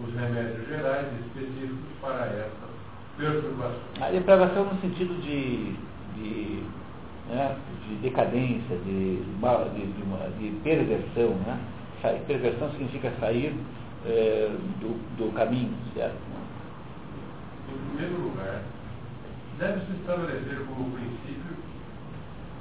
os 0.04 0.14
remédios 0.14 0.68
gerais 0.68 1.08
específicos 1.26 1.78
para 2.02 2.26
essas 2.26 2.76
perturbações. 3.18 4.02
A 4.02 4.10
depravação 4.10 4.66
no 4.66 4.82
sentido 4.82 5.22
de, 5.22 5.74
de, 6.16 6.64
né, 7.30 7.56
de 7.88 7.96
decadência, 7.96 8.78
de, 8.78 9.18
de, 9.18 10.40
de, 10.40 10.60
perversão. 10.64 11.36
Né? 11.46 11.60
Perversão 12.28 12.72
significa 12.72 13.12
sair 13.20 13.56
eh, 14.06 14.52
do, 14.80 14.94
do 15.18 15.34
caminho, 15.34 15.74
certo? 15.94 16.16
Em 17.68 17.98
primeiro 17.98 18.22
lugar, 18.22 18.62
deve-se 19.58 19.92
estabelecer 19.94 20.66
como 20.68 20.92
princípio, 20.92 21.56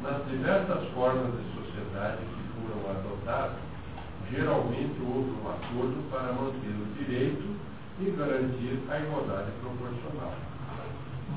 nas 0.04 0.22
diversas 0.28 0.84
formas 0.92 1.32
de 1.32 1.44
sociedade 1.56 2.18
que 2.18 2.42
foram 2.60 2.90
adotadas, 2.90 3.56
geralmente 4.30 5.00
houve 5.00 5.30
um 5.30 5.48
acordo 5.48 6.10
para 6.10 6.32
manter 6.34 6.76
o 6.76 6.92
direito 6.98 7.56
e 8.00 8.10
garantir 8.10 8.82
a 8.90 9.00
igualdade 9.00 9.50
proporcional. 9.62 10.34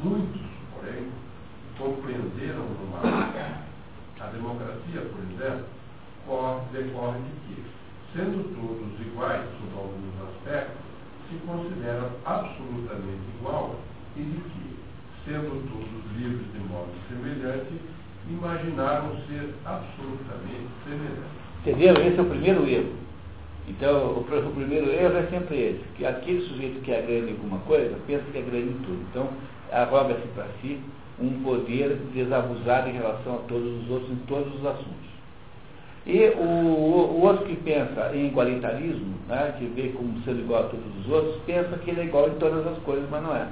Muitos, 0.04 0.42
porém, 0.74 1.08
compreenderam 1.78 2.66
no 2.66 2.88
mal. 2.92 3.04
A 4.20 4.26
democracia, 4.32 5.02
por 5.02 5.24
exemplo, 5.24 5.66
corre- 6.26 6.62
decorre 6.74 7.20
de 7.20 7.54
que, 7.56 7.66
sendo 8.14 8.44
todos 8.54 9.00
iguais 9.08 9.44
sob 9.62 9.80
alguns 9.80 10.14
aspectos, 10.28 10.76
se 11.30 11.36
consideram 11.46 12.10
absolutamente 12.26 13.22
igual 13.40 13.76
e 14.18 14.22
de 14.24 14.42
que, 14.42 14.80
sendo 15.24 15.64
todos 15.72 16.18
livres 16.18 16.52
de 16.52 16.60
modo 16.68 16.92
semelhante, 17.08 17.80
imaginaram 18.30 19.12
ser 19.28 19.54
absolutamente 19.66 20.68
semelhantes. 20.84 21.38
Entendeu? 21.62 21.94
Esse 22.08 22.18
é 22.20 22.22
o 22.22 22.26
primeiro 22.26 22.68
erro. 22.68 22.94
Então, 23.68 23.98
o, 24.14 24.20
o 24.22 24.52
primeiro 24.56 24.90
erro 24.92 25.18
é 25.18 25.28
sempre 25.30 25.56
esse, 25.58 25.84
que 25.96 26.06
aquele 26.06 26.42
sujeito 26.48 26.82
que 26.82 26.92
é 26.92 27.02
grande 27.02 27.32
em 27.32 27.36
alguma 27.36 27.60
coisa, 27.60 27.98
pensa 28.08 28.24
que 28.32 28.38
é 28.38 28.42
grande 28.42 28.70
em 28.70 28.80
tudo. 28.84 29.00
Então, 29.12 29.28
arroga-se 29.72 30.26
para 30.36 30.46
si 30.62 30.80
um 31.20 31.42
poder 31.44 31.96
desabusado 32.14 32.90
em 32.90 32.94
relação 32.94 33.36
a 33.36 33.40
todos 33.40 33.84
os 33.84 33.90
outros, 33.90 34.12
em 34.12 34.16
todos 34.28 34.54
os 34.56 34.66
assuntos. 34.66 35.08
E 36.06 36.20
o, 36.38 36.42
o- 36.42 37.18
o 37.18 37.22
outro 37.26 37.46
que 37.46 37.56
pensa 37.58 38.12
em 38.16 38.28
igualitarismo, 38.28 39.16
né, 39.28 39.54
que 39.58 39.66
vê 39.66 39.90
como 39.90 40.18
sendo 40.24 40.40
igual 40.40 40.62
a 40.64 40.68
todos 40.68 40.86
os 41.06 41.12
outros, 41.12 41.36
pensa 41.46 41.78
que 41.80 41.90
ele 41.92 42.02
é 42.02 42.06
igual 42.06 42.30
em 42.30 42.36
todas 42.36 42.66
as 42.66 42.78
coisas, 42.84 43.10
mas 43.10 43.22
não 43.22 43.36
é. 43.36 43.46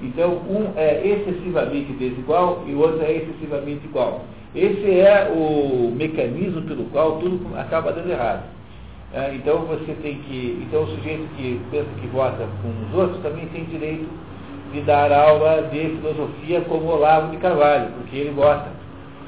Então, 0.00 0.30
um 0.48 0.72
é 0.76 1.06
excessivamente 1.06 1.92
desigual 1.94 2.64
e 2.66 2.72
o 2.72 2.78
outro 2.78 3.02
é 3.02 3.12
excessivamente 3.12 3.84
igual. 3.84 4.24
Esse 4.54 4.98
é 5.00 5.30
o 5.34 5.92
mecanismo 5.94 6.62
pelo 6.62 6.84
qual 6.86 7.18
tudo 7.18 7.56
acaba 7.56 7.92
dando 7.92 8.10
errado. 8.10 8.44
É, 9.12 9.34
então 9.34 9.60
você 9.60 9.94
tem 10.02 10.18
que. 10.18 10.62
Então 10.66 10.82
o 10.82 10.86
sujeito 10.88 11.26
que 11.36 11.60
pensa 11.70 11.88
que 12.00 12.06
vota 12.08 12.46
com 12.62 12.68
os 12.86 12.94
outros 12.94 13.22
também 13.22 13.46
tem 13.48 13.64
direito 13.64 14.06
de 14.72 14.82
dar 14.82 15.10
aula 15.10 15.62
de 15.62 15.78
filosofia 15.78 16.60
como 16.62 16.88
Olavo 16.88 17.30
de 17.30 17.38
Carvalho, 17.38 17.90
porque 17.92 18.16
ele 18.16 18.34
gosta. 18.34 18.68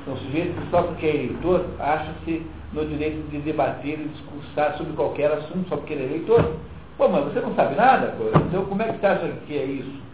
Então 0.02 0.14
o 0.14 0.18
sujeito 0.18 0.60
que 0.60 0.70
só 0.70 0.82
porque 0.82 1.06
é 1.06 1.14
eleitor 1.14 1.64
acha-se 1.78 2.42
no 2.74 2.84
direito 2.84 3.30
de 3.30 3.38
debater 3.38 3.98
e 4.00 4.08
discursar 4.08 4.76
sobre 4.76 4.92
qualquer 4.92 5.32
assunto, 5.32 5.68
só 5.68 5.76
porque 5.76 5.94
ele 5.94 6.02
é 6.02 6.06
eleitor. 6.06 6.56
Pô, 6.98 7.08
mas 7.08 7.24
você 7.24 7.40
não 7.40 7.54
sabe 7.54 7.74
nada, 7.74 8.14
pô. 8.18 8.24
então 8.38 8.64
como 8.66 8.82
é 8.82 8.86
que 8.86 9.00
você 9.00 9.06
acha 9.06 9.28
que 9.46 9.56
é 9.56 9.64
isso? 9.64 10.09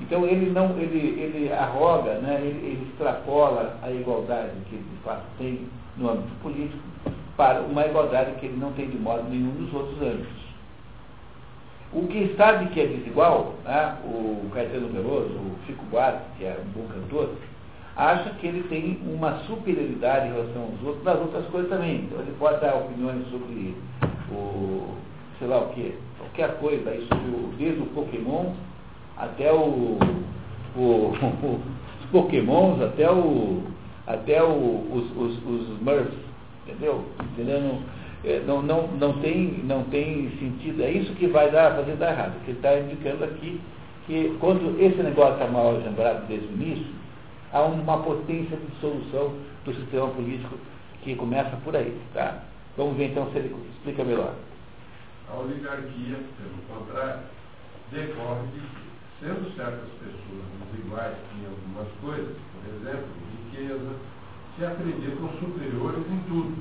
Então 0.00 0.24
ele 0.24 0.50
não, 0.50 0.78
ele, 0.78 1.20
ele 1.20 1.52
arroga, 1.52 2.14
né, 2.14 2.40
ele, 2.40 2.66
ele 2.66 2.88
extrapola 2.90 3.76
a 3.82 3.90
igualdade 3.90 4.52
que 4.68 4.76
ele 4.76 4.84
de 4.84 5.02
fato 5.02 5.24
tem 5.38 5.66
no 5.96 6.10
âmbito 6.10 6.34
político 6.42 6.82
para 7.36 7.60
uma 7.62 7.84
igualdade 7.86 8.32
que 8.38 8.46
ele 8.46 8.56
não 8.56 8.72
tem 8.72 8.88
de 8.88 8.98
modo 8.98 9.28
nenhum 9.28 9.52
nos 9.52 9.72
outros 9.74 10.00
âmbitos. 10.00 10.48
O 11.92 12.06
que 12.06 12.34
sabe 12.36 12.66
que 12.66 12.80
é 12.80 12.86
desigual, 12.86 13.54
né, 13.64 13.96
o 14.04 14.48
Caetano 14.52 14.88
Veloso, 14.88 15.32
o 15.34 15.56
Chico 15.66 15.84
Buarque, 15.86 16.22
que 16.36 16.44
é 16.44 16.60
um 16.62 16.70
bom 16.80 16.86
cantor, 16.88 17.30
acha 17.96 18.30
que 18.30 18.46
ele 18.46 18.62
tem 18.68 19.00
uma 19.06 19.38
superioridade 19.46 20.28
em 20.28 20.32
relação 20.32 20.62
aos 20.62 20.82
outros, 20.86 21.04
das 21.04 21.18
outras 21.18 21.46
coisas 21.46 21.70
também. 21.70 22.02
Então 22.02 22.20
ele 22.20 22.34
pode 22.38 22.60
dar 22.60 22.76
opiniões 22.76 23.26
sobre 23.30 23.74
o, 24.30 24.94
sei 25.38 25.48
lá 25.48 25.58
o 25.58 25.68
que, 25.70 25.94
qualquer 26.18 26.58
coisa, 26.58 26.90
aí 26.90 27.06
sobre 27.08 27.30
o, 27.30 27.52
desde 27.58 27.80
o 27.80 27.86
Pokémon 27.86 28.52
até 29.18 29.52
o, 29.52 29.98
o, 30.76 31.12
os 31.12 32.10
Pokémons, 32.10 32.80
até 32.82 33.10
o 33.10 33.62
até 34.08 34.42
os, 34.42 35.04
os, 35.16 35.46
os 35.46 35.68
Smurfs, 35.76 36.14
entendeu? 36.66 37.04
Entendendo? 37.32 37.84
É, 38.24 38.40
Não, 38.46 38.62
não, 38.62 38.88
não, 38.88 39.20
tem, 39.20 39.60
não 39.64 39.84
tem 39.84 40.30
sentido. 40.38 40.82
É 40.82 40.90
isso 40.90 41.12
que 41.14 41.26
vai 41.26 41.50
dar, 41.50 41.76
fazer 41.76 41.94
dar 41.96 42.12
errado. 42.12 42.34
Ele 42.44 42.56
está 42.56 42.78
indicando 42.78 43.24
aqui 43.24 43.60
que 44.06 44.34
quando 44.40 44.80
esse 44.80 45.02
negócio 45.02 45.34
está 45.34 45.46
mal 45.46 45.72
lembrado 45.72 46.26
desde 46.26 46.46
o 46.46 46.52
início, 46.52 46.86
há 47.52 47.62
uma 47.62 48.02
potência 48.02 48.56
de 48.56 48.80
solução 48.80 49.34
do 49.66 49.74
sistema 49.74 50.08
político 50.08 50.56
que 51.02 51.14
começa 51.14 51.54
por 51.62 51.76
aí. 51.76 51.94
Tá? 52.14 52.42
Vamos 52.78 52.96
ver 52.96 53.10
então 53.10 53.30
se 53.30 53.38
ele 53.38 53.54
explica 53.74 54.04
melhor. 54.04 54.32
A 55.30 55.38
oligarquia, 55.38 56.16
pelo 56.16 56.80
contrário, 56.80 57.20
decorre 57.92 58.46
de 58.54 58.87
Sendo 59.20 59.50
certas 59.56 59.88
pessoas 59.98 60.44
desiguais 60.70 61.16
em 61.34 61.46
algumas 61.46 61.88
coisas, 62.00 62.36
por 62.54 62.62
exemplo, 62.72 63.08
riqueza, 63.50 63.90
se 64.56 64.64
acreditam 64.64 65.28
superiores 65.40 66.04
em 66.06 66.20
tudo. 66.28 66.54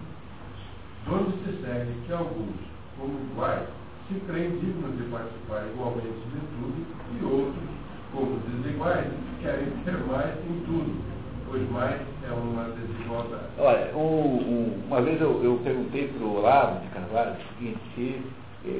Donde 1.05 1.38
se 1.43 1.61
segue 1.61 1.93
que 2.05 2.13
alguns, 2.13 2.55
como 2.97 3.19
iguais, 3.31 3.67
se 4.07 4.19
creem 4.21 4.57
dignos 4.57 4.97
de 4.97 5.03
participar 5.03 5.67
igualmente 5.67 6.07
de 6.07 6.39
tudo, 6.57 6.85
e 7.13 7.25
outros, 7.25 7.69
como 8.11 8.39
desiguais, 8.39 9.07
querem 9.41 9.69
ter 9.85 9.97
mais 10.07 10.34
em 10.49 10.59
tudo, 10.65 10.99
pois 11.47 11.69
mais 11.69 12.01
é 12.27 12.31
uma 12.31 12.63
desigualdade. 12.71 13.51
Olha, 13.59 13.95
um, 13.95 14.01
um, 14.01 14.84
uma 14.88 15.01
vez 15.01 15.21
eu, 15.21 15.43
eu 15.43 15.59
perguntei 15.63 16.07
para 16.07 16.25
o 16.25 16.38
Olavo 16.38 16.81
de 16.81 16.88
Carvalho 16.88 17.35
o 17.35 17.53
seguinte, 17.53 17.79
se, 17.93 18.21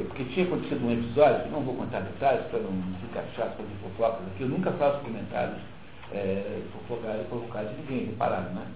porque 0.08 0.24
tinha 0.26 0.46
acontecido 0.46 0.86
um 0.86 0.92
episódio, 0.92 1.52
não 1.52 1.62
vou 1.62 1.76
contar 1.76 2.02
detalhes 2.02 2.46
para 2.48 2.60
não 2.60 2.72
ficar 3.02 3.24
chato 3.36 3.58
fazer 3.58 3.70
fofocas 3.82 4.28
aqui, 4.28 4.42
eu 4.44 4.50
nunca 4.50 4.72
faço 4.74 5.00
comentários 5.00 5.58
é, 6.12 6.62
fofocar 7.30 7.66
de 7.66 7.76
ninguém, 7.82 8.06
repararam, 8.08 8.54
né? 8.54 8.68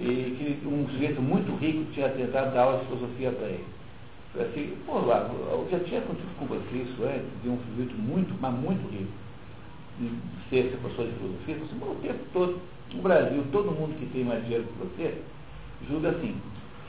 E 0.00 0.58
que 0.60 0.66
um 0.66 0.86
sujeito 0.88 1.20
muito 1.20 1.54
rico 1.56 1.90
tinha 1.92 2.08
tentado 2.10 2.54
dar 2.54 2.62
aula 2.62 2.78
de 2.78 2.86
filosofia 2.86 3.32
para 3.32 3.46
ele. 3.48 3.66
Eu 4.34 4.42
assim, 4.42 4.76
pô, 4.86 4.98
Olavo, 4.98 5.68
já 5.70 5.80
tinha 5.80 6.00
acontecido 6.00 6.38
com 6.38 6.46
você 6.46 6.76
isso 6.76 7.02
antes, 7.02 7.42
de 7.42 7.48
um 7.48 7.58
sujeito 7.70 7.94
muito, 7.96 8.34
mas 8.40 8.54
muito 8.54 8.88
rico, 8.90 9.10
de 9.98 10.10
ser 10.50 10.76
professor 10.78 11.06
de 11.06 11.12
filosofia, 11.14 11.56
você, 11.56 11.64
assim, 11.64 11.90
o 11.90 11.94
tempo 11.96 12.24
todo 12.32 12.60
no 12.94 13.02
Brasil, 13.02 13.44
todo 13.50 13.72
mundo 13.72 13.98
que 13.98 14.06
tem 14.06 14.24
mais 14.24 14.42
dinheiro 14.44 14.64
que 14.64 14.78
você, 14.78 15.22
julga 15.88 16.10
assim. 16.10 16.36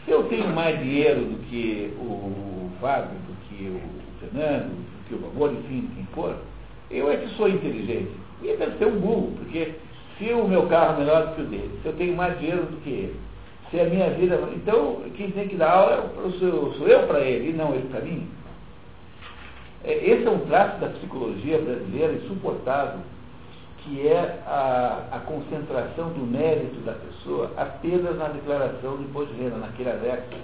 Eu 0.09 0.23
tenho 0.23 0.47
mais 0.47 0.79
dinheiro 0.79 1.21
do 1.21 1.37
que 1.49 1.93
o 1.99 2.71
Fábio, 2.81 3.11
do 3.27 3.35
que 3.47 3.67
o 3.67 3.79
Fernando, 4.19 4.69
do 4.69 5.07
que 5.07 5.13
o 5.13 5.29
Valor, 5.29 5.53
enfim, 5.53 5.87
quem 5.95 6.05
for, 6.15 6.35
eu 6.89 7.11
é 7.11 7.17
que 7.17 7.29
sou 7.35 7.47
inteligente. 7.47 8.09
E 8.41 8.55
deve 8.55 8.77
ser 8.79 8.87
um 8.87 8.99
burro, 8.99 9.33
porque 9.37 9.75
se 10.17 10.33
o 10.33 10.47
meu 10.47 10.63
carro 10.67 10.95
é 10.95 10.99
melhor 10.99 11.27
do 11.27 11.35
que 11.35 11.41
o 11.41 11.45
dele, 11.45 11.79
se 11.81 11.87
eu 11.87 11.93
tenho 11.93 12.15
mais 12.15 12.39
dinheiro 12.39 12.63
do 12.63 12.81
que 12.81 12.89
ele, 12.89 13.19
se 13.69 13.79
a 13.79 13.85
minha 13.85 14.09
vida. 14.09 14.39
Então, 14.55 15.03
quem 15.15 15.29
tem 15.29 15.47
que 15.47 15.55
dar 15.55 15.71
aula 15.71 16.11
sou, 16.39 16.73
sou 16.73 16.87
eu 16.87 17.05
para 17.05 17.19
ele, 17.21 17.51
e 17.51 17.53
não 17.53 17.75
ele 17.75 17.87
para 17.89 18.01
mim. 18.01 18.27
É, 19.83 19.93
esse 19.93 20.25
é 20.25 20.29
um 20.29 20.39
traço 20.39 20.79
da 20.79 20.87
psicologia 20.87 21.59
brasileira 21.59 22.13
insuportável 22.13 22.99
que 23.89 24.07
é 24.07 24.39
a, 24.45 25.07
a, 25.11 25.19
concentração 25.21 26.09
do 26.09 26.23
mérito 26.25 26.79
da 26.81 26.93
pessoa 26.93 27.51
apenas 27.57 28.15
na 28.17 28.27
declaração 28.27 28.97
de 28.97 29.03
imposto 29.03 29.33
de 29.33 29.41
renda, 29.41 29.57
naquele 29.57 29.89
anexo 29.89 30.37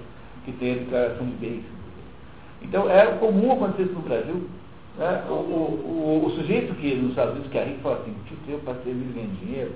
que 0.44 0.52
tem 0.54 0.74
a 0.74 0.78
declaração 0.78 1.26
de 1.28 1.34
bens. 1.34 1.64
Então, 2.64 2.90
é 2.90 3.06
comum 3.18 3.52
acontecer 3.52 3.92
no 3.92 4.00
Brasil. 4.02 4.50
Né? 4.98 5.24
O, 5.30 5.34
o, 5.34 6.24
o, 6.24 6.26
o, 6.26 6.32
sujeito 6.32 6.74
que 6.76 6.96
nos 6.96 7.12
Estados 7.12 7.34
Unidos 7.34 7.52
que 7.52 7.58
é 7.58 7.66
rico 7.66 7.82
fala 7.82 7.98
assim, 7.98 8.16
tipo, 8.28 8.50
eu 8.50 8.60
passei 8.60 8.94
mil 8.94 9.14
ganhando 9.14 9.40
dinheiro, 9.40 9.74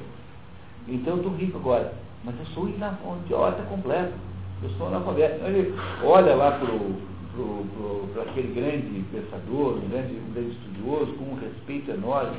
então 0.88 1.14
eu 1.14 1.18
estou 1.18 1.36
rico 1.36 1.58
agora. 1.60 1.94
Mas 2.24 2.36
eu 2.40 2.46
sou 2.48 2.68
idiota 2.68 3.62
completo. 3.70 4.14
Eu 4.62 4.70
sou 4.72 4.88
analfabeto. 4.88 5.46
Ele 5.46 5.74
olha 6.04 6.36
lá 6.36 6.52
para 6.52 8.24
aquele 8.24 8.54
grande 8.54 9.06
pensador, 9.12 9.78
um 9.78 9.90
grande, 9.90 10.16
um 10.16 10.34
grande 10.34 10.50
estudioso, 10.50 11.14
com 11.14 11.24
um 11.26 11.40
respeito 11.40 11.92
enorme 11.92 12.38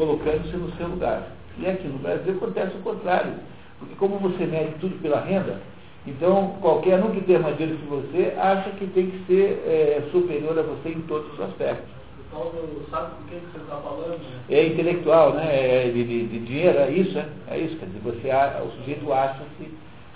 colocando-se 0.00 0.56
no 0.56 0.72
seu 0.76 0.88
lugar. 0.88 1.28
E 1.58 1.66
aqui 1.66 1.86
no 1.86 1.98
Brasil 1.98 2.32
acontece 2.32 2.74
o 2.74 2.80
contrário, 2.80 3.34
porque 3.78 3.94
como 3.96 4.18
você 4.18 4.46
mede 4.46 4.72
tudo 4.80 4.98
pela 5.02 5.20
renda, 5.20 5.60
então 6.06 6.56
qualquer 6.62 7.04
um 7.04 7.10
que 7.10 7.20
tenha 7.20 7.38
mais 7.38 7.58
dinheiro 7.58 7.78
que 7.78 7.86
você 7.86 8.34
acha 8.38 8.70
que 8.70 8.86
tem 8.86 9.10
que 9.10 9.26
ser 9.26 9.62
é, 9.66 10.08
superior 10.10 10.58
a 10.58 10.62
você 10.62 10.88
em 10.88 11.02
todos 11.02 11.30
os 11.34 11.40
aspectos. 11.40 11.90
Sabe 12.90 13.10
quem 13.28 13.40
que 13.40 13.46
você 13.52 13.58
está 13.58 13.76
falando? 13.76 14.18
Né? 14.18 14.40
É 14.48 14.66
intelectual, 14.68 15.34
né? 15.34 15.48
É 15.50 15.90
de, 15.92 16.04
de, 16.04 16.26
de, 16.28 16.38
dinheiro, 16.38 16.78
é 16.78 16.90
isso, 16.90 17.18
é, 17.18 17.26
é 17.48 17.58
isso. 17.58 17.76
Quer 17.76 17.86
dizer, 17.86 18.00
você, 18.02 18.30
o 18.64 18.70
sujeito 18.78 19.12
acha-se 19.12 19.68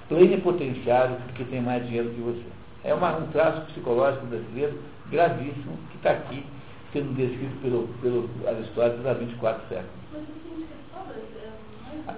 plenipotenciário 0.08 1.16
porque 1.26 1.44
tem 1.44 1.60
mais 1.60 1.84
dinheiro 1.84 2.08
que 2.10 2.20
você. 2.20 2.42
É 2.84 2.94
uma, 2.94 3.16
um 3.18 3.26
traço 3.26 3.62
psicológico 3.66 4.26
brasileiro 4.26 4.78
gravíssimo 5.10 5.76
que 5.90 5.96
está 5.96 6.12
aqui 6.12 6.42
sendo 6.94 7.14
descrito 7.16 7.56
pelo, 7.60 7.88
pelo 8.00 8.30
Aristóteles 8.46 9.04
há 9.04 9.12
24 9.14 9.68
séculos. 9.68 9.90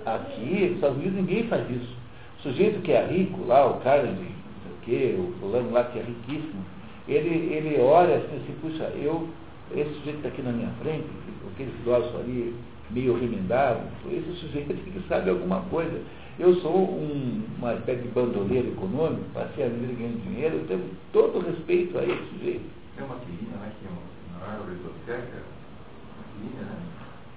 Aqui, 0.05 0.66
nos 0.66 0.74
Estados 0.74 0.98
Unidos, 0.98 1.15
ninguém 1.15 1.48
faz 1.48 1.69
isso. 1.70 1.97
O 2.39 2.43
sujeito 2.43 2.82
que 2.82 2.93
é 2.93 3.07
rico, 3.07 3.44
lá, 3.47 3.66
o 3.66 3.81
cara 3.81 4.07
de 4.07 4.23
o 4.23 4.81
quê, 4.85 5.16
o 5.19 5.32
fulano 5.40 5.73
lá 5.73 5.85
que 5.85 5.98
é 5.98 6.03
riquíssimo, 6.03 6.65
ele, 7.09 7.53
ele 7.53 7.81
olha 7.81 8.16
assim, 8.16 8.36
assim, 8.36 8.55
puxa, 8.61 8.85
eu, 8.97 9.28
esse 9.74 9.94
sujeito 9.94 10.19
está 10.19 10.28
aqui 10.28 10.43
na 10.43 10.53
minha 10.53 10.70
frente, 10.82 11.07
aquele 11.53 11.73
filósofo 11.82 12.19
ali 12.19 12.55
meio 12.90 13.19
remendado, 13.19 13.81
esse 14.12 14.31
sujeito 14.40 14.74
que 14.74 15.09
sabe 15.09 15.31
alguma 15.31 15.62
coisa. 15.62 16.01
Eu 16.39 16.55
sou 16.57 16.77
um, 16.77 17.43
uma 17.59 17.74
espécie 17.74 18.03
de 18.03 18.09
bandoleiro 18.09 18.69
econômico, 18.69 19.24
passei 19.32 19.65
a 19.65 19.69
vida 19.69 19.94
ganhando 19.94 20.23
dinheiro, 20.23 20.57
eu 20.57 20.66
tenho 20.66 20.85
todo 21.12 21.39
o 21.39 21.40
respeito 21.40 21.98
a 21.98 22.05
esse 22.05 22.23
sujeito. 22.35 22.65
Tem 22.94 23.07
uma 23.07 23.16
filhinha, 23.16 23.57
né, 23.57 23.73
que 23.81 23.86
é 23.86 23.90
uma 23.90 24.15
maior 24.47 24.66
biblioteca, 24.66 25.43
né? 26.40 26.77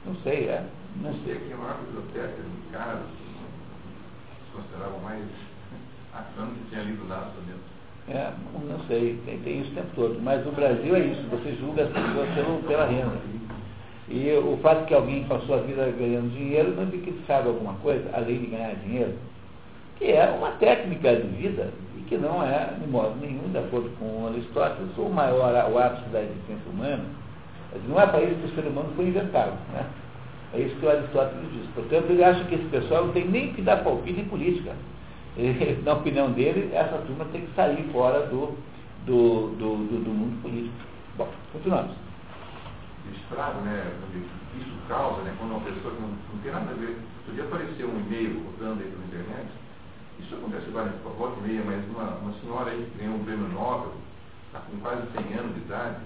Não 0.05 0.15
sei, 0.23 0.47
é. 0.47 0.65
Não 1.01 1.13
sei. 1.23 1.33
Aqui 1.33 1.51
é 1.51 1.53
a 1.53 1.57
maior 1.57 1.77
biblioteca 1.79 2.41
de 2.41 2.71
casa, 2.71 3.03
se 4.45 4.55
considerava 4.55 4.97
mais 4.99 5.23
achando 6.13 6.53
que 6.55 6.69
tinha 6.69 6.83
lido 6.83 7.07
nada 7.07 7.31
mesmo. 7.45 7.79
É, 8.07 8.33
não 8.67 8.79
sei, 8.87 9.21
tem, 9.25 9.39
tem 9.41 9.61
isso 9.61 9.71
o 9.71 9.75
tempo 9.75 9.89
todo. 9.95 10.19
Mas 10.21 10.43
no 10.45 10.51
Brasil 10.51 10.95
é 10.95 10.99
isso, 10.99 11.21
você 11.29 11.55
julga 11.55 11.83
as 11.83 11.89
pessoas 11.89 12.29
pelo, 12.33 12.63
pela 12.63 12.85
renda. 12.85 13.19
E 14.07 14.31
o 14.31 14.57
fato 14.63 14.87
que 14.87 14.93
alguém 14.95 15.23
passou 15.25 15.55
a 15.55 15.61
vida 15.61 15.85
ganhando 15.91 16.33
dinheiro 16.33 16.75
não 16.75 16.83
indica 16.83 17.11
que 17.11 17.25
sabe 17.27 17.47
alguma 17.47 17.75
coisa, 17.75 18.09
além 18.13 18.39
de 18.39 18.47
ganhar 18.47 18.73
dinheiro, 18.77 19.13
que 19.97 20.05
é 20.05 20.27
uma 20.31 20.51
técnica 20.53 21.15
de 21.15 21.27
vida 21.27 21.71
que 22.09 22.17
não 22.17 22.43
é, 22.43 22.73
de 22.81 22.87
modo 22.87 23.15
nenhum, 23.21 23.51
de 23.51 23.59
acordo 23.59 23.89
com 23.99 24.27
Aristóteles, 24.27 24.89
o 24.97 25.09
maior, 25.09 25.53
o 25.71 25.77
ápice 25.77 26.09
da 26.09 26.23
existência 26.23 26.69
humana. 26.71 27.05
Não 27.87 28.01
é 28.01 28.07
para 28.07 28.23
isso 28.23 28.35
que 28.41 28.47
o 28.47 28.55
ser 28.55 28.67
humano 28.67 28.91
foi 28.95 29.05
inventado. 29.05 29.53
Né? 29.71 29.85
É 30.55 30.59
isso 30.61 30.75
que 30.77 30.85
o 30.87 30.89
Aristóteles 30.89 31.51
diz. 31.53 31.69
Portanto, 31.75 32.09
ele 32.09 32.23
acha 32.23 32.43
que 32.45 32.55
esse 32.55 32.65
pessoal 32.65 33.05
não 33.05 33.13
tem 33.13 33.27
nem 33.27 33.53
que 33.53 33.61
dar 33.61 33.83
palpite 33.83 34.19
em 34.19 34.25
política. 34.25 34.73
Ele, 35.37 35.81
na 35.85 35.93
opinião 35.93 36.31
dele, 36.31 36.71
essa 36.73 36.97
turma 36.97 37.25
tem 37.31 37.41
que 37.41 37.53
sair 37.53 37.87
fora 37.91 38.25
do, 38.25 38.57
do, 39.05 39.49
do, 39.49 39.75
do, 39.85 40.03
do 40.03 40.09
mundo 40.09 40.41
político. 40.41 40.73
Bom, 41.15 41.27
continuamos. 41.53 41.91
Estrago, 43.13 43.61
né? 43.61 43.91
Isso 44.59 44.71
causa, 44.87 45.21
né? 45.21 45.35
Quando 45.37 45.51
uma 45.51 45.61
pessoa 45.61 45.93
que 45.93 46.01
não, 46.01 46.09
não 46.09 46.41
tem 46.41 46.51
nada 46.51 46.71
a 46.71 46.73
ver. 46.73 46.97
Podia 47.27 47.43
aparecer 47.43 47.85
um 47.85 47.99
e-mail 47.99 48.43
rodando 48.45 48.81
aí 48.81 48.89
pela 48.89 49.05
internet 49.05 49.47
isso 50.21 50.35
acontece 50.35 50.69
várias 50.71 50.95
volta 51.01 51.39
e 51.39 51.47
meia, 51.47 51.63
mas 51.65 51.85
uma, 51.89 52.17
uma 52.17 52.33
senhora 52.39 52.71
aí 52.71 52.89
que 52.91 52.99
ganhou 52.99 53.15
um 53.15 53.23
prêmio 53.23 53.47
Nobel, 53.49 53.93
está 54.47 54.59
com 54.59 54.77
quase 54.79 55.03
100 55.11 55.37
anos 55.37 55.55
de 55.55 55.61
idade, 55.61 56.01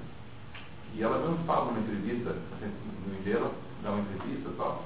e 0.95 1.01
ela 1.01 1.17
não 1.19 1.37
fala 1.45 1.65
numa 1.65 1.79
entrevista, 1.79 2.35
no 2.35 3.23
dela, 3.23 3.51
dá 3.81 3.91
uma 3.91 4.01
entrevista 4.01 4.49
e 4.49 4.53
tal, 4.57 4.83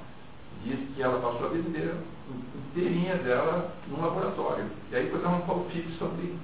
diz 0.63 0.79
que 0.95 1.01
ela 1.01 1.19
passou 1.19 1.47
a 1.47 1.49
vida 1.49 1.69
inteira, 1.69 1.97
inteirinha 2.69 3.15
dela 3.15 3.71
num 3.87 4.01
laboratório. 4.01 4.65
E 4.91 4.95
aí 4.95 5.05
depois 5.05 5.23
dá 5.23 5.29
um 5.29 5.41
palpite 5.41 5.91
sobre. 5.97 6.35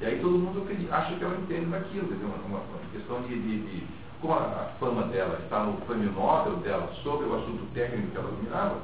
E 0.00 0.04
aí 0.04 0.18
todo 0.20 0.38
mundo 0.38 0.66
acha 0.90 1.14
que 1.14 1.24
ela 1.24 1.36
entende 1.36 1.66
daquilo, 1.66 2.08
quer 2.08 2.14
dizer, 2.14 2.26
uma, 2.26 2.58
uma, 2.58 2.60
questão 2.92 3.22
de, 3.22 3.40
de, 3.40 3.58
de, 3.62 3.86
como 4.20 4.34
a, 4.34 4.70
fama 4.80 5.04
dela 5.04 5.38
está 5.42 5.64
no 5.64 5.74
prêmio 5.82 6.12
Nobel 6.12 6.56
dela 6.56 6.92
sobre 7.02 7.26
o 7.26 7.36
assunto 7.36 7.72
técnico 7.72 8.10
que 8.10 8.16
ela 8.16 8.30
dominava, 8.30 8.80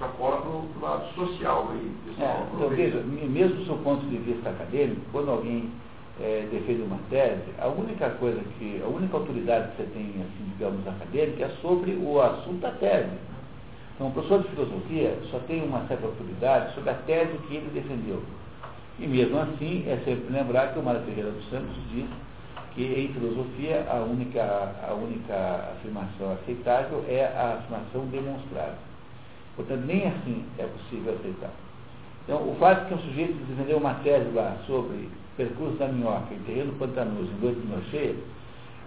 extrapola 0.00 0.38
para 0.38 0.50
o 0.50 0.68
lado 0.80 1.14
social. 1.14 1.68
Aí, 1.72 1.92
é, 2.18 2.46
então, 2.54 2.68
veja, 2.70 3.02
mesmo 3.02 3.56
do 3.56 3.66
seu 3.66 3.76
ponto 3.78 4.04
de 4.06 4.16
vista 4.16 4.48
acadêmico, 4.48 5.02
quando 5.12 5.30
alguém 5.30 5.70
é, 6.20 6.48
defende 6.50 6.82
uma 6.82 6.98
tese, 7.10 7.42
a 7.58 7.68
única 7.68 8.08
coisa 8.10 8.40
que, 8.58 8.80
a 8.82 8.88
única 8.88 9.16
autoridade 9.16 9.70
que 9.72 9.82
você 9.82 9.88
tem, 9.90 10.06
assim, 10.06 10.52
digamos, 10.52 10.86
acadêmica 10.88 11.44
é 11.44 11.48
sobre 11.60 11.92
o 11.92 12.20
assunto 12.20 12.60
da 12.60 12.70
tese. 12.72 13.10
Então, 13.94 14.08
o 14.08 14.12
professor 14.12 14.42
de 14.42 14.48
filosofia 14.48 15.18
só 15.30 15.38
tem 15.40 15.62
uma 15.62 15.86
certa 15.86 16.06
autoridade 16.06 16.74
sobre 16.74 16.90
a 16.90 16.94
tese 16.94 17.36
que 17.46 17.56
ele 17.56 17.70
defendeu. 17.74 18.22
E 18.98 19.06
mesmo 19.06 19.38
assim, 19.38 19.84
é 19.86 20.00
sempre 20.04 20.32
lembrar 20.32 20.72
que 20.72 20.78
o 20.78 20.82
Mário 20.82 21.02
Ferreira 21.02 21.30
dos 21.30 21.48
Santos 21.50 21.76
diz 21.92 22.06
que 22.74 22.82
em 22.82 23.12
filosofia 23.12 23.84
a 23.90 23.96
única, 23.96 24.74
a 24.88 24.94
única 24.94 25.72
afirmação 25.72 26.32
aceitável 26.32 27.04
é 27.08 27.24
a 27.26 27.58
afirmação 27.58 28.06
demonstrável. 28.06 28.89
Portanto, 29.60 29.84
nem 29.86 30.06
assim 30.06 30.44
é 30.58 30.64
possível 30.64 31.14
aceitar. 31.14 31.50
Então, 32.24 32.48
o 32.48 32.56
fato 32.58 32.82
de 32.82 32.88
que 32.88 32.94
um 32.94 32.98
sujeito 32.98 33.34
desenvolveu 33.44 33.76
uma 33.76 33.94
tese 33.94 34.30
lá 34.30 34.56
sobre 34.66 35.08
percurso 35.36 35.76
da 35.76 35.88
minhoca 35.88 36.32
em 36.32 36.38
terreno 36.40 36.72
pantanoso 36.78 37.30
em 37.30 37.40
dois 37.40 37.56
de 37.56 37.66
lua 37.66 37.82
cheia, 37.90 38.14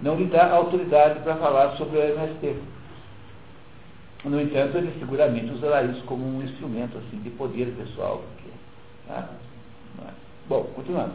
não 0.02 0.16
lhe 0.16 0.26
dá 0.26 0.52
autoridade 0.52 1.20
para 1.20 1.36
falar 1.36 1.78
sobre 1.78 1.98
o 1.98 2.02
MST. 2.02 2.56
No 4.26 4.42
entanto, 4.42 4.78
ele 4.78 4.98
seguramente 4.98 5.52
usará 5.52 5.84
isso 5.84 6.04
como 6.06 6.26
um 6.26 6.42
instrumento 6.42 6.98
assim, 6.98 7.22
de 7.22 7.30
poder 7.32 7.68
pessoal. 7.78 8.24
Porque, 8.36 8.50
tá? 9.08 9.30
É? 10.08 10.12
Bom, 10.50 10.64
continuando. 10.76 11.14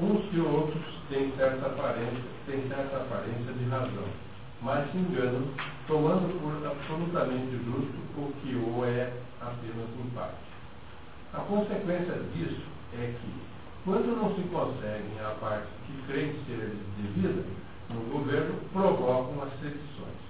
Uns 0.00 0.22
e 0.32 0.40
outros 0.40 0.82
têm 1.10 1.30
certa 1.36 1.66
aparência, 1.66 2.24
têm 2.46 2.66
certa 2.68 2.96
aparência 2.96 3.52
de 3.52 3.64
razão 3.68 4.31
mas 4.62 4.90
se 4.92 4.98
enganam, 4.98 5.42
tomando 5.86 6.40
por 6.40 6.66
absolutamente 6.66 7.50
justo 7.64 7.92
o 8.16 8.32
que 8.40 8.54
o 8.54 8.84
é 8.84 9.12
apenas 9.40 9.88
em 9.98 10.10
parte. 10.14 10.36
A 11.34 11.38
consequência 11.38 12.14
disso 12.34 12.62
é 12.94 13.12
que, 13.20 13.32
quando 13.84 14.16
não 14.16 14.34
se 14.34 14.42
conseguem 14.48 15.18
a 15.20 15.34
parte 15.40 15.66
que 15.86 16.02
creem 16.06 16.34
ser 16.46 16.76
devida 16.96 17.44
no 17.90 18.00
governo, 18.12 18.54
provocam 18.72 19.42
as 19.42 19.52
sedições. 19.60 20.22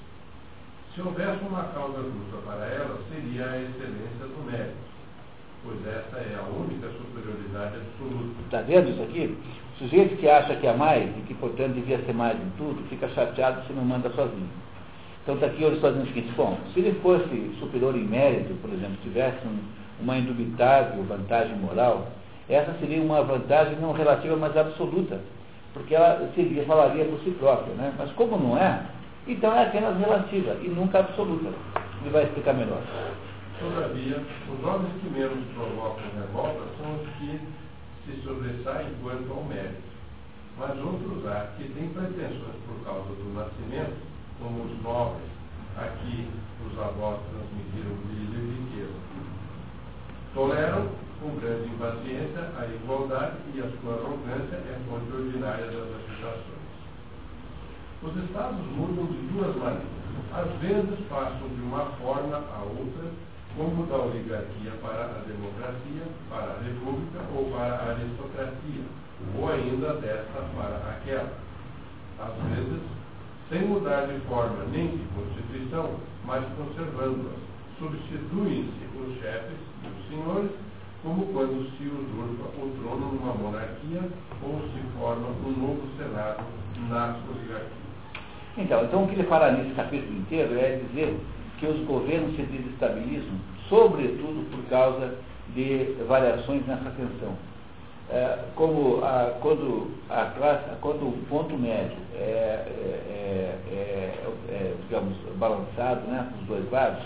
Se 0.94 1.02
houvesse 1.02 1.44
uma 1.44 1.64
causa 1.64 2.02
justa 2.02 2.36
para 2.44 2.66
elas, 2.66 3.00
seria 3.08 3.46
a 3.46 3.62
excelência 3.62 4.26
do 4.26 4.50
mérito, 4.50 4.76
pois 5.64 5.86
essa 5.86 6.16
é 6.16 6.38
a 6.38 6.48
única 6.48 6.88
superioridade 6.88 7.76
absoluta. 7.76 8.42
Está 8.44 8.62
vendo 8.62 8.90
isso 8.90 9.02
aqui? 9.02 9.36
O 9.82 9.88
sujeito 9.88 10.16
que 10.16 10.28
acha 10.28 10.54
que 10.54 10.64
é 10.64 10.72
mais 10.72 11.02
e 11.02 11.22
que, 11.26 11.34
portanto, 11.34 11.72
devia 11.72 11.98
ser 11.98 12.12
mais 12.12 12.36
em 12.36 12.50
tudo, 12.56 12.88
fica 12.88 13.08
chateado 13.08 13.66
se 13.66 13.72
não 13.72 13.84
manda 13.84 14.08
sozinho. 14.10 14.48
Então 15.22 15.34
está 15.34 15.48
aqui 15.48 15.64
está 15.64 15.88
dizendo 15.88 16.04
o 16.04 16.06
seguinte, 16.06 16.32
bom, 16.36 16.56
se 16.72 16.78
ele 16.78 17.00
fosse 17.00 17.56
superior 17.58 17.96
em 17.96 18.04
mérito, 18.04 18.54
por 18.62 18.72
exemplo, 18.72 18.96
tivesse 19.02 19.44
um, 19.44 19.58
uma 20.00 20.18
indubitável 20.18 21.02
vantagem 21.02 21.56
moral, 21.56 22.06
essa 22.48 22.72
seria 22.78 23.02
uma 23.02 23.24
vantagem 23.24 23.74
não 23.80 23.90
relativa, 23.90 24.36
mas 24.36 24.56
absoluta, 24.56 25.18
porque 25.74 25.96
ela 25.96 26.30
seria, 26.36 26.64
falaria 26.64 27.04
por 27.04 27.18
si 27.24 27.32
própria, 27.32 27.74
né? 27.74 27.92
Mas 27.98 28.12
como 28.12 28.38
não 28.38 28.56
é, 28.56 28.86
então 29.26 29.52
é 29.52 29.64
apenas 29.64 29.98
relativa 29.98 30.58
e 30.62 30.68
nunca 30.68 31.00
absoluta. 31.00 31.48
Ele 32.02 32.10
vai 32.10 32.22
explicar 32.22 32.52
melhor. 32.52 32.82
Todavia, 33.58 34.22
os 34.48 34.64
homens 34.64 34.92
que 35.02 35.10
menos 35.10 35.44
provocam 35.56 36.04
revolta 36.16 36.60
são 36.80 36.94
os 36.94 37.08
que 37.18 37.40
se 38.04 38.20
sobressaem 38.22 38.94
quanto 39.02 39.32
ao 39.32 39.44
mérito. 39.44 39.92
Mas 40.58 40.78
outros 40.78 41.26
há 41.26 41.52
que 41.56 41.68
têm 41.72 41.88
pretensões 41.90 42.56
por 42.66 42.84
causa 42.84 43.08
do 43.08 43.34
nascimento, 43.34 43.96
como 44.38 44.64
os 44.64 44.82
nobres, 44.82 45.28
a 45.76 45.86
que 45.88 46.28
os 46.66 46.78
avós 46.78 47.20
transmitiram 47.30 47.96
brilho 48.06 48.38
e 48.38 48.60
riqueza. 48.60 48.94
Toleram 50.34 50.88
com 51.20 51.36
grande 51.36 51.68
impaciência 51.68 52.50
a 52.58 52.66
igualdade 52.66 53.36
e 53.54 53.60
a 53.60 53.70
sua 53.80 53.94
arrogância 53.94 54.56
é 54.56 54.80
fonte 54.88 55.12
ordinária 55.12 55.66
das 55.66 55.88
agitações. 55.94 56.62
Os 58.02 58.16
estados 58.24 58.66
mudam 58.76 59.06
de 59.06 59.20
duas 59.32 59.54
maneiras. 59.56 60.02
Às 60.34 60.50
vezes 60.60 61.06
passam 61.08 61.48
de 61.48 61.62
uma 61.62 61.86
forma 62.02 62.36
a 62.36 62.62
outra, 62.62 63.10
como 63.56 63.86
da 63.86 63.96
oligarquia 63.96 64.72
para 64.80 65.04
a 65.04 65.22
democracia, 65.26 66.04
para 66.30 66.54
a 66.54 66.62
república 66.62 67.20
ou 67.34 67.50
para 67.50 67.74
a 67.74 67.90
aristocracia, 67.90 68.84
ou 69.38 69.48
ainda 69.48 69.94
desta 69.94 70.40
para 70.56 70.76
aquela. 70.90 71.32
Às 72.18 72.34
vezes, 72.48 72.82
sem 73.50 73.62
mudar 73.62 74.06
de 74.06 74.18
forma 74.26 74.64
nem 74.72 74.88
de 74.88 75.04
constituição, 75.14 75.96
mas 76.24 76.44
conservando-as, 76.56 77.38
substituem-se 77.78 78.82
os 78.98 79.14
chefes 79.20 79.58
e 79.82 79.86
os 79.86 80.08
senhores, 80.08 80.50
como 81.02 81.26
quando 81.26 81.68
se 81.76 81.84
usurpa 81.84 82.44
o 82.56 82.70
trono 82.80 83.12
numa 83.12 83.34
monarquia 83.34 84.08
ou 84.42 84.60
se 84.70 84.98
forma 84.98 85.28
um 85.28 85.50
novo 85.50 85.82
senado 85.98 86.44
na 86.88 87.16
oligarquia. 87.28 87.82
Então, 88.56 88.84
então 88.84 89.04
o 89.04 89.08
que 89.08 89.14
ele 89.14 89.24
fala 89.24 89.50
nesse 89.52 89.74
capítulo 89.74 90.16
inteiro 90.18 90.54
é 90.58 90.76
dizer 90.76 91.18
que 91.62 91.66
os 91.68 91.86
governos 91.86 92.34
se 92.34 92.42
desestabilizam, 92.42 93.36
sobretudo 93.68 94.50
por 94.50 94.68
causa 94.68 95.14
de 95.54 95.94
variações 96.08 96.66
nessa 96.66 96.90
tensão. 96.90 97.36
É, 98.10 98.36
como 98.56 98.98
a, 99.04 99.38
quando, 99.40 99.92
a 100.10 100.24
classe, 100.36 100.64
quando 100.80 101.06
o 101.06 101.24
ponto 101.30 101.56
médio 101.56 101.96
é, 102.16 102.18
é, 102.18 102.66
é, 103.08 103.54
é, 103.70 104.24
é 104.50 104.74
digamos, 104.82 105.14
balançado 105.36 106.00
né, 106.08 106.28
dos 106.36 106.48
dois 106.48 106.70
lados, 106.72 107.04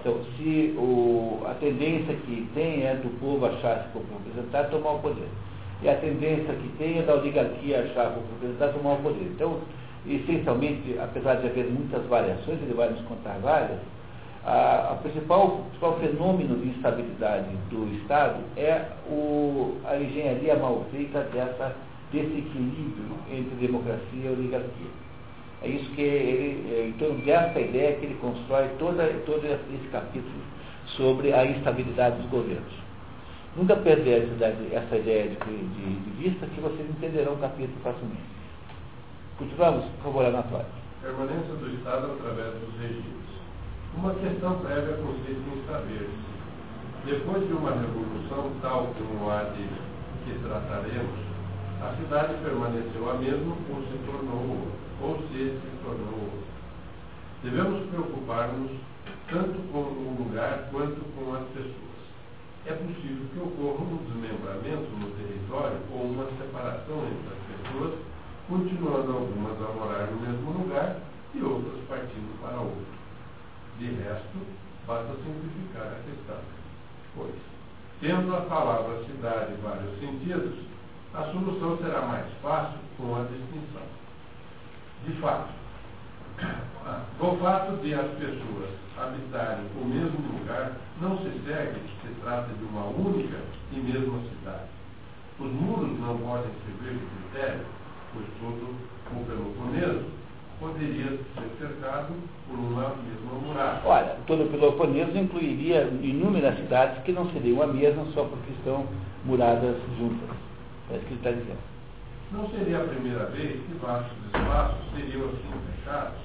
então, 0.00 0.20
se 0.36 0.76
o, 0.78 1.42
a 1.44 1.54
tendência 1.54 2.14
que 2.14 2.48
tem 2.54 2.86
é 2.86 2.94
do 2.94 3.18
povo 3.18 3.46
achar 3.46 3.82
se 3.82 3.92
for 3.92 4.02
representado, 4.12 4.70
tomar 4.70 4.92
o 4.92 4.98
poder. 5.00 5.28
E 5.82 5.88
a 5.88 5.96
tendência 5.96 6.54
que 6.54 6.68
tem 6.78 6.98
é 6.98 7.02
da 7.02 7.14
oligarquia 7.14 7.80
achar 7.80 8.10
se 8.10 8.14
for 8.14 8.22
representado, 8.34 8.74
tomar 8.74 8.94
o 8.94 9.02
poder. 9.02 9.24
Então, 9.24 9.58
essencialmente, 10.06 10.98
apesar 10.98 11.36
de 11.36 11.46
haver 11.46 11.66
muitas 11.66 12.04
variações, 12.06 12.60
ele 12.62 12.74
vai 12.74 12.90
nos 12.90 13.00
contar 13.02 13.38
várias, 13.40 13.78
a, 14.44 14.92
a 14.92 14.94
principal, 15.02 15.66
principal 15.68 15.98
fenômeno 15.98 16.56
de 16.58 16.68
instabilidade 16.68 17.48
do 17.70 17.86
Estado 18.00 18.40
é 18.56 18.86
o, 19.10 19.76
a 19.84 19.96
engenharia 19.96 20.56
mal 20.56 20.86
feita 20.90 21.20
dessa, 21.34 21.76
desse 22.12 22.38
equilíbrio 22.38 23.16
entre 23.30 23.54
democracia 23.56 24.24
e 24.24 24.28
oligarquia. 24.28 24.90
É 25.60 25.68
isso 25.68 25.90
que 25.90 26.00
ele, 26.00 26.72
é, 26.72 26.86
em 26.88 26.92
torno 26.92 27.18
dessa 27.24 27.60
ideia 27.60 27.96
que 27.96 28.06
ele 28.06 28.14
constrói 28.20 28.68
toda, 28.78 29.06
todo 29.26 29.44
esse 29.44 29.88
capítulo 29.90 30.40
sobre 30.96 31.32
a 31.32 31.44
instabilidade 31.44 32.16
dos 32.16 32.30
governos. 32.30 32.72
Nunca 33.56 33.76
perder 33.76 34.28
essa 34.72 34.96
ideia 34.96 35.28
de, 35.28 35.36
de, 35.36 35.94
de 35.94 36.10
vista 36.22 36.46
que 36.46 36.60
vocês 36.60 36.88
entenderão 36.88 37.34
o 37.34 37.38
capítulo 37.38 37.76
facilmente. 37.82 38.37
Continuamos, 39.38 39.84
por 40.02 40.10
favor, 40.10 40.26
anatório. 40.26 40.66
Permanência 41.00 41.54
do 41.54 41.72
Estado 41.78 42.10
através 42.10 42.58
dos 42.58 42.74
regimes. 42.82 43.22
Uma 43.94 44.12
questão 44.14 44.58
prévia 44.58 44.98
consiste 44.98 45.30
em 45.30 45.62
saber 45.64 46.10
se, 46.10 47.06
depois 47.06 47.46
de 47.46 47.52
uma 47.52 47.70
revolução 47.70 48.50
tal 48.60 48.92
como 48.98 49.30
a 49.30 49.44
de 49.54 49.62
que 50.26 50.42
trataremos, 50.42 51.22
a 51.80 51.94
cidade 51.94 52.34
permaneceu 52.42 53.08
a 53.08 53.14
mesma 53.14 53.54
ou 53.70 53.80
se 53.86 53.98
tornou 54.10 54.66
ou 55.06 55.22
se 55.30 55.54
se 55.54 55.70
tornou. 55.84 56.34
Devemos 57.44 57.88
preocupar-nos 57.90 58.72
tanto 59.30 59.56
com 59.70 59.86
o 59.86 60.16
lugar 60.18 60.66
quanto 60.72 60.98
com 61.14 61.32
as 61.36 61.46
pessoas. 61.54 62.02
É 62.66 62.72
possível 62.72 63.22
que 63.32 63.38
ocorra 63.38 63.86
um 63.86 64.02
desmembramento 64.02 64.90
no 64.98 65.14
território 65.14 65.78
ou 65.94 66.10
uma 66.10 66.26
separação 66.26 67.06
entre 67.06 67.30
as 67.30 67.62
pessoas 67.62 68.17
continuando 68.48 69.12
algumas 69.12 69.60
a 69.60 69.72
morar 69.74 70.06
no 70.06 70.20
mesmo 70.20 70.62
lugar 70.62 70.96
e 71.34 71.42
outras 71.42 71.84
partindo 71.86 72.40
para 72.40 72.58
outro. 72.58 72.86
De 73.78 73.86
resto, 73.86 74.38
basta 74.86 75.12
simplificar 75.16 75.86
a 75.86 76.02
questão. 76.02 76.40
Pois, 77.14 77.34
tendo 78.00 78.34
a 78.34 78.40
palavra 78.42 79.04
cidade 79.04 79.52
vários 79.62 80.00
sentidos, 80.00 80.58
a 81.14 81.24
solução 81.24 81.76
será 81.78 82.02
mais 82.02 82.26
fácil 82.42 82.78
com 82.96 83.14
a 83.16 83.24
distinção. 83.24 83.86
De 85.06 85.12
fato, 85.20 85.50
do 87.18 87.38
fato 87.40 87.76
de 87.82 87.94
as 87.94 88.10
pessoas 88.12 88.70
habitarem 88.96 89.66
o 89.80 89.84
mesmo 89.84 90.38
lugar, 90.38 90.72
não 91.00 91.18
se 91.18 91.30
segue 91.44 91.80
que 91.80 92.08
se 92.08 92.14
trata 92.22 92.48
de 92.54 92.64
uma 92.64 92.86
única 92.86 93.38
e 93.72 93.76
mesma 93.76 94.18
cidade. 94.20 94.68
Os 95.38 95.52
muros 95.52 96.00
não 96.00 96.18
podem 96.18 96.50
servir 96.64 96.98
de 96.98 97.06
critério 97.06 97.77
pois 98.18 98.28
todo 98.40 98.74
o 99.12 99.24
Peloponeso 99.24 100.04
poderia 100.58 101.10
ser 101.10 101.50
cercado 101.58 102.14
por 102.48 102.58
uma 102.58 102.96
mesma 102.96 103.32
muralha. 103.46 103.80
Olha, 103.84 104.16
todo 104.26 104.44
o 104.44 104.48
Peloponeso 104.48 105.16
incluiria 105.16 105.84
inúmeras 106.02 106.56
cidades 106.56 107.02
que 107.04 107.12
não 107.12 107.30
seriam 107.30 107.62
a 107.62 107.66
mesma 107.68 108.04
só 108.12 108.24
porque 108.24 108.50
estão 108.52 108.86
muradas 109.24 109.76
juntas. 109.98 110.28
É 110.90 110.96
isso 110.96 111.06
que 111.06 111.12
ele 111.12 111.20
está 111.20 111.30
dizendo. 111.30 111.68
Não 112.32 112.48
seria 112.50 112.78
a 112.78 112.88
primeira 112.88 113.26
vez 113.26 113.60
que 113.64 113.74
vastos 113.80 114.16
espaços 114.26 114.78
seriam 114.94 115.28
assim 115.28 115.52
fechados. 115.76 116.18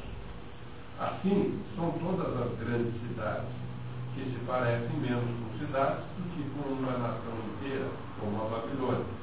Assim, 1.00 1.60
são 1.76 1.92
todas 1.92 2.42
as 2.42 2.60
grandes 2.60 2.94
cidades 3.08 3.50
que 4.16 4.24
se 4.24 4.46
parecem 4.46 4.96
menos 5.00 5.24
com 5.24 5.66
cidades 5.66 6.04
do 6.18 6.24
que 6.36 6.50
com 6.50 6.70
uma 6.70 6.92
nação 6.92 7.34
inteira, 7.56 7.88
como 8.20 8.42
a 8.42 8.46
Babilônia. 8.46 9.23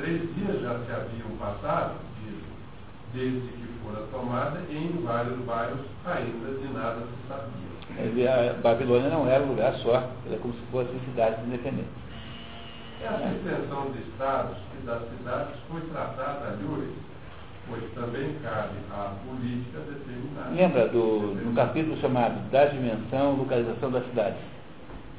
Três 0.00 0.34
dias 0.34 0.62
já 0.62 0.78
se 0.78 0.92
haviam 0.92 1.36
passado, 1.38 1.96
desde 3.12 3.40
que 3.40 3.68
fora 3.84 4.06
tomada, 4.10 4.60
e 4.70 4.74
em 4.74 5.04
vários 5.04 5.38
bairros 5.40 5.80
ainda 6.06 6.58
de 6.58 6.72
nada 6.72 7.00
se 7.00 7.28
sabia. 7.28 8.50
A 8.50 8.54
Babilônia 8.62 9.10
não 9.10 9.28
era 9.28 9.44
um 9.44 9.48
lugar 9.48 9.74
só, 9.74 10.10
era 10.26 10.38
como 10.40 10.54
se 10.54 10.60
fosse 10.72 10.88
cidade 11.04 11.44
independente. 11.44 11.88
Essa 13.02 13.28
extensão 13.28 13.90
de 13.92 13.98
estados 14.10 14.56
e 14.80 14.86
das 14.86 15.02
cidades 15.10 15.56
foi 15.70 15.82
tratada 15.92 16.46
a 16.46 16.54
Lures, 16.62 16.94
pois 17.68 17.82
também 17.92 18.36
cabe 18.42 18.76
à 18.90 19.12
política 19.26 19.80
determinar. 19.80 20.50
Lembra 20.54 20.88
do 20.88 21.34
no 21.44 21.54
capítulo 21.54 22.00
chamado 22.00 22.40
da 22.50 22.64
dimensão, 22.66 23.36
localização 23.36 23.90
das 23.90 24.06
cidades? 24.06 24.40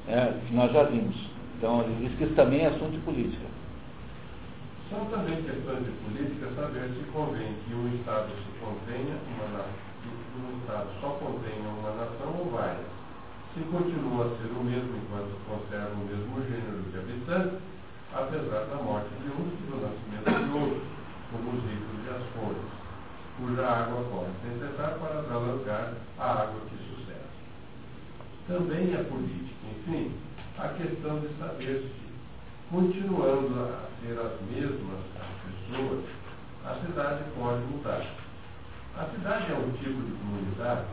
É, 0.08 0.34
que 0.48 0.56
nós 0.56 0.72
já 0.72 0.84
vimos. 0.84 1.16
Então, 1.58 1.84
ele 1.84 2.08
diz 2.08 2.18
que 2.18 2.24
isso 2.24 2.34
também 2.34 2.62
é 2.62 2.68
assunto 2.68 2.94
de 2.94 2.99
política. 2.99 3.45
São 4.91 5.05
também 5.05 5.41
questões 5.41 5.88
de 5.88 5.91
política 6.03 6.51
saber 6.51 6.91
se 6.91 6.99
convém 7.15 7.55
que 7.63 7.73
um 7.73 7.95
Estado 7.95 8.27
se 8.27 8.51
uma 8.59 9.63
um 10.35 10.59
Estado 10.59 10.88
só 10.99 11.11
contenha 11.11 11.63
uma 11.63 11.95
nação 11.95 12.35
ou 12.38 12.51
várias. 12.51 12.91
Se 13.53 13.61
continua 13.72 14.26
a 14.26 14.30
ser 14.35 14.51
o 14.51 14.61
mesmo 14.61 14.91
enquanto 14.99 15.39
conserva 15.47 15.95
o 15.95 16.03
mesmo 16.03 16.43
gênero 16.43 16.84
de 16.91 16.99
habitantes, 16.99 17.59
apesar 18.11 18.68
da 18.68 18.84
morte 18.84 19.07
de 19.15 19.31
um 19.31 19.47
e 19.47 19.63
do 19.72 19.80
nascimento 19.80 20.27
de 20.27 20.59
outro, 20.59 20.84
como 21.31 21.55
os 21.55 21.63
ricos 21.63 21.95
e 22.03 22.09
as 22.11 22.23
fontes, 22.35 22.68
cuja 23.39 23.63
água 23.63 24.03
corre 24.11 24.31
sem 24.43 24.59
para 24.99 25.22
dar 25.22 25.38
lugar 25.38 25.93
à 26.19 26.31
água 26.43 26.59
que 26.68 26.76
sucede. 26.91 27.31
Também 28.45 28.93
a 28.93 29.05
política, 29.05 29.55
enfim, 29.72 30.11
a 30.59 30.68
questão 30.68 31.19
de 31.22 31.30
saber 31.39 31.80
se, 31.80 32.10
continuando 32.72 33.60
a 33.60 33.89
ser 33.99 34.18
as 34.18 34.31
mesmas 34.49 34.99
pessoas, 35.43 36.06
a 36.65 36.76
cidade 36.76 37.23
pode 37.38 37.61
mudar. 37.65 38.02
A 38.98 39.06
cidade 39.06 39.52
é 39.52 39.56
um 39.56 39.72
tipo 39.73 40.02
de 40.02 40.11
comunidade, 40.14 40.85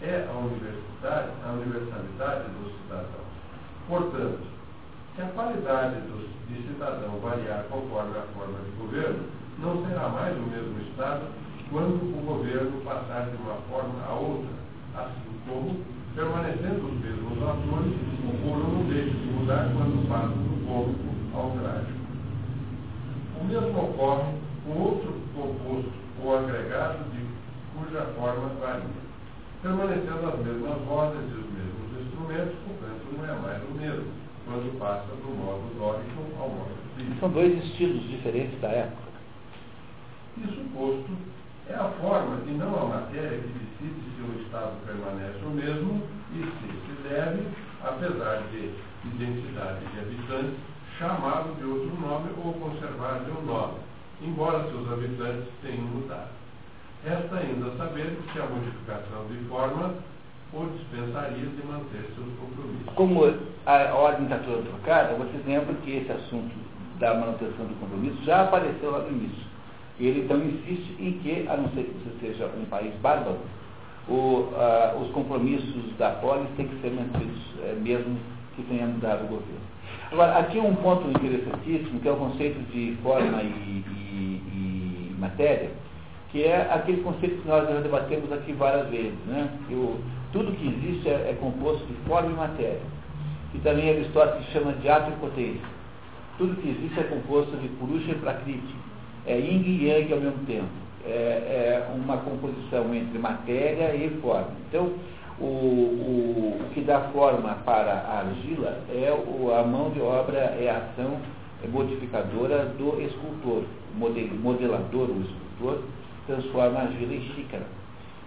é 0.00 0.26
a 0.26 0.38
universidade, 0.38 1.28
a 1.44 1.52
universalidade 1.52 2.44
do 2.48 2.72
cidadão. 2.80 3.28
Portanto, 3.86 4.40
se 5.14 5.22
a 5.22 5.26
qualidade 5.26 6.00
do, 6.02 6.26
de 6.48 6.68
cidadão 6.68 7.20
variar 7.20 7.64
conforme 7.70 8.16
a 8.16 8.22
forma 8.34 8.58
de 8.60 8.70
governo, 8.80 9.26
não 9.58 9.86
será 9.86 10.08
mais 10.08 10.34
o 10.38 10.40
mesmo 10.40 10.80
Estado 10.88 11.26
quando 11.70 12.00
o 12.00 12.24
governo 12.24 12.80
passar 12.80 13.28
de 13.28 13.36
uma 13.42 13.56
forma 13.68 14.02
a 14.06 14.14
outra, 14.14 14.48
assim 14.96 15.40
como, 15.46 15.84
permanecendo 16.18 16.84
os 16.84 16.98
mesmos 16.98 17.38
atores, 17.38 17.94
o 18.26 18.32
coro 18.42 18.72
não 18.72 18.82
deixa 18.90 19.14
de 19.14 19.26
mudar 19.38 19.70
quando 19.72 20.08
passa 20.08 20.34
do 20.34 20.66
cômico 20.66 21.14
ao 21.32 21.50
trágico. 21.52 21.94
O 23.40 23.44
mesmo 23.44 23.78
ocorre 23.78 24.34
com 24.66 24.82
outro 24.82 25.14
composto 25.32 25.92
ou 26.20 26.36
agregado 26.36 27.04
de 27.14 27.22
cuja 27.72 28.02
forma 28.18 28.48
varia. 28.58 29.06
Permanecendo 29.62 30.26
as 30.26 30.38
mesmas 30.40 30.78
vozes 30.88 31.22
e 31.22 31.38
os 31.38 31.46
mesmos 31.54 32.02
instrumentos, 32.02 32.54
o 32.66 32.74
canto 32.82 33.16
não 33.16 33.24
é 33.24 33.38
mais 33.38 33.62
o 33.62 33.74
mesmo, 33.78 34.10
quando 34.44 34.76
passa 34.80 35.06
do 35.22 35.30
modo 35.38 35.70
dórico 35.78 36.18
ao 36.40 36.48
modo 36.48 36.74
físico. 36.96 37.20
São 37.20 37.30
dois 37.30 37.64
estilos 37.64 38.02
diferentes 38.08 38.60
da 38.60 38.68
época. 38.68 39.08
Isso 40.38 40.64
posto, 40.74 41.10
é 41.68 41.74
a 41.74 41.88
forma 42.00 42.38
e 42.46 42.50
não 42.52 42.74
a 42.82 42.84
matéria 42.86 43.38
que 43.38 43.48
decide 43.48 44.00
se 44.16 44.22
o 44.22 44.42
Estado 44.42 44.72
permanece 44.86 45.44
o 45.44 45.50
mesmo 45.50 46.02
e 46.32 46.42
se 46.42 46.78
se 46.86 47.08
deve, 47.08 47.46
apesar 47.84 48.42
de 48.50 48.72
identidade 49.04 49.84
de 49.92 50.00
habitantes, 50.00 50.58
chamá-lo 50.98 51.54
de 51.56 51.64
outro 51.64 52.00
nome 52.00 52.30
ou 52.42 52.54
conservar-lhe 52.54 53.30
um 53.30 53.42
nome, 53.44 53.74
embora 54.22 54.64
seus 54.70 54.90
habitantes 54.90 55.48
tenham 55.62 55.84
mudado. 55.84 56.30
Resta 57.04 57.36
ainda 57.36 57.70
saber 57.76 58.18
se 58.32 58.40
a 58.40 58.46
modificação 58.46 59.26
de 59.28 59.36
forma 59.48 59.94
o 60.52 60.64
dispensaria 60.64 61.46
de 61.46 61.66
manter 61.66 62.10
seus 62.14 62.32
compromissos. 62.40 62.94
Como 62.94 63.24
a 63.66 63.94
ordem 63.94 64.24
está 64.24 64.38
toda 64.38 64.62
trocada, 64.62 65.14
vocês 65.14 65.46
lembram 65.46 65.74
que 65.76 65.98
esse 65.98 66.10
assunto 66.10 66.54
da 66.98 67.14
manutenção 67.14 67.66
do 67.66 67.78
compromisso 67.78 68.24
já 68.24 68.44
apareceu 68.44 68.90
lá 68.90 69.00
no 69.00 69.10
início. 69.10 69.47
Ele 70.00 70.20
então 70.20 70.38
insiste 70.38 70.94
em 71.00 71.12
que, 71.18 71.46
a 71.48 71.56
não 71.56 71.68
ser 71.70 71.84
que 71.84 71.94
você 72.04 72.26
seja 72.26 72.50
um 72.56 72.64
país 72.66 72.92
bárbaro, 73.02 73.38
o, 74.08 74.48
os 75.02 75.10
compromissos 75.10 75.96
da 75.98 76.10
polis 76.12 76.48
têm 76.56 76.66
que 76.66 76.80
ser 76.80 76.90
mantidos, 76.90 77.42
é, 77.62 77.74
mesmo 77.74 78.16
que 78.56 78.62
tenha 78.62 78.86
mudado 78.86 79.24
o 79.24 79.28
governo. 79.28 79.68
Agora, 80.10 80.38
aqui 80.38 80.58
um 80.58 80.74
ponto 80.76 81.08
interessantíssimo, 81.10 82.00
que 82.00 82.08
é 82.08 82.12
o 82.12 82.16
conceito 82.16 82.58
de 82.72 82.96
forma 83.02 83.42
e, 83.42 83.46
e, 83.46 84.42
e 84.52 85.16
matéria, 85.18 85.70
que 86.30 86.44
é 86.44 86.68
aquele 86.72 87.02
conceito 87.02 87.42
que 87.42 87.48
nós 87.48 87.68
já 87.68 87.80
debatemos 87.80 88.32
aqui 88.32 88.52
várias 88.52 88.88
vezes. 88.88 89.18
Né? 89.26 89.50
Que 89.66 89.74
o, 89.74 89.98
tudo 90.32 90.52
que 90.52 90.66
existe 90.66 91.08
é, 91.08 91.30
é, 91.30 91.36
composto 91.40 91.86
de 91.86 91.94
forma 92.08 92.30
e 92.30 92.34
matéria. 92.34 92.80
Que 93.52 93.58
também 93.60 93.90
Aristóteles 93.90 94.46
chama 94.48 94.72
de 94.72 94.88
ato 94.88 95.10
e 95.10 95.16
potência. 95.16 95.78
Tudo 96.36 96.56
que 96.56 96.68
existe 96.68 97.00
é 97.00 97.02
composto 97.04 97.56
de 97.56 97.68
purusha 97.68 98.12
e 98.12 98.14
prakriti. 98.14 98.74
É 99.28 99.36
yin 99.36 99.62
e 99.62 99.86
yang 99.86 100.12
ao 100.12 100.20
mesmo 100.20 100.46
tempo. 100.46 100.68
É, 101.06 101.10
é 101.10 101.86
uma 101.94 102.16
composição 102.16 102.94
entre 102.94 103.18
matéria 103.18 103.94
e 103.94 104.08
forma. 104.20 104.48
Então, 104.68 104.92
o, 105.38 105.44
o, 105.44 106.58
o 106.60 106.74
que 106.74 106.80
dá 106.80 107.00
forma 107.12 107.54
para 107.64 107.92
a 107.92 108.18
argila 108.20 108.80
é 108.90 109.12
o, 109.12 109.52
a 109.54 109.62
mão 109.62 109.90
de 109.90 110.00
obra, 110.00 110.38
é 110.38 110.70
a 110.70 110.78
ação 110.78 111.18
modificadora 111.70 112.64
do 112.78 113.00
escultor, 113.02 113.64
modelador, 113.94 115.10
o 115.10 115.22
escultor, 115.22 115.82
transforma 116.26 116.80
a 116.80 116.82
argila 116.82 117.14
em 117.14 117.22
xícara. 117.34 117.64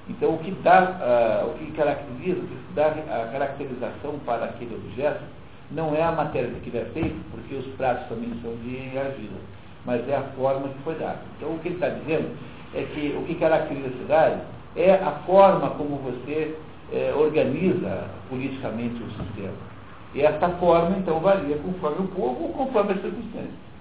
Então, 0.09 0.35
o 0.35 0.37
que 0.39 0.51
dá, 0.63 1.43
uh, 1.45 1.49
o 1.49 1.57
que 1.57 1.71
caracteriza, 1.71 2.39
o 2.39 2.47
que 2.47 2.73
dá 2.75 2.87
a 2.87 3.29
caracterização 3.31 4.19
para 4.25 4.45
aquele 4.45 4.75
objeto, 4.75 5.23
não 5.71 5.95
é 5.95 6.03
a 6.03 6.11
matéria 6.11 6.49
que 6.61 6.69
ele 6.69 6.79
é 6.79 6.85
feito, 6.93 7.15
porque 7.31 7.55
os 7.55 7.65
pratos 7.75 8.07
também 8.09 8.29
são 8.41 8.53
de 8.57 8.97
argila, 8.97 9.39
mas 9.85 10.07
é 10.07 10.15
a 10.15 10.23
forma 10.35 10.67
que 10.69 10.83
foi 10.83 10.95
dada. 10.95 11.19
Então, 11.37 11.53
o 11.53 11.59
que 11.59 11.69
ele 11.69 11.75
está 11.75 11.89
dizendo 11.89 12.37
é 12.73 12.83
que 12.83 13.15
o 13.17 13.23
que 13.23 13.35
caracteriza 13.35 13.87
a 13.87 13.99
cidade 13.99 14.41
é 14.75 14.93
a 14.93 15.11
forma 15.25 15.71
como 15.71 15.97
você 15.97 16.55
é, 16.93 17.13
organiza 17.15 18.05
politicamente 18.29 19.01
o 19.01 19.09
sistema. 19.11 19.71
E 20.13 20.21
essa 20.21 20.49
forma, 20.49 20.97
então, 20.97 21.19
varia 21.19 21.57
conforme 21.57 22.05
o 22.05 22.07
povo 22.09 22.43
ou 22.43 22.49
conforme 22.53 22.93
as 22.93 23.01
circunstâncias. 23.01 23.71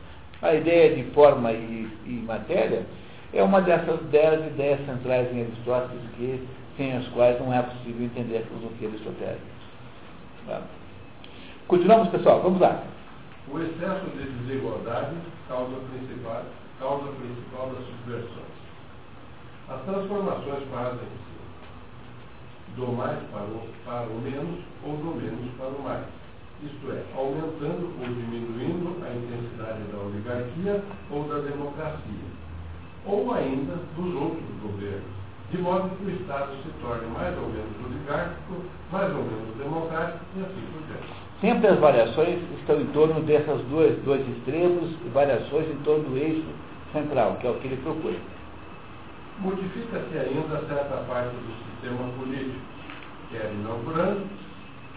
A 0.43 0.55
ideia 0.55 0.95
de 0.95 1.05
forma 1.11 1.53
e, 1.53 1.89
e 2.07 2.25
matéria 2.27 2.85
é 3.33 3.43
uma 3.43 3.61
dessas 3.61 4.01
dez 4.11 4.47
ideias 4.47 4.85
centrais 4.87 5.33
em 5.33 5.43
Aristóteles 5.43 6.03
que, 6.17 6.47
sem 6.77 6.97
as 6.97 7.07
quais 7.09 7.39
não 7.41 7.53
é 7.53 7.63
possível 7.63 8.07
entender 8.07 8.39
a 8.39 8.43
filosofia 8.43 8.89
aristotélica. 8.89 9.41
Tá? 10.47 10.63
Continuamos, 11.69 12.09
pessoal, 12.09 12.41
vamos 12.41 12.61
lá. 12.61 12.83
O 13.49 13.59
excesso 13.59 14.07
de 14.11 14.31
desigualdade 14.31 15.17
causa 15.49 15.77
principal, 15.91 16.45
causa 16.79 17.13
principal 17.13 17.71
das 17.71 17.85
subversões. 17.87 18.61
As 19.69 19.83
transformações 19.83 20.65
fazem 20.71 21.09
do 22.77 22.93
mais 22.93 23.19
para 23.31 23.43
o, 23.43 23.69
para 23.85 24.07
o 24.09 24.21
menos 24.21 24.61
ou 24.85 24.97
do 24.97 25.15
menos 25.21 25.51
para 25.57 25.69
o 25.69 25.83
mais. 25.83 26.05
Isto 26.63 26.93
é, 26.93 27.03
aumentando 27.17 27.91
ou 28.01 28.07
diminuindo 28.07 29.03
a 29.03 29.15
intensidade 29.15 29.83
da 29.91 29.99
oligarquia 29.99 30.85
ou 31.11 31.25
da 31.25 31.39
democracia, 31.39 32.31
ou 33.07 33.33
ainda 33.33 33.77
dos 33.97 34.15
outros 34.15 34.61
governos, 34.63 35.11
de 35.51 35.59
modo 35.59 35.97
que 35.97 36.05
o 36.05 36.11
Estado 36.11 36.53
se 36.63 36.69
torne 36.83 37.07
mais 37.09 37.37
ou 37.39 37.49
menos 37.49 37.85
oligárquico, 37.85 38.63
mais 38.93 39.11
ou 39.15 39.25
menos 39.25 39.57
democrático 39.57 40.25
e 40.37 40.41
assim 40.41 40.67
por 40.73 40.83
diante. 40.87 41.20
Sempre 41.41 41.69
as 41.69 41.79
variações 41.79 42.39
estão 42.59 42.79
em 42.79 42.87
torno 42.89 43.23
dessas 43.23 43.63
duas, 43.63 43.97
dois 44.05 44.21
extremos 44.29 44.91
e 45.07 45.09
variações 45.09 45.71
em 45.71 45.77
torno 45.85 46.05
do 46.11 46.19
eixo 46.19 46.45
central, 46.93 47.39
que 47.41 47.47
é 47.47 47.51
o 47.51 47.55
que 47.55 47.67
ele 47.67 47.79
procura. 47.79 48.17
Modifica-se 49.39 50.19
ainda 50.19 50.61
certa 50.69 50.97
parte 51.09 51.31
do 51.31 51.55
sistema 51.65 52.11
político, 52.19 52.61
quer 53.31 53.51
inaugurando, 53.55 54.27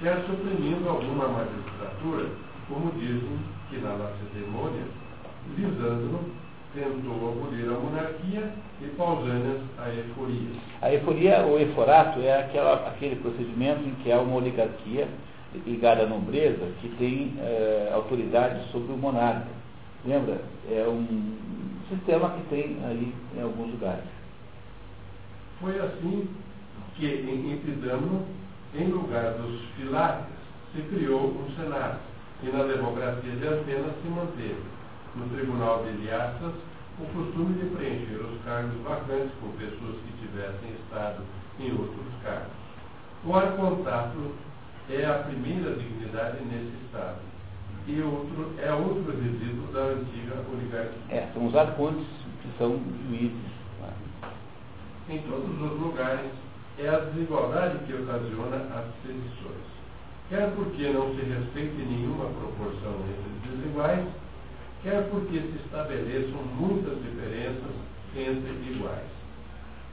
quer 0.01 0.17
suprimindo 0.27 0.89
alguma 0.89 1.29
magistratura, 1.29 2.25
como 2.67 2.91
dizem 2.99 3.39
que 3.69 3.77
na 3.77 3.93
Lacedemônia, 3.93 4.83
Lisandro 5.55 6.19
tentou 6.73 7.31
abolir 7.31 7.69
a 7.69 7.79
monarquia 7.79 8.51
e 8.81 8.87
Pausânias 8.97 9.61
a 9.77 9.89
euforia. 9.89 10.49
A 10.81 10.93
euforia, 10.93 11.45
ou 11.45 11.57
eforato, 11.57 12.19
é 12.19 12.41
aquela, 12.41 12.85
aquele 12.87 13.15
procedimento 13.15 13.87
em 13.87 13.95
que 14.03 14.11
há 14.11 14.19
uma 14.19 14.35
oligarquia 14.35 15.07
ligada 15.65 16.03
à 16.03 16.07
nobreza 16.07 16.65
que 16.81 16.89
tem 16.97 17.33
é, 17.39 17.91
autoridade 17.93 18.71
sobre 18.71 18.93
o 18.93 18.97
monarca. 18.97 19.47
Lembra? 20.05 20.41
É 20.69 20.87
um 20.87 21.35
sistema 21.89 22.31
que 22.31 22.41
tem 22.49 22.77
aí 22.85 23.13
em 23.35 23.41
alguns 23.41 23.71
lugares. 23.71 24.03
Foi 25.59 25.79
assim 25.79 26.27
que 26.95 27.05
em 27.05 27.53
Epidamo, 27.53 28.25
em 28.75 28.87
lugar 28.87 29.33
dos 29.33 29.61
filates, 29.75 30.33
se 30.73 30.81
criou 30.81 31.27
um 31.27 31.55
Senado, 31.55 31.99
e 32.41 32.47
na 32.47 32.63
democracia 32.63 33.31
de 33.31 33.47
Atenas 33.47 33.93
se 34.01 34.07
manteve, 34.09 34.61
no 35.15 35.29
tribunal 35.29 35.83
de 35.83 35.89
Iliassas, 35.89 36.53
o 36.99 37.05
costume 37.05 37.53
de 37.53 37.75
preencher 37.75 38.19
os 38.21 38.41
cargos 38.43 38.79
vacantes 38.81 39.31
com 39.39 39.49
pessoas 39.51 39.95
que 40.05 40.27
tivessem 40.27 40.71
estado 40.83 41.23
em 41.59 41.71
outros 41.71 42.13
cargos. 42.23 42.51
O 43.25 43.35
arcontato 43.35 44.31
é 44.89 45.05
a 45.05 45.23
primeira 45.23 45.75
dignidade 45.75 46.43
nesse 46.45 46.85
estado, 46.85 47.19
e 47.87 48.01
outro, 48.01 48.53
é 48.61 48.73
outro 48.73 49.11
resíduo 49.11 49.67
da 49.73 49.81
antiga 49.81 50.35
oligarquia. 50.51 51.01
É, 51.09 51.29
são 51.33 51.47
os 51.47 51.55
arcontes 51.55 52.05
que 52.41 52.49
são 52.57 52.79
juízes 53.07 53.53
em 55.09 55.19
todos 55.23 55.61
os 55.61 55.79
lugares, 55.79 56.31
é 56.79 56.89
a 56.89 56.99
desigualdade 56.99 57.77
que 57.85 57.93
ocasiona 57.93 58.57
as 58.73 58.85
sedições. 59.05 59.73
Quer 60.29 60.49
porque 60.55 60.87
não 60.89 61.13
se 61.13 61.21
respeite 61.21 61.75
nenhuma 61.75 62.25
proporção 62.25 62.95
entre 63.01 63.51
os 63.51 63.57
desiguais, 63.57 64.07
quer 64.81 65.09
porque 65.09 65.39
se 65.39 65.59
estabeleçam 65.65 66.41
muitas 66.57 66.97
diferenças 67.03 67.75
entre 68.15 68.51
iguais. 68.71 69.22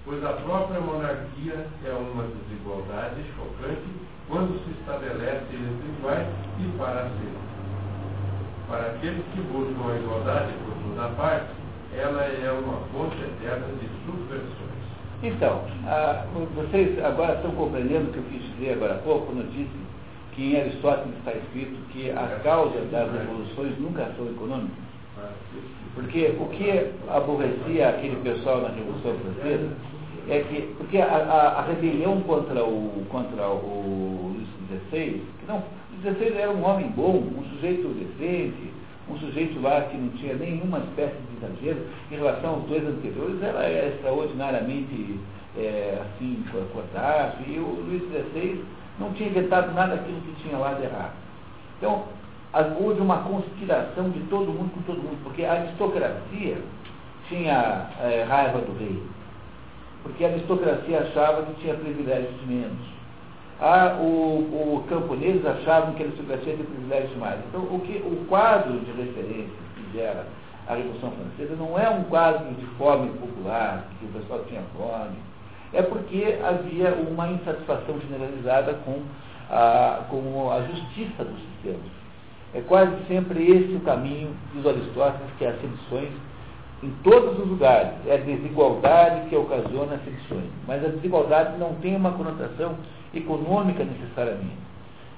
Pois 0.04 0.24
a 0.24 0.32
própria 0.32 0.80
monarquia 0.80 1.66
é 1.84 1.92
uma 1.92 2.24
desigualdade 2.24 3.22
chocante 3.36 3.84
quando 4.28 4.58
se 4.64 4.70
estabelece 4.80 5.54
entre 5.54 5.88
iguais 5.98 6.26
e 6.58 6.78
para 6.78 7.02
sempre. 7.04 7.50
Para 8.68 8.86
aqueles 8.92 9.24
que 9.34 9.40
buscam 9.42 9.92
a 9.92 9.96
igualdade 9.96 10.52
por 10.64 10.74
toda 10.88 11.08
parte, 11.16 11.50
ela 11.94 12.22
é 12.22 12.52
uma 12.52 12.78
fonte 12.92 13.16
eterna 13.20 13.66
de 13.80 13.88
subversões. 14.06 14.70
Então, 15.22 15.64
ah, 15.86 16.24
vocês 16.54 16.98
agora 17.04 17.34
estão 17.34 17.50
compreendendo 17.50 18.08
o 18.08 18.12
que 18.12 18.18
eu 18.18 18.24
quis 18.30 18.42
dizer 18.54 18.72
agora 18.74 18.94
há 18.94 18.98
pouco, 18.98 19.26
quando 19.26 19.40
eu 19.40 19.50
disse 19.50 19.76
que 20.32 20.54
em 20.54 20.60
Aristóteles 20.60 21.18
está 21.18 21.32
escrito 21.32 21.76
que 21.92 22.10
as 22.10 22.42
causas 22.42 22.90
das 22.90 23.12
revoluções 23.12 23.78
nunca 23.78 24.10
são 24.16 24.26
econômicas. 24.26 24.89
Porque 25.94 26.34
o 26.38 26.46
que 26.48 26.92
aborrecia 27.08 27.88
aquele 27.88 28.16
pessoal 28.22 28.62
na 28.62 28.68
Revolução 28.68 29.14
Francesa 29.18 29.70
é 30.28 30.40
que, 30.40 30.74
porque 30.78 30.98
a, 30.98 31.06
a, 31.06 31.58
a 31.58 31.62
rebelião 31.62 32.20
contra 32.20 32.64
o, 32.64 33.04
contra 33.08 33.48
o 33.48 34.34
Luís 34.34 34.48
XVI, 34.92 35.22
não, 35.48 35.58
o 35.58 36.00
XVI 36.00 36.36
era 36.36 36.50
um 36.50 36.64
homem 36.64 36.86
bom, 36.88 37.16
um 37.16 37.44
sujeito 37.54 37.88
decente, 37.88 38.72
um 39.10 39.18
sujeito 39.18 39.60
lá 39.60 39.82
que 39.82 39.96
não 39.96 40.08
tinha 40.10 40.34
nenhuma 40.34 40.78
espécie 40.78 41.16
de 41.16 41.44
exagero 41.44 41.86
em 42.10 42.16
relação 42.16 42.50
aos 42.50 42.64
dois 42.64 42.86
anteriores, 42.86 43.42
era, 43.42 43.64
era 43.64 43.88
extraordinariamente 43.88 45.18
é, 45.56 46.00
assim, 46.00 46.44
cordaço, 46.72 47.38
e 47.48 47.58
o 47.58 47.84
Luís 47.86 48.02
XVI 48.02 48.64
não 49.00 49.12
tinha 49.14 49.28
inventado 49.28 49.74
nada 49.74 49.96
daquilo 49.96 50.20
que 50.20 50.42
tinha 50.42 50.56
lá 50.56 50.74
de 50.74 50.84
errado. 50.84 51.14
Então, 51.78 52.04
houve 52.80 53.00
uma 53.00 53.18
conspiração 53.18 54.10
de 54.10 54.20
todo 54.28 54.52
mundo 54.52 54.72
com 54.74 54.82
todo 54.82 55.02
mundo, 55.02 55.22
porque 55.22 55.44
a 55.44 55.52
aristocracia 55.52 56.58
tinha 57.28 57.86
é, 58.00 58.24
raiva 58.28 58.58
do 58.58 58.76
rei, 58.78 59.02
porque 60.02 60.24
a 60.24 60.28
aristocracia 60.28 61.00
achava 61.00 61.42
que 61.42 61.60
tinha 61.60 61.74
privilégios 61.74 62.38
de 62.40 62.46
menos. 62.46 62.90
Ah, 63.60 63.98
o, 64.00 64.04
o 64.06 64.84
camponeses 64.88 65.44
achavam 65.44 65.94
que 65.94 66.02
a 66.02 66.06
aristocracia 66.06 66.54
tinha 66.54 66.66
privilégios 66.66 67.16
mais. 67.18 67.38
Então, 67.48 67.60
o, 67.60 67.80
que, 67.80 67.98
o 67.98 68.24
quadro 68.26 68.80
de 68.80 68.90
referência 68.92 69.58
que 69.76 69.98
gera 69.98 70.26
a 70.66 70.74
Revolução 70.74 71.12
Francesa 71.12 71.56
não 71.56 71.78
é 71.78 71.88
um 71.90 72.04
quadro 72.04 72.52
de 72.54 72.66
fome 72.78 73.10
popular, 73.18 73.84
que 73.98 74.06
o 74.06 74.08
pessoal 74.08 74.44
tinha 74.48 74.62
fome, 74.76 75.16
é 75.72 75.82
porque 75.82 76.38
havia 76.42 76.94
uma 76.94 77.28
insatisfação 77.28 78.00
generalizada 78.00 78.74
com 78.84 79.02
a, 79.50 80.04
com 80.08 80.50
a 80.50 80.62
justiça 80.62 81.24
dos 81.24 81.38
sistemas. 81.40 81.99
É 82.52 82.60
quase 82.62 82.92
sempre 83.06 83.44
esse 83.48 83.74
o 83.76 83.80
caminho 83.80 84.34
dos 84.52 84.66
Aristóteles, 84.66 85.30
que 85.38 85.44
é 85.44 85.50
as 85.50 85.60
sedições 85.60 86.10
em 86.82 86.90
todos 87.04 87.38
os 87.38 87.46
lugares. 87.46 87.92
É 88.06 88.14
a 88.14 88.16
desigualdade 88.16 89.28
que 89.28 89.36
ocasiona 89.36 89.94
as 89.94 90.04
sedições. 90.04 90.50
Mas 90.66 90.84
a 90.84 90.88
desigualdade 90.88 91.58
não 91.58 91.74
tem 91.76 91.94
uma 91.94 92.12
conotação 92.12 92.76
econômica 93.14 93.84
necessariamente. 93.84 94.70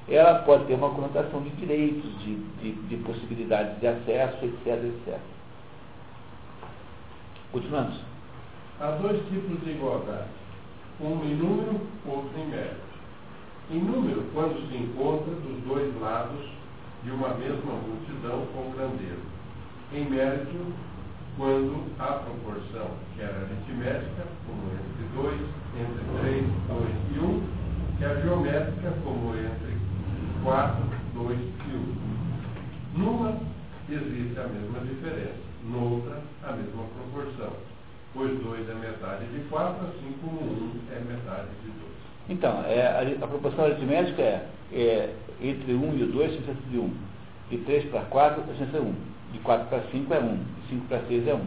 Ela 0.08 0.40
pode 0.40 0.64
ter 0.64 0.74
uma 0.74 0.90
conotação 0.90 1.40
de 1.42 1.50
direitos, 1.50 2.18
de, 2.20 2.34
de, 2.60 2.72
de 2.72 2.96
possibilidades 2.98 3.78
de 3.80 3.86
acesso, 3.86 4.44
etc, 4.44 4.84
etc. 4.84 5.18
Continuamos. 7.52 7.98
Há 8.80 8.90
dois 8.92 9.22
tipos 9.28 9.62
de 9.64 9.70
igualdade. 9.70 10.28
Um 11.00 11.24
em 11.24 11.36
número, 11.36 11.80
outro 12.06 12.30
em 12.38 12.46
mérito. 12.48 12.92
Em 13.70 13.78
número, 13.78 14.24
quando 14.34 14.58
se 14.68 14.76
encontra 14.76 15.32
dos 15.34 15.62
dois 15.64 16.00
lados 16.00 16.61
de 17.04 17.10
uma 17.10 17.34
mesma 17.34 17.72
multidão 17.72 18.46
com 18.52 18.70
grandeza. 18.72 19.22
Em 19.92 20.08
mérito, 20.08 20.72
quando 21.36 21.90
a 21.98 22.12
proporção, 22.12 22.90
que 23.14 23.22
era 23.22 23.36
aritmética, 23.36 24.24
como 24.46 24.62
entre 24.72 25.04
2, 25.14 25.40
entre 25.80 26.02
3, 26.20 26.44
2 26.68 26.90
e 27.14 27.18
1, 27.18 27.24
um, 27.24 27.42
que 27.98 28.04
é 28.04 28.20
geométrica, 28.22 28.92
como 29.02 29.34
entre 29.34 29.76
4, 30.42 30.84
2 31.14 31.38
e 31.38 31.74
1. 31.74 31.78
Um. 31.78 32.12
Numa 32.94 33.36
existe 33.88 34.38
a 34.38 34.46
mesma 34.46 34.80
diferença, 34.80 35.40
noutra 35.64 36.22
a 36.44 36.52
mesma 36.52 36.84
proporção, 36.94 37.52
pois 38.14 38.38
2 38.38 38.68
é 38.68 38.74
metade 38.74 39.26
de 39.26 39.40
4, 39.48 39.86
assim 39.86 40.14
como 40.20 40.40
1 40.40 40.44
um 40.44 40.80
é 40.92 41.00
metade 41.00 41.48
de 41.64 41.70
2. 41.70 41.91
Então, 42.28 42.64
é, 42.66 42.86
a, 42.86 43.24
a, 43.24 43.28
proporção 43.28 43.64
aritmética 43.64 44.22
é, 44.22 44.46
é 44.72 45.14
entre 45.40 45.74
1 45.74 45.98
e 45.98 46.02
o 46.04 46.06
2, 46.06 46.32
diferença 46.32 46.60
de 46.70 46.78
1. 46.78 46.90
De 47.50 47.58
3 47.58 47.84
para 47.86 48.00
4, 48.02 48.42
diferença 48.42 48.78
de 48.78 48.86
1. 48.86 48.94
De 49.32 49.38
4 49.40 49.68
para 49.68 49.82
5 49.90 50.14
é 50.14 50.18
1. 50.18 50.34
De 50.34 50.68
5 50.70 50.86
para 50.86 51.00
6 51.00 51.28
é 51.28 51.34
1. 51.34 51.40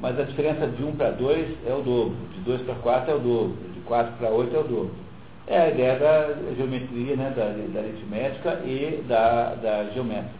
Mas 0.00 0.18
a 0.18 0.22
diferença 0.22 0.66
de 0.66 0.84
1 0.84 0.96
para 0.96 1.10
2 1.10 1.56
é 1.66 1.74
o 1.74 1.82
dobro. 1.82 2.16
De 2.34 2.40
2 2.40 2.62
para 2.62 2.74
4 2.76 3.10
é 3.10 3.14
o 3.14 3.18
dobro. 3.18 3.56
De 3.74 3.80
4 3.80 4.12
para 4.18 4.28
8 4.30 4.56
é 4.56 4.58
o 4.58 4.64
dobro. 4.64 4.90
É 5.46 5.60
a 5.60 5.68
ideia 5.70 5.98
da 5.98 6.54
geometria, 6.56 7.16
né, 7.16 7.32
da, 7.34 7.44
da 7.72 7.80
aritmética 7.80 8.60
e 8.64 9.02
da, 9.08 9.54
da 9.54 9.84
geométrica. 9.94 10.36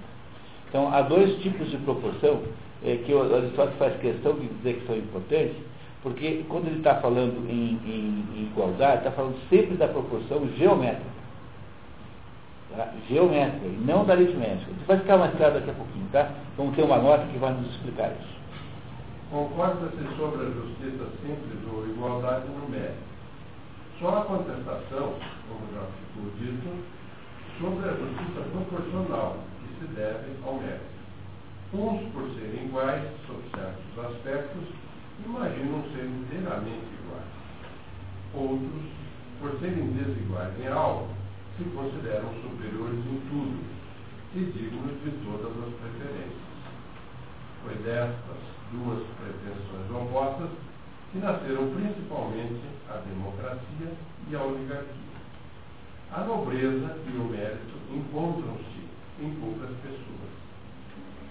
Então, 0.69 0.93
há 0.93 1.01
dois 1.01 1.41
tipos 1.41 1.71
de 1.71 1.79
proporção 1.79 2.43
é, 2.85 2.97
que 2.97 3.13
o 3.13 3.35
Aristóteles 3.35 3.79
faz 3.79 3.97
questão 4.01 4.35
de 4.35 4.49
dizer 4.49 4.75
que 4.75 4.87
são 4.87 4.97
importantes, 4.97 5.57
porque 6.03 6.45
quando 6.49 6.69
ele 6.69 6.79
está 6.79 6.97
falando 6.97 7.49
em, 7.51 7.79
em, 7.85 8.25
em 8.37 8.43
igualdade, 8.53 8.99
está 8.99 9.11
falando 9.11 9.37
sempre 9.49 9.77
da 9.77 9.89
proporção 9.89 10.49
geométrica. 10.57 11.19
Tá? 12.77 12.93
Geométrica, 13.09 13.67
e 13.67 13.85
não 13.85 14.05
da 14.05 14.13
aritmética. 14.15 14.71
Isso 14.71 14.87
vai 14.87 14.99
ficar 14.99 15.17
mais 15.17 15.35
claro 15.37 15.55
daqui 15.55 15.71
a 15.71 15.75
pouquinho, 15.75 16.09
tá? 16.13 16.31
Vamos 16.57 16.77
ter 16.77 16.83
uma 16.83 16.99
nota 16.99 17.27
que 17.27 17.39
vai 17.39 17.53
nos 17.53 17.69
explicar 17.71 18.13
isso. 18.13 18.39
Concorda-se 19.31 20.17
sobre 20.17 20.47
a 20.47 20.51
justiça 20.51 21.05
simples 21.21 21.73
ou 21.73 21.87
igualdade 21.89 22.47
numérica. 22.49 23.09
Só 23.99 24.19
a 24.19 24.25
contestação, 24.25 25.15
como 25.49 25.67
já 25.75 25.83
ficou 25.83 26.31
dito, 26.39 26.71
sobre 27.61 27.89
a 27.89 27.93
justiça 27.93 28.41
proporcional, 28.53 29.37
que 29.61 29.81
se 29.81 29.93
deve 29.93 30.33
ao 30.47 30.55
mérito. 30.55 30.99
Uns, 31.75 32.13
por 32.13 32.23
serem 32.35 32.67
iguais, 32.67 33.03
sob 33.27 33.43
certos 33.51 34.15
aspectos, 34.15 34.65
imaginam 35.25 35.83
ser 35.93 36.05
inteiramente 36.05 36.87
iguais. 37.03 37.25
Outros, 38.35 38.85
por 39.41 39.59
serem 39.61 39.93
desiguais 39.93 40.53
em 40.61 40.69
algo, 40.69 41.09
se 41.57 41.65
consideram 41.65 42.33
superiores 42.43 42.99
em 42.99 43.21
tudo 43.31 43.79
e 44.35 44.45
dignos 44.53 45.03
de 45.03 45.11
todas 45.25 45.53
as 45.65 45.75
preferências. 45.75 46.49
Foi 47.65 47.75
destas 47.77 48.39
duas 48.73 49.03
pretensões 49.17 49.91
opostas 49.91 50.51
que 51.11 51.19
nasceram 51.19 51.71
principalmente 51.75 52.61
a 52.89 52.99
democracia 52.99 53.93
e 54.29 54.37
a 54.37 54.43
oligarquia. 54.43 55.09
A 56.13 56.25
nobreza 56.25 56.97
e 57.07 57.17
o 57.17 57.25
mérito 57.25 57.75
encontram-se 57.91 58.89
em 59.21 59.35
poucas 59.41 59.75
pessoas. 59.83 60.31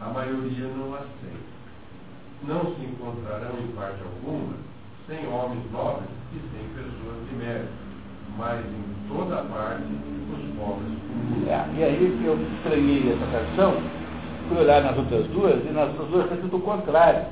A 0.01 0.09
maioria 0.09 0.67
não 0.67 0.91
tem. 0.91 1.56
Não 2.43 2.75
se 2.75 2.81
encontrarão 2.81 3.59
em 3.59 3.67
parte 3.75 3.97
alguma 4.03 4.53
sem 5.07 5.25
homens 5.27 5.63
nobres 5.71 6.09
e 6.33 6.39
sem 6.51 6.67
pessoas 6.75 7.29
de 7.29 7.35
mérito, 7.35 7.71
mas 8.37 8.59
em 8.59 9.07
toda 9.07 9.37
parte 9.43 9.83
os 9.83 10.55
pobres 10.57 10.99
comuns. 11.07 11.47
É, 11.47 11.65
e 11.77 11.83
aí 11.83 12.17
que 12.19 12.25
eu 12.25 12.37
estranhei 12.57 13.13
essa 13.13 13.25
tradição, 13.31 13.81
fui 14.49 14.57
olhar 14.57 14.83
nas 14.83 14.97
outras 14.97 15.25
duas, 15.27 15.63
e 15.65 15.69
nas 15.69 15.89
outras 15.89 16.09
duas 16.09 16.23
está 16.25 16.35
tudo 16.37 16.57
o 16.57 16.61
contrário. 16.61 17.25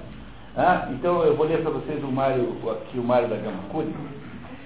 Ah, 0.58 0.88
então 0.92 1.22
eu 1.24 1.36
vou 1.36 1.46
ler 1.46 1.62
para 1.62 1.72
vocês 1.72 2.02
o 2.02 2.08
Mário, 2.08 2.56
aqui 2.72 2.98
o 2.98 3.04
Mário 3.04 3.28
da 3.28 3.36
Gama 3.36 3.60
Curi, 3.72 3.94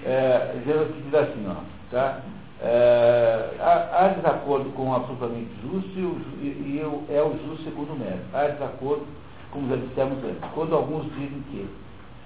é, 0.06 0.56
diz 0.64 1.14
assim, 1.14 1.48
ó, 1.50 1.56
tá? 1.92 2.22
É, 2.62 3.52
há, 3.60 4.06
há, 4.06 4.08
desacordo 4.10 4.70
com 4.72 4.90
o 4.90 4.94
absolutamente 4.94 5.50
justo 5.64 5.98
e, 5.98 6.46
e, 6.46 6.84
e, 7.10 7.14
é 7.14 7.24
o 7.24 7.32
justo 7.32 7.64
segundo 7.64 7.94
o 7.94 7.98
mérito. 7.98 8.26
Há 8.34 8.48
desacordo, 8.48 9.06
como 9.52 9.70
já 9.70 9.76
dissemos 9.76 10.24
antes, 10.24 10.52
quando 10.54 10.76
alguns 10.76 11.06
dizem 11.14 11.44
que 11.52 11.68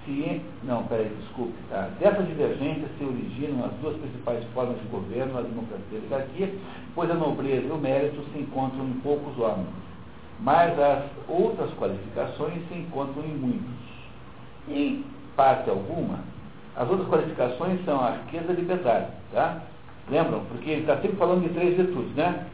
se. 0.06 0.41
Não, 0.64 0.84
peraí, 0.84 1.10
desculpe. 1.22 1.54
Tá? 1.70 1.90
Dessas 2.00 2.28
divergências 2.28 2.90
se 2.98 3.04
originam 3.04 3.66
as 3.66 3.72
duas 3.82 3.95
principais 3.98 4.44
formas 4.54 4.80
de 4.80 4.88
governo, 4.88 5.40
a 5.40 5.41
democracia 5.41 5.84
e 5.91 5.95
a 5.95 6.00
oligarquia, 6.00 6.54
pois 6.94 7.10
a 7.10 7.16
nobreza 7.16 7.68
e 7.68 7.72
o 7.72 7.78
mérito 7.78 8.22
se 8.34 8.40
encontram 8.40 8.86
em 8.86 8.94
poucos 9.02 9.38
homens 9.40 9.84
mas 10.40 10.78
as 10.78 11.04
outras 11.28 11.72
qualificações 11.76 12.68
se 12.68 12.76
encontram 12.78 13.24
em 13.24 13.36
muitos. 13.36 13.84
Em 14.68 15.06
parte 15.36 15.70
alguma, 15.70 16.20
as 16.76 16.90
outras 16.90 17.08
qualificações 17.08 17.84
são 17.86 18.00
a 18.00 18.12
riqueza 18.12 18.48
e 18.48 18.52
a 18.52 18.60
liberdade. 18.60 19.08
Tá? 19.32 19.62
Lembram? 20.10 20.44
Porque 20.45 20.70
ele 20.70 20.82
está 20.82 20.98
sempre 20.98 21.18
falando 21.18 21.44
de 21.44 21.54
três 21.54 21.78
virtudes, 21.78 22.14
né? 22.16 22.45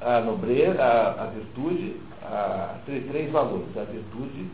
A 0.00 0.20
nobreza, 0.20 0.82
a, 0.82 1.24
a 1.24 1.26
virtude, 1.26 1.96
a, 2.24 2.74
três, 2.86 3.06
três 3.08 3.30
valores, 3.30 3.76
a 3.76 3.84
virtude, 3.84 4.46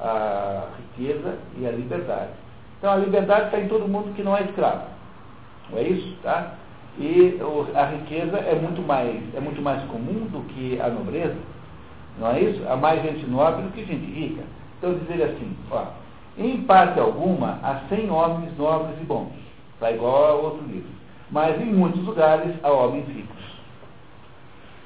a 0.00 0.64
riqueza 0.78 1.38
e 1.58 1.66
a 1.66 1.70
liberdade. 1.70 2.32
Então 2.78 2.92
a 2.92 2.96
liberdade 2.96 3.46
está 3.46 3.60
em 3.60 3.68
todo 3.68 3.88
mundo 3.88 4.14
que 4.14 4.22
não 4.22 4.36
é 4.36 4.42
escravo. 4.42 4.86
Não 5.70 5.78
é 5.78 5.82
isso? 5.82 6.16
Tá? 6.22 6.54
E 6.98 7.40
a 7.74 7.84
riqueza 7.86 8.36
é 8.38 8.54
muito 8.54 8.80
mais, 8.82 9.20
é 9.34 9.40
muito 9.40 9.60
mais 9.60 9.82
comum 9.84 10.26
do 10.26 10.42
que 10.48 10.80
a 10.80 10.88
nobreza 10.88 11.54
não 12.18 12.30
é 12.30 12.40
isso? 12.40 12.62
Há 12.68 12.76
mais 12.76 13.02
gente 13.02 13.26
nobre 13.26 13.62
do 13.62 13.72
que 13.72 13.84
gente 13.84 14.06
rica. 14.06 14.42
Então 14.78 14.94
dizer 14.98 15.22
assim, 15.24 15.56
ó, 15.70 15.86
em 16.38 16.62
parte 16.62 16.98
alguma 16.98 17.58
há 17.62 17.80
cem 17.88 18.10
homens 18.10 18.56
nobres 18.56 19.00
e 19.00 19.04
bons. 19.04 19.32
Está 19.74 19.90
igual 19.90 20.24
a 20.24 20.34
outro 20.34 20.66
livro. 20.66 20.90
Mas 21.30 21.60
em 21.60 21.66
muitos 21.66 22.02
lugares 22.04 22.54
há 22.62 22.70
homens 22.70 23.06
ricos. 23.08 23.42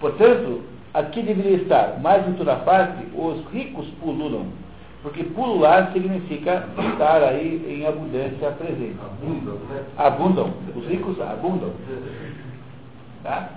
Portanto, 0.00 0.62
aqui 0.94 1.22
deveria 1.22 1.58
estar, 1.58 2.00
mais 2.00 2.26
em 2.28 2.32
toda 2.34 2.56
parte, 2.56 3.04
os 3.14 3.44
ricos 3.52 3.86
pululam, 4.00 4.46
Porque 5.02 5.24
pulular 5.24 5.92
significa 5.92 6.66
estar 6.92 7.22
aí 7.22 7.64
em 7.68 7.86
abundância 7.86 8.50
presente. 8.52 8.96
Abundam, 9.00 9.54
né? 9.54 9.84
Abundam. 9.96 10.52
Os 10.74 10.86
ricos 10.86 11.20
abundam. 11.20 11.72
Tá? 13.22 13.50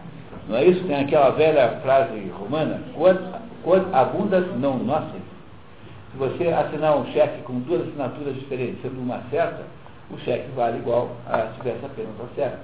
Não 0.47 0.57
é 0.57 0.65
isso? 0.65 0.83
Tem 0.85 1.03
aquela 1.03 1.31
velha 1.31 1.79
frase 1.81 2.31
romana, 2.37 2.81
quod, 2.95 3.19
quod 3.63 3.85
abundas 3.93 4.45
não 4.59 4.77
nocem. 4.77 5.21
Se 6.11 6.17
você 6.17 6.47
assinar 6.49 6.97
um 6.97 7.05
cheque 7.13 7.41
com 7.43 7.59
duas 7.61 7.87
assinaturas 7.87 8.35
diferentes, 8.35 8.81
sendo 8.81 8.99
uma 8.99 9.21
certa, 9.29 9.63
o 10.11 10.17
cheque 10.19 10.49
vale 10.55 10.79
igual 10.79 11.09
a 11.25 11.47
se 11.47 11.59
tivesse 11.59 11.85
apenas 11.85 12.11
a 12.19 12.35
certa. 12.35 12.59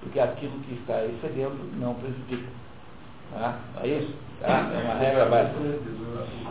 Porque 0.00 0.18
aquilo 0.18 0.52
que 0.60 0.74
está 0.74 1.04
excedendo 1.04 1.58
não 1.78 1.94
prejudica. 1.94 2.48
Tá? 3.32 3.58
Não 3.74 3.82
é 3.82 3.88
isso? 3.88 4.14
Tá? 4.40 4.70
É 4.72 4.84
uma 4.84 4.94
regra 4.94 5.24
básica. 5.26 5.58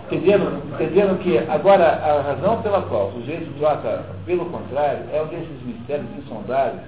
Entenderam, 0.08 0.58
entenderam 0.74 1.18
que 1.18 1.38
agora 1.38 1.86
a 1.86 2.22
razão 2.22 2.62
pela 2.62 2.82
qual 2.84 3.10
o 3.10 3.14
sujeito 3.14 3.52
troca 3.60 4.06
pelo 4.26 4.46
contrário 4.46 5.04
é 5.12 5.22
um 5.22 5.28
desses 5.28 5.62
mistérios 5.66 6.08
insondáveis 6.18 6.82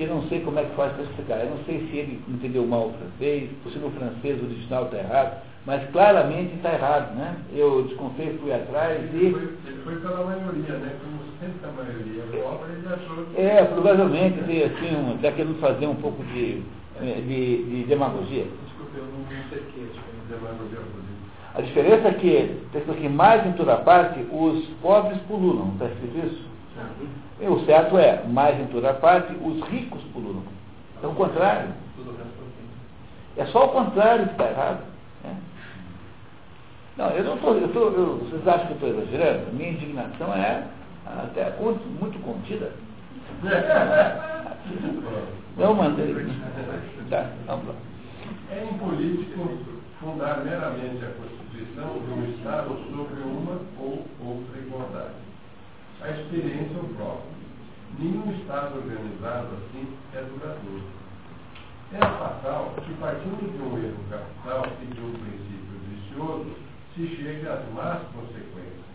que 0.00 0.04
eu 0.04 0.14
não 0.14 0.22
sei 0.28 0.40
como 0.40 0.58
é 0.58 0.64
que 0.64 0.74
faz 0.76 0.92
para 0.92 1.04
explicar. 1.04 1.40
Eu 1.40 1.50
não 1.50 1.64
sei 1.64 1.78
se 1.80 1.96
ele 1.96 2.24
entendeu 2.26 2.66
mal 2.66 2.86
o 2.86 2.94
francês, 2.94 3.50
se 3.70 3.78
no 3.78 3.90
francês 3.90 4.40
o 4.40 4.46
original 4.46 4.84
está 4.84 4.96
errado, 4.96 5.42
mas 5.66 5.90
claramente 5.90 6.54
está 6.54 6.72
errado, 6.72 7.14
né? 7.16 7.36
Eu 7.54 7.82
desconfiei, 7.82 8.38
fui 8.40 8.50
atrás 8.50 8.98
e. 9.12 9.16
Ele 9.16 9.32
foi, 9.32 9.42
ele 9.42 9.82
foi 9.84 9.96
pela 9.96 10.24
maioria, 10.24 10.74
né? 10.78 10.96
Como 11.04 11.18
sempre 11.38 11.68
a 11.68 11.72
maioria 11.72 12.46
obra, 12.46 12.68
ele 12.72 12.86
achou 12.86 13.24
que. 13.26 13.40
É, 13.40 13.64
provavelmente 13.64 14.40
assim, 14.40 14.96
um, 14.96 15.16
está 15.16 15.32
querendo 15.32 15.60
fazer 15.60 15.86
um 15.86 15.96
pouco 15.96 16.24
de, 16.24 16.62
de, 17.00 17.64
de 17.64 17.84
demagogia. 17.84 18.46
Eu 18.94 19.04
não 19.04 19.24
é. 19.28 19.40
A 21.54 21.60
diferença 21.62 22.08
é 22.08 22.12
que, 22.14 22.60
escrito 22.72 22.92
aqui, 22.92 23.08
mais 23.08 23.44
em 23.46 23.52
toda 23.52 23.76
parte, 23.78 24.20
os 24.30 24.64
pobres 24.80 25.18
pululam, 25.22 25.72
está 25.72 25.86
escrito 25.86 26.26
isso? 26.26 26.48
E 27.40 27.46
o 27.46 27.64
certo 27.64 27.98
é, 27.98 28.22
mais 28.24 28.58
em 28.60 28.66
toda 28.66 28.94
parte, 28.94 29.34
os 29.42 29.60
ricos 29.68 30.02
pululam. 30.12 30.42
É 31.02 31.06
o 31.06 31.14
contrário. 31.14 31.70
É 33.36 33.46
só 33.46 33.66
o 33.66 33.68
contrário 33.68 34.26
que 34.26 34.32
está 34.32 34.50
errado. 34.50 34.80
né? 35.24 35.36
Não, 36.96 37.10
eu 37.10 37.24
não 37.24 37.34
estou, 37.36 37.54
vocês 37.54 38.46
acham 38.46 38.66
que 38.66 38.72
eu 38.84 38.90
estou 38.90 39.02
exagerando? 39.02 39.52
Minha 39.52 39.70
indignação 39.70 40.34
é 40.34 40.64
até 41.06 41.50
muito 41.60 42.22
contida. 42.22 42.72
Não 45.56 45.74
mandei. 45.74 46.14
Tá, 47.08 47.26
vamos 47.46 47.68
lá. 47.68 47.74
É 48.50 48.64
impolítico 48.64 49.46
fundar 50.00 50.42
meramente 50.44 51.04
a 51.04 51.10
Constituição 51.10 52.00
de 52.00 52.10
um 52.10 52.34
Estado 52.34 52.70
sobre 52.90 53.20
uma 53.22 53.60
ou 53.78 54.04
outra 54.18 54.58
igualdade. 54.58 55.14
A 56.02 56.10
experiência 56.10 56.80
o 56.80 56.88
prova. 56.96 57.22
Nenhum 57.96 58.32
Estado 58.32 58.78
organizado 58.78 59.48
assim 59.54 59.86
é 60.14 60.22
duradouro. 60.22 60.82
É 61.92 61.98
fatal 61.98 62.74
que, 62.84 62.92
partindo 62.94 63.52
de 63.52 63.62
um 63.62 63.78
erro 63.78 64.04
capital 64.10 64.66
e 64.82 64.86
de 64.86 65.00
um 65.00 65.12
princípio 65.12 65.78
vicioso, 65.88 66.50
se 66.96 67.06
chegue 67.06 67.46
às 67.46 67.72
más 67.72 68.02
consequências. 68.12 68.90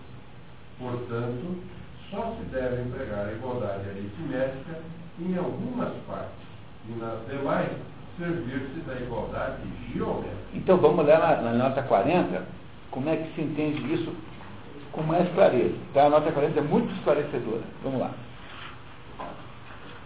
Portanto, 0.78 1.64
só 2.12 2.36
se 2.36 2.44
deve 2.52 2.82
empregar 2.82 3.28
a 3.28 3.32
igualdade 3.32 3.90
aritmética 3.90 4.82
em 5.18 5.38
algumas 5.38 5.94
partes 6.08 6.46
e 6.90 6.92
nas 7.00 7.26
demais 7.28 7.95
servir-se 8.18 8.80
da 8.88 8.96
igualdade 8.96 9.62
geométrica. 9.94 10.36
Então 10.54 10.78
vamos 10.78 11.06
lá 11.06 11.20
na, 11.20 11.42
na 11.42 11.54
nota 11.54 11.84
40, 11.84 12.44
como 12.92 13.10
é 13.10 13.18
que 13.18 13.34
se 13.36 13.42
entende 13.42 13.94
isso 13.94 14.14
com 14.92 15.04
mais 15.04 15.28
clareza. 15.34 15.76
Tá? 15.94 16.06
A 16.06 16.10
nota 16.10 16.32
40 16.32 16.60
é 16.60 16.64
muito 16.64 16.94
esclarecedora. 16.96 17.64
Vamos 17.84 18.00
lá. 18.00 18.12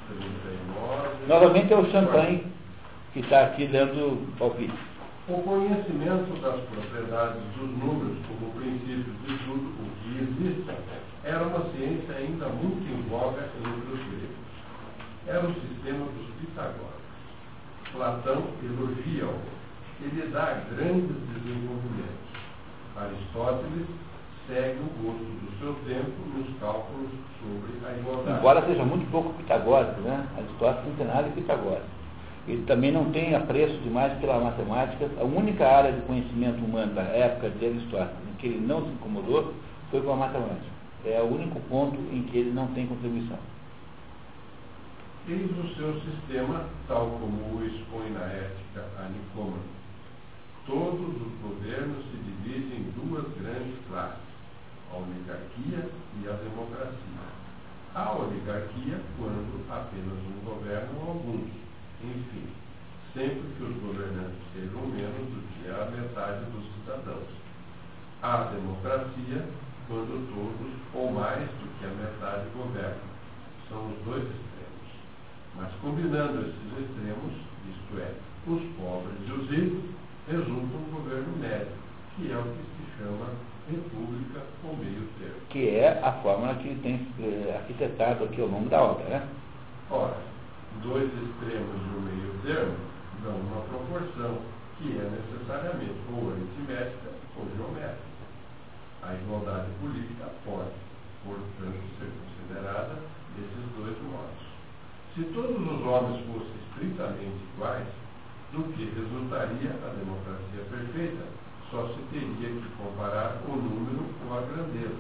39. 0.08 1.28
Novamente 1.28 1.74
é 1.74 1.78
o 1.78 1.92
Champagne 1.92 2.44
que 3.14 3.20
está 3.20 3.44
aqui 3.44 3.68
dando 3.68 4.36
palpite. 4.38 4.74
O 5.28 5.44
conhecimento 5.44 6.42
das 6.42 6.60
propriedades 6.62 7.42
dos 7.56 7.70
números 7.78 8.18
como 8.28 8.52
princípio 8.54 9.14
de 9.28 9.38
tudo 9.46 9.70
o 9.78 9.90
que 10.02 10.18
existe 10.24 10.72
era 11.24 11.44
uma 11.44 11.70
ciência 11.72 12.16
ainda 12.16 12.48
muito 12.48 12.82
em 12.92 13.10
voga 13.10 13.48
entre 13.60 13.70
os 13.70 14.00
gregos. 14.00 14.50
Era 15.28 15.46
o 15.46 15.54
sistema 15.54 16.06
dos 16.06 16.26
pitagóricos. 16.42 17.09
Platão 17.94 18.44
elogia-o. 18.64 19.36
Ele 20.02 20.30
dá 20.32 20.62
grandes 20.72 21.16
desenvolvimentos. 21.34 22.30
Aristóteles 22.96 23.88
segue 24.48 24.80
o 24.80 25.04
gosto 25.04 25.24
do 25.24 25.60
seu 25.60 25.74
tempo 25.88 26.12
nos 26.36 26.60
cálculos 26.60 27.12
sobre 27.40 27.88
a 27.88 27.98
igualdade. 27.98 28.40
Embora 28.40 28.66
seja 28.66 28.84
muito 28.84 29.10
pouco 29.12 29.34
pitagórico, 29.34 30.02
né? 30.02 30.26
Aristóteles 30.38 30.88
não 30.88 30.96
tem 30.96 31.08
nada 31.08 31.24
de 31.24 31.36
pitagórico. 31.36 32.00
Ele 32.48 32.64
também 32.64 32.92
não 32.92 33.12
tem 33.12 33.36
apreço 33.36 33.78
demais 33.84 34.14
pela 34.20 34.40
matemática. 34.40 35.10
A 35.20 35.24
única 35.24 35.68
área 35.68 35.92
de 35.92 36.02
conhecimento 36.02 36.64
humano 36.64 36.94
da 36.94 37.04
época 37.04 37.50
de 37.50 37.66
Aristóteles 37.66 38.30
em 38.32 38.38
que 38.38 38.48
ele 38.48 38.66
não 38.66 38.82
se 38.82 38.90
incomodou 38.90 39.54
foi 39.92 40.02
com 40.02 40.14
a 40.14 40.16
matemática. 40.16 40.80
É 41.06 41.22
o 41.22 41.34
único 41.34 41.60
ponto 41.70 41.98
em 42.12 42.24
que 42.24 42.38
ele 42.38 42.52
não 42.52 42.68
tem 42.68 42.88
contribuição. 42.88 43.38
Eis 45.30 45.52
o 45.52 45.76
seu 45.76 45.94
sistema, 46.02 46.66
tal 46.88 47.06
como 47.20 47.60
o 47.60 47.64
expõe 47.64 48.10
na 48.10 48.26
ética 48.26 48.84
a 48.98 49.10
Nicômaco. 49.10 49.62
Todos 50.66 51.22
os 51.22 51.34
governos 51.44 52.04
se 52.06 52.18
dividem 52.18 52.80
em 52.80 52.94
duas 52.98 53.26
grandes 53.38 53.78
classes, 53.88 54.18
a 54.92 54.98
oligarquia 54.98 55.88
e 56.18 56.28
a 56.28 56.34
democracia. 56.34 57.30
A 57.94 58.12
oligarquia, 58.18 59.00
quando 59.20 59.70
apenas 59.70 60.18
um 60.18 60.44
governa 60.44 60.90
ou 61.00 61.10
alguns. 61.10 61.52
Enfim, 62.02 62.50
sempre 63.14 63.54
que 63.56 63.64
os 63.66 63.78
governantes 63.84 64.42
sejam 64.56 64.82
menos 64.88 65.30
do 65.30 65.46
que 65.54 65.70
a 65.70 65.86
metade 65.92 66.44
dos 66.46 66.66
cidadãos. 66.74 67.30
A 68.24 68.46
democracia, 68.46 69.46
quando 69.88 70.26
todos 70.34 70.74
ou 70.96 71.12
mais 71.12 71.48
do 71.48 71.70
que 71.78 71.86
a 71.86 71.90
metade 71.90 72.50
governam. 72.58 73.10
São 73.70 73.92
os 73.92 74.06
dois. 74.06 74.49
Mas 75.60 75.72
combinando 75.82 76.40
esses 76.40 76.72
extremos, 76.80 77.34
isto 77.68 78.00
é, 78.00 78.14
os 78.48 78.62
pobres 78.78 79.20
e 79.28 79.32
os 79.32 79.50
ricos, 79.50 79.84
resulta 80.28 80.78
um 80.78 80.92
governo 80.94 81.38
médio, 81.38 81.68
que 82.16 82.32
é 82.32 82.38
o 82.38 82.44
que 82.44 82.64
se 82.64 82.98
chama 82.98 83.28
república 83.70 84.42
ou 84.64 84.78
meio 84.78 85.08
termo. 85.20 85.42
Que 85.50 85.70
é 85.70 86.00
a 86.02 86.14
fórmula 86.24 86.56
que 86.56 86.74
tem 86.76 87.08
eh, 87.20 87.56
arquitetado 87.56 88.24
aqui 88.24 88.42
ao 88.42 88.48
longo 88.48 88.70
da 88.70 88.82
obra, 88.82 89.06
né? 89.06 89.28
Ora, 89.92 90.18
dois 90.82 91.06
extremos 91.06 91.76
e 91.76 91.98
um 91.98 92.02
meio 92.02 92.34
termo 92.44 92.78
dão 93.24 93.36
uma 93.36 93.62
proporção 93.62 94.38
que 94.78 94.98
é 94.98 95.10
necessariamente 95.12 96.00
ou 96.14 96.32
aritmética 96.32 97.12
ou 97.38 97.46
geométrica. 97.58 98.00
A 99.04 99.14
igualdade 99.14 99.68
política 99.82 100.30
pode, 100.46 100.72
portanto, 101.26 101.84
ser 102.00 102.10
considerada 102.16 102.96
desses 103.36 103.76
dois 103.78 103.98
modos. 104.04 104.49
Se 105.20 105.26
todos 105.34 105.52
os 105.52 105.86
homens 105.86 106.24
fossem 106.28 106.56
estritamente 106.72 107.44
iguais, 107.54 107.86
do 108.54 108.64
que 108.72 108.86
resultaria 108.86 109.72
a 109.84 109.92
democracia 110.00 110.64
perfeita? 110.72 111.26
Só 111.70 111.90
se 111.90 112.00
teria 112.10 112.48
que 112.48 112.70
comparar 112.78 113.42
o 113.46 113.52
número 113.52 114.06
com 114.16 114.34
a 114.34 114.40
grandeza. 114.40 114.96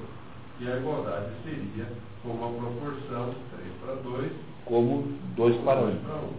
E 0.59 0.69
a 0.69 0.75
igualdade 0.75 1.31
seria 1.45 1.87
como 2.21 2.43
a 2.43 2.51
proporção 2.51 3.33
3 3.55 3.73
para 3.79 3.95
2 3.95 4.31
Como 4.65 5.07
dois 5.37 5.55
para 5.63 5.79
um. 5.83 5.95
para 5.99 6.15
um. 6.15 6.33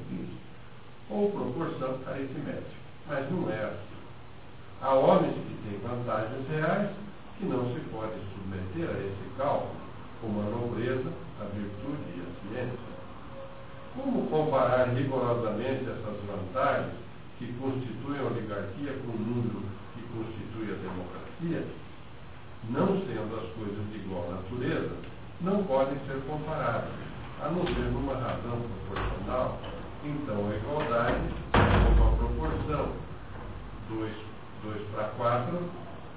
Ou 1.09 1.31
proporção 1.31 1.97
aritmética. 2.07 2.77
Mas 3.09 3.31
não 3.33 3.49
é 3.49 3.65
assim. 3.65 3.97
Há 4.83 4.93
homens 4.93 5.33
que 5.33 5.57
têm 5.65 5.81
vantagens 5.81 6.47
reais 6.51 6.91
que 7.39 7.47
não 7.47 7.65
se 7.73 7.81
podem 7.89 8.21
submeter 8.35 8.95
a 8.95 9.01
esse 9.01 9.37
cálculo, 9.39 9.73
como 10.21 10.41
a 10.43 10.45
nobreza, 10.45 11.11
a 11.41 11.45
virtude 11.45 12.05
e 12.15 12.21
a 12.21 12.67
ciência. 12.67 12.90
Como 13.95 14.29
comparar 14.29 14.89
rigorosamente 14.95 15.85
essas 15.85 16.17
vantagens 16.25 16.95
que 17.39 17.53
constituem 17.55 18.21
a 18.21 18.25
oligarquia 18.25 18.93
com 19.05 19.13
o 19.13 19.19
número 19.19 19.63
que 19.95 20.03
constitui 20.15 20.73
a 20.73 20.79
democracia? 20.79 21.67
Não 22.71 22.87
sendo 23.07 23.35
as 23.35 23.51
coisas 23.55 23.91
de 23.91 23.99
igual 23.99 24.31
natureza, 24.31 24.95
não 25.41 25.65
podem 25.65 25.99
ser 26.07 26.21
comparadas, 26.29 26.93
a 27.43 27.49
não 27.49 27.65
ser 27.65 27.91
numa 27.91 28.15
razão 28.15 28.61
proporcional. 28.87 29.59
Então 30.05 30.49
a 30.49 30.57
igualdade 30.57 31.35
é 31.55 32.01
uma 32.01 32.17
proporção 32.17 32.93
2, 33.89 34.13
2 34.63 34.83
para 34.95 35.05
4, 35.17 35.59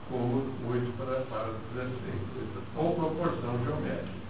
como 0.10 0.44
8 0.70 0.98
para, 0.98 1.22
para 1.22 1.54
16, 1.74 1.90
ou 2.78 2.96
proporção 2.96 3.64
geométrica. 3.64 4.24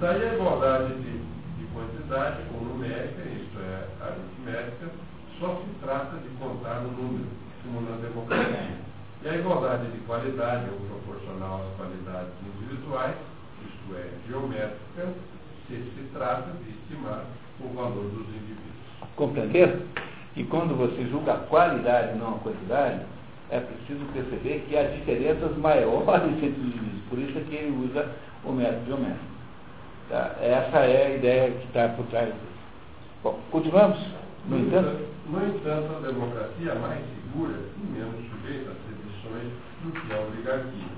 Daí 0.00 0.28
a 0.28 0.34
igualdade 0.34 0.94
de, 0.94 1.18
de 1.18 1.39
quantidade 1.72 2.42
ou 2.54 2.60
numérica, 2.64 3.22
isto 3.22 3.58
é, 3.58 3.86
aritmética, 4.04 4.90
só 5.38 5.56
se 5.56 5.84
trata 5.84 6.16
de 6.18 6.28
contar 6.38 6.80
o 6.80 6.90
número, 6.90 7.26
como 7.62 7.80
na 7.82 7.96
democracia. 7.96 8.78
E 9.22 9.28
a 9.28 9.36
igualdade 9.36 9.90
de 9.90 9.98
qualidade 10.00 10.64
é 10.64 10.88
proporcional 10.88 11.62
às 11.66 11.76
qualidades 11.76 12.32
individuais, 12.42 13.16
isto 13.66 13.96
é, 13.96 14.08
geométrica, 14.28 15.14
se 15.68 15.74
se 15.74 16.10
trata 16.12 16.50
de 16.64 16.70
estimar 16.70 17.24
o 17.60 17.68
valor 17.74 18.04
dos 18.04 18.26
indivíduos. 18.28 18.60
Compreender? 19.16 19.82
E 20.36 20.44
quando 20.44 20.76
você 20.76 21.06
julga 21.10 21.34
a 21.34 21.38
qualidade 21.38 22.18
não 22.18 22.36
a 22.36 22.38
quantidade, 22.38 23.00
é 23.50 23.60
preciso 23.60 24.04
perceber 24.12 24.64
que 24.68 24.76
há 24.76 24.84
diferenças 24.84 25.56
maiores 25.58 26.08
entre 26.42 26.48
os 26.48 26.66
indivíduos. 26.66 27.02
Por 27.08 27.18
isso 27.18 27.38
é 27.38 27.42
que 27.42 27.54
ele 27.56 27.86
usa 27.86 28.08
o 28.44 28.52
método 28.52 28.86
geométrico. 28.86 29.39
Tá? 30.10 30.34
Essa 30.40 30.78
é 30.78 31.06
a 31.06 31.16
ideia 31.16 31.52
que 31.52 31.66
está 31.68 31.88
por 31.90 32.04
trás 32.06 32.26
disso. 32.26 32.50
Bom, 33.22 33.38
continuamos? 33.52 33.96
No, 34.46 34.58
no 34.58 34.66
entanto, 34.66 35.06
no 35.26 35.46
entanto, 35.46 35.96
a 35.96 36.00
democracia 36.00 36.72
é 36.72 36.74
mais 36.74 36.98
segura 37.14 37.54
e 37.76 37.86
menos 37.92 38.16
sujeita 38.28 38.72
a 38.72 38.74
sedições 38.74 39.52
do 39.84 39.92
que 39.92 40.12
a 40.12 40.18
oligarquia. 40.18 40.90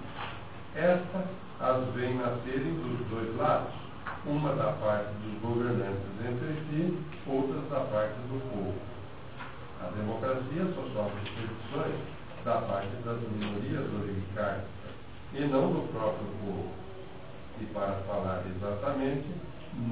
Estas 0.76 1.26
as 1.60 1.94
vem 1.94 2.16
nascerem 2.16 2.72
dos 2.72 3.06
dois 3.09 3.36
lados, 3.36 3.74
uma 4.24 4.55
da 4.55 4.72
parte 4.80 5.12
dos 5.22 5.40
governantes 5.43 6.09
entre 6.24 6.55
si, 6.70 6.98
outras 7.26 7.68
da 7.68 7.80
parte 7.93 8.14
do 8.30 8.40
povo. 8.51 8.74
A 9.82 9.90
democracia 9.94 10.64
só 10.74 10.82
sofre 10.94 11.20
sedições 11.36 12.01
da 12.47 12.62
parte 12.62 12.97
das 13.05 13.20
minorias 13.20 13.84
oligárquicas 13.93 14.64
e 15.34 15.40
não 15.43 15.70
do 15.70 15.93
próprio 15.93 16.26
povo. 16.40 16.81
E 17.60 17.64
para 17.66 17.92
falar 18.06 18.42
exatamente, 18.56 19.26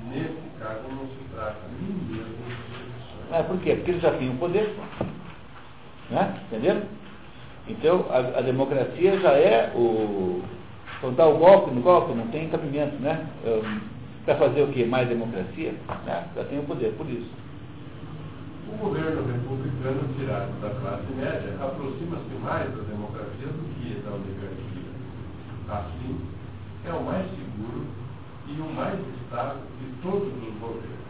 nesse 0.09 0.59
caso 0.59 0.83
não 0.89 1.07
se 1.07 1.35
trata 1.35 1.61
nem 1.81 1.93
mesmo 2.17 2.37
de 2.37 2.55
sedições. 2.55 3.33
É, 3.33 3.43
por 3.43 3.59
quê? 3.61 3.75
Porque 3.77 3.91
eles 3.93 4.03
já 4.03 4.13
têm 4.13 4.31
o 4.31 4.39
poder. 4.39 4.77
Né? 6.11 6.41
Entenderam? 6.47 6.83
Então, 7.69 8.07
a, 8.11 8.39
a 8.39 8.43
democracia 8.43 9.21
já 9.21 9.33
é 9.33 9.73
o. 9.75 10.43
Quando 11.01 11.17
dá 11.17 11.27
o 11.27 11.39
golpe 11.39 11.71
no 11.71 11.81
golpe, 11.81 12.13
não 12.13 12.27
tem 12.29 12.51
cabimento, 12.51 12.97
né? 13.01 13.27
Para 14.25 14.35
fazer 14.37 14.63
o 14.63 14.69
quê? 14.69 14.85
Mais 14.85 15.09
democracia? 15.09 15.73
Né? 16.05 16.29
Já 16.37 16.45
tem 16.45 16.59
o 16.59 16.65
poder, 16.65 16.93
por 16.99 17.09
isso. 17.09 17.31
O 18.73 18.77
governo 18.77 19.27
republicano 19.27 20.09
tirado 20.19 20.61
da 20.61 20.71
classe 20.71 21.13
média 21.17 21.57
aproxima-se 21.61 22.35
mais 22.43 22.71
da 22.71 22.83
democracia 22.83 23.47
do 23.47 23.65
que 23.81 24.01
da 24.01 24.11
oligarquia. 24.11 24.91
Assim, 25.69 26.21
é 26.87 26.93
o 26.93 27.03
mais 27.03 27.27
seguro 27.31 27.87
e 28.47 28.61
o 28.61 28.75
mais 28.75 28.99
estável 29.23 29.59
de 29.81 30.03
todos 30.03 30.29
os 30.29 30.59
governos. 30.61 31.01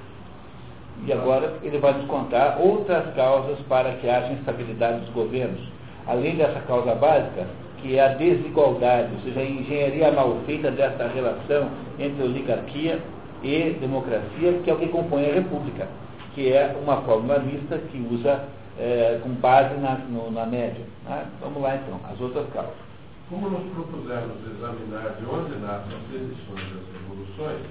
E 1.07 1.13
agora 1.13 1.55
ele 1.63 1.79
vai 1.79 1.95
nos 1.95 2.07
contar 2.07 2.59
outras 2.61 3.15
causas 3.15 3.59
para 3.69 3.93
que 3.95 4.09
haja 4.09 4.33
instabilidade 4.33 5.01
dos 5.01 5.11
governos. 5.11 5.61
Além 6.07 6.37
dessa 6.37 6.61
causa 6.61 6.95
básica, 6.95 7.47
que 7.79 7.97
é 7.97 8.05
a 8.05 8.15
desigualdade, 8.15 9.09
ou 9.15 9.21
seja, 9.21 9.41
a 9.41 9.45
engenharia 9.45 10.13
mal 10.13 10.37
feita 10.45 10.71
dessa 10.71 11.07
relação 11.09 11.71
entre 11.99 12.23
oligarquia 12.23 13.01
e 13.43 13.77
democracia, 13.81 14.61
que 14.63 14.71
é 14.71 14.75
o 14.75 14.79
que 14.79 14.89
compõe 14.89 15.25
a 15.31 15.35
república 15.35 15.89
que 16.35 16.53
é 16.53 16.77
uma 16.81 17.03
fórmula 17.03 17.39
mista 17.41 17.79
que 17.79 17.99
usa 18.11 18.45
é, 18.79 19.21
com 19.23 19.31
base 19.31 19.75
na, 19.77 19.95
no, 20.09 20.31
na 20.31 20.47
média. 20.47 20.85
Né? 21.05 21.27
Vamos 21.41 21.63
lá 21.63 21.77
então, 21.77 22.01
as 22.11 22.21
outras 22.21 22.47
causas. 22.53 22.90
Como 23.31 23.49
nos 23.49 23.63
propusemos 23.73 24.43
examinar 24.43 25.15
de 25.15 25.25
onde 25.25 25.55
nascem 25.63 25.95
as 25.95 26.15
edições 26.15 26.67
das 26.75 26.83
revoluções, 26.91 27.63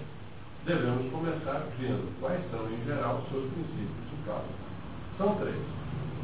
devemos 0.66 1.12
começar 1.12 1.68
vendo 1.78 2.08
quais 2.22 2.40
são, 2.50 2.64
em 2.72 2.82
geral, 2.86 3.22
seus 3.30 3.44
princípios 3.52 4.08
de 4.08 4.24
causa. 4.26 4.48
São 5.18 5.36
três, 5.36 5.60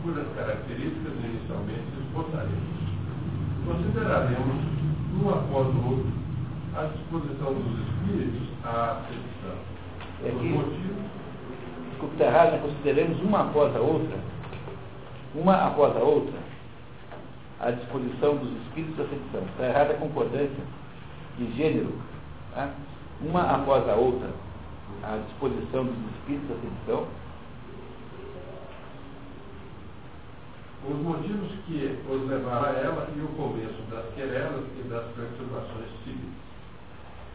cujas 0.02 0.26
características 0.38 1.14
inicialmente 1.20 1.84
esgotaremos. 2.00 2.80
Consideraremos, 3.68 4.56
um 5.20 5.30
após 5.30 5.68
o 5.68 5.90
outro, 5.90 6.14
a 6.74 6.86
disposição 6.96 7.54
dos 7.54 7.80
espíritos 7.86 8.48
à 8.64 9.04
sedição. 9.04 9.60
É 10.24 10.32
motivos 10.32 11.06
desculpe, 11.96 12.14
está 12.14 12.26
errado, 12.26 12.62
consideremos 12.62 13.20
uma 13.22 13.42
após 13.42 13.76
a 13.76 13.80
outra, 13.80 14.18
uma 15.34 15.68
após 15.68 15.96
a 15.96 16.00
outra, 16.00 16.45
a 17.60 17.72
disposição 17.72 18.38
dos 18.38 18.52
espíritos 18.64 18.98
da 18.98 19.06
sedição. 19.06 19.42
Está 19.42 19.68
errada 19.68 19.94
a 19.94 19.98
concordância 19.98 20.64
de 21.38 21.52
gênero. 21.54 21.94
Tá? 22.54 22.70
Uma 23.22 23.44
após 23.44 23.88
a 23.90 23.96
outra, 23.96 24.30
a 25.04 25.18
disposição 25.28 25.86
dos 25.86 25.98
espíritos 26.18 26.50
da 26.50 26.56
sedição. 26.56 27.08
Os 30.88 30.98
motivos 30.98 31.52
que 31.66 31.98
os 32.08 32.28
levaram 32.30 32.70
a 32.70 32.74
ela 32.74 33.08
e 33.16 33.20
o 33.20 33.28
começo 33.30 33.82
das 33.90 34.06
querelas 34.14 34.64
e 34.78 34.88
das 34.88 35.06
perturbações 35.16 35.90
cívicas. 36.04 36.46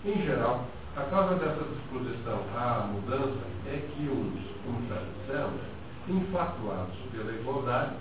Em 0.05 0.23
geral, 0.23 0.65
a 0.97 1.03
causa 1.03 1.35
dessa 1.35 1.65
disposição 1.65 2.41
à 2.57 2.87
mudança 2.87 3.41
é 3.67 3.77
que 3.77 4.09
os, 4.09 4.41
como 4.65 4.87
já 4.89 5.03
dissemos, 5.03 5.61
infatuados 6.09 6.95
pela 7.11 7.33
igualdade, 7.33 7.95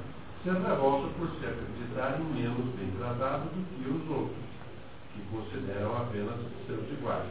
se 0.44 0.49
revoltam 0.49 1.10
por 1.18 1.30
se 1.40 1.45
acreditarem 1.45 2.26
menos 2.34 2.66
bem 2.76 2.91
tratados 2.98 3.48
do 3.52 3.84
que 3.84 3.90
os 3.90 4.10
outros, 4.10 4.38
que 5.14 5.22
consideram 5.32 5.98
apenas 5.98 6.36
seus 6.66 6.90
iguais. 6.91 7.28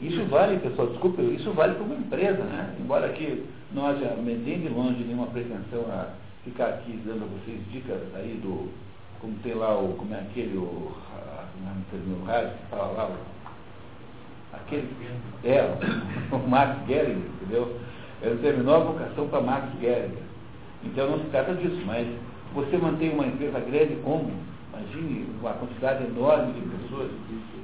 Isso 0.00 0.24
vale, 0.26 0.58
pessoal, 0.60 0.88
desculpe, 0.88 1.22
isso 1.22 1.50
vale 1.52 1.74
para 1.74 1.84
uma 1.84 1.96
empresa, 1.96 2.44
né? 2.44 2.76
Embora 2.78 3.06
aqui 3.06 3.44
não 3.72 3.86
haja 3.86 4.14
nem 4.22 4.60
de 4.60 4.68
longe 4.68 5.02
nenhuma 5.02 5.26
pretensão 5.26 5.80
a 5.90 6.14
ficar 6.44 6.68
aqui 6.68 6.92
dando 7.04 7.24
a 7.24 7.26
vocês 7.26 7.60
dicas 7.72 8.00
aí 8.14 8.38
do, 8.40 8.70
como 9.20 9.34
tem 9.42 9.54
lá 9.54 9.76
o, 9.76 9.94
como 9.94 10.14
é 10.14 10.20
aquele, 10.20 10.56
o, 10.56 10.92
não 11.64 11.82
terminou 11.90 12.20
o 12.20 12.24
rádio, 12.24 12.50
que 12.50 12.66
fala 12.70 12.92
lá, 12.92 13.08
o, 13.08 14.56
aquele, 14.56 14.88
é, 15.42 15.62
o 16.32 16.48
Max 16.48 16.86
Gehring, 16.86 17.24
entendeu? 17.42 17.80
Ele 18.22 18.38
terminou 18.40 18.76
a 18.76 18.78
vocação 18.80 19.28
para 19.28 19.40
Max 19.40 19.66
Gehring. 19.80 20.27
Então 20.84 21.10
não 21.10 21.18
se 21.18 21.26
trata 21.26 21.54
disso, 21.54 21.80
mas 21.86 22.06
você 22.54 22.76
mantém 22.76 23.10
uma 23.10 23.26
empresa 23.26 23.60
grande 23.60 23.96
como? 24.04 24.30
Imagine 24.72 25.26
uma 25.40 25.52
quantidade 25.54 26.04
enorme 26.04 26.52
de 26.52 26.60
pessoas. 26.60 27.10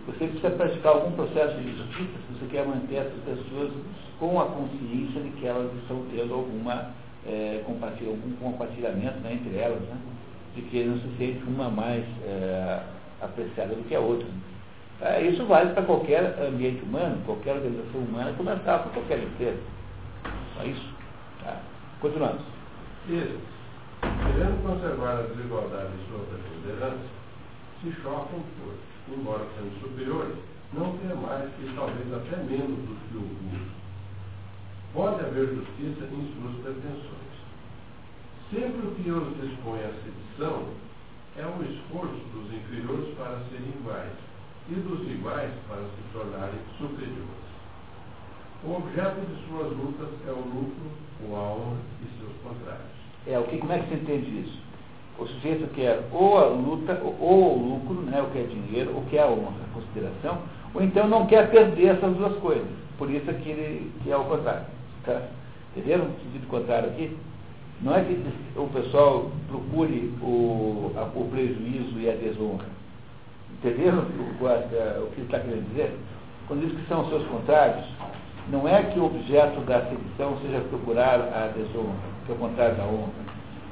Você 0.07 0.27
precisa 0.27 0.51
praticar 0.51 0.95
algum 0.95 1.13
processo 1.13 1.57
de 1.59 1.77
justiça 1.77 2.13
se 2.29 2.39
você 2.39 2.47
quer 2.51 2.67
manter 2.67 2.97
essas 2.97 3.21
pessoas 3.25 3.71
com 4.19 4.41
a 4.41 4.47
consciência 4.47 5.21
de 5.21 5.31
que 5.31 5.47
elas 5.47 5.73
estão 5.77 6.05
tendo 6.15 6.35
alguma 6.35 6.91
é, 7.27 7.63
compartilha, 7.65 8.11
algum 8.11 8.33
compartilhamento 8.37 9.19
né, 9.21 9.35
entre 9.35 9.57
elas, 9.57 9.81
né, 9.81 9.97
de 10.55 10.63
que 10.63 10.85
não 10.85 10.99
se 10.99 11.09
sente 11.17 11.43
uma 11.47 11.71
mais 11.71 12.05
é, 12.25 12.81
apreciada 13.23 13.75
do 13.75 13.83
que 13.89 13.95
a 13.95 14.01
outra. 14.01 14.27
É, 15.01 15.23
isso 15.23 15.45
vale 15.47 15.73
para 15.73 15.83
qualquer 15.83 16.39
ambiente 16.41 16.83
humano, 16.83 17.19
qualquer 17.27 17.57
organização 17.57 18.01
humana, 18.01 18.33
começar 18.37 18.79
por 18.79 18.93
qualquer 18.93 19.19
empresa. 19.19 19.59
É 20.61 20.67
isso. 20.67 20.95
Tá. 21.43 21.61
Continuamos. 22.01 22.54
Isso. 23.07 23.39
Querendo 24.01 24.63
conservar 24.63 25.19
a 25.19 25.23
desigualdade 25.23 25.93
e 25.93 26.09
sua 26.09 26.25
preponderância, 26.25 27.11
se 27.83 27.93
chocam 28.01 28.41
por, 28.57 28.75
embora 29.13 29.45
sendo 29.57 29.79
superiores, 29.81 30.37
não 30.73 30.97
ter 30.97 31.15
mais 31.15 31.51
e 31.61 31.71
talvez 31.77 32.13
até 32.15 32.37
menos 32.45 32.81
do 32.81 32.97
que 33.09 33.17
o 33.17 33.21
curso. 33.21 33.75
Pode 34.95 35.21
haver 35.21 35.55
justiça 35.55 36.05
em 36.07 36.33
suas 36.33 36.57
pretensões. 36.63 37.35
Sempre 38.51 38.89
o 38.89 38.95
que 38.95 39.11
os 39.11 39.37
dispõe 39.37 39.81
a 39.81 39.93
sedição 40.01 40.69
é 41.37 41.45
o 41.45 41.63
esforço 41.63 42.25
dos 42.33 42.55
inferiores 42.55 43.15
para 43.19 43.39
serem 43.51 43.69
iguais 43.69 44.13
e 44.71 44.75
dos 44.77 45.03
iguais 45.11 45.53
para 45.69 45.83
se 45.83 46.13
tornarem 46.13 46.61
superiores. 46.79 47.44
O 48.67 48.77
objeto 48.77 49.21
de 49.21 49.47
suas 49.47 49.77
lutas 49.77 50.09
é 50.27 50.31
o 50.31 50.37
lucro, 50.37 50.91
ou 51.29 51.37
a 51.37 51.53
honra 51.53 51.77
e 52.01 52.19
seus 52.19 52.33
contrários. 52.43 52.87
É, 53.27 53.39
o 53.39 53.45
que, 53.45 53.59
como 53.59 53.73
é 53.73 53.79
que 53.79 53.89
se 53.89 53.95
entende 53.95 54.41
isso? 54.41 54.59
O 55.19 55.27
sujeito 55.27 55.73
quer 55.75 56.03
ou 56.11 56.39
a 56.39 56.47
luta, 56.47 57.01
ou 57.21 57.59
o 57.59 57.69
lucro, 57.75 57.95
né, 58.03 58.23
o 58.23 58.31
que 58.31 58.39
é 58.39 58.43
dinheiro, 58.43 58.93
ou 58.95 59.03
que 59.03 59.19
é 59.19 59.23
a 59.23 59.27
honra, 59.27 59.53
a 59.71 59.75
consideração, 59.75 60.39
ou 60.73 60.83
então 60.83 61.07
não 61.07 61.27
quer 61.27 61.51
perder 61.51 61.97
essas 61.97 62.17
duas 62.17 62.37
coisas. 62.39 62.67
Por 62.97 63.11
isso 63.11 63.31
é 63.31 63.35
que, 63.35 63.51
ele, 63.51 63.93
que 64.03 64.11
é 64.11 64.17
o 64.17 64.25
contrário. 64.25 64.67
Tá? 65.05 65.23
Entenderam 65.77 66.05
o 66.05 66.25
sentido 66.25 66.49
contrário 66.49 66.89
aqui? 66.89 67.17
Não 67.83 67.95
é 67.95 68.03
que 68.03 68.19
o 68.57 68.67
pessoal 68.69 69.31
procure 69.49 70.13
o, 70.23 70.91
a, 70.97 71.03
o 71.03 71.29
prejuízo 71.31 71.99
e 71.99 72.09
a 72.09 72.15
desonra 72.15 72.65
Entenderam 73.53 73.99
o, 73.99 74.45
o 74.45 75.11
que 75.11 75.21
ele 75.21 75.27
está 75.27 75.41
querendo 75.41 75.69
dizer? 75.71 75.97
Quando 76.47 76.67
diz 76.67 76.79
que 76.79 76.87
são 76.89 77.03
os 77.03 77.09
seus 77.09 77.27
contrários, 77.29 77.85
não 78.49 78.69
é 78.69 78.83
que 78.83 78.99
o 78.99 79.07
objeto 79.07 79.61
da 79.63 79.81
sedição 79.87 80.39
seja 80.43 80.61
procurar 80.69 81.21
a 81.21 81.51
desonra, 81.57 81.95
que 82.27 82.33
é 82.33 82.35
o 82.35 82.39
contrário 82.39 82.77
da 82.77 82.85
honra. 82.85 83.25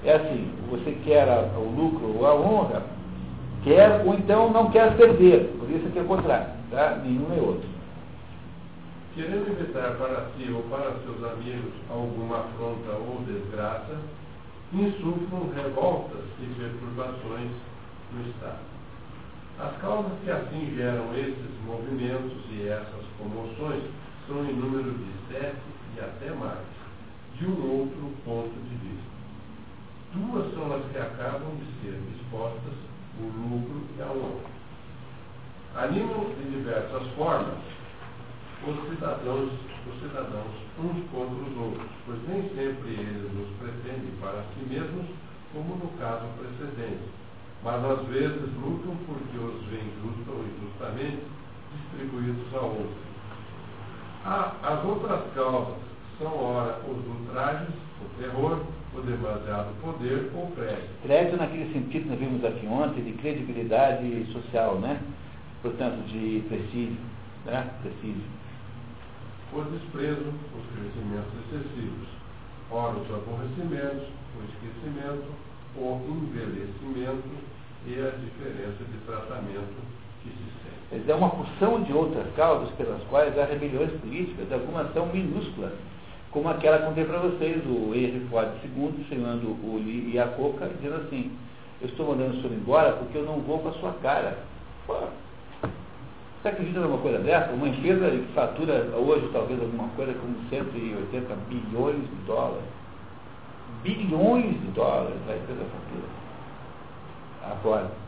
É 0.05 0.15
assim, 0.15 0.51
você 0.71 0.93
quer 1.05 1.29
a, 1.29 1.43
o 1.59 1.75
lucro 1.77 2.19
ou 2.19 2.27
a 2.27 2.35
honra, 2.35 2.83
quer 3.63 4.03
ou 4.05 4.15
então 4.15 4.51
não 4.51 4.71
quer 4.71 4.97
perder, 4.97 5.55
por 5.59 5.71
isso 5.71 5.91
que 5.91 5.99
é 5.99 6.03
o 6.03 6.07
contrário, 6.07 6.49
tá? 6.71 7.01
Nenhum 7.05 7.29
nem 7.29 7.41
outro. 7.41 7.69
Querendo 9.15 9.47
evitar 9.53 9.95
para 9.97 10.27
si 10.35 10.51
ou 10.51 10.63
para 10.63 10.93
seus 11.05 11.23
amigos 11.33 11.73
alguma 11.91 12.39
afronta 12.39 12.93
ou 12.93 13.21
desgraça, 13.27 13.99
insuflam 14.73 15.51
revoltas 15.55 16.25
e 16.41 16.47
perturbações 16.59 17.51
no 18.13 18.31
Estado. 18.31 18.73
As 19.61 19.77
causas 19.83 20.13
que 20.25 20.31
assim 20.31 20.75
geram 20.75 21.15
esses 21.15 21.65
movimentos 21.67 22.39
e 22.51 22.69
essas 22.69 23.05
comoções 23.19 23.83
são 24.27 24.45
em 24.45 24.55
número 24.55 24.93
de 24.93 25.33
sete 25.33 25.61
e 25.97 26.01
até 26.01 26.31
mais, 26.35 26.67
de 27.39 27.47
um 27.47 27.81
outro 27.81 28.13
ponto 28.25 28.55
de 28.69 28.75
vista. 28.77 29.13
Duas 30.15 30.53
são 30.55 30.75
as 30.75 30.85
que 30.91 30.99
acabam 30.99 31.57
de 31.57 31.67
ser 31.81 31.99
expostas, 32.15 32.75
o 33.19 33.25
lucro 33.25 33.83
e 33.97 34.03
a 34.03 34.07
honra. 34.07 34.53
Animam 35.75 36.35
de 36.35 36.51
diversas 36.51 37.07
formas 37.17 37.59
os 38.65 38.89
cidadãos, 38.89 39.51
os 39.89 40.01
cidadãos 40.01 40.55
uns 40.79 41.11
contra 41.11 41.35
os 41.35 41.57
outros, 41.59 41.91
pois 42.07 42.19
nem 42.29 42.43
sempre 42.55 42.95
eles 42.95 43.33
nos 43.35 43.49
pretendem 43.59 44.15
para 44.21 44.45
si 44.55 44.65
mesmos, 44.69 45.07
como 45.53 45.77
no 45.77 45.91
caso 45.99 46.27
precedente, 46.39 47.03
mas 47.65 47.85
às 47.85 48.07
vezes 48.07 48.55
lutam 48.63 48.97
porque 49.07 49.37
os 49.37 49.65
veem 49.67 49.91
justa 50.01 50.31
ou 50.31 50.45
injustamente 50.47 51.23
distribuídos 51.75 52.55
a 52.55 52.61
outros. 52.61 53.12
Ah, 54.25 54.55
as 54.63 54.85
outras 54.85 55.21
causas 55.35 55.75
são, 56.19 56.33
ora, 56.37 56.79
os 56.89 57.07
ultrajes, 57.07 57.75
o 58.01 58.21
terror, 58.21 58.61
o 58.95 59.01
demasiado 59.01 59.75
poder 59.83 60.31
ou 60.35 60.47
crédito. 60.53 61.03
Crédito 61.03 61.37
naquele 61.37 61.73
sentido 61.73 62.05
que 62.05 62.09
nós 62.09 62.19
vimos 62.21 62.45
aqui 62.45 62.67
ontem, 62.67 63.03
de 63.03 63.13
credibilidade 63.15 64.33
social, 64.33 64.79
né? 64.79 65.01
Portanto, 65.61 66.07
de 66.07 66.45
prestígio, 66.49 66.99
né? 67.47 67.69
Prestígio. 67.83 68.23
O 69.53 69.63
desprezo, 69.63 70.29
os 70.31 70.67
crescimentos 70.71 71.33
excessivos. 71.43 72.09
Ora, 72.71 72.97
os 72.99 73.11
aborrecimentos, 73.11 74.07
o 74.39 74.45
esquecimento, 74.49 75.35
o 75.77 76.01
envelhecimento 76.09 77.29
e 77.87 77.95
a 77.95 78.11
diferença 78.11 78.85
de 78.85 78.99
tratamento 79.05 79.83
que 80.23 80.31
se. 80.31 80.62
Quer 80.93 80.99
dizer, 80.99 81.13
é 81.13 81.15
uma 81.15 81.31
porção 81.31 81.83
de 81.85 81.93
outras 81.95 82.27
causas 82.37 82.69
pelas 82.73 83.03
quais 83.05 83.39
há 83.39 83.47
rebeliões 83.47 83.91
políticas, 83.93 84.53
algumas 84.53 84.93
são 84.93 85.07
minúsculas, 85.07 85.73
como 86.31 86.51
aquela 86.51 86.81
que 86.81 86.85
contei 86.85 87.05
para 87.07 87.19
vocês, 87.19 87.63
o 87.65 87.95
Henry 87.95 88.27
Ford 88.29 88.51
II 88.63 89.07
chamando 89.09 89.57
o 89.65 89.77
Lee 89.83 90.11
e 90.13 90.19
a 90.19 90.27
Coca, 90.27 90.69
dizendo 90.69 90.97
assim, 90.97 91.33
eu 91.81 91.89
estou 91.89 92.09
mandando 92.09 92.37
o 92.37 92.43
senhor 92.43 92.53
embora 92.53 92.93
porque 92.93 93.17
eu 93.17 93.25
não 93.25 93.41
vou 93.41 93.61
com 93.61 93.71
a 93.71 93.73
sua 93.73 93.93
cara. 94.03 94.37
Pô, 94.87 94.97
você 96.43 96.49
acredita 96.49 96.81
numa 96.81 96.99
coisa 96.99 97.21
dessa? 97.21 97.53
Uma 97.53 97.69
empresa 97.69 98.11
que 98.11 98.33
fatura 98.35 98.87
hoje 98.95 99.31
talvez 99.33 99.63
alguma 99.63 99.89
coisa 99.97 100.13
como 100.13 100.35
180 100.51 101.35
bilhões 101.49 101.97
de 101.97 102.27
dólares. 102.27 102.69
Bilhões 103.83 104.61
de 104.61 104.67
dólares 104.75 105.17
a 105.27 105.37
empresa 105.37 105.65
fatura. 105.65 106.09
Agora, 107.51 108.02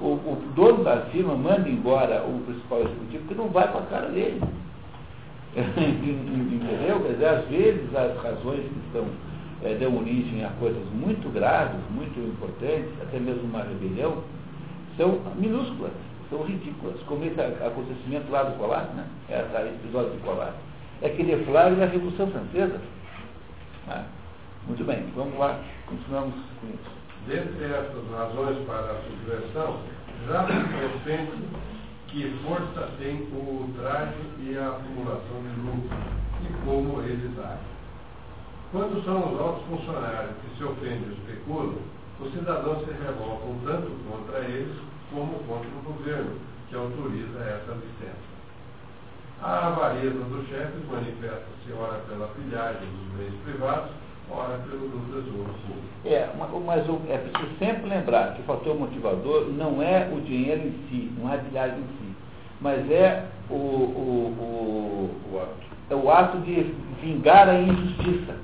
o, 0.00 0.06
o 0.06 0.42
dono 0.54 0.84
da 0.84 1.02
firma 1.06 1.34
manda 1.34 1.68
embora 1.68 2.24
o 2.24 2.40
principal 2.44 2.80
executivo 2.80 3.24
porque 3.24 3.34
não 3.34 3.48
vai 3.48 3.70
com 3.70 3.78
a 3.78 3.82
cara 3.82 4.08
dele. 4.08 4.40
Entendeu? 5.56 7.00
Quer 7.00 7.12
dizer, 7.12 7.26
às 7.26 7.48
vezes 7.48 7.94
as 7.94 8.16
razões 8.22 8.60
que 8.60 8.78
estão, 8.86 9.06
é, 9.62 9.74
dão 9.74 9.98
origem 9.98 10.44
a 10.44 10.50
coisas 10.58 10.82
muito 10.92 11.30
graves, 11.32 11.80
muito 11.90 12.18
importantes, 12.18 12.90
até 13.02 13.18
mesmo 13.18 13.42
uma 13.42 13.62
rebelião, 13.62 14.22
são 14.96 15.20
minúsculas, 15.36 15.92
são 16.30 16.42
ridículas, 16.42 16.96
como 17.06 17.24
esse 17.24 17.40
acontecimento 17.40 18.30
lá 18.30 18.44
do 18.44 18.58
Colar, 18.58 18.88
né? 18.94 19.06
esse 19.28 19.86
episódio 19.86 20.12
do 20.12 20.24
Colar. 20.24 20.54
É 21.02 21.08
que 21.10 21.22
deflagra 21.22 21.74
da 21.74 21.86
Revolução 21.86 22.28
Francesa. 22.28 22.80
Ah, 23.88 24.04
muito 24.66 24.84
bem, 24.84 25.04
vamos 25.14 25.38
lá, 25.38 25.58
continuamos 25.86 26.34
com 26.60 26.68
isso. 26.68 27.01
Dentre 27.26 27.64
essas 27.64 28.10
razões 28.10 28.66
para 28.66 28.92
a 28.92 29.02
subversão, 29.02 29.80
já 30.26 30.46
se 30.46 30.52
defende 30.52 31.48
que 32.08 32.38
força 32.44 32.90
tem 32.98 33.28
o 33.32 33.62
ultraje 33.62 34.20
e 34.40 34.58
a 34.58 34.68
acumulação 34.68 35.42
de 35.42 35.60
lucro, 35.60 35.96
e 36.42 36.64
como 36.64 37.00
eles 37.02 37.38
agem. 37.38 37.72
Quando 38.72 39.04
são 39.04 39.32
os 39.32 39.40
altos 39.40 39.64
funcionários 39.66 40.34
que 40.42 40.56
se 40.56 40.64
ofendem 40.64 41.08
e 41.08 41.12
especulam, 41.12 41.78
os 42.20 42.32
cidadãos 42.32 42.84
se 42.84 42.92
revoltam 42.92 43.58
tanto 43.64 43.90
contra 44.08 44.40
eles 44.40 44.76
como 45.10 45.38
contra 45.44 45.68
o 45.68 45.92
governo, 45.92 46.36
que 46.68 46.74
autoriza 46.74 47.38
essa 47.38 47.72
licença. 47.72 48.32
A 49.42 49.68
avareza 49.68 50.24
dos 50.24 50.48
chefes 50.48 50.88
manifesta-se 50.90 51.72
ora 51.72 51.98
pela 52.08 52.28
pilhagem 52.28 52.88
dos 52.88 53.18
bens 53.18 53.34
privados, 53.44 53.90
É, 56.04 56.28
mas 56.36 56.88
é 57.08 57.18
preciso 57.18 57.58
sempre 57.58 57.88
lembrar 57.88 58.34
que 58.34 58.42
o 58.42 58.44
fator 58.44 58.78
motivador 58.78 59.48
não 59.52 59.82
é 59.82 60.10
o 60.12 60.20
dinheiro 60.20 60.68
em 60.68 60.72
si, 60.88 61.12
não 61.18 61.30
é 61.30 61.36
a 61.36 61.38
pilhagem 61.38 61.78
em 61.78 61.98
si 61.98 62.12
mas 62.62 62.88
é 62.90 63.24
o, 63.50 63.54
o, 63.54 64.36
o, 64.38 65.34
o, 65.34 65.40
ato. 65.40 65.66
é 65.90 65.94
o 65.94 66.10
ato 66.10 66.38
de 66.38 66.72
vingar 67.02 67.48
a 67.48 67.60
injustiça. 67.60 68.36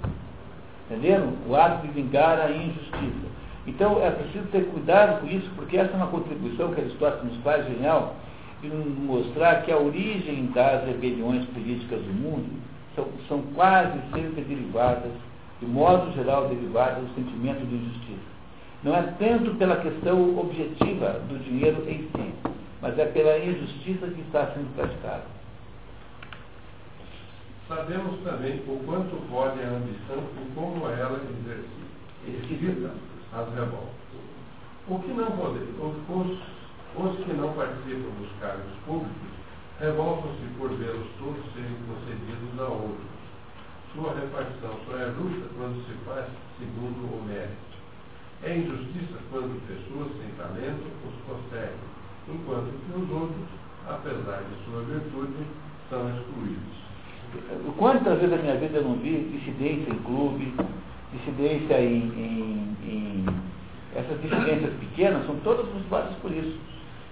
Entenderam? 0.91 1.33
O 1.49 1.55
ato 1.55 1.87
de 1.87 1.93
vingar 1.93 2.41
a 2.41 2.51
injustiça. 2.51 3.29
Então 3.67 4.03
é 4.03 4.11
preciso 4.11 4.47
ter 4.47 4.67
cuidado 4.67 5.21
com 5.21 5.27
isso, 5.29 5.49
porque 5.55 5.77
essa 5.77 5.93
é 5.93 5.97
uma 5.97 6.09
contribuição 6.09 6.75
que 6.75 6.81
Aristóteles 6.81 7.33
nos 7.33 7.43
faz 7.43 7.65
genial, 7.67 8.17
de 8.61 8.69
mostrar 8.69 9.63
que 9.63 9.71
a 9.71 9.79
origem 9.79 10.47
das 10.47 10.85
rebeliões 10.85 11.45
políticas 11.47 12.01
do 12.01 12.13
mundo 12.13 12.49
são, 12.97 13.07
são 13.29 13.43
quase 13.55 13.99
sempre 14.13 14.43
derivadas, 14.43 15.13
de 15.61 15.67
modo 15.67 16.13
geral 16.13 16.49
derivadas 16.49 17.05
do 17.05 17.15
sentimento 17.15 17.67
de 17.67 17.75
injustiça. 17.75 18.39
Não 18.83 18.95
é 18.95 19.03
tanto 19.19 19.55
pela 19.57 19.77
questão 19.77 20.39
objetiva 20.39 21.21
do 21.29 21.43
dinheiro 21.43 21.83
em 21.89 22.09
si, 22.15 22.35
mas 22.81 22.97
é 22.99 23.07
pela 23.07 23.39
injustiça 23.39 24.07
que 24.07 24.21
está 24.21 24.47
sendo 24.53 24.73
praticada. 24.77 25.25
Sabemos 27.67 28.21
também 28.23 28.63
o 28.67 28.83
quanto 28.87 29.17
pode 29.31 29.61
a 29.61 29.69
ambição 29.69 30.23
e 30.41 30.55
como 30.55 30.89
ela 30.89 31.21
excita 32.27 32.91
as 33.35 33.55
revoltas. 33.55 33.99
O 34.89 34.99
que 35.01 35.09
não 35.09 35.31
pode, 35.33 35.59
os, 35.59 36.39
os 36.97 37.25
que 37.25 37.33
não 37.35 37.53
participam 37.53 38.09
dos 38.19 38.31
cargos 38.41 38.73
públicos 38.87 39.29
revoltam-se 39.81 40.47
por 40.59 40.71
vê-los 40.71 41.09
todos 41.19 41.45
serem 41.53 41.77
concedidos 41.87 42.59
a 42.59 42.69
outros. 42.69 43.18
Sua 43.95 44.15
repartição 44.15 44.75
só 44.87 44.97
é 44.97 45.13
justa 45.13 45.49
quando 45.57 45.85
se 45.87 45.95
faz 46.05 46.27
segundo 46.59 47.09
o 47.09 47.25
mérito. 47.27 47.69
É 48.43 48.57
injustiça 48.57 49.19
quando 49.31 49.61
pessoas 49.67 50.09
sem 50.19 50.31
talento 50.37 50.87
os 51.07 51.15
conseguem 51.27 51.89
enquanto 52.29 52.71
que 52.71 52.99
os 52.99 53.11
outros, 53.11 53.49
apesar 53.89 54.43
de 54.45 54.65
sua 54.65 54.83
virtude, 54.83 55.47
são 55.89 56.09
excluídos. 56.11 56.79
Quantas 57.77 58.19
vezes 58.21 58.31
na 58.31 58.43
minha 58.43 58.57
vida 58.57 58.79
eu 58.79 58.85
não 58.85 58.97
vi 58.97 59.29
dissidência 59.33 59.93
em 59.93 59.99
clube, 59.99 60.55
dissidência 61.13 61.81
em, 61.81 61.97
em, 61.97 62.77
em 62.85 63.27
essas 63.95 64.21
dissidências 64.21 64.73
pequenas 64.75 65.27
são 65.27 65.37
todas 65.37 65.67
motivadas 65.73 66.15
por 66.17 66.31
isso. 66.31 66.59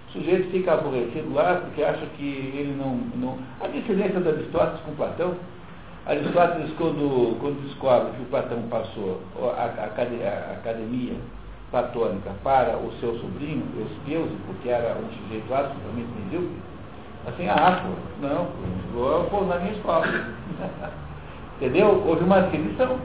O 0.09 0.12
sujeito 0.12 0.51
fica 0.51 0.74
aborrecido 0.74 1.35
lá 1.35 1.57
porque 1.57 1.82
acha 1.82 2.07
que 2.16 2.24
ele 2.24 2.74
não. 2.78 2.97
não... 3.16 3.39
A 3.61 3.69
dissidência 3.69 4.20
de 4.20 4.28
Aristóteles 4.28 4.81
com 4.81 4.94
Platão, 4.94 5.36
Aristóteles, 6.06 6.70
quando, 6.78 7.36
quando 7.40 7.66
descobre 7.66 8.12
que 8.12 8.22
o 8.22 8.26
Platão 8.26 8.62
passou 8.70 9.20
a, 9.42 9.62
a, 9.62 9.64
a 9.64 10.52
academia 10.52 11.14
platônica 11.72 12.30
para 12.44 12.76
o 12.76 12.92
seu 13.00 13.18
sobrinho, 13.18 13.66
Euspeuso, 13.76 14.30
que 14.62 14.68
era 14.68 14.96
um 14.96 15.08
sujeito 15.22 15.52
absolutamente 15.52 16.08
medíocre, 16.22 16.56
assim, 17.26 17.48
ah, 17.48 17.82
pô, 17.82 18.24
não, 18.24 18.46
vou 18.94 19.24
pôr 19.24 19.46
na 19.48 19.58
minha 19.58 19.72
escola. 19.72 20.06
Entendeu? 21.60 22.04
Houve 22.06 22.22
uma 22.22 22.50
sedição, 22.50 22.98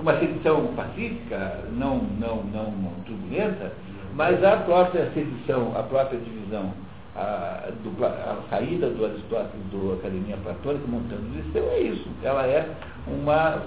uma 0.00 0.18
sedição 0.18 0.68
pacífica, 0.74 1.64
não, 1.72 1.98
não, 2.18 2.36
não 2.44 2.72
turbulenta, 3.04 3.72
mas 4.14 4.42
a 4.42 4.56
própria 4.58 5.10
sedição, 5.12 5.72
a 5.76 5.82
própria 5.82 6.18
divisão, 6.18 6.72
a, 7.16 7.68
do, 7.82 8.04
a 8.04 8.38
saída 8.48 8.88
do 8.90 9.04
Aristóteles 9.04 9.64
do 9.70 9.92
Academia 9.94 10.36
Platônica 10.38 10.86
montando 10.88 11.22
o 11.22 11.34
liceu 11.34 11.68
é 11.70 11.80
isso. 11.80 12.08
Ela 12.22 12.46
é 12.46 12.68
uma, 13.06 13.62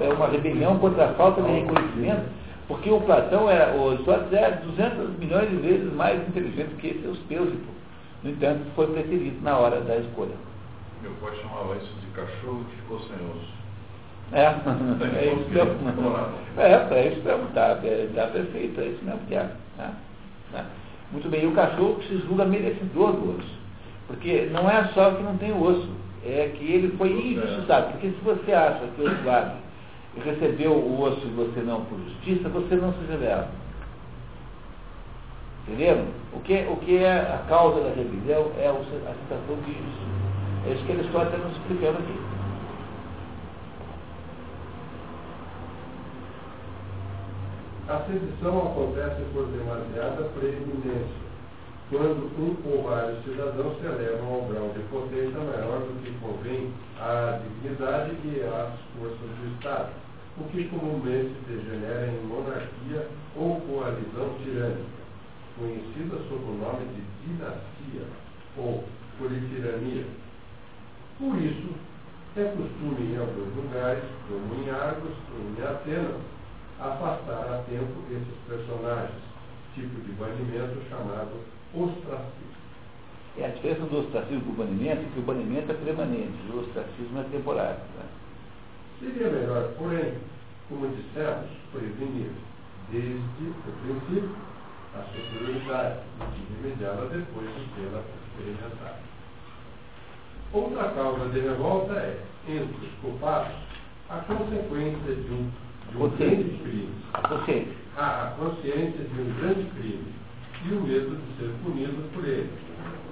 é 0.00 0.12
uma 0.12 0.28
rebelião 0.28 0.78
contra 0.78 1.06
a 1.06 1.14
falta 1.14 1.42
de 1.42 1.50
reconhecimento 1.50 2.44
porque 2.66 2.90
o 2.90 3.00
Platão 3.00 3.48
era, 3.48 3.74
o 3.76 3.90
Aristóteles 3.90 4.32
era 4.32 4.56
200 4.56 5.18
milhões 5.18 5.50
de 5.50 5.56
vezes 5.56 5.92
mais 5.92 6.20
inteligente 6.28 6.74
que 6.76 6.88
esse 6.88 7.04
Euspeusipo. 7.04 7.74
No 8.22 8.30
entanto, 8.30 8.64
foi 8.74 8.86
preferido 8.86 9.42
na 9.42 9.58
hora 9.58 9.80
da 9.82 9.96
escolha. 9.96 10.34
Meu 11.02 11.12
pai 11.20 11.36
chamava 11.42 11.76
isso 11.76 11.92
de 12.00 12.06
cachorro 12.12 12.64
que 12.70 12.76
ficou 12.76 13.00
sem 13.00 13.16
osso. 13.16 13.52
É, 14.32 14.46
é 15.18 15.34
isso 15.34 15.50
mesmo. 15.50 16.16
É, 16.56 16.72
é 16.72 17.08
isso 17.08 17.22
mesmo, 17.22 17.46
tá, 17.52 17.78
é, 17.84 18.08
tá 18.14 18.26
perfeito, 18.28 18.80
é 18.80 18.86
isso 18.86 19.04
mesmo 19.04 19.20
que 19.28 19.34
é. 19.34 19.50
Tá, 19.76 19.92
tá. 20.50 20.64
Muito 21.14 21.28
bem, 21.28 21.44
e 21.44 21.46
o 21.46 21.52
cachorro 21.52 21.94
que 21.94 22.08
se 22.08 22.18
julga 22.26 22.44
merecedor 22.44 23.12
do 23.12 23.38
osso. 23.38 23.54
Porque 24.08 24.48
não 24.50 24.68
é 24.68 24.84
só 24.92 25.12
que 25.12 25.22
não 25.22 25.36
tem 25.36 25.52
osso, 25.52 25.88
é 26.26 26.52
que 26.56 26.64
ele 26.64 26.96
foi 26.98 27.12
injustiçado. 27.12 27.92
Porque 27.92 28.08
se 28.08 28.20
você 28.24 28.52
acha 28.52 28.80
que 28.96 29.00
o 29.00 29.04
outro 29.04 29.24
lado 29.24 29.52
recebeu 30.24 30.72
o 30.72 31.00
osso 31.00 31.24
e 31.24 31.30
você 31.30 31.60
não 31.60 31.84
por 31.84 32.00
justiça, 32.00 32.48
você 32.48 32.74
não 32.74 32.92
se 32.94 33.04
revela. 33.08 33.48
Entenderam? 35.68 36.04
O 36.32 36.40
que, 36.40 36.66
o 36.68 36.76
que 36.78 36.96
é 36.96 37.12
a 37.12 37.44
causa 37.48 37.80
da 37.80 37.90
rebelião 37.90 38.50
é 38.58 38.66
a 38.66 38.74
sensação 38.74 39.56
de. 39.64 39.76
É 40.68 40.74
isso 40.74 40.84
que 40.84 40.92
a 40.92 40.96
história 40.96 41.28
está 41.28 41.38
nos 41.38 41.56
explicando 41.56 41.98
aqui. 41.98 42.33
A 47.86 48.00
sedição 48.06 48.58
acontece 48.60 49.20
por 49.34 49.44
demasiada 49.48 50.24
preeminência, 50.40 51.24
quando 51.90 52.32
um 52.40 52.56
ou 52.72 52.82
vários 52.84 53.22
cidadãos 53.24 53.76
se 53.78 53.84
elevam 53.84 54.36
ao 54.36 54.42
grau 54.46 54.70
de 54.70 54.80
potência 54.88 55.38
maior 55.38 55.80
do 55.80 56.02
que 56.02 56.18
convém 56.18 56.72
à 56.98 57.38
dignidade 57.44 58.16
e 58.24 58.40
às 58.40 58.72
forças 58.96 59.18
do 59.20 59.54
Estado, 59.54 59.92
o 60.40 60.44
que 60.44 60.64
comumente 60.68 61.34
degenera 61.46 62.06
em 62.06 62.26
monarquia 62.26 63.06
ou 63.36 63.60
coalizão 63.60 64.32
tirânica, 64.42 65.04
conhecida 65.58 66.16
sob 66.30 66.42
o 66.42 66.56
nome 66.56 66.86
de 66.88 67.02
dinastia 67.28 68.08
ou 68.56 68.82
politirania. 69.18 70.06
Por 71.18 71.36
isso, 71.36 71.68
é 72.38 72.44
costume 72.44 73.12
em 73.12 73.18
alguns 73.18 73.54
lugares, 73.56 74.04
como 74.26 74.64
em 74.64 74.70
Argos 74.70 75.12
ou 75.36 75.50
em 75.50 75.68
Atenas, 75.68 76.33
afastar 76.88 77.54
a 77.54 77.64
tempo 77.68 78.04
esses 78.10 78.38
personagens, 78.46 79.22
tipo 79.74 80.00
de 80.02 80.12
banimento 80.12 80.80
chamado 80.88 81.40
ostracismo. 81.74 82.54
É 83.36 83.46
a 83.46 83.48
diferença 83.48 83.86
do 83.86 83.98
ostracismo 83.98 84.42
para 84.42 84.52
o 84.52 84.66
banimento 84.66 85.02
é 85.02 85.10
que 85.12 85.18
o 85.18 85.22
banimento 85.22 85.72
é 85.72 85.74
permanente, 85.74 86.52
o 86.52 86.60
ostracismo 86.60 87.20
é 87.20 87.24
temporário. 87.24 87.80
Né? 87.96 88.04
Seria 89.00 89.28
melhor, 89.28 89.72
porém, 89.76 90.14
como 90.68 90.86
dissemos, 90.88 91.50
prevenir 91.72 92.30
desde 92.92 93.18
o 93.18 93.72
princípio 93.82 94.36
a 94.94 95.02
superioridade 95.02 96.00
e 96.20 96.62
remediá-la 96.62 97.06
depois 97.06 97.48
de 97.48 97.64
tê-la 97.74 98.02
experimentado. 98.28 99.02
Outra 100.52 100.90
causa 100.90 101.28
de 101.30 101.40
revolta 101.40 101.94
é, 101.94 102.22
entre 102.46 102.86
os 102.86 102.94
culpados, 103.00 103.56
a 104.08 104.18
consequência 104.18 105.14
de 105.14 105.32
um 105.32 105.50
de 105.90 105.96
um 105.96 106.08
grande 106.08 106.58
crime. 106.62 106.88
A, 107.96 108.24
a 108.24 108.30
consciência 108.38 109.04
de 109.04 109.20
um 109.20 109.34
grande 109.40 109.64
crime 109.76 110.14
e 110.64 110.74
o 110.74 110.80
medo 110.80 111.16
de 111.16 111.38
ser 111.38 111.52
punido 111.62 112.10
por 112.12 112.24
ele. 112.24 112.50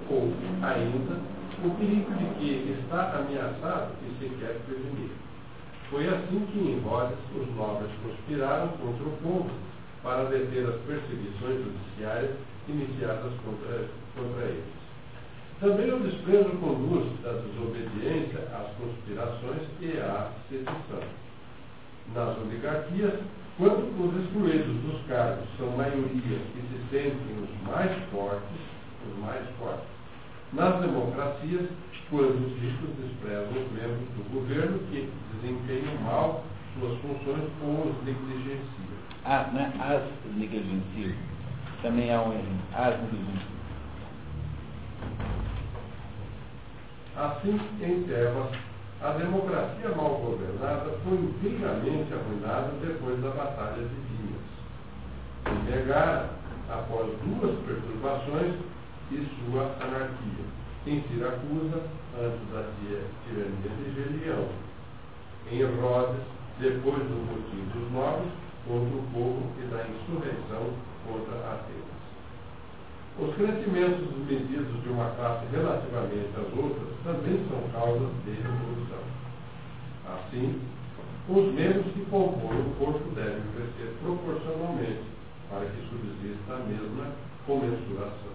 Ou, 0.09 0.33
ainda, 0.61 1.19
o 1.63 1.69
perigo 1.77 2.11
de 2.15 2.25
que 2.39 2.75
está 2.81 3.19
ameaçado 3.19 3.91
e 4.03 4.19
se 4.19 4.29
quer 4.35 4.59
prevenir. 4.65 5.11
Foi 5.89 6.07
assim 6.07 6.45
que 6.51 6.59
em 6.59 6.79
Rhodes 6.81 7.17
os 7.35 7.55
nobres 7.55 7.91
conspiraram 8.03 8.69
contra 8.69 9.05
o 9.05 9.17
povo 9.21 9.49
para 10.01 10.25
deter 10.25 10.67
as 10.67 10.75
perseguições 10.81 11.63
judiciárias 11.63 12.35
iniciadas 12.67 13.31
contra, 13.45 13.85
contra 14.15 14.45
eles. 14.45 14.83
Também 15.59 15.93
o 15.93 15.99
desprezo 15.99 16.49
conduz 16.59 17.07
da 17.21 17.31
desobediência 17.33 18.39
às 18.51 18.75
conspirações 18.75 19.61
e 19.79 19.97
à 19.99 20.31
sedição 20.49 21.22
nas 22.13 22.37
oligarquias, 22.37 23.19
quando 23.57 23.83
os 23.99 24.25
excluídos 24.25 24.75
dos 24.81 25.01
cargos 25.07 25.45
são 25.57 25.69
maioria 25.77 26.37
e 26.55 26.61
se 26.61 26.89
sentem 26.89 27.37
os 27.41 27.67
mais 27.67 27.91
fortes, 28.11 28.59
os 29.07 29.19
mais 29.19 29.43
fortes. 29.59 29.87
Nas 30.53 30.79
democracias, 30.81 31.69
quando 32.09 32.45
os 32.45 32.61
ricos 32.61 32.89
desprezam 33.01 33.49
os 33.49 33.71
membros 33.71 34.07
do 34.15 34.33
governo 34.33 34.79
que 34.91 35.09
desempenham 35.33 35.95
mal 36.03 36.43
suas 36.79 36.99
funções 36.99 37.49
ou 37.63 37.89
os 37.89 38.05
negligenciam. 38.05 38.93
Ah, 39.25 39.49
não 39.51 39.61
é 39.61 39.95
as 39.95 40.35
negligenciam. 40.35 41.15
Também 41.81 42.13
há 42.13 42.21
um 42.21 42.33
erro. 42.33 42.45
As 42.73 43.01
negligenciam. 43.01 43.53
Assim, 47.15 47.59
em 47.81 48.03
Tebas, 48.03 48.51
a 49.03 49.11
democracia 49.17 49.89
mal 49.97 50.15
governada 50.15 50.97
foi 51.03 51.17
inteiramente 51.17 52.13
arruinada 52.13 52.71
depois 52.81 53.21
da 53.21 53.31
Batalha 53.31 53.83
de 53.83 53.95
Dias. 54.07 54.41
Se 55.43 55.71
negara, 55.71 56.29
após 56.69 57.11
duas 57.21 57.59
perturbações, 57.65 58.55
e 59.11 59.27
sua 59.35 59.63
anarquia. 59.81 60.45
Em 60.87 61.03
Siracusa, 61.03 61.83
antes 62.17 62.49
da 62.51 62.63
tirania 62.79 63.69
de 63.77 63.93
Gelião. 63.93 64.47
Em 65.51 65.63
Rhodes, 65.81 66.21
depois 66.59 67.03
do 67.03 67.27
motim 67.27 67.63
dos 67.73 67.91
nobres, 67.91 68.31
contra 68.65 68.97
o 68.97 69.03
povo 69.13 69.51
e 69.59 69.67
da 69.67 69.85
insurreição 69.85 70.73
contra 71.05 71.35
Atenas. 71.35 71.92
Os 73.19 73.35
crescimentos 73.35 74.09
medidos 74.27 74.81
de 74.81 74.89
uma 74.89 75.11
classe 75.11 75.45
relativamente 75.51 76.29
às 76.35 76.57
outras 76.57 76.89
também 77.03 77.45
são 77.47 77.61
causas 77.71 78.09
de 78.25 78.31
revolução. 78.31 79.03
Assim, 80.09 80.59
os 81.29 81.53
membros 81.53 81.93
que 81.93 82.05
compõem 82.09 82.59
o 82.59 82.75
corpo 82.79 83.13
devem 83.13 83.43
crescer 83.53 83.93
proporcionalmente 84.01 85.03
para 85.47 85.65
que 85.65 85.87
subsista 85.89 86.55
a 86.55 86.57
mesma 86.65 87.11
comensuração. 87.45 88.33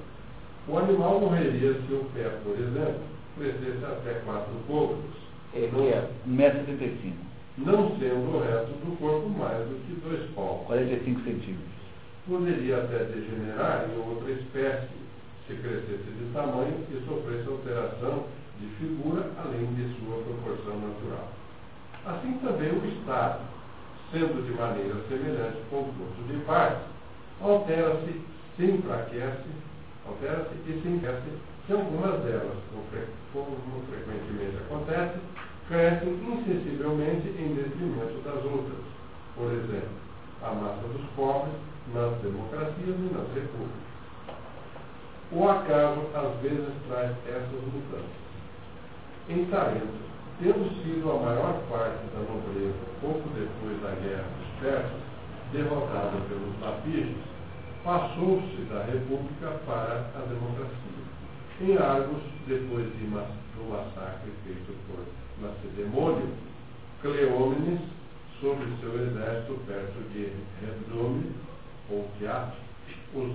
O 0.69 0.79
animal 0.79 1.21
morreria 1.23 1.75
se 1.75 1.93
o 1.93 2.05
pé, 2.15 2.31
por 2.45 2.55
exemplo, 2.55 3.03
crescesse 3.37 3.85
até 3.85 4.21
quatro 4.25 4.55
côvados. 4.69 5.29
É, 5.55 5.67
que 5.67 5.89
é 5.89 6.09
1,75m. 6.29 7.15
Não 7.59 7.99
sendo 7.99 8.37
o 8.37 8.41
resto 8.45 8.71
do 8.85 8.97
corpo 9.01 9.29
mais 9.31 9.59
do 9.67 9.75
que 9.87 10.01
dois 10.07 10.31
palmos. 10.35 10.67
45 10.67 11.21
centímetros 11.23 11.78
poderia 12.29 12.79
até 12.79 13.05
degenerar 13.05 13.89
em 13.89 13.99
outra 14.07 14.31
espécie, 14.31 14.89
se 15.47 15.55
crescesse 15.55 16.11
de 16.13 16.31
tamanho 16.35 16.85
e 16.91 17.03
sofresse 17.09 17.49
alteração 17.49 18.27
de 18.61 18.67
figura 18.77 19.31
além 19.43 19.67
de 19.75 19.89
sua 19.99 20.23
proporção 20.23 20.79
natural. 20.79 21.33
Assim 22.05 22.39
também 22.45 22.71
o 22.71 22.87
Estado, 22.87 23.41
sendo 24.13 24.45
de 24.47 24.53
maneira 24.53 24.95
semelhante 25.09 25.59
composto 25.71 26.23
de 26.29 26.39
partes, 26.45 26.85
altera-se, 27.41 28.21
se 28.57 28.65
enfraquece, 28.65 29.49
altera-se 30.07 30.55
e 30.67 30.81
se 30.83 30.89
enriquece 30.89 31.23
se 31.67 31.73
algumas 31.73 32.21
delas, 32.23 32.57
como 33.33 33.83
frequentemente 33.91 34.57
acontece, 34.57 35.19
crescem 35.69 36.09
insensivelmente 36.09 37.29
em 37.29 37.55
detrimento 37.55 38.21
das 38.25 38.43
outras. 38.45 38.85
Por 39.37 39.53
exemplo, 39.53 39.97
a 40.43 40.53
massa 40.53 40.89
dos 40.89 41.05
pobres 41.15 41.55
nas 41.95 42.19
democracias 42.21 42.97
e 42.97 43.15
nas 43.15 43.29
repúblicas. 43.35 43.89
O 45.31 45.49
acaso 45.49 46.01
às 46.15 46.41
vezes 46.41 46.73
traz 46.89 47.13
essas 47.27 47.63
mudanças. 47.73 48.29
Em 49.29 49.45
Tarento, 49.47 50.09
tendo 50.41 50.71
sido 50.83 51.11
a 51.11 51.17
maior 51.21 51.61
parte 51.69 52.05
da 52.15 52.21
nobreza, 52.21 52.79
pouco 53.01 53.29
depois 53.31 53.83
da 53.83 53.91
guerra 54.01 54.25
dos 54.39 54.61
persas, 54.61 55.09
derrotada 55.53 56.17
pelos 56.29 56.61
lapígios, 56.61 57.19
passou-se 57.85 58.57
da 58.71 58.85
república 58.85 59.61
para 59.67 60.11
a 60.15 60.27
democracia. 60.29 60.99
Em 61.61 61.77
Argos, 61.77 62.23
depois 62.47 62.87
de, 62.97 63.07
do 63.07 63.71
massacre 63.71 64.31
feito 64.45 64.75
por 64.87 65.05
Lacedemônio, 65.43 66.29
Cleómenes, 67.03 67.81
sobre 68.41 68.67
seu 68.81 68.95
exército 68.95 69.59
perto 69.67 70.01
de 70.13 70.33
Redome, 70.61 71.33
ou 71.91 72.07
teatro, 72.19 72.59
os 73.15 73.33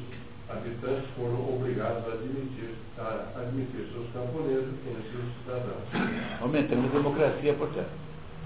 habitantes 0.50 1.10
foram 1.16 1.56
obrigados 1.56 2.04
a 2.08 2.14
admitir, 2.14 2.76
a 2.98 3.40
admitir 3.40 3.88
seus 3.92 4.08
camponeses 4.14 4.74
entre 4.86 5.18
os 5.18 5.34
cidadãos. 5.42 6.42
Aumentando 6.42 6.88
a 6.88 6.92
democracia, 6.92 7.54
portanto. 7.54 7.90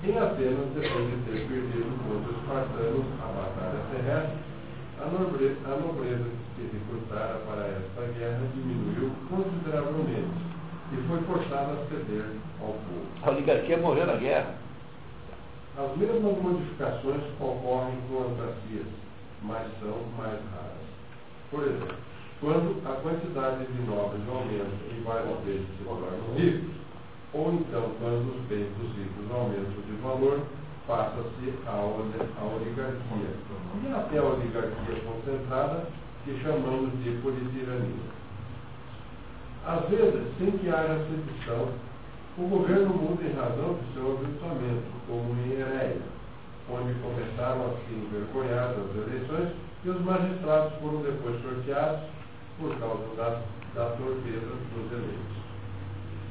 Em 0.04 0.18
Atenas, 0.18 0.70
depois 0.76 1.10
de 1.10 1.18
ter 1.26 1.48
perdido 1.48 1.90
contra 2.06 2.32
os 2.32 2.38
espartanos 2.38 3.06
a 3.20 3.28
batalha 3.34 3.82
terrestre, 3.92 4.38
a 5.02 5.06
nobreza, 5.06 5.58
a 5.66 5.76
nobreza 5.76 6.24
que 6.24 6.62
se 6.62 6.78
recrutara 6.78 7.40
para 7.48 7.68
esta 7.68 8.14
guerra 8.18 8.42
diminuiu 8.54 9.12
consideravelmente 9.30 10.58
e 10.94 11.08
foi 11.08 11.20
forçada 11.22 11.74
a 11.74 11.86
ceder 11.90 12.26
ao 12.62 12.68
povo. 12.68 13.06
A 13.24 13.32
oligarquia 13.32 13.78
morreu 13.78 14.06
na 14.06 14.16
guerra. 14.16 14.56
As 15.78 15.98
mesmas 15.98 16.38
modificações 16.42 17.24
ocorrem 17.40 17.98
com 18.10 18.22
as 18.22 18.38
bacias 18.38 18.88
mas 19.44 19.68
são 19.80 19.98
mais 20.18 20.40
raras. 20.52 20.88
Por 21.52 21.64
exemplo, 21.64 21.96
quando 22.40 22.82
a 22.86 22.94
quantidade 23.02 23.66
de 23.66 23.82
nobres 23.84 24.22
aumenta 24.30 24.78
e 24.92 25.02
vários 25.04 25.40
deles 25.40 25.68
se 25.78 25.84
tornam 25.84 26.36
ricos, 26.36 26.76
ou 27.34 27.54
então 27.54 27.92
quando 28.00 28.36
os 28.36 28.42
bens 28.48 28.70
dos 28.78 28.96
ricos 28.96 29.32
aumentam 29.32 29.82
de 29.86 29.94
valor, 30.02 30.42
passa-se 30.88 31.54
a, 31.66 31.82
oligarquia. 31.82 33.32
E 33.84 33.94
até 33.94 34.18
a 34.20 34.24
oligarquia 34.24 35.02
concentrada, 35.04 35.88
que 36.24 36.40
chamamos 36.42 36.92
de 37.04 37.12
politirania. 37.22 38.18
Às 39.66 39.90
vezes, 39.90 40.24
sem 40.38 40.52
que 40.52 40.70
haja 40.70 41.06
sedição, 41.10 41.70
o 42.38 42.48
governo 42.48 42.90
muda 42.90 43.24
em 43.24 43.34
razão 43.34 43.76
de 43.76 43.94
seu 43.94 44.12
aviltamento, 44.12 44.84
como 45.08 45.36
em 45.42 45.60
Heréia 45.60 46.17
onde 46.70 46.94
começaram 47.00 47.66
a 47.66 47.70
se 47.86 47.94
envergonhar 47.94 48.74
das 48.74 49.08
eleições, 49.08 49.50
e 49.84 49.90
os 49.90 50.02
magistrados 50.02 50.74
foram 50.80 51.02
depois 51.02 51.42
sorteados 51.42 52.02
por 52.60 52.76
causa 52.80 53.16
da, 53.16 53.42
da 53.76 53.90
torpeza 53.96 54.52
dos 54.74 54.92
eleitos. 54.92 55.38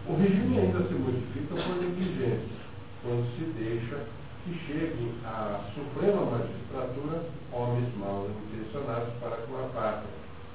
O 0.08 0.14
regime 0.16 0.58
ainda 0.58 0.86
se 0.86 0.94
modifica 0.94 1.54
por 1.54 1.76
negligência, 1.82 2.56
quando 3.02 3.24
se 3.36 3.44
deixa 3.58 3.98
que 4.44 4.54
cheguem 4.66 5.14
à 5.24 5.60
suprema 5.74 6.24
magistratura 6.26 7.24
homens 7.52 7.96
mal 7.98 8.28
intencionados 8.28 9.12
para 9.20 9.36
com 9.38 9.56
a 9.56 9.68
pátria, 9.74 10.10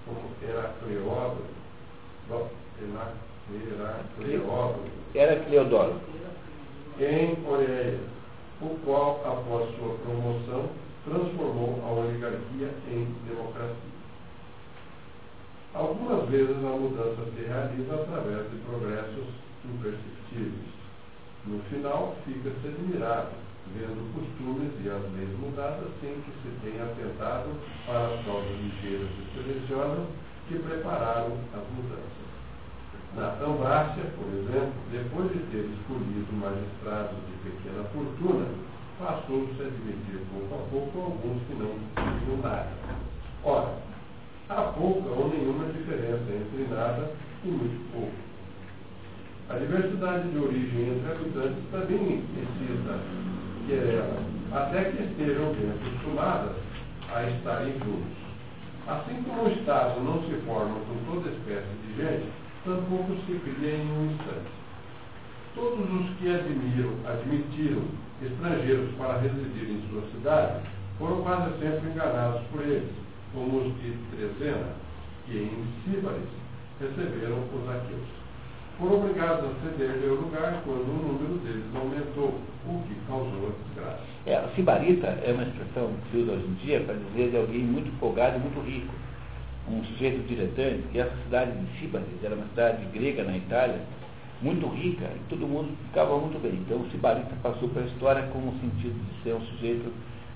como 0.05 0.29
Heracleódoro, 0.41 1.45
Heracleódoro, 3.59 4.85
Heracleodoro. 5.13 5.95
em 6.99 7.37
Oreia, 7.45 7.99
o 8.61 8.79
qual, 8.85 9.21
após 9.25 9.75
sua 9.75 9.95
promoção, 9.99 10.69
transformou 11.03 11.81
a 11.83 11.91
oligarquia 11.91 12.69
em 12.87 13.15
democracia. 13.27 13.91
Algumas 15.73 16.29
vezes 16.29 16.57
a 16.57 16.77
mudança 16.77 17.25
se 17.33 17.45
realiza 17.45 17.95
através 17.95 18.51
de 18.51 18.57
progressos 18.57 19.27
imperceptíveis. 19.65 20.71
No 21.45 21.59
final, 21.69 22.15
fica-se 22.25 22.67
admirado, 22.67 23.31
vendo 23.73 24.13
costumes 24.13 24.73
e 24.83 24.89
as 24.89 25.01
leis 25.13 25.39
mudadas 25.39 25.89
sem 26.01 26.13
que 26.21 26.31
se 26.43 26.51
tenha 26.61 26.83
atentado 26.83 27.49
para 27.85 28.13
as 28.13 28.25
causas 28.25 28.51
ligeiras 28.59 29.09
e 29.09 29.33
silenciosas 29.33 30.07
que 30.47 30.59
prepararam 30.59 31.37
as 31.53 31.67
mudanças. 31.75 32.30
Na 33.41 33.47
Ambrácia, 33.47 34.03
por 34.19 34.27
exemplo, 34.37 34.71
depois 34.91 35.31
de 35.31 35.39
ter 35.49 35.65
escolhido 35.65 36.31
magistrados 36.31 37.17
de 37.25 37.49
pequena 37.49 37.83
fortuna, 37.85 38.45
passou-se 38.99 39.59
a 39.59 39.65
admitir 39.65 40.21
pouco 40.29 40.53
a 40.53 40.69
pouco 40.69 40.99
alguns 40.99 41.41
que 41.47 41.55
não 41.55 41.73
tinham 42.19 42.37
nada. 42.37 42.69
Ora, 43.43 43.73
há 44.47 44.61
pouca 44.77 45.09
ou 45.09 45.29
nenhuma 45.29 45.73
diferença 45.73 46.21
entre 46.29 46.67
nada 46.69 47.13
e 47.43 47.47
muito 47.47 47.91
pouco. 47.91 48.13
A 49.49 49.57
diversidade 49.57 50.29
de 50.29 50.37
origem 50.37 50.89
entre 50.89 51.11
habitantes 51.11 51.63
também 51.71 52.23
precisa 52.35 52.99
querela, 53.65 54.19
até 54.51 54.83
que 54.83 55.01
estejam 55.01 55.51
bem 55.53 55.71
acostumadas 55.71 56.57
a 57.11 57.23
estarem 57.23 57.73
juntos. 57.79 58.21
Assim 58.87 59.23
como 59.23 59.45
o 59.45 59.51
Estado 59.51 59.99
não 60.01 60.21
se 60.29 60.35
forma 60.45 60.75
com 60.75 61.11
toda 61.11 61.31
espécie 61.31 61.73
de 61.87 61.97
gente, 61.97 62.29
tampouco 62.65 63.15
se 63.25 63.33
cria 63.39 63.75
em 63.75 63.91
um 63.91 64.11
instante. 64.11 64.51
Todos 65.55 65.79
os 65.79 66.17
que 66.17 66.29
admiram, 66.29 66.93
admitiram 67.05 67.81
estrangeiros 68.21 68.91
para 68.97 69.19
residir 69.19 69.69
em 69.69 69.89
sua 69.89 70.03
cidade 70.11 70.61
foram 70.97 71.21
quase 71.23 71.57
sempre 71.59 71.89
enganados 71.89 72.41
por 72.51 72.61
eles, 72.61 72.91
como 73.33 73.57
os 73.57 73.73
de 73.81 73.97
Trezena, 74.11 74.75
que 75.25 75.37
em 75.37 75.65
Síbaris 75.83 76.29
receberam 76.79 77.39
os 77.39 77.69
aqueus. 77.69 78.21
Foram 78.77 79.01
obrigados 79.01 79.45
a 79.45 79.53
ceder-lhe 79.63 80.07
o 80.07 80.21
lugar 80.21 80.61
quando 80.63 80.81
o 80.81 81.13
número 81.13 81.39
deles 81.39 81.65
aumentou, 81.75 82.39
o 82.67 82.83
que 82.87 82.95
causou 83.07 83.49
a 83.49 83.67
desgraça. 83.67 84.01
É, 84.25 84.47
sibarita 84.55 85.07
é 85.07 85.33
uma 85.33 85.43
expressão 85.43 85.91
que 86.03 86.11
se 86.11 86.17
usa 86.23 86.33
hoje 86.33 86.45
em 86.45 86.53
dia 86.65 86.79
para 86.81 86.95
dizer 86.95 87.31
de 87.31 87.37
alguém 87.37 87.61
muito 87.61 87.91
folgado 87.99 88.37
e 88.37 88.39
muito 88.39 88.59
rico. 88.61 88.93
Um 89.71 89.83
sujeito 89.85 90.27
diletante, 90.27 90.83
que 90.91 90.99
essa 90.99 91.15
cidade 91.23 91.51
de 91.51 91.79
Síbaris 91.79 92.23
era 92.23 92.35
uma 92.35 92.45
cidade 92.47 92.85
grega 92.93 93.23
na 93.23 93.37
Itália, 93.37 93.79
muito 94.41 94.67
rica, 94.67 95.05
e 95.05 95.19
todo 95.29 95.47
mundo 95.47 95.69
ficava 95.87 96.17
muito 96.17 96.41
bem. 96.41 96.53
Então 96.53 96.77
o 96.77 96.89
sibarita 96.91 97.35
passou 97.41 97.69
para 97.69 97.83
a 97.83 97.85
história 97.85 98.23
com 98.23 98.39
o 98.39 98.53
sentido 98.59 98.93
de 98.93 99.23
ser 99.23 99.33
um 99.35 99.41
sujeito 99.41 99.91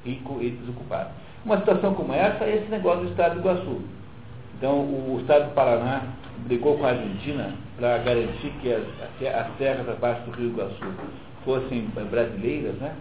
rico 0.06 0.40
e 0.42 0.52
desocupado. 0.52 1.10
Uma 1.44 1.58
situação 1.58 1.94
como 1.94 2.14
essa 2.14 2.44
é 2.44 2.58
esse 2.58 2.70
negócio 2.70 3.06
do 3.06 3.12
Estado 3.12 3.36
do 3.36 3.40
Iguaçu. 3.42 3.82
Então 4.58 4.80
o 4.80 5.18
Estado 5.22 5.50
do 5.50 5.54
Paraná 5.54 6.04
brigou 6.46 6.78
com 6.78 6.86
a 6.86 6.90
Argentina 6.90 7.54
para 7.78 7.98
garantir 8.00 8.52
que 8.62 8.72
as, 8.72 8.84
as 9.28 9.58
terras 9.58 9.90
abaixo 9.90 10.22
do 10.24 10.32
Rio 10.32 10.52
Iguaçu 10.52 10.94
fossem 11.44 11.90
brasileiras, 12.10 12.76
né? 12.76 12.96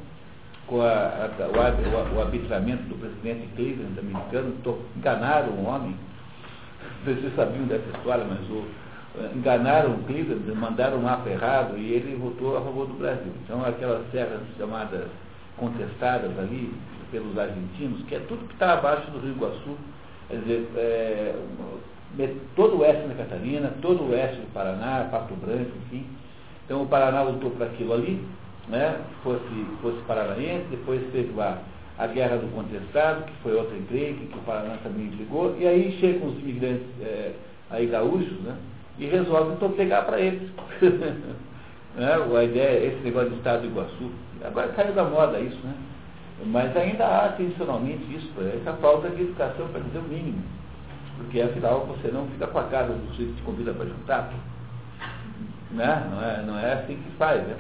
com 0.67 0.81
a, 0.81 0.89
a, 0.89 1.31
o, 1.49 2.17
o, 2.17 2.21
arbitramento 2.21 2.83
do 2.85 2.95
presidente 2.97 3.49
Cleveland 3.55 3.99
americano, 3.99 4.55
enganaram 4.97 5.53
o 5.53 5.65
homem. 5.67 5.97
Vocês 7.05 7.37
sabiam 7.37 7.67
dessa 7.67 7.85
história, 7.97 8.25
mas 8.25 8.41
o, 8.49 8.65
enganaram 9.35 9.93
o 9.93 10.03
Cleveland, 10.05 10.51
mandaram 10.55 10.99
um 10.99 11.03
mapa 11.03 11.29
errado 11.29 11.77
e 11.77 11.93
ele 11.93 12.17
votou 12.17 12.57
a 12.57 12.63
favor 12.63 12.87
do 12.87 12.95
Brasil. 12.95 13.33
Então 13.45 13.65
aquelas 13.65 14.07
terras 14.11 14.41
chamadas 14.59 15.07
contestadas 15.57 16.31
ali 16.39 16.73
pelos 17.13 17.39
argentinos, 17.39 18.03
que 18.07 18.15
é 18.15 18.21
tudo 18.21 18.47
que 18.49 18.55
está 18.55 18.73
abaixo 18.73 19.11
do 19.11 19.21
Rio 19.21 19.33
Iguaçu, 19.33 19.77
quer 20.29 20.37
dizer, 20.39 20.69
é, 20.77 21.35
todo 22.57 22.77
o 22.77 22.81
oeste 22.81 23.07
da 23.07 23.15
Catarina, 23.15 23.73
todo 23.83 24.03
o 24.03 24.11
oeste 24.11 24.41
do 24.41 24.53
Paraná, 24.53 25.07
Pato 25.11 25.35
Branco, 25.35 25.71
enfim. 25.87 26.07
Então 26.65 26.83
o 26.83 26.87
Paraná 26.87 27.23
lutou 27.23 27.51
para 27.51 27.67
aquilo 27.67 27.93
ali, 27.93 28.27
né, 28.69 28.99
fosse, 29.23 29.67
fosse 29.83 29.99
paranaense, 30.07 30.65
depois 30.71 31.03
teve 31.13 31.33
lá 31.37 31.59
a 31.99 32.07
Guerra 32.07 32.37
do 32.37 32.53
Contestado, 32.55 33.25
que 33.25 33.33
foi 33.43 33.55
outra 33.55 33.77
encrenca, 33.77 34.27
que 34.27 34.39
o 34.39 34.43
Paraná 34.43 34.77
também 34.83 35.07
ligou, 35.07 35.57
e 35.59 35.67
aí 35.67 35.97
chegam 36.01 36.29
os 36.29 36.39
imigrantes 36.39 36.87
é, 37.01 37.33
aí 37.71 37.87
gaúchos, 37.87 38.41
né, 38.41 38.57
e 38.99 39.07
resolvem 39.07 39.55
então 39.55 39.71
pegar 39.73 40.03
para 40.03 40.21
eles. 40.21 40.51
né, 41.97 42.15
a 42.37 42.45
ideia, 42.45 42.87
esse 42.89 43.03
negócio 43.05 43.31
de 43.31 43.37
Estado 43.37 43.63
do 43.63 43.69
Iguaçu. 43.69 44.11
Agora 44.45 44.69
caiu 44.69 44.93
da 44.93 45.05
moda 45.05 45.39
isso, 45.41 45.59
né? 45.65 45.75
Mas 46.47 46.77
ainda 46.77 47.07
há 47.07 47.29
intencionalmente 47.29 48.05
isso, 48.15 48.31
essa 48.61 48.73
falta 48.75 49.09
de 49.09 49.23
educação, 49.23 49.69
para 49.69 49.81
dizer 49.81 49.99
o 49.99 50.03
mínimo. 50.03 50.43
Porque 51.17 51.41
afinal 51.41 51.87
você 51.87 52.09
não 52.09 52.27
fica 52.27 52.47
com 52.49 52.59
a 52.59 52.65
casa 52.65 52.93
do 52.93 53.07
sujeito 53.11 53.35
que 53.35 53.37
te 53.37 53.43
convida 53.43 53.73
para 53.73 53.87
jantar. 53.87 54.31
Né? 55.71 56.09
Não, 56.11 56.23
é, 56.23 56.43
não 56.43 56.59
é 56.59 56.73
assim 56.75 56.97
que 56.97 57.11
faz. 57.17 57.41
Né? 57.47 57.57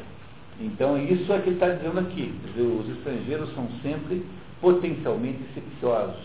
Então 0.60 0.96
isso 0.98 1.32
é 1.32 1.38
que 1.40 1.48
ele 1.48 1.56
está 1.56 1.68
dizendo 1.68 2.00
aqui. 2.00 2.34
Os 2.56 2.88
estrangeiros 2.96 3.52
são 3.54 3.68
sempre 3.82 4.24
potencialmente 4.60 5.40
sediciosos. 5.52 6.22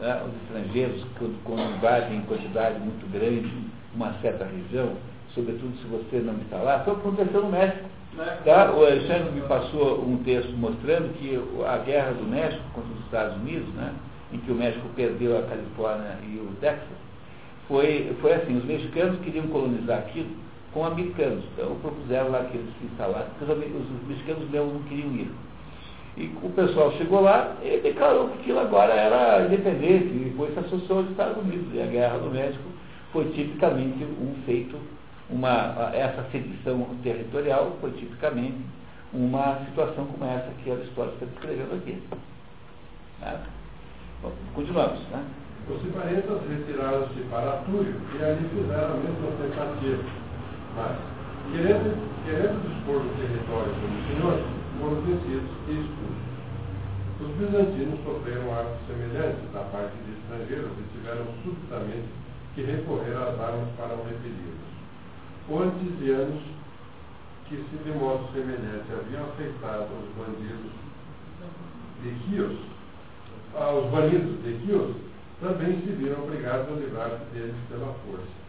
Né? 0.00 0.22
Os 0.26 0.42
estrangeiros, 0.42 1.04
quando, 1.18 1.44
quando 1.44 1.76
invadem 1.76 2.18
em 2.18 2.22
quantidade 2.22 2.78
muito 2.80 3.10
grande 3.12 3.50
uma 3.94 4.12
certa 4.20 4.44
região, 4.44 4.92
sobretudo 5.34 5.76
se 5.78 5.86
você 5.86 6.22
não 6.22 6.34
está 6.38 6.56
lá, 6.56 6.80
foi 6.80 6.94
o 6.94 6.96
que 6.96 7.08
aconteceu 7.08 7.42
no 7.42 7.50
México. 7.50 7.88
Tá? 8.44 8.72
O 8.72 8.84
Alexandre 8.84 9.30
me 9.30 9.42
passou 9.42 10.02
um 10.02 10.16
texto 10.24 10.50
mostrando 10.56 11.12
que 11.18 11.38
a 11.64 11.78
guerra 11.78 12.12
do 12.12 12.24
México 12.24 12.62
contra 12.74 12.92
os 12.92 13.04
Estados 13.04 13.36
Unidos, 13.36 13.68
né, 13.74 13.92
em 14.32 14.38
que 14.38 14.50
o 14.50 14.54
México 14.54 14.88
perdeu 14.96 15.38
a 15.38 15.42
Califórnia 15.42 16.18
e 16.26 16.38
o 16.38 16.52
Texas, 16.60 16.98
foi, 17.68 18.16
foi 18.20 18.34
assim, 18.34 18.56
os 18.56 18.64
mexicanos 18.64 19.20
queriam 19.20 19.46
colonizar 19.48 19.98
aquilo 19.98 20.30
com 20.72 20.84
americanos, 20.84 21.44
então 21.54 21.76
propuseram 21.76 22.30
lá 22.30 22.44
que 22.44 22.56
eles 22.56 22.70
se 22.78 22.86
instalassem, 22.86 23.30
porque 23.38 23.52
os, 23.52 23.90
os 23.90 24.08
mexicanos 24.08 24.50
mesmo 24.50 24.74
não 24.74 24.82
queriam 24.82 25.12
ir. 25.14 25.30
E 26.16 26.32
o 26.42 26.50
pessoal 26.50 26.92
chegou 26.92 27.20
lá 27.20 27.56
e 27.62 27.78
declarou 27.80 28.28
que 28.28 28.40
aquilo 28.40 28.60
agora 28.60 28.92
era 28.92 29.46
independente, 29.46 30.06
e 30.06 30.30
depois 30.30 30.52
se 30.52 30.60
associou 30.60 30.98
aos 30.98 31.10
Estados 31.10 31.42
Unidos. 31.42 31.72
E 31.72 31.80
a 31.80 31.86
Guerra 31.86 32.18
do 32.18 32.30
México 32.30 32.64
foi 33.12 33.26
tipicamente 33.30 34.04
um 34.04 34.34
feito 34.44 34.76
uma, 35.30 35.90
essa 35.94 36.24
sedição 36.32 36.86
territorial 37.02 37.76
foi 37.80 37.90
tipicamente 37.92 38.58
uma 39.12 39.58
situação 39.66 40.06
como 40.06 40.24
essa 40.24 40.50
que 40.62 40.70
a 40.70 40.74
Aristóteles 40.74 41.14
está 41.14 41.26
descrevendo 41.26 41.74
aqui. 41.74 42.02
Né? 43.20 43.40
Bom, 44.22 44.32
continuamos. 44.54 45.00
Né? 45.08 45.24
Os 45.68 45.82
ciparentas 45.82 46.40
retiraram-se 46.48 47.20
para 47.30 47.62
Túrio 47.66 48.00
e 48.18 48.24
ali 48.24 48.48
fizeram 48.48 48.94
a 48.94 48.96
mesma 48.96 49.30
tentativa. 49.42 50.27
Querendo, 51.50 51.90
querendo 52.24 52.62
dispor 52.62 53.02
do 53.02 53.10
território 53.18 53.74
como 53.82 53.98
senhores, 54.06 54.46
foram 54.78 55.02
vencidos 55.02 55.50
e 55.66 55.72
expulsos. 55.74 56.28
Os 57.18 57.30
bizantinos 57.34 57.98
sofreram 58.04 58.46
atos 58.54 58.78
semelhantes 58.86 59.42
da 59.52 59.66
parte 59.74 59.96
de 60.06 60.14
estrangeiros 60.14 60.70
e 60.78 60.84
tiveram 60.94 61.26
subitamente 61.42 62.06
que 62.54 62.62
recorrer 62.62 63.16
às 63.16 63.34
armas 63.40 63.68
para 63.76 63.94
o 63.94 64.06
repelir 64.06 64.54
anos 66.12 66.42
que 67.48 67.56
se 67.56 67.76
de 67.82 67.90
modo 67.98 68.30
semelhante 68.32 68.92
haviam 68.92 69.24
aceitado 69.24 69.88
os 69.98 70.14
bandidos 70.14 70.72
de 72.02 72.10
Quios, 72.24 72.58
ah, 73.56 73.72
os 73.72 73.90
banidos 73.90 74.42
de 74.44 74.52
Quios, 74.64 74.94
também 75.40 75.80
se 75.80 75.92
viram 75.92 76.22
obrigados 76.22 76.68
a 76.68 76.72
livrar-se 76.72 77.24
deles 77.32 77.56
pela 77.68 77.94
força. 78.04 78.47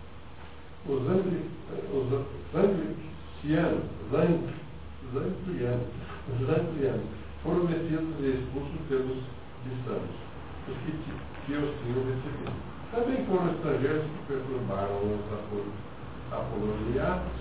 Os, 0.87 1.01
angli, 1.07 1.49
os 1.93 2.07
anglicianos, 2.55 3.83
zanglianos, 4.11 5.87
zanglianos 6.45 7.07
foram 7.43 7.63
metidos 7.65 8.15
e 8.19 8.43
expulsos 8.43 8.79
pelos 8.87 9.23
cristãos, 9.63 10.09
os 10.67 10.77
que, 10.77 10.91
que 11.45 11.53
os 11.53 11.71
tinham 11.81 12.03
recebido. 12.05 12.53
Também 12.91 13.25
foram 13.25 13.51
estrangeiros 13.51 14.05
que 14.05 14.33
perturbaram 14.33 14.97
os 15.03 15.23
apoloniatas, 16.31 17.39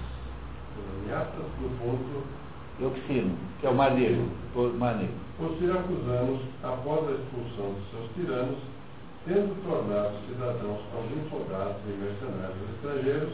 apoloniatas 0.73 1.47
no 1.61 1.69
ponto 1.79 2.23
Euxino, 2.81 3.37
que 3.61 3.67
é 3.67 3.71
o 3.71 3.75
maneiro, 3.75 4.25
o 4.55 4.69
maneiro. 4.79 5.13
Os 5.41 5.59
siracusanos, 5.59 6.41
após 6.63 7.09
a 7.09 7.13
expulsão 7.13 7.75
de 7.75 7.91
seus 7.91 8.11
tiranos, 8.15 8.59
tendo 9.29 9.53
tornado 9.63 10.17
cidadãos 10.25 10.81
alguns 10.97 11.29
soldados 11.29 11.77
e 11.85 11.93
mercenários 12.01 12.65
estrangeiros, 12.75 13.33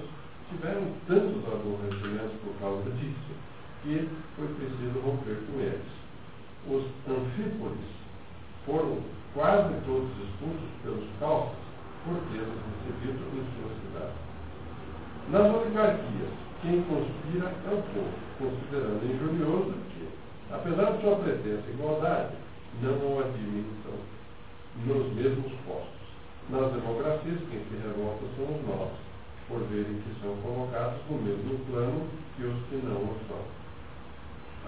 tiveram 0.50 0.90
tantos 1.06 1.38
aborrecimentos 1.46 2.34
por 2.42 2.52
causa 2.58 2.90
disso, 2.98 3.32
que 3.82 4.10
foi 4.34 4.48
preciso 4.58 4.98
romper 5.06 5.38
com 5.46 5.60
eles. 5.62 5.94
Os 6.66 6.82
anfípolis 7.06 7.94
foram 8.66 8.98
quase 9.34 9.72
todos 9.86 10.10
expulsos 10.18 10.70
pelos 10.82 11.06
calças 11.20 11.62
por 12.02 12.18
tê-los 12.34 12.58
recebido 12.74 13.22
em 13.30 13.46
sua 13.54 13.70
cidade. 13.78 14.18
Nas 15.30 15.46
oligarquias, 15.54 16.34
quem 16.60 16.82
conspira 16.90 17.54
é 17.54 17.70
o 17.70 17.82
povo, 17.94 18.18
considerando 18.38 19.06
injurioso 19.06 19.74
que, 19.94 20.08
apesar 20.50 20.90
de 20.90 21.02
sua 21.02 21.16
pretensa 21.16 21.70
igualdade, 21.70 22.34
não 22.82 22.98
o 22.98 23.20
administram 23.20 24.13
nos 24.84 25.12
mesmos 25.14 25.52
postos. 25.66 26.04
Nas 26.50 26.72
democracias, 26.72 27.40
quem 27.50 27.60
se 27.60 27.76
revolta 27.82 28.24
são 28.36 28.44
os 28.44 28.66
nós, 28.66 28.90
por 29.48 29.60
verem 29.68 30.00
que 30.00 30.20
são 30.20 30.36
colocados 30.42 31.00
no 31.08 31.18
mesmo 31.18 31.58
plano 31.70 32.06
que 32.36 32.44
os 32.44 32.56
que 32.68 32.76
não 32.84 32.96
o 32.96 33.16
são. 33.28 33.64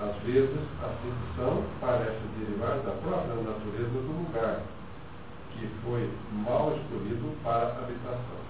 Às 0.09 0.16
vezes, 0.23 0.61
a 0.83 0.89
ficção 1.01 1.65
parece 1.81 2.20
derivar 2.39 2.78
da 2.81 2.93
própria 2.93 3.35
natureza 3.35 3.91
do 3.91 4.24
lugar, 4.24 4.62
que 5.53 5.66
foi 5.83 6.11
mal 6.33 6.77
escolhido 6.77 7.35
para 7.43 7.66
a 7.66 7.78
habitação. 7.78 8.47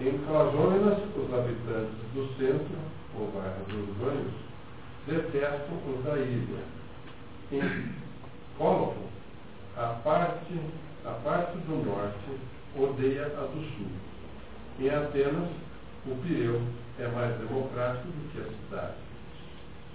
Em 0.00 0.18
Clasôminas, 0.26 0.98
os 1.16 1.34
habitantes 1.34 1.94
do 2.14 2.26
centro, 2.36 2.78
ou 3.18 3.30
bairro 3.30 3.64
dos 3.68 3.96
banhos, 3.96 4.32
detestam 5.06 5.76
os 5.86 6.04
da 6.04 6.18
ilha. 6.18 6.64
Em 7.52 7.94
Cólofo, 8.58 9.11
a 9.76 9.86
parte, 10.04 10.60
a 11.04 11.10
parte 11.24 11.56
do 11.58 11.84
norte 11.84 12.40
odeia 12.76 13.26
a 13.26 13.46
do 13.46 13.62
sul. 13.76 13.86
Em 14.78 14.90
Atenas, 14.90 15.48
o 16.06 16.14
Pireu 16.22 16.60
é 16.98 17.08
mais 17.08 17.36
democrático 17.38 18.08
do 18.08 18.32
que 18.32 18.40
a 18.40 18.44
cidade, 18.44 18.94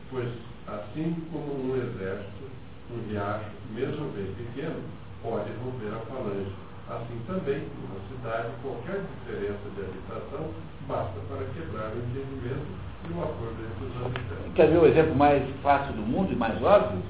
pois, 0.09 0.29
assim 0.67 1.15
como 1.31 1.53
um 1.53 1.75
exército, 1.75 2.49
um 2.91 3.09
riacho, 3.09 3.51
mesmo 3.71 4.09
bem 4.11 4.33
pequeno, 4.33 4.81
pode 5.21 5.51
romper 5.63 5.93
a 5.93 5.99
falange. 6.05 6.53
Assim 6.89 7.19
também, 7.27 7.67
numa 7.81 7.99
cidade, 8.07 8.47
qualquer 8.61 9.01
diferença 9.01 9.69
de 9.75 9.81
habitação 9.81 10.51
basta 10.87 11.19
para 11.27 11.45
quebrar 11.53 11.91
o 11.91 11.97
entendimento 11.97 12.65
e 13.09 13.13
o 13.13 13.23
acordo 13.23 13.57
entre 13.59 13.85
os 13.85 14.05
habitantes. 14.05 14.53
Quer 14.55 14.67
ver 14.69 14.77
o 14.77 14.87
exemplo 14.87 15.15
mais 15.15 15.43
fácil 15.61 15.93
do 15.93 16.01
mundo 16.01 16.31
e 16.31 16.35
mais 16.35 16.61
óbvio? 16.63 17.03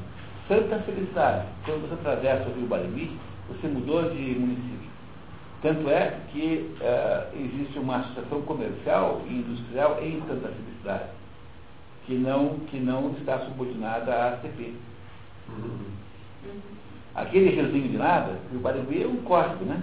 Santa 0.47 0.79
Felicidade. 0.79 1.45
Quando 1.65 1.87
você 1.89 1.93
atravessa 1.95 2.49
o 2.49 2.53
Rio 2.53 2.67
Barigui, 2.67 3.17
você 3.49 3.67
mudou 3.67 4.09
de 4.09 4.39
município. 4.39 4.89
Tanto 5.61 5.89
é 5.89 6.19
que 6.31 6.75
uh, 6.79 7.37
existe 7.37 7.79
uma 7.79 7.97
associação 7.97 8.41
comercial 8.43 9.21
e 9.27 9.33
industrial 9.33 9.99
em 10.01 10.21
Santa 10.27 10.49
Felicidade, 10.49 11.09
que 12.05 12.15
não, 12.15 12.59
que 12.69 12.79
não 12.79 13.11
está 13.13 13.39
subordinada 13.39 14.13
à 14.13 14.27
ACP. 14.33 14.73
Uhum. 15.49 15.87
Aquele 17.15 17.49
riozinho 17.49 17.89
de 17.89 17.97
nada, 17.97 18.39
o 18.53 18.59
Barigui 18.59 19.03
é 19.03 19.07
um 19.07 19.17
córrego, 19.23 19.65
né? 19.65 19.81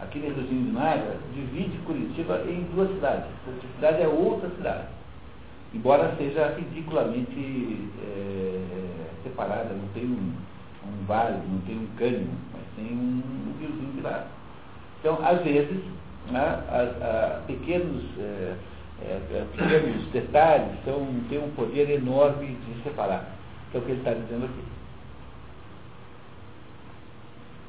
Aquele 0.00 0.28
riozinho 0.28 0.66
de 0.66 0.72
nada 0.72 1.18
divide 1.34 1.76
Curitiba 1.78 2.42
em 2.48 2.62
duas 2.74 2.88
cidades. 2.90 3.26
Essa 3.48 3.74
cidade 3.74 4.02
é 4.02 4.08
outra 4.08 4.48
cidade. 4.50 4.86
Embora 5.74 6.14
seja 6.16 6.54
ridiculamente 6.56 7.90
é, 8.02 8.60
separada, 9.22 9.74
não 9.74 9.88
tem 9.94 10.04
um, 10.04 10.32
um 10.86 11.04
vale, 11.06 11.38
não 11.48 11.60
tem 11.60 11.78
um 11.78 11.86
cânion, 11.96 12.26
mas 12.52 12.62
tem 12.76 12.96
um, 12.96 13.22
um 13.22 13.54
riozinho 13.58 13.92
de 13.92 14.00
nada. 14.02 14.26
Então, 15.00 15.18
às 15.24 15.42
vezes, 15.42 15.82
né, 16.30 16.62
a, 16.68 17.38
a 17.38 17.40
pequenos, 17.46 18.04
é, 18.18 18.54
é, 19.02 19.44
pequenos 19.56 20.06
detalhes 20.12 20.72
são, 20.84 21.06
têm 21.28 21.38
um 21.38 21.50
poder 21.50 21.90
enorme 21.90 22.46
de 22.46 22.82
separar. 22.82 23.24
Que 23.70 23.76
é 23.76 23.80
o 23.80 23.84
que 23.84 23.92
ele 23.92 23.98
está 24.00 24.12
dizendo 24.12 24.44
aqui. 24.46 24.79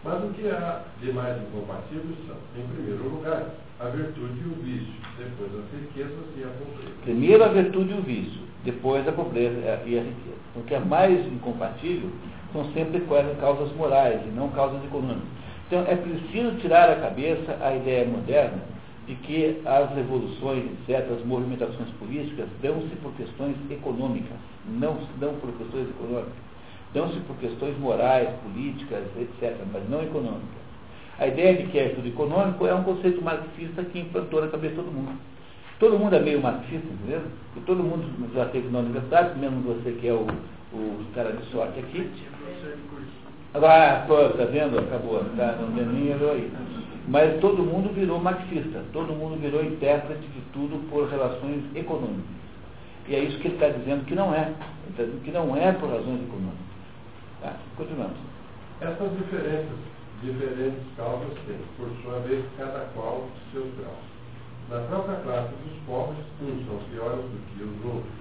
Mas 0.03 0.23
o 0.23 0.29
que 0.29 0.49
há 0.49 0.81
de 0.99 1.13
mais 1.13 1.39
incompatíveis 1.39 2.17
são, 2.25 2.35
em 2.57 2.67
primeiro 2.73 3.03
lugar, 3.03 3.51
a 3.79 3.85
virtude 3.85 4.39
e 4.39 4.47
o 4.47 4.63
vício, 4.63 4.93
depois 5.17 5.51
as 5.53 5.79
riquezas 5.79 6.25
e 6.37 6.43
a 6.43 6.47
pobreza. 6.47 6.95
Primeiro 7.03 7.43
a 7.43 7.47
virtude 7.49 7.91
e 7.91 7.93
o 7.93 8.01
vício, 8.01 8.41
depois 8.65 9.07
a 9.07 9.11
pobreza 9.11 9.59
e 9.59 9.69
a 9.69 10.01
riqueza. 10.01 10.41
O 10.55 10.63
que 10.63 10.73
é 10.73 10.79
mais 10.79 11.23
incompatível 11.27 12.09
são 12.51 12.65
sempre 12.73 13.01
causas 13.39 13.71
morais 13.75 14.19
e 14.25 14.29
não 14.29 14.49
causas 14.49 14.83
econômicas. 14.83 15.29
Então 15.67 15.85
é 15.87 15.95
preciso 15.95 16.57
tirar 16.57 16.87
da 16.87 16.95
cabeça 16.95 17.57
a 17.61 17.75
ideia 17.75 18.07
moderna 18.07 18.59
de 19.05 19.15
que 19.15 19.61
as 19.65 19.93
revoluções, 19.95 20.65
etc., 20.65 21.11
as 21.11 21.25
movimentações 21.25 21.89
políticas 21.99 22.47
dão-se 22.61 22.95
por 22.97 23.11
questões 23.13 23.55
econômicas, 23.69 24.37
não 24.67 24.97
dão 25.19 25.35
por 25.35 25.51
questões 25.53 25.89
econômicas 25.89 26.50
dão-se 26.93 27.19
por 27.21 27.35
questões 27.37 27.77
morais, 27.79 28.29
políticas, 28.43 29.03
etc., 29.19 29.55
mas 29.71 29.89
não 29.89 30.03
econômicas. 30.03 30.61
A 31.19 31.27
ideia 31.27 31.55
de 31.55 31.67
que 31.67 31.77
é 31.77 31.89
tudo 31.89 32.07
econômico 32.07 32.65
é 32.65 32.73
um 32.73 32.83
conceito 32.83 33.21
marxista 33.21 33.83
que 33.83 33.99
implantou 33.99 34.41
na 34.41 34.47
cabeça 34.47 34.75
de 34.75 34.81
todo 34.81 34.91
mundo. 34.91 35.11
Todo 35.79 35.97
mundo 35.97 36.15
é 36.15 36.19
meio 36.19 36.41
marxista, 36.41 36.87
entendeu? 36.87 37.21
E 37.57 37.59
todo 37.61 37.83
mundo 37.83 38.05
já 38.33 38.45
teve 38.45 38.69
na 38.69 38.79
universidade, 38.79 39.37
mesmo 39.39 39.61
você 39.61 39.91
que 39.93 40.07
é 40.07 40.13
o, 40.13 40.25
o 40.73 41.05
cara 41.13 41.31
de 41.31 41.43
sorte 41.51 41.79
aqui. 41.79 42.09
Ah, 43.53 44.05
pô, 44.07 44.29
tá 44.29 44.45
vendo? 44.45 44.79
Acabou, 44.79 45.23
tá, 45.35 45.57
não 45.59 45.71
tem 45.73 45.85
nem 45.85 46.13
aí. 46.13 46.51
Mas 47.07 47.39
todo 47.41 47.63
mundo 47.63 47.93
virou 47.93 48.19
marxista, 48.19 48.83
todo 48.93 49.13
mundo 49.13 49.39
virou 49.39 49.63
intérprete 49.63 50.21
de 50.21 50.41
tudo 50.53 50.87
por 50.89 51.09
relações 51.09 51.63
econômicas. 51.75 52.41
E 53.07 53.15
é 53.15 53.19
isso 53.19 53.39
que 53.39 53.47
ele 53.47 53.55
está 53.55 53.67
dizendo 53.67 54.05
que 54.05 54.15
não 54.15 54.33
é. 54.33 54.43
Ele 54.43 54.91
está 54.91 55.03
dizendo 55.03 55.23
que 55.23 55.31
não 55.31 55.55
é 55.57 55.71
por 55.73 55.89
razões 55.89 56.21
econômicas. 56.21 56.70
Tá? 57.41 57.55
Continuamos. 57.75 58.17
Essas 58.81 59.11
diferenças, 59.17 59.77
diferentes 60.21 60.83
causas 60.95 61.33
têm, 61.47 61.57
por 61.77 61.89
sua 62.03 62.19
vez, 62.19 62.45
cada 62.57 62.85
qual 62.93 63.27
seus 63.51 63.67
graus. 63.77 64.11
Na 64.69 64.79
própria 64.87 65.15
classe 65.21 65.49
dos 65.49 65.77
povos, 65.87 66.17
uns 66.41 66.65
são 66.67 66.77
piores 66.91 67.25
do 67.25 67.39
que 67.49 67.63
os 67.63 67.85
outros. 67.85 68.13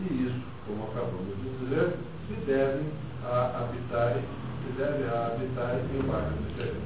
E 0.00 0.26
isso, 0.26 0.42
como 0.66 0.84
acabamos 0.84 1.36
de 1.36 1.50
dizer, 1.58 1.96
se 2.26 2.34
deve 2.46 2.84
a 3.24 3.60
habitarem, 3.60 4.22
se 4.64 4.72
deve 4.76 5.04
a 5.04 5.26
habitarem 5.26 5.84
em 5.94 6.02
bairros 6.02 6.34
diferentes. 6.48 6.82